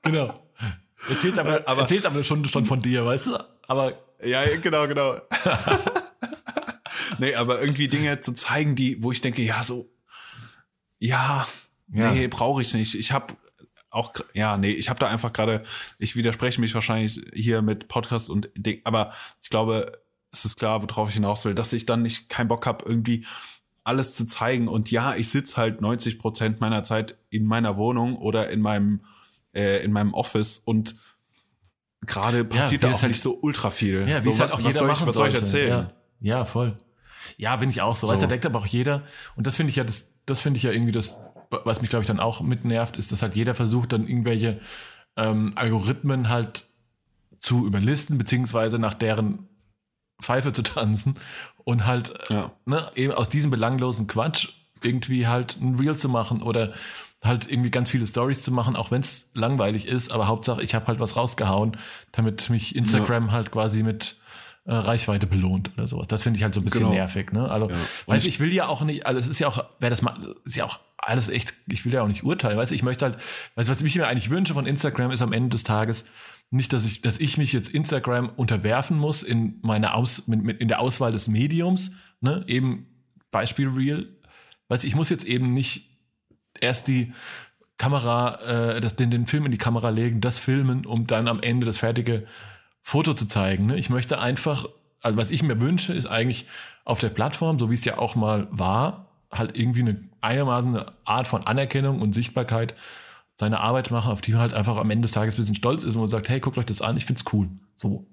genau. 0.02 0.48
Erzähl's 1.10 1.38
aber, 1.38 1.62
aber, 1.66 1.82
erzähl's 1.82 2.06
aber 2.06 2.24
schon, 2.24 2.46
schon 2.46 2.66
von 2.66 2.82
dir, 2.82 3.06
weißt 3.06 3.28
du? 3.28 3.38
Aber. 3.68 3.94
Ja, 4.24 4.44
genau, 4.62 4.88
genau. 4.88 5.16
nee, 7.20 7.34
aber 7.34 7.62
irgendwie 7.62 7.88
Dinge 7.88 8.20
zu 8.20 8.34
zeigen, 8.34 8.76
die, 8.76 9.02
wo 9.02 9.12
ich 9.12 9.22
denke, 9.22 9.42
ja, 9.42 9.64
so, 9.64 9.90
ja, 11.00 11.48
ja. 11.92 12.12
nee, 12.12 12.28
brauche 12.28 12.62
ich 12.62 12.74
nicht. 12.74 12.96
Ich 12.96 13.12
habe 13.12 13.34
auch, 13.92 14.14
ja, 14.34 14.58
nee, 14.58 14.72
ich 14.72 14.90
habe 14.90 15.00
da 15.00 15.08
einfach 15.08 15.34
gerade, 15.34 15.64
ich 16.00 16.16
widerspreche 16.16 16.60
mich 16.60 16.74
wahrscheinlich 16.74 17.22
hier 17.34 17.62
mit 17.62 17.88
Podcast 17.88 18.30
und 18.30 18.50
Ding, 18.56 18.82
aber 18.86 19.14
ich 19.42 19.50
glaube, 19.50 20.02
es 20.32 20.46
ist 20.46 20.58
klar, 20.58 20.82
worauf 20.82 21.10
ich 21.10 21.16
hinaus 21.16 21.46
will, 21.46 21.54
dass 21.54 21.74
ich 21.74 21.86
dann 21.86 22.02
nicht 22.02 22.30
keinen 22.30 22.48
Bock 22.48 22.66
habe, 22.66 22.86
irgendwie 22.88 23.26
alles 23.84 24.16
zu 24.16 24.26
zeigen. 24.26 24.68
Und 24.68 24.92
ja, 24.92 25.16
ich 25.16 25.30
sitze 25.30 25.58
halt 25.58 25.82
90 25.82 26.20
Prozent 26.20 26.62
meiner 26.62 26.84
Zeit 26.84 27.18
in 27.30 27.46
meiner 27.46 27.76
Wohnung 27.78 28.16
oder 28.16 28.50
in 28.50 28.62
meinem, 28.62 29.02
äh, 29.54 29.84
in 29.84 29.92
meinem 29.92 30.14
Office 30.14 30.60
und 30.60 30.96
gerade 32.06 32.46
passiert 32.46 32.84
ja, 32.84 32.90
da 32.90 32.96
auch 32.96 33.02
halt, 33.02 33.12
nicht 33.12 33.22
so 33.22 33.40
ultra 33.42 33.70
viel. 33.70 34.08
Ja, 34.08 34.18
wie 34.18 34.22
so, 34.22 34.30
es 34.32 34.40
halt 34.40 34.52
auch 34.52 34.60
jeder 34.60 34.86
machen 34.86 35.04
ich, 35.04 35.08
was 35.08 35.16
soll 35.16 35.30
ich 35.30 35.36
erzählen? 35.36 35.90
Ja, 36.22 36.38
ja, 36.38 36.46
voll. 36.46 36.78
Ja, 37.38 37.56
bin 37.58 37.70
ich 37.70 37.82
auch 37.82 37.96
so. 37.96 38.08
so. 38.08 38.14
Weißt 38.14 38.22
du, 38.22 38.28
da 38.28 38.30
denkt 38.30 38.46
aber 38.46 38.60
auch 38.60 38.66
jeder, 38.66 39.04
und 39.36 39.48
das 39.48 39.56
finde 39.56 39.72
ich 39.72 39.76
ja, 39.76 39.84
das, 39.84 40.14
das 40.26 40.40
finde 40.42 40.58
ich 40.58 40.64
ja 40.64 40.72
irgendwie 40.72 40.92
das 40.92 41.20
was 41.52 41.82
mich, 41.82 41.90
glaube 41.90 42.04
ich, 42.04 42.08
dann 42.08 42.20
auch 42.20 42.42
mitnervt, 42.42 42.98
ist, 42.98 43.12
dass 43.12 43.22
halt 43.22 43.36
jeder 43.36 43.54
versucht, 43.54 43.94
dann 43.94 44.08
irgendwelche 44.08 44.60
ähm, 45.18 45.52
Algorithmen 45.56 46.30
halt 46.30 46.64
zu 47.42 47.66
überlisten, 47.68 48.18
beziehungsweise 48.18 48.80
nach 48.80 48.94
deren 48.94 49.48
Pfeife 50.22 50.54
zu 50.54 50.62
tanzen 50.64 51.18
und 51.64 51.86
halt 51.86 52.14
ja. 52.30 52.52
ne, 52.66 52.90
eben 52.96 53.14
aus 53.14 53.30
diesem 53.30 53.52
belanglosen 53.52 54.08
Quatsch 54.08 54.50
irgendwie 54.84 55.28
halt 55.28 55.58
ein 55.60 55.76
Reel 55.76 55.98
zu 55.98 56.10
machen 56.10 56.42
oder 56.42 56.74
halt 57.24 57.50
irgendwie 57.50 57.70
ganz 57.70 57.90
viele 57.90 58.08
Stories 58.08 58.44
zu 58.44 58.52
machen, 58.52 58.76
auch 58.76 58.90
wenn 58.90 59.02
es 59.02 59.30
langweilig 59.36 59.88
ist, 59.88 60.12
aber 60.12 60.28
Hauptsache 60.28 60.64
ich 60.64 60.74
habe 60.74 60.88
halt 60.88 61.00
was 61.00 61.16
rausgehauen, 61.16 61.78
damit 62.12 62.50
mich 62.50 62.76
Instagram 62.76 63.28
ja. 63.28 63.32
halt 63.34 63.52
quasi 63.52 63.84
mit 63.84 64.16
äh, 64.66 64.74
Reichweite 64.74 65.28
belohnt 65.28 65.72
oder 65.76 65.88
sowas. 65.88 66.08
Das 66.08 66.24
finde 66.24 66.38
ich 66.38 66.44
halt 66.44 66.54
so 66.54 66.62
ein 66.62 66.66
bisschen 66.66 66.82
genau. 66.82 66.94
nervig. 66.94 67.32
Ne? 67.32 67.50
Also, 67.50 67.70
ja. 67.70 67.76
weiß 68.06 68.24
ich, 68.24 68.36
ich 68.36 68.40
will 68.40 68.54
ja 68.54 68.68
auch 68.68 68.84
nicht, 68.84 69.06
also 69.06 69.20
es 69.20 69.28
ist 69.28 69.40
ja 69.40 69.48
auch, 69.48 69.64
wer 69.80 69.90
das 69.90 70.02
macht, 70.02 70.22
ist 70.46 70.56
ja 70.56 70.66
auch 70.66 70.80
alles 70.98 71.30
echt, 71.30 71.54
ich 71.68 71.84
will 71.86 71.94
ja 71.94 72.04
auch 72.04 72.08
nicht 72.08 72.24
urteilen, 72.24 72.58
weißt 72.58 72.72
du, 72.72 72.76
ich 72.76 72.84
möchte 72.84 73.06
halt, 73.06 73.18
weißt 73.56 73.70
was 73.70 73.82
ich 73.82 73.96
mir 73.96 74.08
eigentlich 74.08 74.30
wünsche 74.30 74.54
von 74.54 74.68
Instagram 74.68 75.12
ist 75.12 75.22
am 75.24 75.34
Ende 75.34 75.50
des 75.50 75.64
Tages 75.64 76.06
nicht, 76.52 76.74
dass 76.74 76.86
ich, 76.86 77.02
dass 77.02 77.18
ich 77.18 77.38
mich 77.38 77.54
jetzt 77.54 77.70
Instagram 77.70 78.30
unterwerfen 78.30 78.98
muss 78.98 79.24
in 79.24 79.58
meiner 79.62 79.96
Aus, 79.96 80.28
mit, 80.28 80.44
mit, 80.44 80.60
in 80.60 80.68
der 80.68 80.82
Auswahl 80.82 81.12
des 81.12 81.28
Mediums, 81.30 81.94
ne, 82.20 82.44
eben 82.48 82.88
Beispiel 83.32 83.70
Real, 83.70 84.10
weißt 84.68 84.84
du, 84.84 84.88
ich 84.88 84.96
muss 84.96 85.10
jetzt 85.10 85.24
eben 85.24 85.54
nicht 85.54 85.90
erst 86.60 86.90
die 86.90 87.14
Kamera, 87.78 88.76
äh, 88.76 88.82
das, 88.82 88.98
den, 88.98 89.10
den 89.10 89.28
Film 89.28 89.46
in 89.46 89.52
die 89.52 89.58
Kamera 89.58 89.90
legen, 89.90 90.20
das 90.20 90.38
filmen, 90.38 90.86
um 90.86 91.08
dann 91.08 91.30
am 91.30 91.42
Ende 91.42 91.66
das 91.66 91.78
fertige 91.78 92.28
Foto 92.82 93.14
zu 93.14 93.28
zeigen. 93.28 93.68
Ne? 93.68 93.78
Ich 93.78 93.90
möchte 93.90 94.20
einfach, 94.20 94.66
also 95.02 95.18
was 95.18 95.32
ich 95.32 95.44
mir 95.44 95.60
wünsche, 95.60 95.94
ist 95.94 96.08
eigentlich 96.08 96.46
auf 96.84 97.00
der 97.00 97.10
Plattform, 97.10 97.60
so 97.60 97.70
wie 97.70 97.76
es 97.76 97.86
ja 97.86 97.98
auch 97.98 98.16
mal 98.16 98.48
war, 98.52 99.08
halt 99.32 99.58
irgendwie 99.58 99.82
eine 99.82 100.10
einigermaßen 100.22 100.76
eine 100.76 100.94
Art 101.06 101.28
von 101.28 101.46
Anerkennung 101.46 102.02
und 102.02 102.14
Sichtbarkeit 102.14 102.76
seine 103.36 103.60
Arbeit 103.60 103.92
machen, 103.92 104.12
auf 104.12 104.22
die 104.22 104.32
man 104.32 104.42
halt 104.42 104.54
einfach 104.54 104.78
am 104.78 104.92
Ende 104.92 105.04
des 105.04 105.14
Tages 105.14 105.36
ein 105.36 105.38
bisschen 105.38 105.56
stolz 105.56 105.84
ist 105.84 105.96
und 105.96 106.02
man 106.02 106.10
sagt, 106.10 106.30
hey, 106.30 106.40
guckt 106.40 106.58
euch 106.58 106.66
das 106.66 106.82
an, 106.82 106.98
ich 106.98 107.06
find's 107.06 107.26
cool. 107.34 107.50
So. 107.76 108.06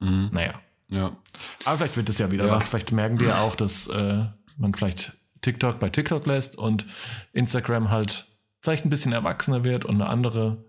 Mhm. 0.00 0.30
Naja. 0.32 0.54
Ja. 0.88 1.16
Aber 1.64 1.78
vielleicht 1.78 1.96
wird 1.96 2.08
das 2.08 2.18
ja 2.18 2.32
wieder 2.32 2.46
ja. 2.46 2.52
was. 2.52 2.68
Vielleicht 2.68 2.90
merken 2.90 3.20
wir 3.20 3.28
ja 3.28 3.40
auch, 3.42 3.54
dass 3.54 3.86
äh, 3.88 4.24
man 4.56 4.74
vielleicht 4.74 5.12
TikTok 5.42 5.78
bei 5.78 5.88
TikTok 5.88 6.26
lässt 6.26 6.58
und 6.58 6.84
Instagram 7.32 7.90
halt 7.90 8.26
vielleicht 8.60 8.84
ein 8.84 8.90
bisschen 8.90 9.12
erwachsener 9.12 9.64
wird 9.64 9.84
und 9.84 10.00
eine 10.00 10.10
andere, 10.10 10.64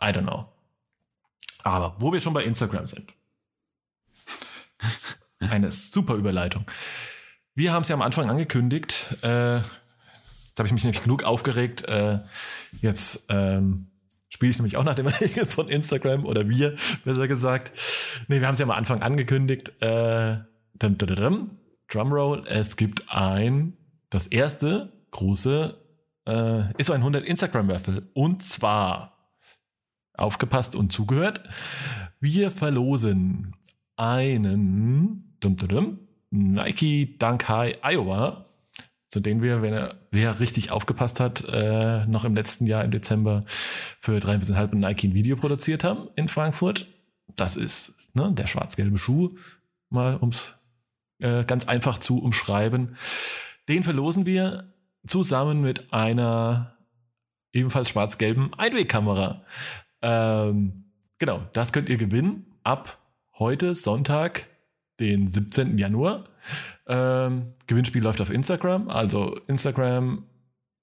I 0.00 0.06
don't 0.06 0.22
know. 0.22 0.46
Aber 1.62 1.96
wo 1.98 2.12
wir 2.12 2.20
schon 2.20 2.34
bei 2.34 2.44
Instagram 2.44 2.86
sind. 2.86 3.12
Eine 5.40 5.72
super 5.72 6.14
Überleitung. 6.14 6.64
Wir 7.54 7.72
haben 7.72 7.82
es 7.82 7.88
ja 7.88 7.94
am 7.94 8.02
Anfang 8.02 8.28
angekündigt. 8.28 9.06
Äh, 9.22 9.56
jetzt 9.56 10.58
habe 10.58 10.66
ich 10.66 10.72
mich 10.72 10.84
nämlich 10.84 11.02
genug 11.02 11.24
aufgeregt. 11.24 11.84
Äh, 11.84 12.20
jetzt 12.80 13.26
ähm, 13.28 13.90
spiele 14.28 14.50
ich 14.50 14.58
nämlich 14.58 14.76
auch 14.76 14.84
nach 14.84 14.94
den 14.94 15.06
Regeln 15.20 15.46
von 15.46 15.68
Instagram 15.68 16.24
oder 16.24 16.48
wir, 16.48 16.76
besser 17.04 17.28
gesagt. 17.28 17.72
Nee, 18.28 18.40
wir 18.40 18.46
haben 18.46 18.54
es 18.54 18.60
ja 18.60 18.66
am 18.66 18.70
Anfang 18.70 19.02
angekündigt. 19.02 19.72
Äh, 19.80 20.38
dum, 20.74 20.98
dum, 20.98 21.14
dum, 21.14 21.50
Drumroll. 21.88 22.46
Es 22.46 22.76
gibt 22.76 23.06
ein, 23.08 23.76
das 24.10 24.26
erste 24.26 24.92
große 25.10 25.76
äh, 26.26 26.80
ISO 26.80 26.92
100 26.92 27.24
Instagram-Raffle. 27.24 28.08
Und 28.14 28.42
zwar, 28.42 29.17
aufgepasst 30.18 30.76
und 30.76 30.92
zugehört, 30.92 31.42
wir 32.20 32.50
verlosen 32.50 33.54
einen 33.96 35.34
dum, 35.40 35.56
dum, 35.56 35.68
dum, 35.68 35.98
Nike 36.30 37.16
Dunk 37.18 37.48
High 37.48 37.78
Iowa, 37.82 38.46
zu 39.08 39.20
denen 39.20 39.42
wir, 39.42 39.62
wenn 39.62 39.72
er, 39.72 39.94
wer 40.10 40.40
richtig 40.40 40.70
aufgepasst 40.70 41.20
hat, 41.20 41.44
äh, 41.48 42.04
noch 42.06 42.24
im 42.24 42.34
letzten 42.34 42.66
Jahr 42.66 42.84
im 42.84 42.90
Dezember 42.90 43.40
für 43.46 44.18
3,5 44.18 44.74
Nike 44.74 45.08
ein 45.08 45.14
Video 45.14 45.36
produziert 45.36 45.84
haben 45.84 46.08
in 46.16 46.28
Frankfurt. 46.28 46.86
Das 47.36 47.56
ist 47.56 48.14
ne, 48.14 48.30
der 48.32 48.46
schwarz-gelbe 48.46 48.98
Schuh, 48.98 49.30
mal 49.88 50.16
ums 50.16 50.60
äh, 51.20 51.44
ganz 51.44 51.66
einfach 51.66 51.98
zu 51.98 52.22
umschreiben. 52.22 52.96
Den 53.68 53.82
verlosen 53.82 54.26
wir 54.26 54.72
zusammen 55.06 55.62
mit 55.62 55.92
einer 55.92 56.76
ebenfalls 57.52 57.88
schwarz-gelben 57.88 58.52
Einwegkamera. 58.54 59.42
Ähm, 60.02 60.84
genau, 61.18 61.42
das 61.52 61.72
könnt 61.72 61.88
ihr 61.88 61.96
gewinnen 61.96 62.46
ab 62.62 62.98
heute 63.38 63.74
Sonntag 63.74 64.46
den 65.00 65.28
17. 65.28 65.78
Januar. 65.78 66.24
Ähm, 66.86 67.52
Gewinnspiel 67.66 68.02
läuft 68.02 68.20
auf 68.20 68.30
Instagram, 68.30 68.88
also 68.88 69.36
Instagram 69.46 70.24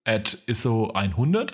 at 0.03 0.38
ISO100. 0.47 1.53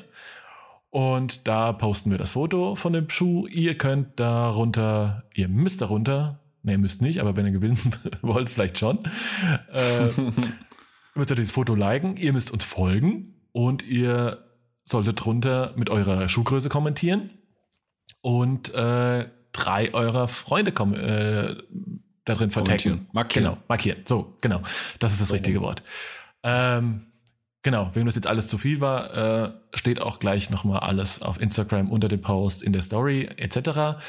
Und 0.89 1.47
da 1.47 1.71
posten 1.71 2.11
wir 2.11 2.17
das 2.17 2.33
Foto 2.33 2.75
von 2.75 2.93
dem 2.93 3.09
Schuh. 3.09 3.47
Ihr 3.47 3.77
könnt 3.77 4.19
darunter, 4.19 5.23
ihr 5.33 5.47
müsst 5.47 5.81
darunter, 5.81 6.39
ne, 6.63 6.73
ihr 6.73 6.77
müsst 6.77 7.01
nicht, 7.01 7.19
aber 7.19 7.37
wenn 7.37 7.45
ihr 7.45 7.53
gewinnen 7.53 7.79
wollt, 8.21 8.49
vielleicht 8.49 8.77
schon. 8.77 8.99
Äh, 9.71 10.09
müsst 11.15 11.29
ihr 11.29 11.35
das 11.35 11.51
Foto 11.51 11.75
liken, 11.75 12.17
ihr 12.17 12.33
müsst 12.33 12.51
uns 12.51 12.65
folgen 12.65 13.35
und 13.53 13.87
ihr 13.87 14.45
solltet 14.83 15.23
drunter 15.23 15.73
mit 15.77 15.89
eurer 15.89 16.27
Schuhgröße 16.27 16.67
kommentieren 16.67 17.29
und 18.21 18.73
äh, 18.73 19.27
drei 19.51 19.93
eurer 19.93 20.27
Freunde 20.27 20.71
kommen, 20.71 20.93
äh, 20.95 21.55
da 22.25 22.35
drin 22.35 22.51
vertecken. 22.51 23.07
Markieren. 23.11 23.43
Genau, 23.45 23.57
markieren. 23.67 24.01
So, 24.05 24.37
genau. 24.41 24.61
Das 24.99 25.13
ist 25.13 25.21
das 25.21 25.33
richtige 25.33 25.61
Wort. 25.61 25.83
Ähm, 26.43 27.07
genau, 27.63 27.89
wenn 27.93 28.05
das 28.05 28.15
jetzt 28.15 28.27
alles 28.27 28.47
zu 28.47 28.57
viel 28.57 28.79
war, 28.79 29.13
äh, 29.15 29.51
steht 29.73 30.01
auch 30.01 30.19
gleich 30.19 30.49
nochmal 30.49 30.79
alles 30.79 31.21
auf 31.21 31.41
Instagram 31.41 31.91
unter 31.91 32.07
dem 32.07 32.21
Post, 32.21 32.63
in 32.63 32.73
der 32.73 32.81
Story 32.81 33.29
etc. 33.37 34.01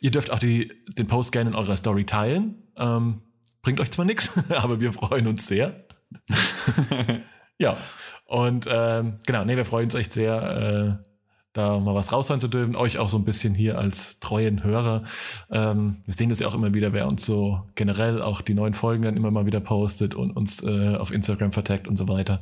Ihr 0.00 0.10
dürft 0.10 0.30
auch 0.30 0.38
die, 0.38 0.72
den 0.98 1.06
Post 1.06 1.32
gerne 1.32 1.50
in 1.50 1.56
eurer 1.56 1.76
Story 1.76 2.04
teilen. 2.04 2.62
Ähm, 2.76 3.22
bringt 3.62 3.80
euch 3.80 3.90
zwar 3.90 4.04
nichts, 4.04 4.32
aber 4.50 4.80
wir 4.80 4.92
freuen 4.92 5.26
uns 5.26 5.46
sehr. 5.46 5.86
ja, 7.58 7.76
und 8.24 8.66
ähm, 8.68 9.16
genau, 9.26 9.44
nee, 9.44 9.56
wir 9.56 9.64
freuen 9.64 9.86
uns 9.86 9.94
echt 9.94 10.12
sehr, 10.12 11.00
äh, 11.02 11.09
da 11.52 11.78
mal 11.80 11.94
was 11.94 12.12
raushauen 12.12 12.40
zu 12.40 12.48
dürfen, 12.48 12.76
euch 12.76 12.98
auch 12.98 13.08
so 13.08 13.16
ein 13.16 13.24
bisschen 13.24 13.54
hier 13.54 13.78
als 13.78 14.20
treuen 14.20 14.62
Hörer. 14.62 15.02
Ähm, 15.50 15.96
wir 16.04 16.14
sehen 16.14 16.28
das 16.28 16.38
ja 16.38 16.46
auch 16.46 16.54
immer 16.54 16.74
wieder, 16.74 16.92
wer 16.92 17.08
uns 17.08 17.26
so 17.26 17.62
generell 17.74 18.22
auch 18.22 18.40
die 18.40 18.54
neuen 18.54 18.74
Folgen 18.74 19.02
dann 19.02 19.16
immer 19.16 19.30
mal 19.30 19.46
wieder 19.46 19.60
postet 19.60 20.14
und 20.14 20.30
uns 20.30 20.62
äh, 20.62 20.94
auf 20.96 21.12
Instagram 21.12 21.52
vertagt 21.52 21.88
und 21.88 21.96
so 21.96 22.08
weiter. 22.08 22.40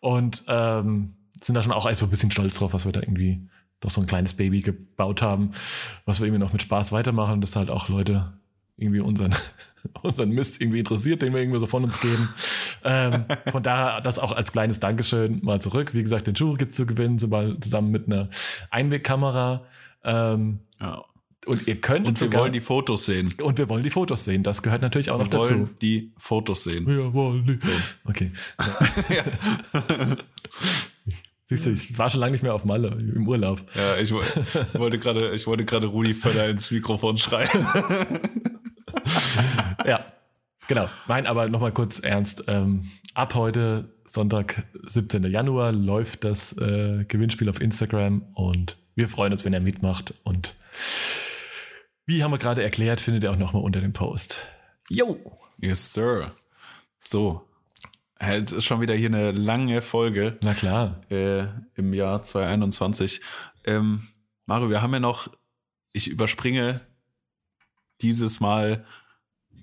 Und 0.00 0.44
ähm, 0.48 1.14
sind 1.42 1.54
da 1.54 1.62
schon 1.62 1.72
auch 1.72 1.90
so 1.92 2.06
ein 2.06 2.10
bisschen 2.10 2.30
stolz 2.30 2.54
drauf, 2.54 2.72
was 2.72 2.86
wir 2.86 2.92
da 2.92 3.00
irgendwie 3.00 3.48
doch 3.80 3.90
so 3.90 4.00
ein 4.00 4.06
kleines 4.06 4.34
Baby 4.34 4.60
gebaut 4.60 5.22
haben, 5.22 5.52
was 6.04 6.20
wir 6.20 6.26
irgendwie 6.26 6.42
noch 6.42 6.52
mit 6.52 6.62
Spaß 6.62 6.92
weitermachen, 6.92 7.40
dass 7.40 7.56
halt 7.56 7.70
auch 7.70 7.88
Leute 7.88 8.39
irgendwie 8.80 9.00
unseren, 9.00 9.34
unseren 10.02 10.30
Mist 10.30 10.60
irgendwie 10.60 10.78
interessiert, 10.80 11.22
den 11.22 11.32
wir 11.32 11.40
irgendwie 11.40 11.60
so 11.60 11.66
von 11.66 11.84
uns 11.84 12.00
geben. 12.00 12.28
ähm, 12.84 13.24
von 13.50 13.62
daher 13.62 14.00
das 14.00 14.18
auch 14.18 14.32
als 14.32 14.52
kleines 14.52 14.80
Dankeschön 14.80 15.40
mal 15.42 15.60
zurück. 15.60 15.94
Wie 15.94 16.02
gesagt, 16.02 16.26
den 16.26 16.34
Schuh 16.36 16.54
gibt's 16.54 16.76
zu 16.76 16.86
gewinnen, 16.86 17.18
zusammen 17.18 17.90
mit 17.90 18.06
einer 18.06 18.28
Einwegkamera. 18.70 19.64
Ähm, 20.04 20.60
ja. 20.80 21.04
Und 21.46 21.66
ihr 21.66 21.80
könnt 21.80 22.06
Und 22.06 22.20
wir 22.20 22.26
sogar, 22.26 22.42
wollen 22.42 22.52
die 22.52 22.60
Fotos 22.60 23.06
sehen. 23.06 23.32
und 23.42 23.56
wir 23.56 23.68
wollen 23.70 23.82
die 23.82 23.88
Fotos 23.90 24.24
sehen. 24.26 24.42
Das 24.42 24.62
gehört 24.62 24.82
natürlich 24.82 25.10
auch 25.10 25.18
Wir 25.18 25.24
noch 25.24 25.30
dazu. 25.30 25.54
wollen 25.54 25.70
die 25.80 26.12
Fotos 26.18 26.64
sehen. 26.64 26.86
Wir 26.86 27.14
wollen 27.14 27.46
die. 27.46 27.58
Okay. 28.04 28.30
Siehst 31.46 31.66
du, 31.66 31.70
ich 31.70 31.98
war 31.98 32.08
schon 32.10 32.20
lange 32.20 32.32
nicht 32.32 32.42
mehr 32.42 32.54
auf 32.54 32.64
Malle 32.64 32.88
im 32.90 33.26
Urlaub. 33.26 33.60
Ja, 33.74 33.96
ich 34.00 34.12
wo- 34.12 34.20
wollte 34.78 34.98
gerade, 35.00 35.34
ich 35.34 35.46
wollte 35.48 35.64
gerade 35.64 35.88
Rudi 35.88 36.14
Völler 36.14 36.48
ins 36.48 36.70
Mikrofon 36.70 37.18
schreien. 37.18 37.48
Ja, 39.86 40.04
genau. 40.68 40.88
Nein, 41.08 41.26
aber 41.26 41.48
nochmal 41.48 41.72
kurz 41.72 42.00
ernst. 42.00 42.44
Ähm, 42.46 42.90
ab 43.14 43.34
heute, 43.34 43.94
Sonntag, 44.06 44.64
17. 44.82 45.24
Januar, 45.24 45.72
läuft 45.72 46.24
das 46.24 46.56
äh, 46.58 47.04
Gewinnspiel 47.06 47.48
auf 47.48 47.60
Instagram 47.60 48.22
und 48.34 48.76
wir 48.94 49.08
freuen 49.08 49.32
uns, 49.32 49.44
wenn 49.44 49.52
ihr 49.52 49.60
mitmacht. 49.60 50.14
Und 50.24 50.54
wie 52.06 52.22
haben 52.22 52.32
wir 52.32 52.38
gerade 52.38 52.62
erklärt, 52.62 53.00
findet 53.00 53.24
ihr 53.24 53.30
auch 53.30 53.36
nochmal 53.36 53.62
unter 53.62 53.80
dem 53.80 53.92
Post. 53.92 54.38
Jo! 54.88 55.18
Yes, 55.58 55.92
sir. 55.92 56.32
So. 56.98 57.46
Es 58.18 58.52
ist 58.52 58.64
schon 58.64 58.82
wieder 58.82 58.94
hier 58.94 59.08
eine 59.08 59.30
lange 59.32 59.80
Folge 59.80 60.38
Na 60.42 60.52
klar. 60.52 61.00
äh, 61.10 61.46
im 61.76 61.94
Jahr 61.94 62.22
2021. 62.22 63.22
Ähm, 63.64 64.08
Mario, 64.44 64.68
wir 64.68 64.82
haben 64.82 64.92
ja 64.92 65.00
noch, 65.00 65.28
ich 65.92 66.08
überspringe 66.08 66.82
dieses 68.02 68.40
Mal 68.40 68.84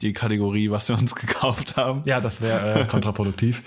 die 0.02 0.14
Kategorie, 0.14 0.70
was 0.72 0.90
wir 0.90 0.98
uns 0.98 1.16
gekauft 1.16 1.76
haben. 1.78 2.02
Ja, 2.06 2.20
das 2.22 2.42
wäre 2.42 2.82
äh, 2.82 2.86
kontraproduktiv 2.88 3.64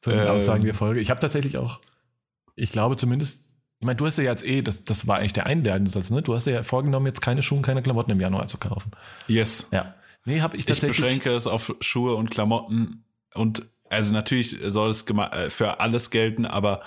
zu 0.00 0.10
den 0.10 0.20
Ähm. 0.20 0.28
Aussagen 0.28 0.64
der 0.64 0.74
Folge. 0.74 1.00
Ich 1.00 1.10
habe 1.10 1.20
tatsächlich 1.20 1.58
auch, 1.58 1.80
ich 2.54 2.70
glaube 2.70 2.96
zumindest, 2.96 3.54
ich 3.78 3.84
meine, 3.86 3.96
du 3.96 4.06
hast 4.06 4.16
ja 4.18 4.24
jetzt 4.24 4.44
eh, 4.46 4.62
das, 4.62 4.84
das 4.84 5.06
war 5.06 5.18
eigentlich 5.18 5.34
der 5.34 5.46
einladende 5.46 5.90
Satz, 5.90 6.08
ne? 6.10 6.22
Du 6.22 6.34
hast 6.34 6.46
ja 6.46 6.62
vorgenommen, 6.62 7.06
jetzt 7.06 7.20
keine 7.20 7.42
Schuhe 7.42 7.58
und 7.58 7.62
keine 7.66 7.82
Klamotten 7.82 8.10
im 8.10 8.20
Januar 8.20 8.46
zu 8.46 8.56
kaufen. 8.58 8.90
Yes. 9.28 9.68
Ja. 9.70 9.94
Nee, 10.24 10.40
habe 10.40 10.56
ich 10.56 10.60
Ich 10.60 10.66
tatsächlich. 10.66 10.96
beschränke 10.98 11.30
es 11.34 11.46
auf 11.46 11.74
Schuhe 11.80 12.14
und 12.14 12.30
Klamotten 12.30 13.04
und 13.34 13.68
also 13.88 14.12
natürlich 14.12 14.56
soll 14.66 14.90
es 14.90 15.02
äh, 15.08 15.50
für 15.50 15.78
alles 15.78 16.10
gelten, 16.10 16.46
aber 16.46 16.82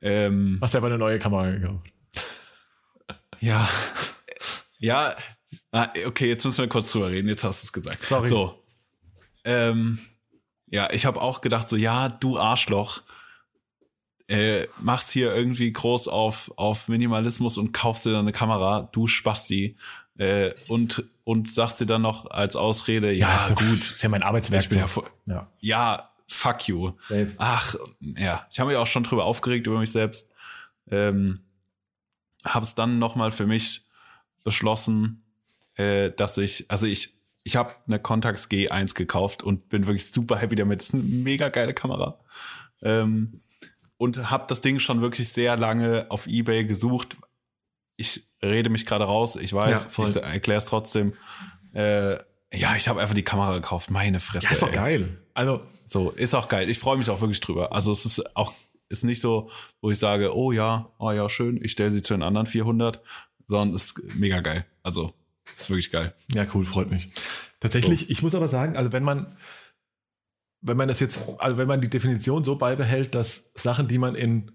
ähm, 0.00 0.58
Hast 0.60 0.74
du 0.74 0.78
aber 0.78 0.88
eine 0.88 0.98
neue 0.98 1.18
Kamera 1.18 1.50
gekauft. 1.50 1.84
ja, 3.40 3.68
ja, 4.78 5.14
na, 5.74 5.92
okay, 6.06 6.28
jetzt 6.28 6.44
müssen 6.44 6.58
wir 6.58 6.68
kurz 6.68 6.92
drüber 6.92 7.10
reden. 7.10 7.28
Jetzt 7.28 7.42
hast 7.42 7.62
du 7.62 7.66
es 7.66 7.72
gesagt. 7.72 8.06
Sorry. 8.06 8.28
So, 8.28 8.62
ähm, 9.44 9.98
ja, 10.70 10.88
ich 10.92 11.04
habe 11.04 11.20
auch 11.20 11.40
gedacht 11.40 11.68
so, 11.68 11.74
ja, 11.76 12.08
du 12.08 12.38
Arschloch, 12.38 13.02
äh, 14.28 14.68
machst 14.80 15.10
hier 15.10 15.34
irgendwie 15.34 15.72
groß 15.72 16.06
auf 16.06 16.52
auf 16.56 16.86
Minimalismus 16.86 17.58
und 17.58 17.72
kaufst 17.72 18.06
dir 18.06 18.12
dann 18.12 18.20
eine 18.20 18.30
Kamera, 18.30 18.88
du 18.92 19.08
Spasti, 19.08 19.76
äh, 20.16 20.52
und 20.68 21.04
und 21.24 21.50
sagst 21.50 21.80
dir 21.80 21.86
dann 21.86 22.02
noch 22.02 22.30
als 22.30 22.54
Ausrede, 22.54 23.12
ja, 23.12 23.34
ist 23.34 23.48
so 23.48 23.54
gut, 23.56 23.80
Ist 23.80 24.02
ja 24.02 24.08
mein 24.08 24.22
Arbeitswerk. 24.22 24.62
ich 24.62 24.68
bin 24.68 24.78
ja 24.78 24.86
ja. 25.26 25.50
ja, 25.58 26.10
fuck 26.28 26.68
you. 26.68 26.92
Dave. 27.08 27.32
Ach, 27.38 27.74
ja, 28.00 28.46
ich 28.48 28.60
habe 28.60 28.70
mich 28.70 28.78
auch 28.78 28.86
schon 28.86 29.02
drüber 29.02 29.24
aufgeregt 29.24 29.66
über 29.66 29.80
mich 29.80 29.90
selbst. 29.90 30.32
Ähm, 30.88 31.40
habe 32.44 32.64
es 32.64 32.76
dann 32.76 33.00
nochmal 33.00 33.32
für 33.32 33.46
mich 33.46 33.82
beschlossen, 34.44 35.23
äh, 35.76 36.10
dass 36.10 36.38
ich, 36.38 36.66
also 36.68 36.86
ich, 36.86 37.14
ich 37.44 37.56
habe 37.56 37.74
eine 37.86 37.98
Contax 37.98 38.48
G1 38.48 38.94
gekauft 38.94 39.42
und 39.42 39.68
bin 39.68 39.86
wirklich 39.86 40.10
super 40.10 40.36
happy 40.36 40.54
damit. 40.54 40.80
Das 40.80 40.88
ist 40.88 40.94
eine 40.94 41.02
mega 41.02 41.48
geile 41.48 41.74
Kamera. 41.74 42.18
Ähm, 42.82 43.40
und 43.96 44.30
habe 44.30 44.44
das 44.48 44.60
Ding 44.60 44.78
schon 44.78 45.00
wirklich 45.00 45.28
sehr 45.28 45.56
lange 45.56 46.06
auf 46.08 46.26
Ebay 46.26 46.64
gesucht. 46.64 47.16
Ich 47.96 48.26
rede 48.42 48.70
mich 48.70 48.86
gerade 48.86 49.04
raus, 49.04 49.36
ich 49.36 49.52
weiß, 49.52 49.88
Ja, 49.96 50.04
ich 50.04 50.16
erkläre 50.16 50.58
es 50.58 50.66
trotzdem. 50.66 51.14
Äh, 51.72 52.14
ja, 52.52 52.76
ich 52.76 52.88
habe 52.88 53.00
einfach 53.00 53.14
die 53.14 53.22
Kamera 53.22 53.54
gekauft, 53.54 53.90
meine 53.90 54.20
Fresse. 54.20 54.46
Ja, 54.46 54.52
ist 54.52 54.62
doch 54.62 54.68
ey. 54.68 54.74
geil. 54.74 55.18
Also, 55.34 55.60
So, 55.86 56.10
ist 56.10 56.34
auch 56.34 56.48
geil. 56.48 56.70
Ich 56.70 56.78
freue 56.78 56.96
mich 56.96 57.10
auch 57.10 57.20
wirklich 57.20 57.40
drüber. 57.40 57.72
Also 57.72 57.92
es 57.92 58.06
ist 58.06 58.36
auch, 58.36 58.52
ist 58.88 59.04
nicht 59.04 59.20
so, 59.20 59.50
wo 59.80 59.90
ich 59.90 59.98
sage, 59.98 60.34
oh 60.34 60.52
ja, 60.52 60.90
oh 60.98 61.10
ja, 61.10 61.28
schön, 61.28 61.62
ich 61.62 61.72
stelle 61.72 61.90
sie 61.90 62.02
zu 62.02 62.14
den 62.14 62.22
anderen 62.22 62.46
400, 62.46 63.00
sondern 63.46 63.74
es 63.74 63.86
ist 63.86 64.02
mega 64.14 64.40
geil. 64.40 64.66
Also, 64.82 65.14
es 65.54 65.62
ist 65.62 65.70
wirklich 65.70 65.90
geil. 65.90 66.14
ja, 66.32 66.46
cool, 66.54 66.66
freut 66.66 66.90
mich. 66.90 67.08
Tatsächlich, 67.60 68.10
ich 68.10 68.22
muss 68.22 68.34
aber 68.34 68.48
sagen, 68.48 68.76
also 68.76 68.92
wenn 68.92 69.04
man, 69.04 69.36
wenn 70.60 70.76
man 70.76 70.88
das 70.88 71.00
jetzt, 71.00 71.22
also 71.38 71.56
wenn 71.56 71.68
man 71.68 71.80
die 71.80 71.88
Definition 71.88 72.44
so 72.44 72.56
beibehält, 72.56 73.14
dass 73.14 73.50
Sachen, 73.54 73.88
die 73.88 73.98
man 73.98 74.16
in, 74.16 74.52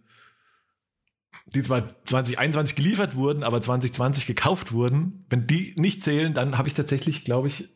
die 1.47 1.63
zwar 1.63 2.03
2021 2.05 2.75
geliefert 2.75 3.15
wurden, 3.15 3.43
aber 3.43 3.61
2020 3.61 4.27
gekauft 4.27 4.73
wurden, 4.73 5.25
wenn 5.29 5.47
die 5.47 5.73
nicht 5.77 6.03
zählen, 6.03 6.33
dann 6.33 6.57
habe 6.57 6.67
ich 6.67 6.73
tatsächlich, 6.73 7.25
glaube 7.25 7.47
ich, 7.47 7.69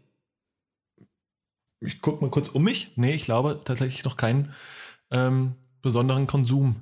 ich 1.80 2.02
gucke 2.02 2.24
mal 2.24 2.32
kurz 2.32 2.50
um 2.50 2.64
mich. 2.64 2.94
Nee, 2.96 3.14
ich 3.14 3.26
glaube 3.26 3.62
tatsächlich 3.66 4.04
noch 4.04 4.18
keinen 4.18 4.54
ähm, 5.12 5.56
besonderen 5.82 6.28
Konsum 6.28 6.78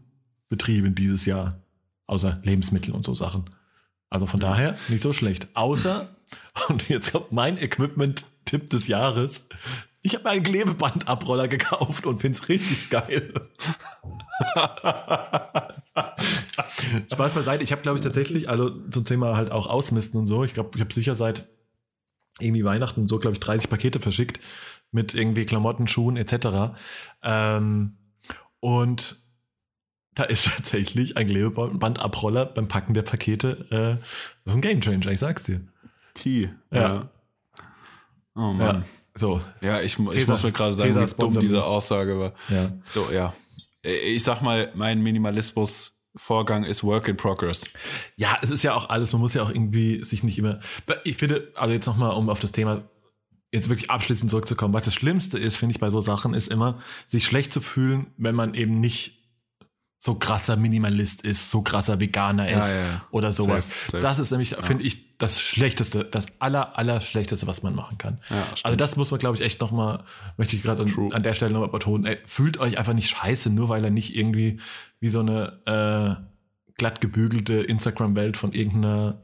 betrieben 0.49 0.95
dieses 0.95 1.25
Jahr. 1.25 1.61
Außer 2.07 2.39
Lebensmittel 2.43 2.93
und 2.93 3.05
so 3.05 3.15
Sachen. 3.15 3.45
Also 4.11 4.27
von 4.27 4.39
daher 4.39 4.77
nicht 4.89 5.01
so 5.01 5.13
schlecht. 5.13 5.47
Außer, 5.55 6.15
und 6.69 6.87
jetzt 6.89 7.13
kommt 7.13 7.31
mein 7.31 7.57
Equipment-Tipp 7.57 8.69
des 8.69 8.87
Jahres. 8.87 9.47
Ich 10.03 10.13
habe 10.15 10.29
einen 10.29 10.43
Klebebandabroller 10.43 11.47
gekauft 11.47 12.05
und 12.05 12.19
finde 12.21 12.37
es 12.37 12.49
richtig 12.49 12.89
geil. 12.89 13.33
Spaß 17.11 17.33
beiseite. 17.33 17.63
Ich 17.63 17.71
habe, 17.71 17.81
glaube 17.81 17.99
ich, 17.99 18.03
tatsächlich, 18.03 18.49
also 18.49 18.69
zum 18.89 19.05
Thema 19.05 19.37
halt 19.37 19.51
auch 19.51 19.67
Ausmisten 19.67 20.19
und 20.19 20.27
so. 20.27 20.43
Ich 20.43 20.53
glaube, 20.53 20.71
ich 20.75 20.81
habe 20.81 20.93
sicher 20.93 21.15
seit 21.15 21.47
irgendwie 22.39 22.65
Weihnachten 22.65 23.07
so, 23.07 23.17
glaube 23.17 23.35
ich, 23.35 23.39
30 23.39 23.69
Pakete 23.69 23.99
verschickt 23.99 24.41
mit 24.91 25.13
irgendwie 25.13 25.45
Klamotten, 25.45 25.87
Schuhen 25.87 26.17
etc. 26.17 26.75
Ähm, 27.23 27.97
und 28.59 29.20
da 30.15 30.23
ist 30.23 30.45
tatsächlich 30.55 31.17
ein 31.17 31.27
Klebebandabroller 31.27 32.45
beim 32.45 32.67
Packen 32.67 32.93
der 32.93 33.03
Pakete. 33.03 33.65
Äh, 33.71 34.03
das 34.45 34.53
ist 34.53 34.55
ein 34.55 34.61
Gamechanger, 34.61 35.07
ich 35.11 35.19
sag's 35.19 35.43
dir. 35.43 35.61
Key. 36.15 36.49
Ja. 36.71 37.09
Oh 38.35 38.39
Ja, 38.41 38.53
Mann. 38.53 38.85
so. 39.15 39.39
Ja, 39.61 39.81
ich, 39.81 39.97
mu- 39.99 40.11
ich 40.11 40.23
Tesa- 40.23 40.31
muss 40.31 40.43
mir 40.43 40.51
gerade 40.51 40.73
sagen, 40.73 40.93
Tesa 40.93 41.17
wie 41.17 41.21
dumm 41.21 41.39
diese. 41.39 41.63
Aussage 41.63 42.19
war. 42.19 42.33
Ja. 42.49 42.71
So, 42.85 43.11
ja. 43.11 43.33
Ich 43.83 44.23
sag 44.23 44.41
mal, 44.41 44.71
mein 44.75 45.01
Minimalismus-Vorgang 45.01 46.63
ist 46.65 46.83
Work 46.83 47.07
in 47.07 47.17
Progress. 47.17 47.65
Ja, 48.15 48.37
es 48.41 48.51
ist 48.51 48.63
ja 48.63 48.73
auch 48.75 48.89
alles, 48.89 49.11
man 49.13 49.21
muss 49.21 49.33
ja 49.33 49.41
auch 49.43 49.49
irgendwie 49.49 50.03
sich 50.03 50.23
nicht 50.23 50.37
immer. 50.37 50.59
Ich 51.03 51.17
finde, 51.17 51.51
also 51.55 51.73
jetzt 51.73 51.87
nochmal, 51.87 52.11
um 52.15 52.29
auf 52.29 52.39
das 52.39 52.51
Thema 52.51 52.83
jetzt 53.53 53.69
wirklich 53.69 53.89
abschließend 53.89 54.29
zurückzukommen, 54.29 54.73
was 54.73 54.85
das 54.85 54.93
Schlimmste 54.93 55.37
ist, 55.37 55.57
finde 55.57 55.73
ich, 55.73 55.79
bei 55.81 55.89
so 55.89 55.99
Sachen, 55.99 56.33
ist 56.33 56.47
immer, 56.47 56.79
sich 57.07 57.25
schlecht 57.25 57.51
zu 57.51 57.59
fühlen, 57.59 58.07
wenn 58.17 58.35
man 58.35 58.53
eben 58.53 58.79
nicht 58.79 59.20
so 60.03 60.15
krasser 60.15 60.57
Minimalist 60.57 61.21
ist, 61.21 61.51
so 61.51 61.61
krasser 61.61 61.99
Veganer 61.99 62.49
Ja, 62.49 62.59
ist 62.61 62.69
ja, 62.73 62.75
ja. 62.79 63.05
oder 63.11 63.31
sowas. 63.31 63.65
Safe, 63.65 63.91
safe. 63.91 63.99
Das 64.01 64.17
ist 64.17 64.31
nämlich, 64.31 64.55
finde 64.59 64.83
ich, 64.83 65.17
das 65.19 65.39
Schlechteste, 65.39 66.03
das 66.03 66.25
aller, 66.39 66.75
aller 66.75 67.01
Schlechteste, 67.01 67.45
was 67.45 67.61
man 67.61 67.75
machen 67.75 67.99
kann. 67.99 68.17
Ja, 68.31 68.43
also 68.63 68.75
das 68.75 68.95
muss 68.95 69.11
man, 69.11 69.19
glaube 69.19 69.35
ich, 69.35 69.43
echt 69.43 69.61
nochmal, 69.61 70.03
möchte 70.37 70.55
ich 70.55 70.63
gerade 70.63 70.81
an, 70.83 71.11
an 71.13 71.21
der 71.21 71.35
Stelle 71.35 71.53
nochmal 71.53 71.69
betonen, 71.69 72.05
ey, 72.07 72.17
fühlt 72.25 72.57
euch 72.57 72.79
einfach 72.79 72.93
nicht 72.93 73.09
scheiße, 73.09 73.51
nur 73.51 73.69
weil 73.69 73.83
er 73.83 73.91
nicht 73.91 74.15
irgendwie 74.15 74.59
wie 74.99 75.09
so 75.09 75.19
eine 75.19 76.17
äh, 76.17 76.73
glatt 76.79 76.99
gebügelte 76.99 77.53
Instagram-Welt 77.61 78.37
von 78.37 78.53
irgendeiner 78.53 79.21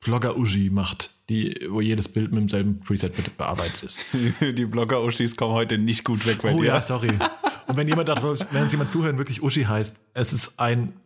Blogger-Uschi 0.00 0.70
macht, 0.70 1.10
die, 1.28 1.66
wo 1.70 1.80
jedes 1.80 2.08
Bild 2.08 2.32
mit 2.32 2.40
demselben 2.40 2.80
Preset 2.80 3.14
be- 3.16 3.22
bearbeitet 3.36 3.82
ist. 3.84 3.98
Die 4.40 4.66
Blogger-Uschis 4.66 5.36
kommen 5.36 5.54
heute 5.54 5.78
nicht 5.78 6.04
gut 6.04 6.26
weg 6.26 6.42
bei 6.42 6.52
Oh 6.52 6.60
dir. 6.60 6.66
ja, 6.66 6.80
sorry. 6.80 7.10
Und 7.66 7.76
wenn 7.76 7.88
jemand 7.88 8.08
darauf, 8.08 8.38
wenn 8.52 8.62
uns 8.62 8.72
jemand 8.72 8.90
zuhören, 8.92 9.18
wirklich 9.18 9.42
Uschi 9.42 9.64
heißt, 9.64 9.96
es 10.14 10.32
ist 10.32 10.58
ein 10.58 11.00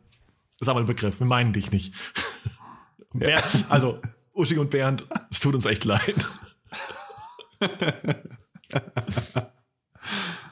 Sammelbegriff. 0.61 1.21
Wir 1.21 1.27
meinen 1.27 1.53
dich 1.53 1.71
nicht. 1.71 1.95
Ber 3.13 3.43
also, 3.69 4.01
Uschi 4.35 4.59
und 4.59 4.71
Bernd, 4.71 5.05
es 5.31 5.41
tut 5.41 5.55
uns 5.55 5.65
echt 5.67 5.85
leid. 5.85 6.15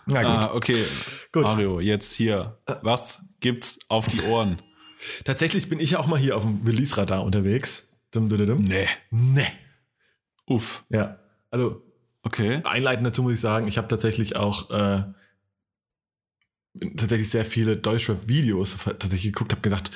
Na 0.06 0.22
gut. 0.22 0.30
Ah, 0.30 0.54
okay. 0.54 0.84
Gut. 1.32 1.44
Mario, 1.44 1.80
jetzt 1.80 2.12
hier. 2.12 2.58
Was 2.82 3.22
gibt's 3.40 3.78
auf 3.88 4.08
die 4.08 4.22
Ohren? 4.22 4.62
Tatsächlich 5.24 5.68
bin 5.68 5.78
ich 5.78 5.92
ja 5.92 5.98
auch 6.00 6.06
mal 6.06 6.18
hier 6.18 6.36
auf 6.36 6.42
dem 6.42 6.62
Release-Radar 6.66 7.22
unterwegs. 7.22 7.92
Dum, 8.10 8.28
dum, 8.28 8.46
dum. 8.46 8.64
Nee. 8.64 8.88
Nee. 9.10 9.46
Uff. 10.46 10.84
Ja. 10.88 11.18
Also, 11.50 11.82
Okay. 12.22 12.60
einleitend 12.64 13.06
dazu 13.06 13.22
muss 13.22 13.34
ich 13.34 13.40
sagen, 13.40 13.68
ich 13.68 13.78
habe 13.78 13.88
tatsächlich 13.88 14.36
auch 14.36 14.70
äh, 14.70 15.04
tatsächlich 16.96 17.30
sehr 17.30 17.44
viele 17.44 17.76
Deutschrap-Videos 17.76 18.76
tatsächlich 18.84 19.32
geguckt, 19.32 19.52
habe 19.52 19.62
gesagt, 19.62 19.90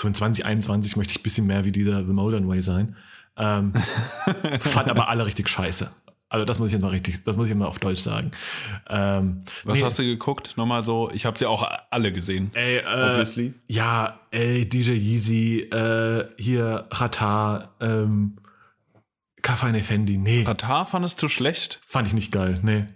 so 0.00 0.08
in 0.08 0.14
2021 0.14 0.96
möchte 0.96 1.12
ich 1.12 1.20
ein 1.20 1.22
bisschen 1.22 1.46
mehr 1.46 1.64
wie 1.64 1.72
dieser 1.72 2.04
The 2.04 2.12
Modern 2.12 2.48
Way 2.48 2.62
sein. 2.62 2.96
Ähm, 3.36 3.72
fand 4.60 4.88
aber 4.88 5.08
alle 5.08 5.26
richtig 5.26 5.48
scheiße. 5.48 5.90
Also 6.28 6.46
das 6.46 6.58
muss 6.58 6.68
ich 6.68 6.72
jetzt 6.72 6.82
mal 6.82 6.88
richtig, 6.88 7.24
das 7.24 7.36
muss 7.36 7.48
ich 7.48 7.54
mal 7.54 7.66
auf 7.66 7.78
Deutsch 7.78 8.00
sagen. 8.00 8.30
Ähm, 8.88 9.44
Was 9.64 9.78
nee, 9.78 9.84
hast 9.84 9.98
du 9.98 10.02
geguckt? 10.02 10.54
Nochmal 10.56 10.82
so, 10.82 11.10
ich 11.12 11.26
habe 11.26 11.38
sie 11.38 11.44
auch 11.44 11.62
alle 11.90 12.10
gesehen. 12.10 12.50
Ey, 12.54 12.78
äh, 12.78 13.10
Obviously. 13.10 13.52
ja, 13.68 14.18
ey, 14.30 14.66
DJ 14.66 14.92
Yeezy, 14.92 15.60
äh, 15.70 16.26
hier 16.38 16.86
Rata, 16.90 17.74
ähm, 17.80 18.38
Kafan 19.42 19.74
Effendi, 19.74 20.16
nee, 20.16 20.44
Katar 20.44 20.86
fandest 20.86 21.22
du 21.22 21.28
schlecht? 21.28 21.80
fand 21.86 22.06
ich 22.08 22.14
nicht 22.14 22.32
geil, 22.32 22.58
nee. 22.62 22.86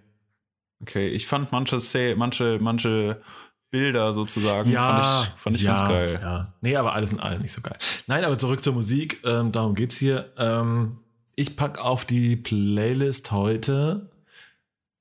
Okay, 0.82 1.08
ich 1.08 1.26
fand 1.26 1.52
manche, 1.52 2.14
manche, 2.16 2.58
manche 2.60 3.22
Bilder 3.70 4.12
sozusagen 4.12 4.72
fand 4.72 5.04
ich, 5.04 5.40
fand 5.40 5.56
ich 5.56 5.62
ja, 5.62 5.74
ganz 5.74 5.88
geil. 5.88 6.18
Ja. 6.22 6.54
Nee, 6.60 6.76
aber 6.76 6.92
alles 6.92 7.12
in 7.12 7.20
allem 7.20 7.42
nicht 7.42 7.52
so 7.52 7.62
geil. 7.62 7.76
Nein, 8.06 8.24
aber 8.24 8.38
zurück 8.38 8.62
zur 8.62 8.74
Musik, 8.74 9.20
ähm, 9.24 9.52
darum 9.52 9.74
geht's 9.74 9.96
hier. 9.96 10.32
Ähm, 10.36 10.98
ich 11.34 11.56
pack 11.56 11.78
auf 11.78 12.04
die 12.04 12.36
Playlist 12.36 13.32
heute 13.32 14.10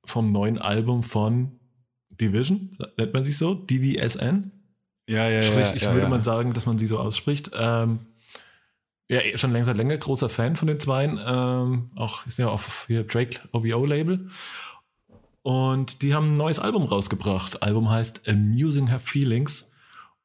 vom 0.03 0.31
neuen 0.31 0.59
Album 0.59 1.03
von 1.03 1.59
Division, 2.11 2.77
nennt 2.97 3.13
man 3.13 3.25
sich 3.25 3.37
so, 3.37 3.53
DVSN. 3.53 4.51
Ja, 5.07 5.29
ja, 5.29 5.41
Sprich, 5.41 5.67
ja. 5.67 5.75
ich 5.75 5.83
ja, 5.83 5.93
würde 5.93 6.03
ja. 6.03 6.09
mal 6.09 6.23
sagen, 6.23 6.53
dass 6.53 6.65
man 6.65 6.77
sie 6.77 6.87
so 6.87 6.99
ausspricht. 6.99 7.51
Ähm, 7.53 7.99
ja, 9.07 9.21
eh 9.21 9.37
schon 9.37 9.51
länger, 9.51 9.65
seit 9.65 9.77
länger 9.77 9.97
großer 9.97 10.29
Fan 10.29 10.55
von 10.55 10.67
den 10.67 10.79
Zweien. 10.79 11.19
Ähm, 11.23 11.91
auch 11.95 12.25
ist 12.25 12.39
ja 12.39 12.47
auf 12.47 12.85
hier 12.87 13.03
Drake 13.03 13.39
OVO-Label. 13.51 14.29
Und 15.45 16.01
die 16.01 16.15
haben 16.15 16.33
ein 16.33 16.37
neues 16.37 16.57
Album 16.57 16.85
rausgebracht. 16.85 17.61
Album 17.61 17.87
heißt 17.91 18.27
Amusing 18.27 18.87
Her 18.87 18.99
Feelings. 18.99 19.71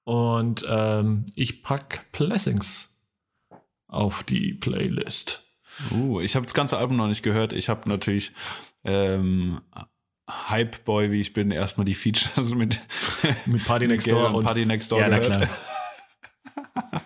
Und 0.04 0.64
ähm, 0.66 1.26
ich 1.34 1.62
pack 1.62 2.10
Blessings 2.12 2.98
auf 3.86 4.22
die 4.22 4.54
Playlist. 4.54 5.44
Uh, 5.90 6.22
ich 6.22 6.36
habe 6.36 6.46
das 6.46 6.54
ganze 6.54 6.78
Album 6.78 6.96
noch 6.96 7.06
nicht 7.06 7.22
gehört. 7.22 7.52
Ich 7.52 7.68
habe 7.68 7.86
natürlich 7.86 8.32
ähm, 8.82 9.60
Hype 10.26 10.86
Boy, 10.86 11.10
wie 11.10 11.20
ich 11.20 11.34
bin, 11.34 11.50
erstmal 11.50 11.84
die 11.84 11.94
Features 11.94 12.54
mit, 12.54 12.80
Mit 13.44 13.62
Party 13.66 13.88
Next 13.88 14.10
Door 14.10 14.34
und 14.34 14.44
Party 14.46 14.64
Next 14.64 14.90
Door 14.90 15.00
ja, 15.00 15.08
na 15.10 15.18
gehört, 15.18 15.50
klar. 16.82 17.02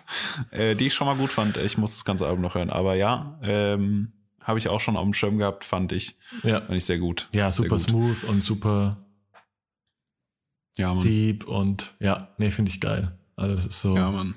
äh, 0.51 0.73
die 0.77 0.87
ich 0.87 0.93
schon 0.93 1.07
mal 1.07 1.17
gut 1.17 1.31
fand. 1.31 1.57
Ich 1.57 1.77
muss 1.77 1.95
das 1.95 2.05
ganze 2.05 2.25
Album 2.25 2.43
noch 2.43 2.55
hören. 2.55 2.69
Aber 2.69 2.95
ja, 2.95 3.37
ähm, 3.43 4.13
habe 4.45 4.57
ich 4.59 4.69
auch 4.69 4.79
schon 4.79 4.95
auf 4.95 5.03
dem 5.03 5.13
Schirm 5.13 5.37
gehabt, 5.37 5.63
fand 5.65 5.91
ich, 5.91 6.15
Ja, 6.43 6.61
fand 6.61 6.75
ich 6.77 6.85
sehr 6.85 6.99
gut. 6.99 7.27
ja 7.33 7.51
super 7.51 7.69
gut. 7.77 7.81
smooth 7.81 8.23
und 8.25 8.43
super 8.43 8.97
Ja, 10.77 10.93
Mann. 10.93 11.03
deep 11.03 11.47
und 11.47 11.93
ja, 11.99 12.29
nee, 12.37 12.51
finde 12.51 12.71
ich 12.71 12.79
geil. 12.81 13.17
Also 13.35 13.55
das 13.55 13.65
ist 13.65 13.81
so. 13.81 13.95
Ja, 13.95 14.09
Mann. 14.11 14.35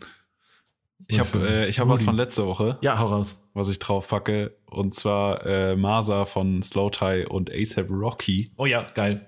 Ich 1.07 1.19
habe 1.21 1.49
äh, 1.49 1.69
ich 1.69 1.79
hab 1.81 1.89
was 1.89 2.03
von 2.03 2.17
letzter 2.17 2.47
Woche, 2.47 2.77
ja, 2.83 2.99
hau 2.99 3.07
raus. 3.07 3.37
was 3.55 3.69
ich 3.69 3.79
drauf 3.79 4.09
packe. 4.09 4.57
Und 4.67 4.95
zwar 4.95 5.45
äh, 5.47 5.75
Masa 5.77 6.25
von 6.27 6.63
Slow 6.63 6.91
Tie 6.91 7.25
und 7.27 7.51
ASAP 7.51 7.89
Rocky. 7.91 8.53
Oh 8.57 8.67
ja, 8.67 8.83
geil. 8.83 9.27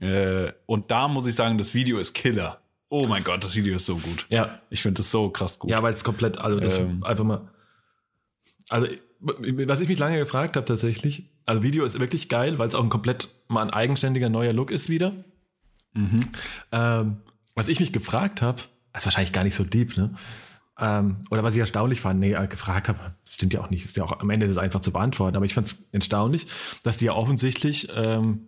Äh, 0.00 0.52
und 0.66 0.90
da 0.90 1.08
muss 1.08 1.26
ich 1.26 1.34
sagen, 1.34 1.58
das 1.58 1.74
Video 1.74 1.98
ist 1.98 2.14
Killer. 2.14 2.62
Oh 2.88 3.06
mein 3.06 3.22
Gott, 3.22 3.44
das 3.44 3.54
Video 3.54 3.76
ist 3.76 3.84
so 3.84 3.96
gut. 3.98 4.24
Ja, 4.30 4.60
Ich 4.70 4.80
finde 4.80 4.96
das 4.98 5.10
so 5.10 5.28
krass 5.28 5.58
gut. 5.58 5.70
Ja, 5.70 5.82
weil 5.82 5.92
es 5.92 6.02
komplett, 6.02 6.38
also 6.38 6.58
das 6.58 6.78
Ähm. 6.78 7.04
einfach 7.04 7.24
mal. 7.24 7.50
Also, 8.70 8.86
was 9.20 9.80
ich 9.80 9.88
mich 9.88 9.98
lange 9.98 10.18
gefragt 10.18 10.56
habe 10.56 10.66
tatsächlich, 10.66 11.30
also 11.44 11.62
Video 11.62 11.84
ist 11.84 11.98
wirklich 11.98 12.28
geil, 12.28 12.58
weil 12.58 12.68
es 12.68 12.74
auch 12.74 12.84
ein 12.84 12.90
komplett 12.90 13.28
mal 13.48 13.62
ein 13.62 13.70
eigenständiger 13.70 14.28
neuer 14.28 14.52
Look 14.52 14.70
ist 14.70 14.88
wieder. 14.88 15.12
Mhm. 15.94 16.28
Ähm, 16.70 17.16
was 17.54 17.68
ich 17.68 17.80
mich 17.80 17.92
gefragt 17.92 18.42
habe, 18.42 18.62
ist 18.94 19.04
wahrscheinlich 19.04 19.32
gar 19.32 19.44
nicht 19.44 19.54
so 19.54 19.64
deep, 19.64 19.96
ne? 19.96 20.14
Ähm, 20.80 21.18
oder 21.30 21.42
was 21.42 21.54
ich 21.54 21.60
erstaunlich 21.60 22.00
fand, 22.00 22.20
nee, 22.20 22.34
äh, 22.34 22.46
gefragt 22.46 22.88
habe, 22.88 23.16
stimmt 23.28 23.52
ja 23.52 23.60
auch 23.60 23.70
nicht, 23.70 23.84
ist 23.84 23.96
ja 23.96 24.04
auch 24.04 24.20
am 24.20 24.30
Ende 24.30 24.46
ist 24.46 24.52
es 24.52 24.58
einfach 24.58 24.80
zu 24.80 24.92
beantworten, 24.92 25.36
aber 25.36 25.44
ich 25.44 25.54
fand 25.54 25.66
es 25.66 25.88
erstaunlich, 25.90 26.46
dass 26.84 26.98
die 26.98 27.06
ja 27.06 27.14
offensichtlich, 27.14 27.88
ähm, 27.96 28.46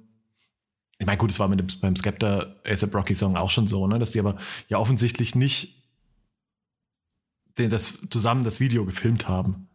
ich 0.99 1.07
meine, 1.07 1.19
gut, 1.19 1.31
es 1.31 1.41
war 1.41 1.49
mit 1.49 1.59
dem, 1.59 1.81
beim 1.81 1.97
Skepta 1.97 2.55
ASAP 2.65 2.95
Rocky 2.95 3.17
Song 3.17 3.37
auch 3.37 3.51
schon 3.51 3.67
so, 3.67 3.89
ne, 3.89 3.99
dass 3.99 4.13
die 4.13 4.21
aber 4.21 4.37
ja 4.69 4.79
offensichtlich 4.79 5.35
nicht 5.35 5.75
den, 7.59 7.71
das, 7.71 7.99
zusammen 8.11 8.45
das 8.45 8.61
Video 8.61 8.85
gefilmt 8.85 9.27
haben. 9.27 9.70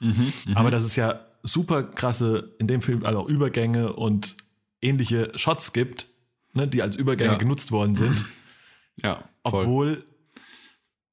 Mhm. 0.00 0.32
Mhm. 0.46 0.56
Aber 0.56 0.70
dass 0.70 0.84
es 0.84 0.96
ja 0.96 1.26
super 1.42 1.82
krasse, 1.82 2.54
in 2.58 2.66
dem 2.66 2.82
Film, 2.82 3.04
also 3.04 3.20
auch 3.20 3.28
Übergänge 3.28 3.92
und 3.92 4.36
ähnliche 4.80 5.32
Shots 5.34 5.72
gibt, 5.72 6.06
ne, 6.52 6.66
die 6.68 6.82
als 6.82 6.96
Übergänge 6.96 7.32
Ja. 7.32 7.38
genutzt 7.38 7.70
worden 7.72 7.94
sind, 7.96 8.24
ja, 9.02 9.16
voll. 9.46 9.62
obwohl 9.64 10.04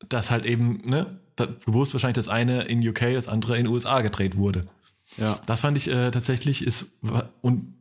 das 0.10 0.32
halt 0.32 0.46
eben, 0.46 0.82
ne, 0.86 1.20
bewusst 1.66 1.94
wahrscheinlich 1.94 2.16
das 2.16 2.28
eine 2.28 2.64
in 2.64 2.88
UK, 2.88 3.14
das 3.14 3.28
andere 3.28 3.58
in 3.58 3.68
USA 3.68 4.02
gedreht 4.02 4.36
wurde. 4.38 4.62
ja. 5.18 5.40
Das 5.48 5.62
fand 5.62 5.76
ich 5.78 5.88
äh, 5.90 6.12
tatsächlich 6.12 6.66
ist 6.66 7.00
und 7.42 7.74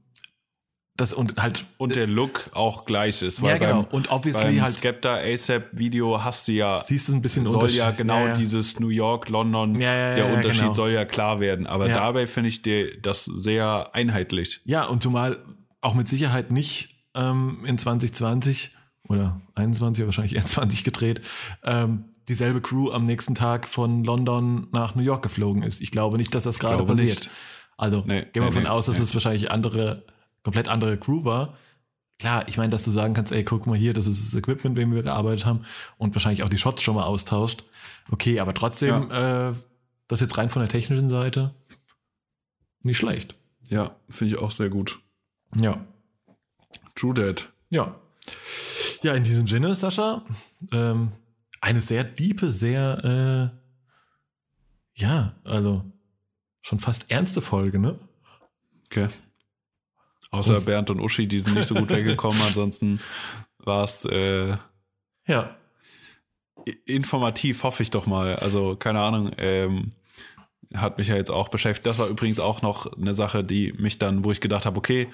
das 1.00 1.12
und 1.12 1.40
halt 1.42 1.64
Und 1.78 1.96
der 1.96 2.06
Look 2.06 2.50
auch 2.52 2.84
gleich 2.84 3.22
ist. 3.22 3.38
ja 3.38 3.44
Weil 3.44 3.58
genau 3.58 3.82
beim, 3.82 3.92
und 3.92 4.10
obviously 4.10 4.44
beim 4.56 4.62
halt 4.62 4.74
Skepta 4.74 5.16
ASAP 5.16 5.64
Video 5.72 6.22
hast 6.22 6.46
du 6.48 6.52
ja 6.52 6.76
siehst 6.76 7.08
du 7.08 7.14
ein 7.14 7.22
bisschen 7.22 7.46
soll 7.48 7.70
ja 7.70 7.90
genau 7.90 8.20
ja, 8.20 8.26
ja. 8.28 8.34
dieses 8.34 8.78
New 8.80 8.88
York, 8.88 9.28
London, 9.28 9.74
Ja, 9.80 9.92
ja, 9.92 10.08
ja, 10.10 10.14
der 10.14 10.26
ja, 10.28 10.34
Unterschied 10.34 10.62
genau. 10.62 10.72
soll 10.72 10.90
ja 10.92 11.04
klar 11.04 11.40
werden. 11.40 11.66
Aber 11.66 11.88
Ja. 11.88 11.94
dabei 11.94 12.26
finde 12.26 12.48
ich 12.50 12.62
die, 12.62 12.98
das 13.00 13.24
sehr 13.24 13.90
einheitlich. 13.92 14.60
Ja, 14.64 14.84
und 14.84 15.02
zumal 15.02 15.38
auch 15.80 15.94
mit 15.94 16.08
Sicherheit 16.08 16.50
nicht 16.50 16.96
ähm, 17.14 17.64
in 17.64 17.78
2020 17.78 18.70
oder 19.08 19.40
21 19.54 20.04
wahrscheinlich 20.04 20.36
eher 20.36 20.44
20 20.46 20.84
gedreht, 20.84 21.20
ähm, 21.64 22.04
dieselbe 22.28 22.60
Crew 22.60 22.90
am 22.92 23.02
nächsten 23.02 23.34
Tag 23.34 23.66
von 23.66 24.04
London 24.04 24.68
nach 24.72 24.94
New 24.94 25.02
York 25.02 25.22
geflogen 25.22 25.62
ist. 25.64 25.80
Ich 25.80 25.90
glaube 25.90 26.16
nicht, 26.16 26.32
dass 26.34 26.44
das 26.44 26.58
gerade 26.60 26.84
passiert. 26.84 27.08
nicht. 27.08 27.30
Also 27.76 28.04
Nee, 28.06 28.20
gehen 28.20 28.28
wir 28.34 28.40
nee, 28.42 28.46
davon 28.48 28.62
nee, 28.64 28.68
aus, 28.68 28.86
dass 28.86 29.00
es 29.00 29.14
wahrscheinlich 29.14 29.50
andere, 29.50 30.04
komplett 30.42 30.68
andere 30.68 30.98
Crew 30.98 31.24
war. 31.24 31.56
Klar, 32.18 32.46
ich 32.48 32.58
meine, 32.58 32.70
dass 32.70 32.84
du 32.84 32.90
sagen 32.90 33.14
kannst, 33.14 33.32
ey, 33.32 33.44
guck 33.44 33.66
mal 33.66 33.78
hier, 33.78 33.94
das 33.94 34.06
ist 34.06 34.26
das 34.26 34.38
Equipment, 34.38 34.76
mit 34.76 34.82
dem 34.82 34.94
wir 34.94 35.02
gearbeitet 35.02 35.46
haben 35.46 35.64
und 35.96 36.14
wahrscheinlich 36.14 36.42
auch 36.42 36.50
die 36.50 36.58
Shots 36.58 36.82
schon 36.82 36.94
mal 36.94 37.04
austauscht. 37.04 37.64
Okay, 38.10 38.40
aber 38.40 38.52
trotzdem, 38.52 39.10
äh, 39.10 39.54
das 40.08 40.20
jetzt 40.20 40.36
rein 40.36 40.50
von 40.50 40.60
der 40.60 40.68
technischen 40.68 41.08
Seite 41.08 41.54
nicht 42.82 42.98
schlecht. 42.98 43.36
Ja, 43.68 43.96
finde 44.08 44.34
ich 44.34 44.40
auch 44.40 44.50
sehr 44.50 44.68
gut. 44.68 45.00
Ja. 45.56 45.84
True 46.94 47.14
That. 47.14 47.52
Ja. 47.70 47.94
Ja, 49.02 49.14
in 49.14 49.24
diesem 49.24 49.48
Sinne, 49.48 49.74
Sascha, 49.74 50.24
ähm, 50.72 51.12
eine 51.60 51.80
sehr 51.80 52.04
diepe, 52.04 52.52
sehr, 52.52 53.52
äh, 53.54 55.00
ja, 55.00 55.34
also 55.44 55.84
schon 56.60 56.80
fast 56.80 57.10
ernste 57.10 57.40
Folge, 57.40 57.78
ne? 57.78 57.98
Okay. 58.86 59.08
Außer 60.30 60.60
Bernd 60.60 60.90
und 60.90 61.00
Uschi, 61.00 61.26
die 61.26 61.40
sind 61.40 61.54
nicht 61.56 61.66
so 61.66 61.74
gut 61.74 61.88
weggekommen. 61.94 62.40
Ansonsten 62.46 63.00
war 63.58 63.84
es 63.84 64.04
äh, 64.04 64.56
Ja. 65.26 65.56
informativ, 66.86 67.62
hoffe 67.64 67.82
ich 67.82 67.90
doch 67.90 68.06
mal. 68.06 68.36
Also, 68.36 68.76
keine 68.76 69.00
Ahnung, 69.00 69.32
ähm, 69.38 69.92
hat 70.74 70.98
mich 70.98 71.08
ja 71.08 71.16
jetzt 71.16 71.30
auch 71.30 71.48
beschäftigt. 71.48 71.86
Das 71.86 71.98
war 71.98 72.06
übrigens 72.06 72.38
auch 72.38 72.62
noch 72.62 72.92
eine 72.96 73.12
Sache, 73.14 73.42
die 73.42 73.72
mich 73.72 73.98
dann, 73.98 74.24
wo 74.24 74.30
ich 74.30 74.40
gedacht 74.40 74.66
habe, 74.66 74.78
okay, 74.78 75.08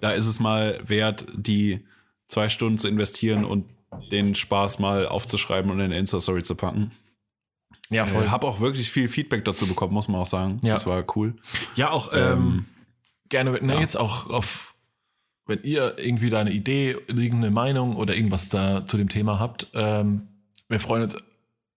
da 0.00 0.12
ist 0.12 0.26
es 0.26 0.38
mal 0.38 0.78
wert, 0.86 1.26
die 1.34 1.84
zwei 2.28 2.48
Stunden 2.48 2.78
zu 2.78 2.86
investieren 2.86 3.44
und 3.44 3.64
den 4.12 4.36
Spaß 4.36 4.78
mal 4.78 5.08
aufzuschreiben 5.08 5.68
und 5.70 5.80
in 5.80 5.90
Insta-Story 5.90 6.44
zu 6.44 6.54
packen. 6.54 6.92
Ja, 7.88 8.04
Ich 8.06 8.12
äh, 8.14 8.28
habe 8.28 8.46
auch 8.46 8.60
wirklich 8.60 8.88
viel 8.88 9.08
Feedback 9.08 9.44
dazu 9.44 9.66
bekommen, 9.66 9.94
muss 9.94 10.06
man 10.06 10.20
auch 10.20 10.26
sagen. 10.28 10.60
Ja. 10.62 10.74
Das 10.74 10.86
war 10.86 11.04
cool. 11.16 11.34
ja, 11.74 11.90
auch 11.90 12.12
ähm, 12.12 12.20
Ähm, 12.20 12.64
gerne, 13.30 13.52
ne, 13.52 13.74
ja. 13.74 13.80
jetzt 13.80 13.96
auch 13.96 14.28
auf, 14.28 14.74
wenn 15.46 15.62
ihr 15.62 15.98
irgendwie 15.98 16.30
da 16.30 16.40
eine 16.40 16.52
Idee, 16.52 16.96
irgendeine 17.08 17.50
Meinung 17.50 17.96
oder 17.96 18.14
irgendwas 18.14 18.48
da 18.48 18.86
zu 18.86 18.96
dem 18.96 19.08
Thema 19.08 19.38
habt, 19.38 19.68
ähm, 19.74 20.28
wir 20.68 20.80
freuen 20.80 21.04
uns 21.04 21.16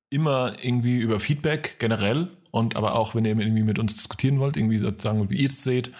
immer 0.09 0.53
irgendwie 0.61 0.99
über 0.99 1.19
Feedback 1.19 1.77
generell 1.79 2.29
und 2.51 2.75
aber 2.75 2.93
auch, 2.95 3.15
wenn 3.15 3.25
ihr 3.25 3.35
irgendwie 3.37 3.63
mit 3.63 3.79
uns 3.79 3.95
diskutieren 3.95 4.39
wollt, 4.39 4.57
irgendwie 4.57 4.77
sozusagen, 4.77 5.29
wie 5.29 5.37
ihr 5.37 5.49
es 5.49 5.63
seht, 5.63 5.91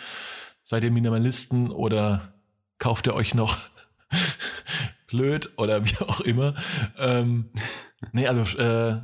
seid 0.64 0.84
ihr 0.84 0.92
Minimalisten 0.92 1.72
oder 1.72 2.34
kauft 2.78 3.08
ihr 3.08 3.16
euch 3.16 3.34
noch 3.34 3.58
blöd 5.08 5.52
oder 5.58 5.86
wie 5.86 5.98
auch 6.00 6.22
immer. 6.22 6.56
Ähm, 6.98 7.50
nee, 8.12 8.28
also 8.28 8.42
äh, 8.60 9.02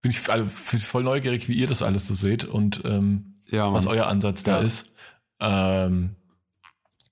bin 0.00 0.10
ich 0.10 0.28
also, 0.30 0.46
voll 0.46 1.02
neugierig, 1.02 1.48
wie 1.48 1.54
ihr 1.54 1.66
das 1.66 1.82
alles 1.82 2.06
so 2.08 2.14
seht 2.14 2.44
und 2.44 2.82
ähm, 2.84 3.34
ja, 3.50 3.72
was 3.72 3.86
euer 3.86 4.06
Ansatz 4.06 4.42
da 4.42 4.60
Ja. 4.60 4.66
ist. 4.66 4.94
Ähm, 5.40 6.16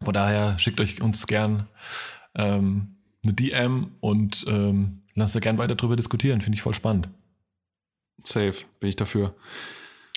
von 0.02 0.14
daher 0.14 0.58
schickt 0.58 0.80
euch 0.80 1.02
uns 1.02 1.26
gern 1.26 1.68
ähm, 2.34 2.96
eine 3.24 3.32
DM 3.32 3.92
und 4.00 4.44
ähm, 4.48 5.02
lasst 5.14 5.34
da 5.34 5.40
gern 5.40 5.58
weiter 5.58 5.74
drüber 5.74 5.96
diskutieren. 5.96 6.40
Finde 6.40 6.56
ich 6.56 6.62
voll 6.62 6.74
spannend. 6.74 7.08
Safe, 8.22 8.54
bin 8.80 8.88
ich 8.88 8.96
dafür. 8.96 9.34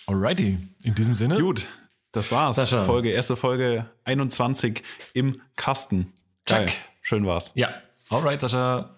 Alrighty, 0.08 0.58
in 0.84 0.96
diesem 0.96 1.16
Sinne. 1.16 1.40
Gut, 1.40 1.68
das 2.12 2.32
war's. 2.32 2.56
Sascha. 2.56 2.84
Folge, 2.84 3.10
erste 3.10 3.36
Folge 3.36 3.90
21 4.06 4.84
im 5.14 5.42
Kasten. 5.56 6.14
Geil. 6.46 6.66
Check. 6.66 6.76
Schön 7.02 7.26
war's. 7.26 7.52
Ja. 7.56 7.70
Alright, 8.10 8.42
Sascha. 8.42 8.96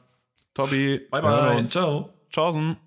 Tobi, 0.54 1.00
Bye 1.10 1.22
bye. 1.22 1.66
Ciao. 1.66 2.14
Tschaußen. 2.30 2.78